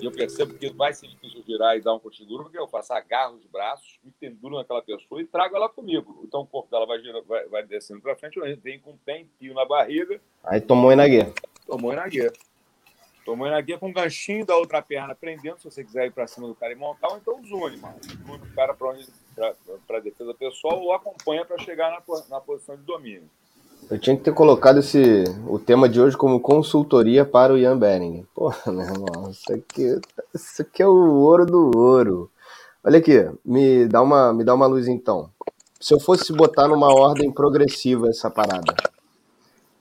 e 0.00 0.04
eu 0.04 0.10
percebo 0.10 0.54
que 0.54 0.70
vai 0.70 0.94
ser 0.94 1.08
difícil 1.08 1.42
girar 1.46 1.76
e 1.76 1.80
dar 1.80 1.94
um 1.94 1.98
Koshiguruma, 1.98 2.44
porque 2.44 2.58
eu 2.58 2.68
faço 2.68 2.92
agarro 2.94 3.36
os 3.36 3.44
braços, 3.46 3.98
me 4.02 4.10
penduro 4.12 4.56
naquela 4.56 4.82
pessoa 4.82 5.20
e 5.20 5.26
trago 5.26 5.54
ela 5.54 5.68
comigo. 5.68 6.22
Então 6.24 6.40
o 6.40 6.46
corpo 6.46 6.70
dela 6.70 6.86
vai, 6.86 6.98
girando, 7.00 7.24
vai, 7.26 7.46
vai 7.46 7.62
descendo 7.62 8.00
para 8.00 8.16
frente, 8.16 8.38
eu 8.38 8.56
venho 8.56 8.80
com 8.80 8.92
um 8.92 8.96
pé 8.96 9.24
em 9.40 9.52
na 9.52 9.64
barriga. 9.64 10.20
Aí 10.42 10.60
tomou 10.60 10.92
Inague. 10.92 11.32
Tomou 11.66 11.92
Inague. 13.22 13.24
Tomou 13.24 13.46
Inague 13.46 13.78
com 13.78 13.88
um 13.88 13.92
ganchinho 13.92 14.44
da 14.44 14.56
outra 14.56 14.82
perna 14.82 15.14
prendendo, 15.14 15.58
se 15.58 15.64
você 15.64 15.84
quiser 15.84 16.06
ir 16.06 16.12
para 16.12 16.26
cima 16.26 16.48
do 16.48 16.54
cara 16.54 16.72
e 16.72 16.76
montar, 16.76 17.08
ou 17.08 17.16
então 17.16 17.40
zune, 17.44 17.76
mano. 17.76 17.96
Zune 18.02 18.42
o 18.42 18.54
cara 18.54 18.74
para 18.74 20.00
defesa 20.00 20.34
pessoal 20.34 20.80
ou 20.80 20.92
acompanha 20.92 21.44
para 21.44 21.58
chegar 21.58 21.90
na, 21.90 22.02
na 22.28 22.40
posição 22.40 22.76
de 22.76 22.82
domínio. 22.82 23.28
Eu 23.90 23.98
tinha 23.98 24.16
que 24.16 24.22
ter 24.22 24.32
colocado 24.32 24.78
esse, 24.78 25.24
o 25.46 25.58
tema 25.58 25.88
de 25.88 26.00
hoje 26.00 26.16
como 26.16 26.40
consultoria 26.40 27.24
para 27.24 27.52
o 27.52 27.58
Ian 27.58 27.76
Bering. 27.76 28.26
Porra, 28.34 28.72
meu 28.72 28.82
irmão, 28.82 29.30
isso 29.30 29.52
aqui, 29.52 30.00
isso 30.32 30.62
aqui 30.62 30.82
é 30.82 30.86
o 30.86 30.92
ouro 30.92 31.44
do 31.44 31.76
ouro. 31.76 32.30
Olha 32.84 32.98
aqui, 32.98 33.28
me 33.44 33.86
dá 33.86 34.00
uma, 34.00 34.32
me 34.32 34.44
dá 34.44 34.54
uma 34.54 34.66
luz 34.66 34.86
então. 34.88 35.30
Se 35.80 35.92
eu 35.92 35.98
fosse 35.98 36.32
botar 36.32 36.68
numa 36.68 36.94
ordem 36.94 37.30
progressiva 37.30 38.08
essa 38.08 38.30
parada, 38.30 38.74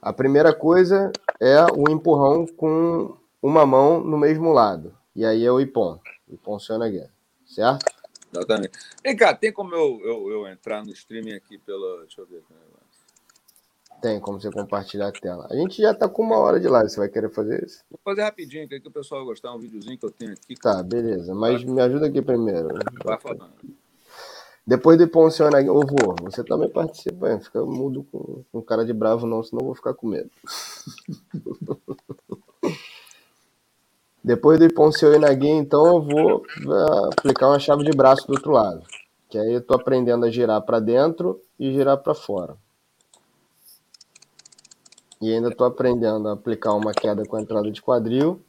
a 0.02 0.12
primeira 0.12 0.52
coisa 0.52 1.12
é 1.40 1.64
o 1.76 1.90
empurrão 1.92 2.46
com 2.48 3.16
uma 3.42 3.66
mão 3.66 4.04
no 4.04 4.18
mesmo 4.18 4.52
lado. 4.52 4.96
E 5.16 5.26
aí 5.26 5.44
é 5.44 5.52
o 5.52 5.60
Ipon. 5.60 6.00
Ipon 6.30 6.60
Sonaguer. 6.60 7.10
Certo? 7.46 7.86
Exatamente. 8.34 8.80
Vem 9.04 9.16
cá, 9.16 9.36
tem 9.36 9.52
como 9.52 9.76
eu, 9.76 10.00
eu, 10.04 10.32
eu, 10.32 10.48
entrar 10.48 10.86
no 10.86 10.92
streaming 10.92 11.34
aqui 11.34 11.58
pela. 11.58 12.02
Deixa 12.02 12.22
eu 12.22 12.26
ver 12.26 12.38
aqui. 12.38 12.54
Tem 14.02 14.20
como 14.20 14.42
você 14.42 14.50
compartilhar 14.50 15.10
a 15.10 15.12
tela. 15.12 15.48
A 15.52 15.56
gente 15.56 15.80
já 15.80 15.94
tá 15.94 16.10
com 16.10 16.24
uma 16.24 16.38
hora 16.38 16.60
de 16.60 16.68
live. 16.68 16.90
Você 16.90 16.98
vai 16.98 17.08
querer 17.08 17.30
fazer 17.30 17.64
isso? 17.64 17.84
Vou 17.88 18.00
fazer 18.04 18.24
rapidinho, 18.24 18.68
que, 18.68 18.80
que 18.80 18.88
o 18.88 18.92
pessoal 18.92 19.22
vai 19.22 19.30
gostar. 19.30 19.54
Um 19.54 19.60
videozinho 19.60 19.96
que 19.96 20.06
eu 20.06 20.10
tenho 20.10 20.34
aqui. 20.34 20.56
Tá, 20.56 20.82
beleza. 20.82 21.36
Mas 21.36 21.64
me 21.64 21.80
ajuda 21.80 22.08
aqui 22.08 22.20
primeiro. 22.20 22.70
Vai 23.06 23.20
falando. 23.20 23.54
Depois 24.66 24.98
do 24.98 25.04
Ipon 25.04 25.30
Sonaguer, 25.30 25.72
ô 25.72 25.82
vô, 25.82 26.16
você 26.22 26.44
também 26.44 26.70
participa. 26.70 27.32
Hein? 27.32 27.42
Fica 27.42 27.64
mudo 27.64 28.04
com, 28.12 28.44
com 28.52 28.62
cara 28.62 28.84
de 28.84 28.94
bravo, 28.94 29.28
não, 29.28 29.44
senão 29.44 29.62
eu 29.62 29.66
vou 29.68 29.76
ficar 29.76 29.94
com 29.94 30.08
medo. 30.08 30.32
Depois 34.24 34.60
do 34.60 34.72
Ponceu 34.72 35.16
Inagui, 35.16 35.50
então 35.50 35.86
eu 35.88 36.02
vou 36.02 36.38
uh, 36.38 37.10
aplicar 37.12 37.48
uma 37.48 37.60
chave 37.60 37.84
de 37.84 37.92
braço 37.92 38.28
do 38.28 38.34
outro 38.34 38.52
lado. 38.52 38.84
Que 39.28 39.38
aí 39.38 39.54
eu 39.54 39.62
tô 39.62 39.74
aprendendo 39.74 40.26
a 40.26 40.30
girar 40.30 40.62
para 40.62 40.80
dentro 40.80 41.42
e 41.60 41.72
girar 41.74 41.98
para 41.98 42.14
fora. 42.14 42.56
E 45.20 45.34
ainda 45.34 45.50
tô 45.56 45.64
aprendendo 45.64 46.28
a 46.28 46.34
aplicar 46.34 46.74
uma 46.74 46.92
queda 46.92 47.26
com 47.26 47.36
a 47.36 47.42
entrada 47.42 47.72
de 47.72 47.82
quadril 47.82 48.42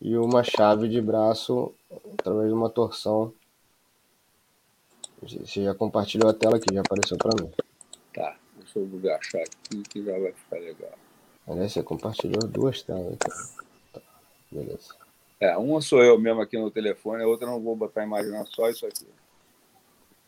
e 0.00 0.16
uma 0.16 0.42
chave 0.42 0.88
de 0.88 1.00
braço 1.00 1.72
através 2.18 2.48
de 2.48 2.54
uma 2.54 2.68
torção. 2.68 3.32
Você 5.22 5.62
já 5.62 5.74
compartilhou 5.74 6.28
a 6.28 6.34
tela 6.34 6.56
aqui, 6.56 6.74
já 6.74 6.80
apareceu 6.80 7.16
para 7.16 7.40
mim. 7.40 7.50
Tá, 8.12 8.36
deixa 8.56 8.80
eu 8.80 9.14
achar 9.14 9.42
aqui 9.42 9.82
que 9.82 10.04
já 10.04 10.18
vai 10.18 10.32
ficar 10.32 10.56
legal. 10.56 10.98
Aliás, 11.46 11.72
você 11.72 11.82
compartilhou 11.82 12.48
duas 12.48 12.82
telas. 12.82 13.14
Aqui. 13.14 13.71
Beleza. 14.52 14.94
É, 15.40 15.56
uma 15.56 15.80
sou 15.80 16.04
eu 16.04 16.18
mesmo 16.20 16.40
aqui 16.40 16.58
no 16.58 16.70
telefone, 16.70 17.22
a 17.22 17.26
outra 17.26 17.46
não 17.46 17.60
vou 17.60 17.74
botar 17.74 18.02
a 18.02 18.04
imagem, 18.04 18.30
só 18.46 18.68
isso 18.68 18.86
aqui. 18.86 19.06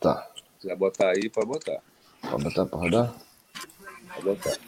Tá. 0.01 0.29
Se 0.35 0.43
quiser 0.61 0.77
botar 0.77 1.11
aí, 1.11 1.29
pode 1.29 1.47
botar. 1.47 1.81
Pode 2.22 2.43
botar 2.43 2.66
para 2.66 2.79
rodar? 2.79 3.14
Pode 4.14 4.25
botar. 4.25 4.59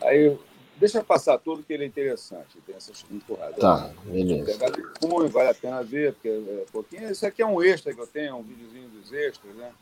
Aí, 0.00 0.36
deixa 0.78 1.04
passar 1.04 1.38
tudo 1.38 1.62
que 1.62 1.72
ele 1.72 1.84
é 1.84 1.86
interessante. 1.86 2.58
Tem 2.66 2.74
essas 2.74 3.04
empurradas. 3.08 3.58
Tá, 3.58 3.92
beleza. 4.04 4.58
Punho, 5.00 5.28
vale 5.28 5.50
a 5.50 5.54
pena 5.54 5.82
ver, 5.84 6.14
porque 6.14 6.28
é, 6.28 6.64
pouquinho. 6.72 7.10
Isso 7.10 7.24
aqui 7.24 7.42
é 7.42 7.46
um 7.46 7.62
extra 7.62 7.94
que 7.94 8.00
eu 8.00 8.06
tenho, 8.06 8.36
um 8.36 8.42
videozinho 8.42 8.88
dos 8.88 9.12
extras, 9.12 9.54
né? 9.54 9.72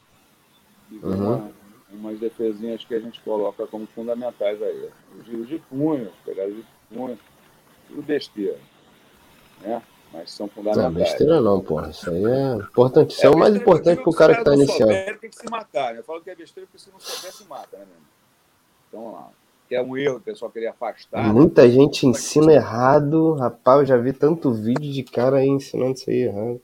Uhum 1.03 1.70
umas 1.93 2.19
defesinhas 2.19 2.85
que 2.85 2.95
a 2.95 3.01
gente 3.01 3.21
coloca 3.21 3.67
como 3.67 3.87
fundamentais 3.87 4.63
aí. 4.63 4.91
Os 5.19 5.27
giros 5.27 5.49
de 5.49 5.59
punho, 5.59 6.09
as 6.09 6.25
pegadas 6.25 6.55
de 6.55 6.65
punho, 6.89 7.19
tudo 7.89 8.03
besteira. 8.03 8.59
Né? 9.61 9.83
Mas 10.13 10.33
são 10.33 10.49
fundamentais. 10.49 10.93
Não, 10.93 10.93
besteira 10.93 11.41
não, 11.41 11.61
porra. 11.61 11.91
Isso 11.91 12.11
aí 12.11 12.25
é 12.25 12.55
importante. 12.55 13.13
Isso 13.13 13.27
é, 13.27 13.27
é 13.27 13.31
o 13.31 13.39
mais 13.39 13.55
importante 13.55 14.03
para 14.03 14.11
o 14.11 14.15
cara 14.15 14.35
que 14.35 14.41
está 14.41 14.55
iniciando. 14.55 14.93
tem 15.21 15.31
que 15.31 15.37
se 15.37 15.49
matar, 15.51 15.93
né? 15.93 16.01
Eu 16.01 16.05
falo 16.05 16.21
que 16.21 16.31
é 16.31 16.35
besteira 16.35 16.67
porque 16.67 16.83
se 16.83 16.91
não 16.91 16.99
souber, 16.99 17.33
se 17.33 17.45
mata, 17.49 17.77
né, 17.77 17.85
mesmo? 17.85 18.07
Então, 18.89 19.03
vamos 19.03 19.15
lá. 19.15 19.29
Que 19.69 19.77
é 19.77 19.83
um 19.83 19.97
erro, 19.97 20.17
o 20.17 20.21
pessoal 20.21 20.51
queria 20.51 20.71
afastar. 20.71 21.33
Muita 21.33 21.71
gente 21.71 22.05
ensina 22.05 22.53
errado. 22.53 23.35
Rapaz, 23.35 23.81
eu 23.81 23.87
já 23.87 23.97
vi 23.97 24.13
tanto 24.13 24.53
vídeo 24.53 24.93
de 24.93 25.05
cara 25.05 25.37
aí 25.37 25.49
ensinando 25.49 25.93
isso 25.93 26.11
aí 26.11 26.23
errado. 26.23 26.61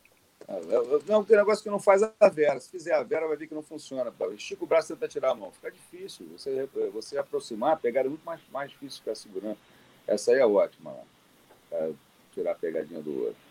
Não, 1.09 1.25
tem 1.25 1.37
negócio 1.37 1.63
que 1.63 1.71
não 1.71 1.81
faz 1.81 2.03
a 2.03 2.29
Vera. 2.29 2.61
Se 2.61 2.71
fizer 2.71 2.95
a 2.95 3.03
Vera, 3.03 3.27
vai 3.27 3.37
ver 3.37 3.49
que 3.49 3.55
não 3.55 3.63
funciona. 3.63 4.13
Estica 4.33 4.63
o 4.63 4.67
braço 4.67 4.93
e 4.93 4.97
tenta 4.97 5.09
tirar 5.09 5.31
a 5.31 5.35
mão. 5.35 5.51
Fica 5.51 5.71
difícil. 5.71 6.27
Você, 6.33 6.69
você 6.93 7.19
aproximar, 7.19 7.79
pegar 7.79 8.03
é 8.03 8.09
muito 8.09 8.25
mais, 8.25 8.41
mais 8.53 8.71
difícil 8.71 9.01
ficar 9.01 9.17
segurando. 9.17 9.59
Essa 10.07 10.33
aí 10.33 10.39
é 10.39 10.47
ótima. 10.47 10.95
Para 11.69 11.91
tirar 12.33 12.53
a 12.53 12.55
pegadinha 12.55 13.01
do 13.01 13.25
outro. 13.25 13.47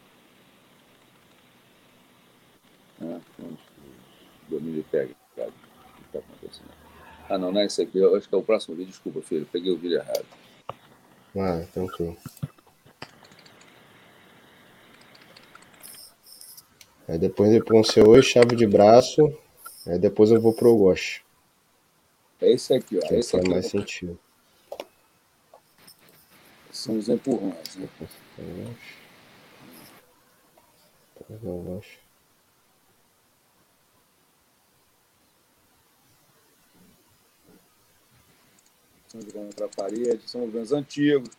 É, 3.02 3.20
domínio 4.48 4.86
técnico. 4.90 5.20
O 5.32 5.36
que 5.36 6.06
está 6.06 6.20
acontecendo? 6.20 6.70
Ah, 7.28 7.38
não, 7.38 7.52
não 7.52 7.60
é 7.60 7.66
esse 7.66 7.82
aqui. 7.82 7.98
Eu 7.98 8.16
acho 8.16 8.30
que 8.30 8.36
é 8.36 8.38
o 8.38 8.44
próximo 8.44 8.76
vídeo. 8.76 8.92
Desculpa, 8.92 9.22
filho. 9.22 9.46
Peguei 9.52 9.72
o 9.72 9.78
vídeo 9.78 9.98
errado. 9.98 10.26
Ah, 11.38 11.66
tranquilo. 11.74 12.16
Aí 17.08 17.20
depois 17.20 17.52
de 17.52 17.64
Ponceu 17.64 18.16
e 18.16 18.24
chave 18.24 18.56
de 18.56 18.66
braço. 18.66 19.32
Aí 19.88 20.00
depois 20.00 20.32
eu 20.32 20.42
vou 20.42 20.54
pro 20.54 20.76
Gosh. 20.76 21.24
É 22.42 22.52
esse 22.52 22.74
aqui, 22.74 22.98
ó. 22.98 23.08
Que 23.08 23.16
esse 23.16 23.32
faz 23.32 23.44
aqui. 23.44 23.52
mais 23.52 23.66
sentido. 23.68 24.20
São 26.72 26.98
os 26.98 27.08
empurrões. 27.08 27.76
Né? 27.76 27.88
Eu 31.30 31.58
gosto. 31.58 32.06
São 39.08 39.22
contra 39.22 39.66
a 39.66 39.70
parede, 39.70 40.30
são 40.30 40.42
movimentos 40.42 40.74
antigos. 40.74 41.30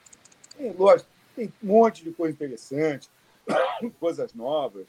Tem, 0.57 0.73
lógico, 0.73 1.11
tem 1.35 1.53
um 1.63 1.67
monte 1.67 2.03
de 2.03 2.13
coisa 2.13 2.33
interessante, 2.33 3.11
coisas 4.01 4.33
novas. 4.33 4.87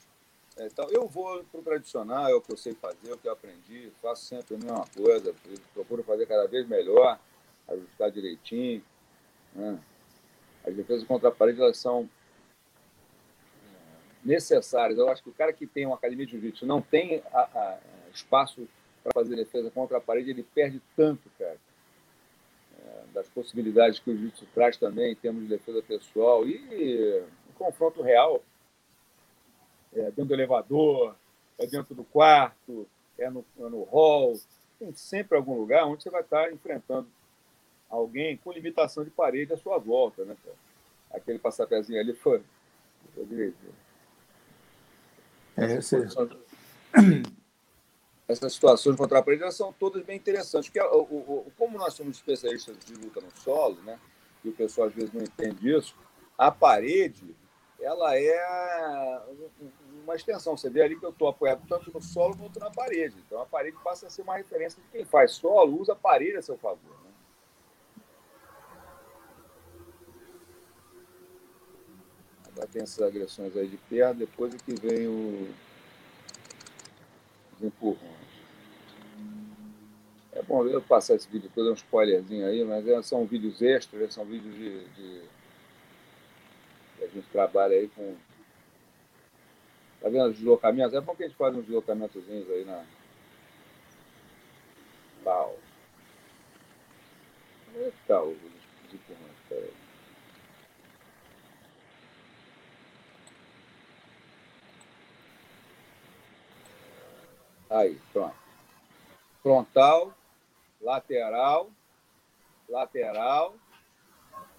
É, 0.57 0.65
então, 0.65 0.87
eu 0.89 1.07
vou 1.07 1.43
para 1.43 1.59
o 1.59 1.63
tradicional, 1.63 2.27
é 2.27 2.33
o 2.33 2.41
que 2.41 2.51
eu 2.51 2.57
sei 2.57 2.73
fazer, 2.73 3.09
é 3.09 3.13
o 3.13 3.17
que 3.17 3.27
eu 3.27 3.31
aprendi, 3.31 3.91
faço 4.01 4.25
sempre 4.25 4.55
a 4.55 4.57
mesma 4.57 4.85
coisa, 4.95 5.33
procuro 5.73 6.03
fazer 6.03 6.25
cada 6.25 6.47
vez 6.47 6.67
melhor, 6.67 7.19
ajustar 7.67 8.09
direitinho. 8.09 8.83
Né? 9.53 9.79
As 10.65 10.75
defesas 10.75 11.05
contra 11.05 11.29
a 11.29 11.31
parede 11.31 11.61
elas 11.61 11.77
são 11.77 12.09
necessárias. 14.25 14.97
Eu 14.97 15.09
acho 15.09 15.21
que 15.21 15.29
o 15.29 15.33
cara 15.33 15.53
que 15.53 15.67
tem 15.67 15.85
uma 15.85 15.95
academia 15.95 16.25
de 16.25 16.31
jiu-jitsu 16.31 16.65
não 16.65 16.81
tem 16.81 17.23
a, 17.31 17.39
a, 17.39 17.77
espaço 18.11 18.67
para 19.03 19.11
fazer 19.13 19.35
defesa 19.35 19.69
contra 19.69 19.97
a 19.97 20.01
parede, 20.01 20.31
ele 20.31 20.43
perde 20.43 20.81
tanto, 20.95 21.29
cara. 21.37 21.57
É, 22.79 23.03
das 23.13 23.27
possibilidades 23.29 23.99
que 23.99 24.09
o 24.09 24.17
jiu-jitsu 24.17 24.47
traz 24.55 24.75
também 24.75 25.11
em 25.11 25.15
termos 25.15 25.43
de 25.43 25.49
defesa 25.49 25.83
pessoal 25.83 26.47
e 26.47 27.23
um 27.47 27.53
confronto 27.53 28.01
real. 28.01 28.43
É 29.93 30.03
dentro 30.05 30.25
do 30.25 30.33
elevador, 30.33 31.15
é 31.57 31.65
dentro 31.65 31.95
do 31.95 32.03
quarto, 32.03 32.87
é 33.17 33.29
no, 33.29 33.45
é 33.59 33.63
no 33.63 33.83
hall. 33.83 34.39
Tem 34.79 34.93
sempre 34.93 35.37
algum 35.37 35.57
lugar 35.57 35.85
onde 35.85 36.03
você 36.03 36.09
vai 36.09 36.21
estar 36.21 36.51
enfrentando 36.51 37.07
alguém 37.89 38.37
com 38.37 38.51
limitação 38.51 39.03
de 39.03 39.09
parede 39.09 39.53
à 39.53 39.57
sua 39.57 39.77
volta, 39.77 40.23
né, 40.25 40.35
cara? 40.43 40.55
Aquele 41.11 41.39
passapézinho 41.39 41.99
ali 41.99 42.13
foi, 42.13 42.41
foi 43.15 43.25
direitinho. 43.25 43.73
É. 45.55 45.73
Essas 48.27 48.53
situações 48.53 48.97
contra 48.97 49.19
a 49.19 49.23
parede 49.23 49.49
são 49.53 49.71
todas 49.71 50.03
bem 50.03 50.17
interessantes. 50.17 50.69
Porque, 50.69 50.81
o, 50.81 51.01
o, 51.01 51.51
como 51.57 51.77
nós 51.77 51.93
somos 51.93 52.17
especialistas 52.17 52.77
de 52.85 52.93
luta 52.93 53.21
no 53.21 53.31
solo, 53.37 53.81
né, 53.83 53.97
e 54.43 54.49
o 54.49 54.53
pessoal 54.53 54.87
às 54.87 54.93
vezes 54.93 55.13
não 55.13 55.23
entende 55.23 55.73
isso, 55.73 55.95
a 56.37 56.51
parede 56.51 57.33
ela 57.79 58.17
é 58.17 59.21
uma 60.07 60.15
extensão. 60.15 60.55
Você 60.55 60.69
vê 60.69 60.81
ali 60.81 60.97
que 60.97 61.05
eu 61.05 61.09
estou 61.09 61.27
apoiado 61.27 61.61
tanto 61.67 61.91
no 61.91 62.01
solo 62.01 62.35
quanto 62.37 62.59
na 62.59 62.71
parede. 62.71 63.15
Então 63.25 63.41
a 63.41 63.45
parede 63.45 63.77
passa 63.83 64.07
a 64.07 64.09
ser 64.09 64.21
uma 64.21 64.37
referência 64.37 64.81
de 64.81 64.87
quem 64.89 65.03
faz 65.03 65.31
solo, 65.31 65.79
usa 65.79 65.93
a 65.93 65.95
parede 65.95 66.37
a 66.37 66.41
seu 66.41 66.57
favor. 66.57 66.95
Né? 67.03 67.11
Agora 72.47 72.67
tem 72.67 72.81
essas 72.81 73.05
agressões 73.05 73.55
aí 73.55 73.67
de 73.67 73.77
perto, 73.77 74.17
depois 74.17 74.55
é 74.55 74.57
que 74.57 74.73
vem 74.73 75.07
o... 75.07 75.53
os 77.53 77.63
empurrões. 77.63 78.17
É 80.31 80.41
bom 80.43 80.65
eu 80.67 80.81
passar 80.81 81.15
esse 81.15 81.27
vídeo 81.27 81.51
todo, 81.53 81.71
um 81.71 81.73
spoilerzinho 81.73 82.45
aí, 82.45 82.63
mas 82.63 82.87
é, 82.87 83.01
são 83.01 83.25
vídeos 83.25 83.61
extras, 83.61 84.01
né? 84.01 84.09
são 84.09 84.23
vídeos 84.23 84.55
de, 84.55 84.87
de... 84.89 85.21
A 87.01 87.07
gente 87.07 87.27
trabalha 87.29 87.75
aí 87.75 87.87
com. 87.89 88.15
Tá 90.01 90.09
vendo 90.09 90.29
os 90.29 90.35
deslocamentos? 90.35 90.93
É 90.93 91.01
bom 91.01 91.15
que 91.15 91.23
a 91.23 91.27
gente 91.27 91.37
faz 91.37 91.55
uns 91.55 91.65
deslocamentozinhos 91.65 92.49
aí 92.49 92.65
na. 92.65 92.85
Tal. 95.23 95.57
Onde 97.69 97.83
é 97.83 97.91
tá 98.07 98.21
os 98.21 98.37
empurrões? 98.93 99.35
Peraí. 99.49 99.73
Aí, 107.69 107.99
pronto. 108.13 108.35
Frontal, 109.43 110.13
lateral, 110.81 111.69
lateral, 112.69 113.55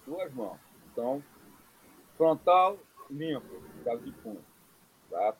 duas 0.05 0.31
mãos. 0.33 0.59
Então, 0.91 1.23
frontal, 2.17 2.77
limpo, 3.09 3.61
caso 3.83 4.03
de 4.03 4.11
punho. 4.11 4.48
Tá? 5.09 5.33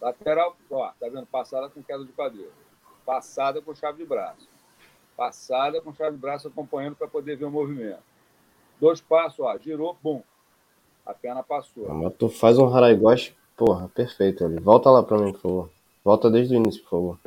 Lateral, 0.00 0.56
ó, 0.70 0.88
tá 0.98 1.08
vendo? 1.08 1.26
Passada 1.26 1.68
com 1.68 1.82
queda 1.82 2.04
de 2.04 2.12
quadril. 2.12 2.50
Passada 3.04 3.60
com 3.60 3.74
chave 3.74 3.98
de 3.98 4.06
braço. 4.06 4.48
Passada 5.16 5.80
com 5.80 5.92
chave 5.92 6.12
de 6.12 6.22
braço 6.22 6.48
acompanhando 6.48 6.96
para 6.96 7.06
poder 7.06 7.36
ver 7.36 7.44
o 7.44 7.50
movimento. 7.50 8.02
Dois 8.80 9.00
passos, 9.00 9.40
ó, 9.40 9.58
girou, 9.58 9.96
bum. 10.02 10.22
A 11.04 11.12
perna 11.12 11.42
passou. 11.42 11.88
Mas 11.92 12.14
tu 12.14 12.28
faz 12.28 12.58
um 12.58 12.74
Haraigoshi, 12.74 13.34
porra, 13.56 13.88
perfeito 13.88 14.44
ali. 14.44 14.58
Volta 14.58 14.90
lá 14.90 15.02
pra 15.02 15.18
mim, 15.18 15.32
por 15.32 15.40
favor. 15.40 15.70
Volta 16.02 16.30
desde 16.30 16.54
o 16.54 16.56
início, 16.56 16.82
por 16.84 16.90
favor. 16.90 17.18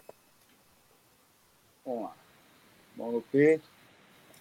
Vamos 1.85 2.03
lá. 2.03 2.13
Mão 2.95 3.11
no 3.11 3.21
peito. 3.21 3.67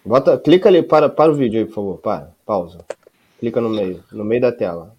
Bota, 0.03 0.37
clica 0.39 0.69
ali, 0.69 0.81
para, 0.81 1.07
para 1.07 1.31
o 1.31 1.35
vídeo 1.35 1.59
aí, 1.59 1.65
por 1.65 1.75
favor. 1.75 1.97
Para, 1.99 2.31
pausa. 2.45 2.83
Clica 3.39 3.61
no 3.61 3.69
meio, 3.69 4.03
no 4.11 4.25
meio 4.25 4.41
da 4.41 4.51
tela. 4.51 4.95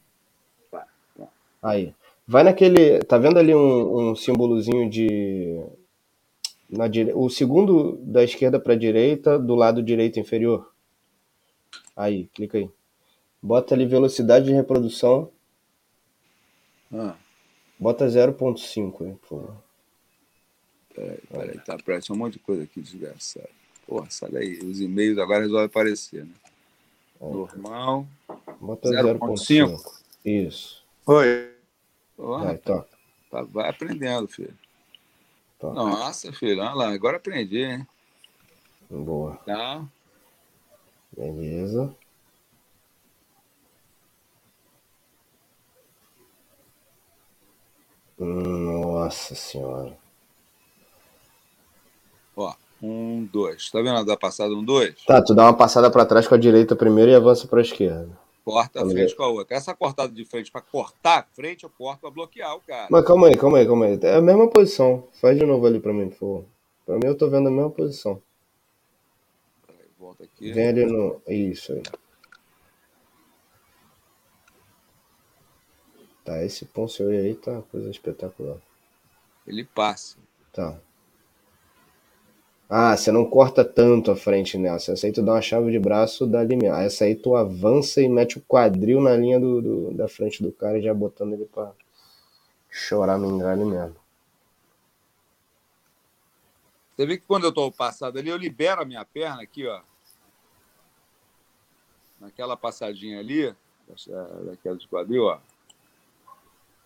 Aí. 1.65 1.95
Vai 2.27 2.45
naquele. 2.45 3.01
Tá 3.01 3.17
vendo 3.17 3.39
ali 3.39 3.55
um, 3.55 4.11
um 4.11 4.17
símbolozinho 4.17 4.89
de. 4.89 5.65
Na 6.69 6.89
dire... 6.89 7.12
O 7.15 7.29
segundo 7.31 7.97
da 8.03 8.23
esquerda 8.23 8.61
para 8.61 8.75
direita, 8.75 9.39
do 9.39 9.55
lado 9.55 9.83
direito 9.83 10.21
inferior. 10.21 10.71
Aí, 11.97 12.27
clica 12.35 12.59
aí. 12.59 12.69
Bota 13.43 13.75
ali 13.75 13.87
velocidade 13.87 14.47
de 14.47 14.53
reprodução. 14.53 15.31
Ah, 16.93 17.15
Bota 17.79 18.07
0.5 18.07 19.05
aí, 19.05 19.12
por 19.15 19.29
favor. 19.29 19.57
peraí, 20.95 21.19
peraí. 21.31 21.59
Tá, 21.61 21.77
parece 21.85 22.12
um 22.12 22.17
monte 22.17 22.35
de 22.35 22.39
coisa 22.41 22.62
aqui 22.62 22.81
desgraçado. 22.81 23.49
Porra, 23.87 24.07
sai 24.11 24.31
daí. 24.31 24.59
Os 24.59 24.81
e-mails 24.81 25.19
agora 25.19 25.43
resolvem 25.43 25.67
aparecer, 25.67 26.25
né? 26.25 26.33
Normal. 27.21 28.07
Bota 28.61 28.89
0.5. 28.89 29.19
0.5. 29.19 30.03
Isso. 30.25 30.85
Oi. 31.07 31.53
Porra, 32.16 32.45
Vai, 32.47 32.59
toca. 32.59 32.89
tá, 33.31 33.43
vai 33.43 33.69
aprendendo, 33.69 34.28
filho. 34.28 34.57
toca. 35.59 35.74
Nossa, 35.74 36.32
filho. 36.32 36.61
Olha 36.62 36.74
lá, 36.74 36.89
agora 36.91 37.16
aprendi, 37.16 37.62
hein? 37.65 37.86
Boa. 38.91 39.36
Tá. 39.45 39.85
Beleza. 41.16 41.95
Nossa 48.19 49.35
senhora. 49.35 49.97
Ó, 52.36 52.55
um, 52.82 53.24
dois. 53.32 53.70
Tá 53.70 53.78
vendo 53.81 53.97
a 53.99 54.03
da 54.05 54.16
passada 54.16 54.55
um, 54.55 54.65
dois? 54.65 54.95
Tá, 55.05 55.23
tu 55.23 55.35
dá 55.35 55.45
uma 55.45 55.57
passada 55.57 55.91
pra 55.91 56.05
trás 56.07 56.27
com 56.28 56.35
a 56.35 56.39
direita 56.39 56.77
primeiro 56.77 57.11
e 57.11 57.15
avança 57.15 57.47
pra 57.49 57.61
esquerda. 57.61 58.16
Corta 58.45 58.81
a 58.81 58.83
Tá 58.83 58.91
frente 58.91 59.16
com 59.16 59.23
a 59.23 59.29
outra. 59.29 59.57
Essa 59.57 59.75
cortada 59.75 60.12
de 60.12 60.25
frente 60.27 60.53
pra 60.53 60.61
cortar 60.61 61.21
a 61.21 61.23
frente, 61.35 61.65
eu 61.65 61.71
corto 61.71 62.03
pra 62.03 62.11
bloquear 62.11 62.55
o 62.55 62.61
cara. 62.61 62.89
Mas 62.91 63.05
calma 63.07 63.29
aí, 63.29 63.37
calma 63.37 63.59
aí, 63.59 63.66
calma 63.66 63.87
aí. 63.87 63.99
É 64.03 64.16
a 64.16 64.21
mesma 64.21 64.49
posição. 64.51 65.09
Faz 65.15 65.39
de 65.39 65.47
novo 65.47 65.66
ali 65.66 65.81
pra 65.81 65.95
mim, 65.95 66.11
por 66.11 66.19
favor. 66.19 66.45
Pra 66.85 66.97
mim 66.97 67.07
eu 67.07 67.16
tô 67.16 67.31
vendo 67.31 67.49
a 67.49 67.51
mesma 67.51 67.71
posição. 67.71 68.23
Peraí, 69.66 69.89
volta 69.99 70.25
aqui. 70.25 70.53
Vem 70.53 70.69
ali 70.69 70.85
no. 70.85 71.23
Isso 71.27 71.73
aí. 71.73 71.83
Tá, 76.23 76.43
esse 76.45 76.66
Ponce 76.66 77.03
aí 77.03 77.35
tá 77.35 77.62
coisa 77.71 77.91
espetacular. 77.91 78.59
Ele 79.47 79.65
passa. 79.65 80.19
Tá. 80.53 80.79
Ah, 82.76 82.96
você 82.96 83.12
não 83.12 83.24
corta 83.24 83.64
tanto 83.64 84.10
a 84.10 84.16
frente 84.16 84.59
nessa. 84.59 84.94
Essa 84.94 85.06
aí 85.06 85.12
tu 85.12 85.22
dá 85.22 85.34
uma 85.34 85.40
chave 85.40 85.70
de 85.70 85.78
braço, 85.78 86.26
dá 86.26 86.40
ali 86.40 86.56
mesmo. 86.56 86.74
Essa 86.76 87.05
aí 87.05 87.14
tu 87.14 87.36
avança 87.36 88.02
e 88.02 88.09
mete 88.09 88.36
o 88.36 88.40
quadril 88.40 89.01
na 89.01 89.16
linha 89.16 89.38
do, 89.38 89.62
do- 89.62 89.90
da 89.94 90.09
frente 90.09 90.42
do 90.42 90.51
cara 90.51 90.82
já 90.82 90.92
botando 90.92 91.34
ele 91.34 91.44
pra 91.44 91.70
chorar 92.68 93.16
no 93.16 93.30
engalho 93.30 93.64
mesmo. 93.64 93.94
Você 96.96 97.06
vê 97.06 97.16
que 97.16 97.24
quando 97.28 97.44
eu 97.44 97.52
tô 97.52 97.70
passado 97.70 98.18
ali, 98.18 98.28
eu 98.28 98.36
libero 98.36 98.82
a 98.82 98.84
minha 98.84 99.05
perna 99.05 99.42
aqui, 99.42 99.64
ó. 99.68 99.80
Naquela 102.18 102.56
passadinha 102.56 103.20
ali, 103.20 103.55
daquela 104.46 104.76
de 104.76 104.88
quadril, 104.88 105.26
ó. 105.26 105.38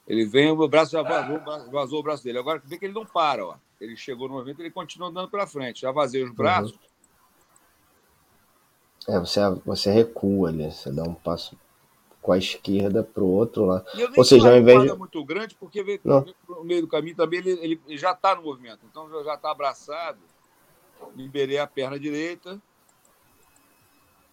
Ele 0.06 0.26
vem, 0.26 0.50
o 0.50 0.68
braço 0.68 0.92
já 0.92 1.02
vazou, 1.02 1.40
vazou 1.70 2.00
o 2.00 2.02
braço 2.02 2.24
dele. 2.24 2.38
Agora 2.38 2.60
vê 2.62 2.76
que 2.76 2.84
ele 2.84 2.92
não 2.92 3.06
para, 3.06 3.46
ó. 3.46 3.56
Ele 3.80 3.96
chegou 3.96 4.28
no 4.28 4.34
movimento, 4.34 4.60
ele 4.60 4.70
continua 4.70 5.08
andando 5.08 5.30
para 5.30 5.46
frente. 5.46 5.82
Já 5.82 5.92
vazei 5.92 6.22
os 6.22 6.32
braços. 6.32 6.72
Uhum. 6.72 6.88
É, 9.14 9.18
você, 9.18 9.40
você 9.64 9.90
recua 9.90 10.50
ali, 10.50 10.70
você 10.70 10.92
dá 10.92 11.02
um 11.02 11.14
passo 11.14 11.56
com 12.20 12.32
a 12.32 12.38
esquerda 12.38 13.02
para 13.02 13.22
o 13.22 13.30
outro 13.30 13.64
lá. 13.64 13.82
Ou 14.16 14.24
seja, 14.24 14.50
ao 14.50 14.56
invés 14.56 14.82
de. 14.82 14.92
muito 14.92 15.24
grande, 15.24 15.54
porque 15.54 15.82
veio 15.82 16.00
no 16.04 16.64
meio 16.64 16.82
do 16.82 16.88
caminho 16.88 17.16
também 17.16 17.38
ele, 17.38 17.80
ele, 17.86 17.96
já 17.96 18.12
está 18.12 18.34
no 18.34 18.42
movimento. 18.42 18.80
Então 18.84 19.08
já 19.24 19.34
está 19.34 19.50
abraçado. 19.50 20.18
Liberei 21.16 21.58
a 21.58 21.66
perna 21.66 21.98
direita, 21.98 22.60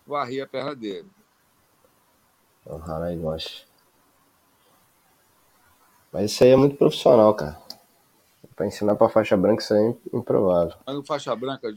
varri 0.05 0.41
a 0.41 0.47
perna 0.47 0.75
dele. 0.75 1.09
Harai 2.67 3.15
gosta. 3.15 3.63
Mas 6.11 6.31
isso 6.31 6.43
aí 6.43 6.49
é 6.49 6.55
muito 6.55 6.75
profissional, 6.75 7.33
cara. 7.33 7.64
Para 8.55 8.67
ensinar 8.67 8.95
para 8.95 9.09
faixa 9.09 9.35
branca 9.35 9.61
isso 9.61 9.73
aí 9.73 9.95
é 10.13 10.17
improvável. 10.17 10.75
Mas 10.85 10.95
no 10.95 11.03
faixa 11.03 11.35
branca, 11.35 11.73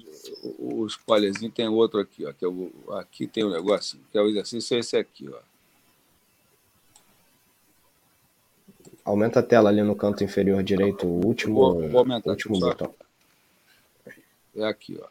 o, 0.58 0.82
o 0.82 0.86
spoilerzinho 0.86 1.50
tem 1.50 1.68
outro 1.68 1.98
aqui, 1.98 2.24
ó. 2.24 2.32
Que 2.32 2.44
é 2.44 2.48
o, 2.48 2.70
aqui 2.92 3.26
tem 3.26 3.44
um 3.44 3.50
negócio, 3.50 3.98
que 4.12 4.18
é 4.18 4.20
o 4.20 4.28
exercício 4.28 4.76
é 4.76 4.80
esse 4.80 4.96
aqui, 4.96 5.28
ó. 5.28 5.38
Aumenta 9.04 9.40
a 9.40 9.42
tela 9.42 9.70
ali 9.70 9.82
no 9.82 9.96
canto 9.96 10.22
inferior 10.22 10.62
direito, 10.62 11.06
o 11.06 11.26
último, 11.26 11.54
vou, 11.54 11.88
vou 11.88 11.98
aumentar, 12.00 12.30
último 12.30 12.60
botão. 12.60 12.94
É 14.54 14.64
aqui, 14.64 15.00
ó. 15.00 15.08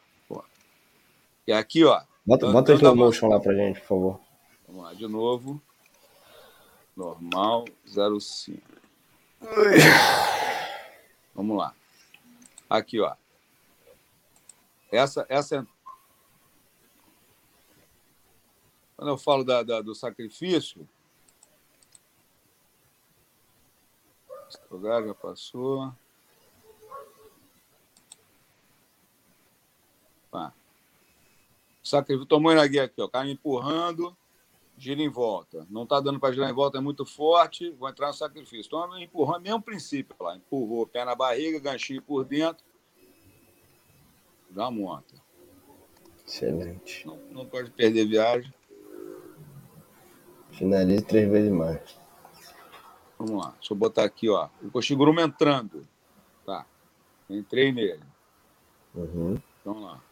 É 1.48 1.54
aqui, 1.54 1.82
ó. 1.82 2.02
Bota, 2.26 2.52
bota 2.52 2.72
o 2.72 2.74
slow 2.74 2.94
motion 2.94 3.28
lá 3.28 3.40
pra 3.40 3.54
gente, 3.54 3.80
por 3.80 3.86
favor. 3.86 4.20
Vamos 4.66 4.84
lá, 4.84 4.92
de 4.92 5.08
novo. 5.08 5.60
Normal, 6.94 7.64
05. 7.86 8.60
Vamos 11.38 11.56
lá. 11.56 11.72
Aqui, 12.68 13.00
ó. 13.00 13.14
Essa, 14.90 15.24
essa 15.28 15.58
é... 15.58 15.66
Quando 18.96 19.10
eu 19.10 19.16
falo 19.16 19.44
da, 19.44 19.62
da, 19.62 19.80
do 19.80 19.94
sacrifício, 19.94 20.88
esse 24.48 24.58
lugar 24.68 25.04
já 25.04 25.14
passou. 25.14 25.94
Tá. 30.32 30.52
Sacrifício, 31.84 32.26
tomou 32.26 32.52
na 32.52 32.66
guia 32.66 32.82
aqui, 32.82 33.00
ó. 33.00 33.06
Cara 33.06 33.30
empurrando 33.30 34.16
gira 34.78 35.02
em 35.02 35.08
volta. 35.08 35.66
Não 35.68 35.82
está 35.82 36.00
dando 36.00 36.20
para 36.20 36.32
girar 36.32 36.48
em 36.48 36.54
volta, 36.54 36.78
é 36.78 36.80
muito 36.80 37.04
forte, 37.04 37.70
vou 37.72 37.88
entrar 37.88 38.06
no 38.06 38.14
sacrifício. 38.14 38.68
Então, 38.68 38.98
empurrou, 38.98 39.36
é 39.36 39.40
mesmo 39.40 39.60
princípio 39.60 40.14
lá. 40.20 40.36
Empurrou, 40.36 40.86
pé 40.86 41.04
na 41.04 41.14
barriga, 41.14 41.58
ganchinho 41.58 42.00
por 42.00 42.24
dentro. 42.24 42.64
Já 44.50 44.70
monta. 44.70 45.14
Excelente. 46.26 47.06
Não, 47.06 47.18
não 47.30 47.46
pode 47.46 47.70
perder 47.70 48.06
viagem. 48.06 48.52
Finalize 50.52 51.04
três 51.04 51.28
vezes 51.28 51.50
mais. 51.50 51.98
Vamos 53.18 53.44
lá. 53.44 53.50
Deixa 53.58 53.72
eu 53.72 53.76
botar 53.76 54.04
aqui, 54.04 54.28
ó. 54.28 54.48
O 54.62 54.70
coxigurumo 54.70 55.20
entrando. 55.20 55.86
Tá. 56.46 56.64
Entrei 57.28 57.72
nele. 57.72 58.02
Uhum. 58.94 59.36
Vamos 59.64 59.82
lá. 59.82 60.02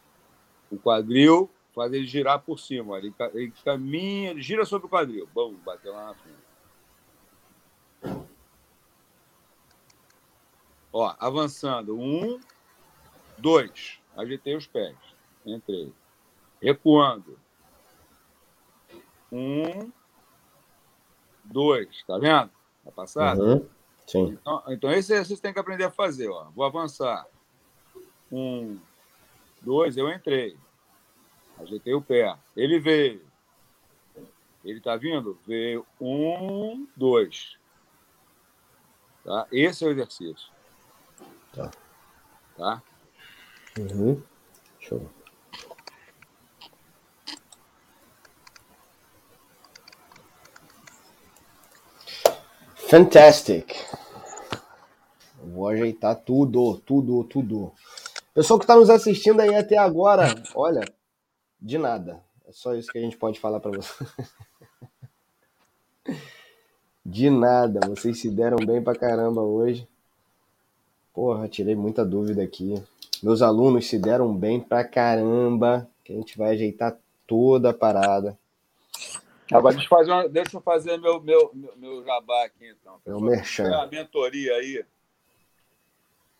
O 0.69 0.77
quadril 0.77 1.49
faz 1.77 1.93
ele 1.93 2.07
girar 2.07 2.39
por 2.39 2.57
cima. 2.57 2.97
Ele, 2.97 3.13
ele 3.35 3.53
caminha, 3.63 4.31
ele 4.31 4.41
gira 4.41 4.65
sobre 4.65 4.87
o 4.87 4.89
quadril. 4.89 5.29
Bom, 5.31 5.53
bateu 5.53 5.93
lá 5.93 6.07
na 6.07 6.15
frente. 6.15 6.47
Ó, 10.91 11.15
avançando. 11.19 11.95
Um, 11.95 12.39
dois. 13.37 13.99
Ajeitei 14.15 14.55
os 14.55 14.65
pés. 14.65 14.97
Entrei. 15.45 15.93
Recuando. 16.59 17.39
Um, 19.31 19.91
dois. 21.43 22.03
Tá 22.07 22.17
vendo? 22.17 22.49
Tá 22.83 22.91
passado? 22.91 23.43
Uhum. 23.43 23.69
Sim. 24.07 24.37
Então, 24.41 24.63
então, 24.69 24.89
esse 24.89 25.13
exercício 25.13 25.43
tem 25.43 25.53
que 25.53 25.59
aprender 25.59 25.83
a 25.83 25.91
fazer. 25.91 26.27
Ó. 26.27 26.49
Vou 26.55 26.65
avançar. 26.65 27.27
Um, 28.31 28.79
dois, 29.61 29.95
eu 29.95 30.11
entrei. 30.11 30.57
Ajeitei 31.59 31.93
o 31.93 32.01
pé. 32.01 32.35
Ele 32.55 32.79
veio. 32.79 33.21
Ele 34.63 34.77
está 34.77 34.95
vindo? 34.95 35.39
Veio. 35.45 35.85
Um, 35.99 36.87
dois. 36.95 37.57
Tá? 39.23 39.47
Esse 39.51 39.83
é 39.83 39.87
o 39.87 39.91
exercício. 39.91 40.49
Tá. 41.53 41.71
Tá? 42.55 42.83
Uhum. 43.77 44.21
Show. 44.79 45.09
Fantastic. 52.89 53.75
Vou 55.43 55.67
ajeitar 55.67 56.15
tudo, 56.15 56.77
tudo, 56.85 57.23
tudo. 57.25 57.73
Pessoal 58.33 58.59
que 58.59 58.63
está 58.63 58.75
nos 58.75 58.89
assistindo 58.89 59.41
aí 59.41 59.53
até 59.55 59.77
agora, 59.77 60.33
olha, 60.55 60.81
de 61.59 61.77
nada. 61.77 62.23
É 62.47 62.51
só 62.51 62.73
isso 62.75 62.91
que 62.91 62.97
a 62.97 63.01
gente 63.01 63.17
pode 63.17 63.39
falar 63.39 63.59
para 63.59 63.71
você. 63.71 64.05
De 67.05 67.29
nada. 67.29 67.79
Vocês 67.87 68.19
se 68.19 68.29
deram 68.29 68.57
bem 68.57 68.83
pra 68.83 68.93
caramba 68.93 69.41
hoje. 69.41 69.87
Porra, 71.13 71.47
tirei 71.47 71.73
muita 71.73 72.03
dúvida 72.05 72.43
aqui. 72.43 72.83
Meus 73.23 73.41
alunos 73.41 73.87
se 73.87 73.97
deram 73.97 74.35
bem 74.35 74.59
pra 74.59 74.83
caramba. 74.83 75.89
Que 76.03 76.11
a 76.11 76.15
gente 76.17 76.37
vai 76.37 76.51
ajeitar 76.51 76.97
toda 77.25 77.69
a 77.69 77.73
parada. 77.73 78.37
Agora, 79.51 79.75
deixa 79.75 79.85
eu 79.85 79.97
fazer, 79.97 80.11
uma, 80.11 80.27
deixa 80.27 80.57
eu 80.57 80.61
fazer 80.61 80.97
meu, 80.97 81.21
meu, 81.21 81.51
meu, 81.53 81.73
meu 81.77 82.03
jabá 82.03 82.45
aqui, 82.45 82.67
então. 82.69 82.99
Meu 83.05 83.21
merchan. 83.21 83.73
A 83.73 83.87
mentoria 83.87 84.53
aí, 84.55 84.85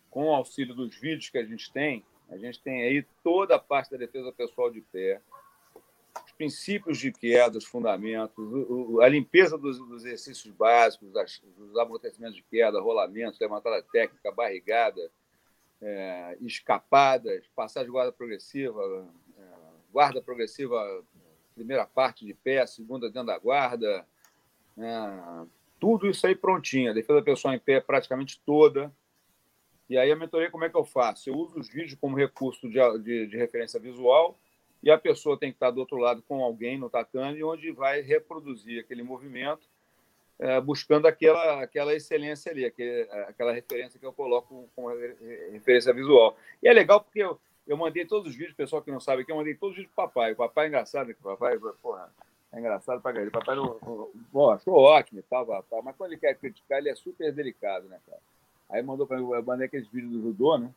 com 0.09 0.25
o 0.25 0.35
auxílio 0.35 0.75
dos 0.75 0.95
vídeos 0.99 1.29
que 1.29 1.37
a 1.37 1.45
gente 1.45 1.71
tem, 1.71 2.03
a 2.29 2.37
gente 2.37 2.61
tem 2.61 2.81
aí 2.83 3.05
toda 3.23 3.55
a 3.55 3.59
parte 3.59 3.91
da 3.91 3.97
defesa 3.97 4.31
pessoal 4.31 4.69
de 4.69 4.81
pé, 4.81 5.21
os 6.25 6.31
princípios 6.33 6.97
de 6.97 7.11
queda, 7.11 7.57
os 7.57 7.65
fundamentos, 7.65 8.35
a 9.01 9.07
limpeza 9.07 9.57
dos, 9.57 9.79
exercícios 10.03 10.53
básicos, 10.53 11.11
dos 11.57 11.77
amortecimentos 11.77 12.35
de 12.35 12.43
queda, 12.43 12.81
rolamentos, 12.81 13.39
levantada 13.39 13.81
técnica, 13.83 14.31
barrigada, 14.31 15.11
é, 15.81 16.37
escapadas, 16.41 17.45
passagem 17.55 17.87
de 17.87 17.91
guarda 17.91 18.11
progressiva, 18.11 19.07
é, 19.37 19.43
guarda 19.91 20.21
progressiva, 20.21 21.03
primeira 21.53 21.85
parte 21.85 22.25
de 22.25 22.33
pé, 22.33 22.65
segunda 22.65 23.09
dentro 23.09 23.27
da 23.27 23.37
guarda, 23.37 24.05
é, 24.77 25.45
tudo 25.79 26.07
isso 26.07 26.25
aí 26.25 26.35
prontinho. 26.35 26.91
A 26.91 26.93
defesa 26.93 27.21
pessoal 27.21 27.53
em 27.53 27.59
pé 27.59 27.79
praticamente 27.79 28.41
toda. 28.45 28.91
E 29.89 29.97
aí 29.97 30.11
a 30.11 30.15
mentoria, 30.15 30.51
como 30.51 30.65
é 30.65 30.69
que 30.69 30.75
eu 30.75 30.83
faço? 30.83 31.29
Eu 31.29 31.35
uso 31.35 31.59
os 31.59 31.69
vídeos 31.69 31.97
como 31.99 32.17
recurso 32.17 32.69
de, 32.69 32.79
de, 32.99 33.27
de 33.27 33.37
referência 33.37 33.79
visual 33.79 34.37
e 34.83 34.91
a 34.91 34.97
pessoa 34.97 35.37
tem 35.37 35.49
que 35.49 35.55
estar 35.55 35.71
do 35.71 35.79
outro 35.79 35.97
lado 35.97 36.21
com 36.27 36.43
alguém 36.43 36.77
no 36.77 36.89
tatame, 36.89 37.43
onde 37.43 37.71
vai 37.71 38.01
reproduzir 38.01 38.79
aquele 38.79 39.01
movimento, 39.01 39.67
é, 40.39 40.59
buscando 40.61 41.07
aquela, 41.07 41.63
aquela 41.63 41.95
excelência 41.95 42.51
ali, 42.51 42.65
aquele, 42.65 43.09
aquela 43.27 43.51
referência 43.51 43.99
que 43.99 44.05
eu 44.05 44.13
coloco 44.13 44.69
como 44.75 44.89
referência 45.51 45.93
visual. 45.93 46.37
E 46.61 46.67
é 46.67 46.73
legal 46.73 47.01
porque 47.01 47.19
eu, 47.19 47.39
eu 47.65 47.75
mandei 47.75 48.05
todos 48.05 48.29
os 48.29 48.35
vídeos, 48.35 48.55
pessoal 48.55 48.81
que 48.81 48.91
não 48.91 48.99
sabe 48.99 49.23
aqui, 49.23 49.31
eu 49.31 49.35
mandei 49.35 49.55
todos 49.55 49.71
os 49.71 49.77
vídeos 49.77 49.93
para 49.95 50.05
o 50.05 50.07
papai. 50.07 50.33
O 50.33 50.35
papai 50.35 50.65
é 50.65 50.67
engraçado, 50.67 51.09
o 51.09 51.15
papai, 51.15 51.57
porra, 51.81 52.13
é 52.53 52.59
engraçado 52.59 53.01
para 53.01 53.19
ele. 53.19 53.29
O 53.29 53.31
papai 53.31 53.55
não, 53.55 54.11
não, 54.33 54.49
achou 54.51 54.75
ótimo 54.75 55.19
e 55.19 55.23
tal, 55.23 55.45
tal, 55.63 55.81
mas 55.81 55.95
quando 55.95 56.11
ele 56.11 56.19
quer 56.19 56.35
criticar, 56.35 56.77
ele 56.77 56.89
é 56.89 56.95
super 56.95 57.31
delicado, 57.31 57.87
né, 57.87 57.99
cara? 58.05 58.21
Aí 58.69 58.81
mandou 58.83 59.07
para 59.07 59.17
mim, 59.17 59.29
eu 59.31 59.43
mandei 59.43 59.67
aqueles 59.67 59.87
vídeos 59.87 60.11
do 60.11 60.21
judô, 60.21 60.57
né? 60.57 60.69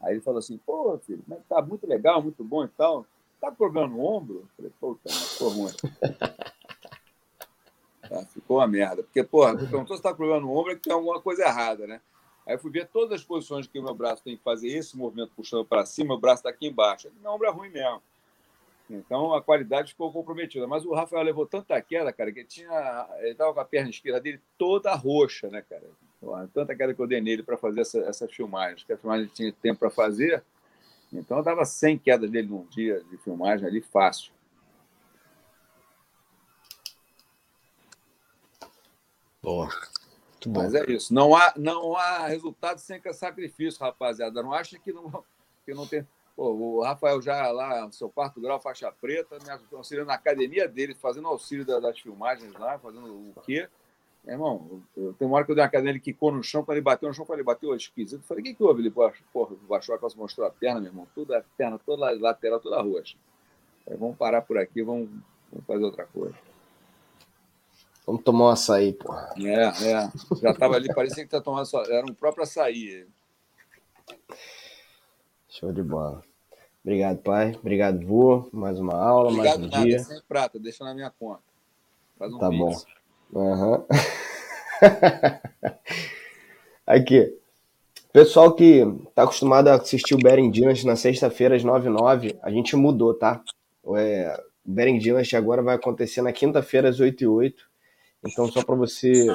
Aí 0.00 0.14
ele 0.14 0.20
falou 0.20 0.38
assim, 0.38 0.58
pô, 0.58 0.98
filho, 0.98 1.22
tá 1.48 1.62
muito 1.62 1.86
legal, 1.86 2.20
muito 2.20 2.42
bom 2.42 2.64
e 2.64 2.68
tal. 2.68 3.06
Tá 3.40 3.50
com 3.50 3.56
problema 3.56 3.88
no 3.88 4.04
ombro? 4.04 4.40
Eu 4.40 4.48
falei, 4.56 4.72
puta, 4.80 5.00
mas 5.04 5.32
ficou 5.32 5.48
ruim. 5.50 5.72
tá, 8.08 8.26
ficou 8.26 8.58
uma 8.58 8.66
merda. 8.66 9.02
Porque, 9.02 9.22
porra, 9.22 9.56
perguntou 9.56 9.96
se 9.96 10.02
tá 10.02 10.10
com 10.10 10.16
problema 10.16 10.40
no 10.40 10.50
ombro, 10.50 10.72
é 10.72 10.74
que 10.74 10.82
tem 10.82 10.92
alguma 10.92 11.20
coisa 11.20 11.44
errada, 11.44 11.86
né? 11.86 12.00
Aí 12.44 12.54
eu 12.54 12.58
fui 12.58 12.72
ver 12.72 12.88
todas 12.88 13.20
as 13.20 13.24
posições 13.24 13.68
que 13.68 13.78
o 13.78 13.82
meu 13.82 13.94
braço 13.94 14.22
tem 14.24 14.36
que 14.36 14.42
fazer 14.42 14.68
esse 14.68 14.96
movimento 14.96 15.32
puxando 15.36 15.64
para 15.64 15.86
cima, 15.86 16.14
o 16.14 16.18
braço 16.18 16.40
está 16.40 16.50
aqui 16.50 16.66
embaixo. 16.66 17.08
Meu 17.20 17.32
ombro 17.32 17.46
é 17.46 17.50
ruim 17.50 17.70
mesmo. 17.70 18.02
Então 18.90 19.32
a 19.32 19.40
qualidade 19.40 19.92
ficou 19.92 20.12
comprometida. 20.12 20.66
Mas 20.66 20.84
o 20.84 20.92
Rafael 20.92 21.22
levou 21.22 21.46
tanta 21.46 21.80
queda, 21.80 22.12
cara, 22.12 22.32
que 22.32 22.40
ele 22.40 22.48
tinha. 22.48 23.08
Ele 23.20 23.30
estava 23.30 23.54
com 23.54 23.60
a 23.60 23.64
perna 23.64 23.90
esquerda 23.90 24.20
dele 24.20 24.40
toda 24.58 24.92
roxa, 24.94 25.48
né, 25.48 25.62
cara? 25.62 25.84
Tanta 26.54 26.74
queda 26.74 26.94
que 26.94 27.00
eu 27.00 27.06
dei 27.06 27.20
nele 27.20 27.42
para 27.42 27.56
fazer 27.56 27.80
essa, 27.80 27.98
essa 28.00 28.28
filmagem, 28.28 28.84
que 28.86 28.92
a 28.92 28.96
filmagem 28.96 29.26
tinha 29.26 29.52
tempo 29.52 29.80
para 29.80 29.90
fazer. 29.90 30.42
Então 31.12 31.38
eu 31.38 31.42
dava 31.42 31.64
100 31.64 31.98
quedas 31.98 32.30
dele 32.30 32.48
num 32.48 32.64
dia 32.66 33.02
de 33.10 33.16
filmagem 33.18 33.66
ali, 33.66 33.80
fácil. 33.80 34.32
Boa. 39.42 39.68
Mas 40.46 40.74
é 40.74 40.84
isso. 40.90 41.12
Não 41.12 41.34
há, 41.34 41.52
não 41.56 41.96
há 41.96 42.26
resultado 42.26 42.78
sem 42.78 43.00
sacrifício, 43.12 43.80
rapaziada. 43.80 44.42
Não 44.42 44.52
acha 44.52 44.78
que 44.78 44.92
não, 44.92 45.24
que 45.64 45.74
não 45.74 45.86
tem. 45.86 46.06
Pô, 46.34 46.50
o 46.50 46.82
Rafael 46.82 47.20
já 47.20 47.50
lá, 47.50 47.90
seu 47.92 48.08
quarto 48.08 48.40
grau, 48.40 48.60
faixa 48.60 48.90
preta, 48.90 49.38
me 49.38 49.76
auxiliando 49.76 50.08
na 50.08 50.14
academia 50.14 50.66
dele, 50.66 50.94
fazendo 50.94 51.28
auxílio 51.28 51.64
das 51.64 51.98
filmagens 51.98 52.52
lá, 52.54 52.78
fazendo 52.78 53.06
o 53.06 53.34
quê? 53.44 53.68
Meu 54.24 54.34
irmão, 54.34 54.82
eu, 54.96 55.12
tem 55.14 55.26
uma 55.26 55.36
hora 55.36 55.44
que 55.44 55.50
eu 55.50 55.54
dei 55.56 55.64
uma 55.64 55.70
cadeira, 55.70 55.90
ele 55.90 56.00
quicou 56.00 56.30
no 56.30 56.42
chão, 56.44 56.64
quando 56.64 56.76
ele 56.76 56.84
bateu 56.84 57.08
no 57.08 57.14
chão, 57.14 57.26
quando 57.26 57.38
ele 57.38 57.46
bateu, 57.46 57.74
esquisito. 57.74 58.20
Eu 58.20 58.26
falei, 58.26 58.40
o 58.40 58.44
que, 58.44 58.54
que 58.54 58.62
houve? 58.62 58.80
Ele 58.80 58.90
porra, 58.90 59.56
baixou 59.68 59.94
a 59.94 59.98
calça, 59.98 60.16
mostrou 60.16 60.46
a 60.46 60.50
perna, 60.50 60.80
meu 60.80 60.90
irmão, 60.90 61.08
toda 61.14 61.38
a 61.38 61.42
perna, 61.56 61.78
toda 61.84 62.08
a 62.08 62.12
lateral, 62.12 62.60
toda 62.60 62.76
a 62.76 62.82
roxa. 62.82 63.16
Falei, 63.84 63.98
vamos 63.98 64.16
parar 64.16 64.42
por 64.42 64.56
aqui, 64.58 64.82
vamos, 64.82 65.08
vamos 65.50 65.66
fazer 65.66 65.84
outra 65.84 66.06
coisa. 66.06 66.36
Vamos 68.06 68.22
tomar 68.22 68.46
um 68.46 68.48
açaí, 68.50 68.92
porra. 68.92 69.34
É, 69.38 69.64
é. 69.64 70.12
Já 70.40 70.50
estava 70.50 70.76
ali, 70.76 70.92
parecia 70.92 71.24
que 71.24 71.30
tá 71.30 71.40
tomando 71.40 71.66
só. 71.66 71.82
Era 71.84 72.04
um 72.04 72.14
próprio 72.14 72.42
açaí. 72.42 73.06
Show 75.48 75.72
de 75.72 75.82
bola. 75.82 76.22
Obrigado, 76.84 77.18
pai. 77.18 77.54
Obrigado, 77.54 78.04
vô. 78.04 78.48
Mais 78.52 78.78
uma 78.78 78.96
aula, 78.96 79.30
Obrigado, 79.30 79.60
mais 79.60 79.68
um 79.68 79.70
nada, 79.70 79.84
dia. 79.84 79.98
Sem 80.00 80.20
prata, 80.22 80.58
deixa 80.58 80.84
na 80.84 80.94
minha 80.94 81.10
conta. 81.10 81.42
Faz 82.18 82.32
um 82.32 82.38
tá 82.38 82.50
bom. 82.50 82.72
Uhum. 83.32 83.84
Aqui. 86.86 87.34
Pessoal 88.12 88.54
que 88.54 88.82
está 89.08 89.22
acostumado 89.22 89.68
a 89.68 89.76
assistir 89.76 90.14
o 90.14 90.18
Bering 90.18 90.50
Dynasty 90.50 90.86
na 90.86 90.96
sexta-feira 90.96 91.56
às 91.56 91.64
9h09, 91.64 92.36
a 92.42 92.50
gente 92.50 92.76
mudou, 92.76 93.14
tá? 93.14 93.42
É, 93.96 94.38
o 94.66 94.70
Bering 94.70 94.98
Dynasty 94.98 95.34
agora 95.34 95.62
vai 95.62 95.76
acontecer 95.76 96.20
na 96.20 96.30
quinta-feira 96.30 96.90
às 96.90 97.00
8h08. 97.00 97.54
Então, 98.22 98.46
só 98.48 98.62
para 98.62 98.74
você. 98.74 99.26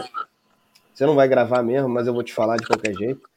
Você 0.94 1.06
não 1.06 1.15
vai 1.15 1.28
gravar 1.28 1.64
mesmo, 1.64 1.90
mas 1.90 2.06
eu 2.06 2.14
vou 2.14 2.24
te 2.24 2.34
falar 2.34 2.57
de 2.57 2.68
qualquer 2.68 2.94
jeito. 2.94 3.28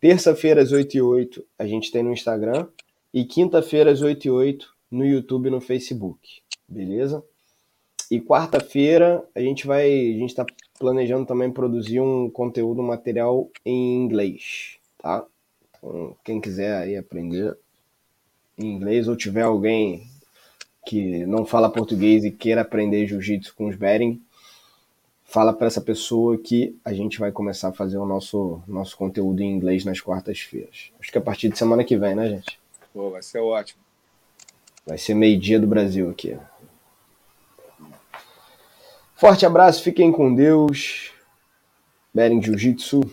Terça-feira 0.00 0.62
às 0.62 0.72
8h08 0.72 1.44
a 1.58 1.66
gente 1.66 1.92
tem 1.92 2.02
no 2.02 2.12
Instagram. 2.12 2.66
E 3.12 3.26
quinta-feira 3.26 3.90
às 3.90 4.00
8h08 4.00 4.64
no 4.90 5.04
YouTube 5.04 5.48
e 5.48 5.50
no 5.50 5.60
Facebook. 5.60 6.40
Beleza? 6.66 7.22
E 8.12 8.20
quarta-feira 8.20 9.24
a 9.34 9.40
gente 9.40 9.66
vai. 9.66 9.86
A 9.90 10.18
gente 10.18 10.28
está 10.28 10.44
planejando 10.78 11.24
também 11.24 11.50
produzir 11.50 11.98
um 11.98 12.28
conteúdo, 12.28 12.82
um 12.82 12.86
material 12.86 13.48
em 13.64 13.96
inglês. 14.04 14.76
Tá? 14.98 15.24
Então, 15.70 16.14
quem 16.22 16.38
quiser 16.38 16.76
aí 16.76 16.94
aprender 16.94 17.56
em 18.58 18.66
inglês 18.66 19.08
ou 19.08 19.16
tiver 19.16 19.44
alguém 19.44 20.06
que 20.84 21.24
não 21.24 21.46
fala 21.46 21.72
português 21.72 22.22
e 22.22 22.30
queira 22.30 22.60
aprender 22.60 23.06
jiu-jitsu 23.06 23.54
com 23.54 23.66
os 23.66 23.76
Bering, 23.76 24.20
fala 25.24 25.54
para 25.54 25.68
essa 25.68 25.80
pessoa 25.80 26.36
que 26.36 26.78
a 26.84 26.92
gente 26.92 27.18
vai 27.18 27.32
começar 27.32 27.68
a 27.68 27.72
fazer 27.72 27.96
o 27.96 28.04
nosso, 28.04 28.60
nosso 28.68 28.94
conteúdo 28.94 29.40
em 29.40 29.50
inglês 29.50 29.86
nas 29.86 30.02
quartas-feiras. 30.02 30.92
Acho 31.00 31.10
que 31.10 31.16
a 31.16 31.22
partir 31.22 31.48
de 31.48 31.56
semana 31.56 31.82
que 31.82 31.96
vem, 31.96 32.14
né, 32.14 32.28
gente? 32.28 32.60
Pô, 32.92 33.08
vai 33.08 33.22
ser 33.22 33.38
ótimo. 33.38 33.80
Vai 34.84 34.98
ser 34.98 35.14
meio-dia 35.14 35.58
do 35.58 35.66
Brasil 35.66 36.10
aqui. 36.10 36.36
Forte 39.22 39.46
abraço, 39.46 39.84
fiquem 39.84 40.10
com 40.10 40.34
Deus. 40.34 41.12
Bering 42.12 42.42
Jiu-Jitsu. 42.42 43.08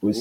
Os... 0.00 0.16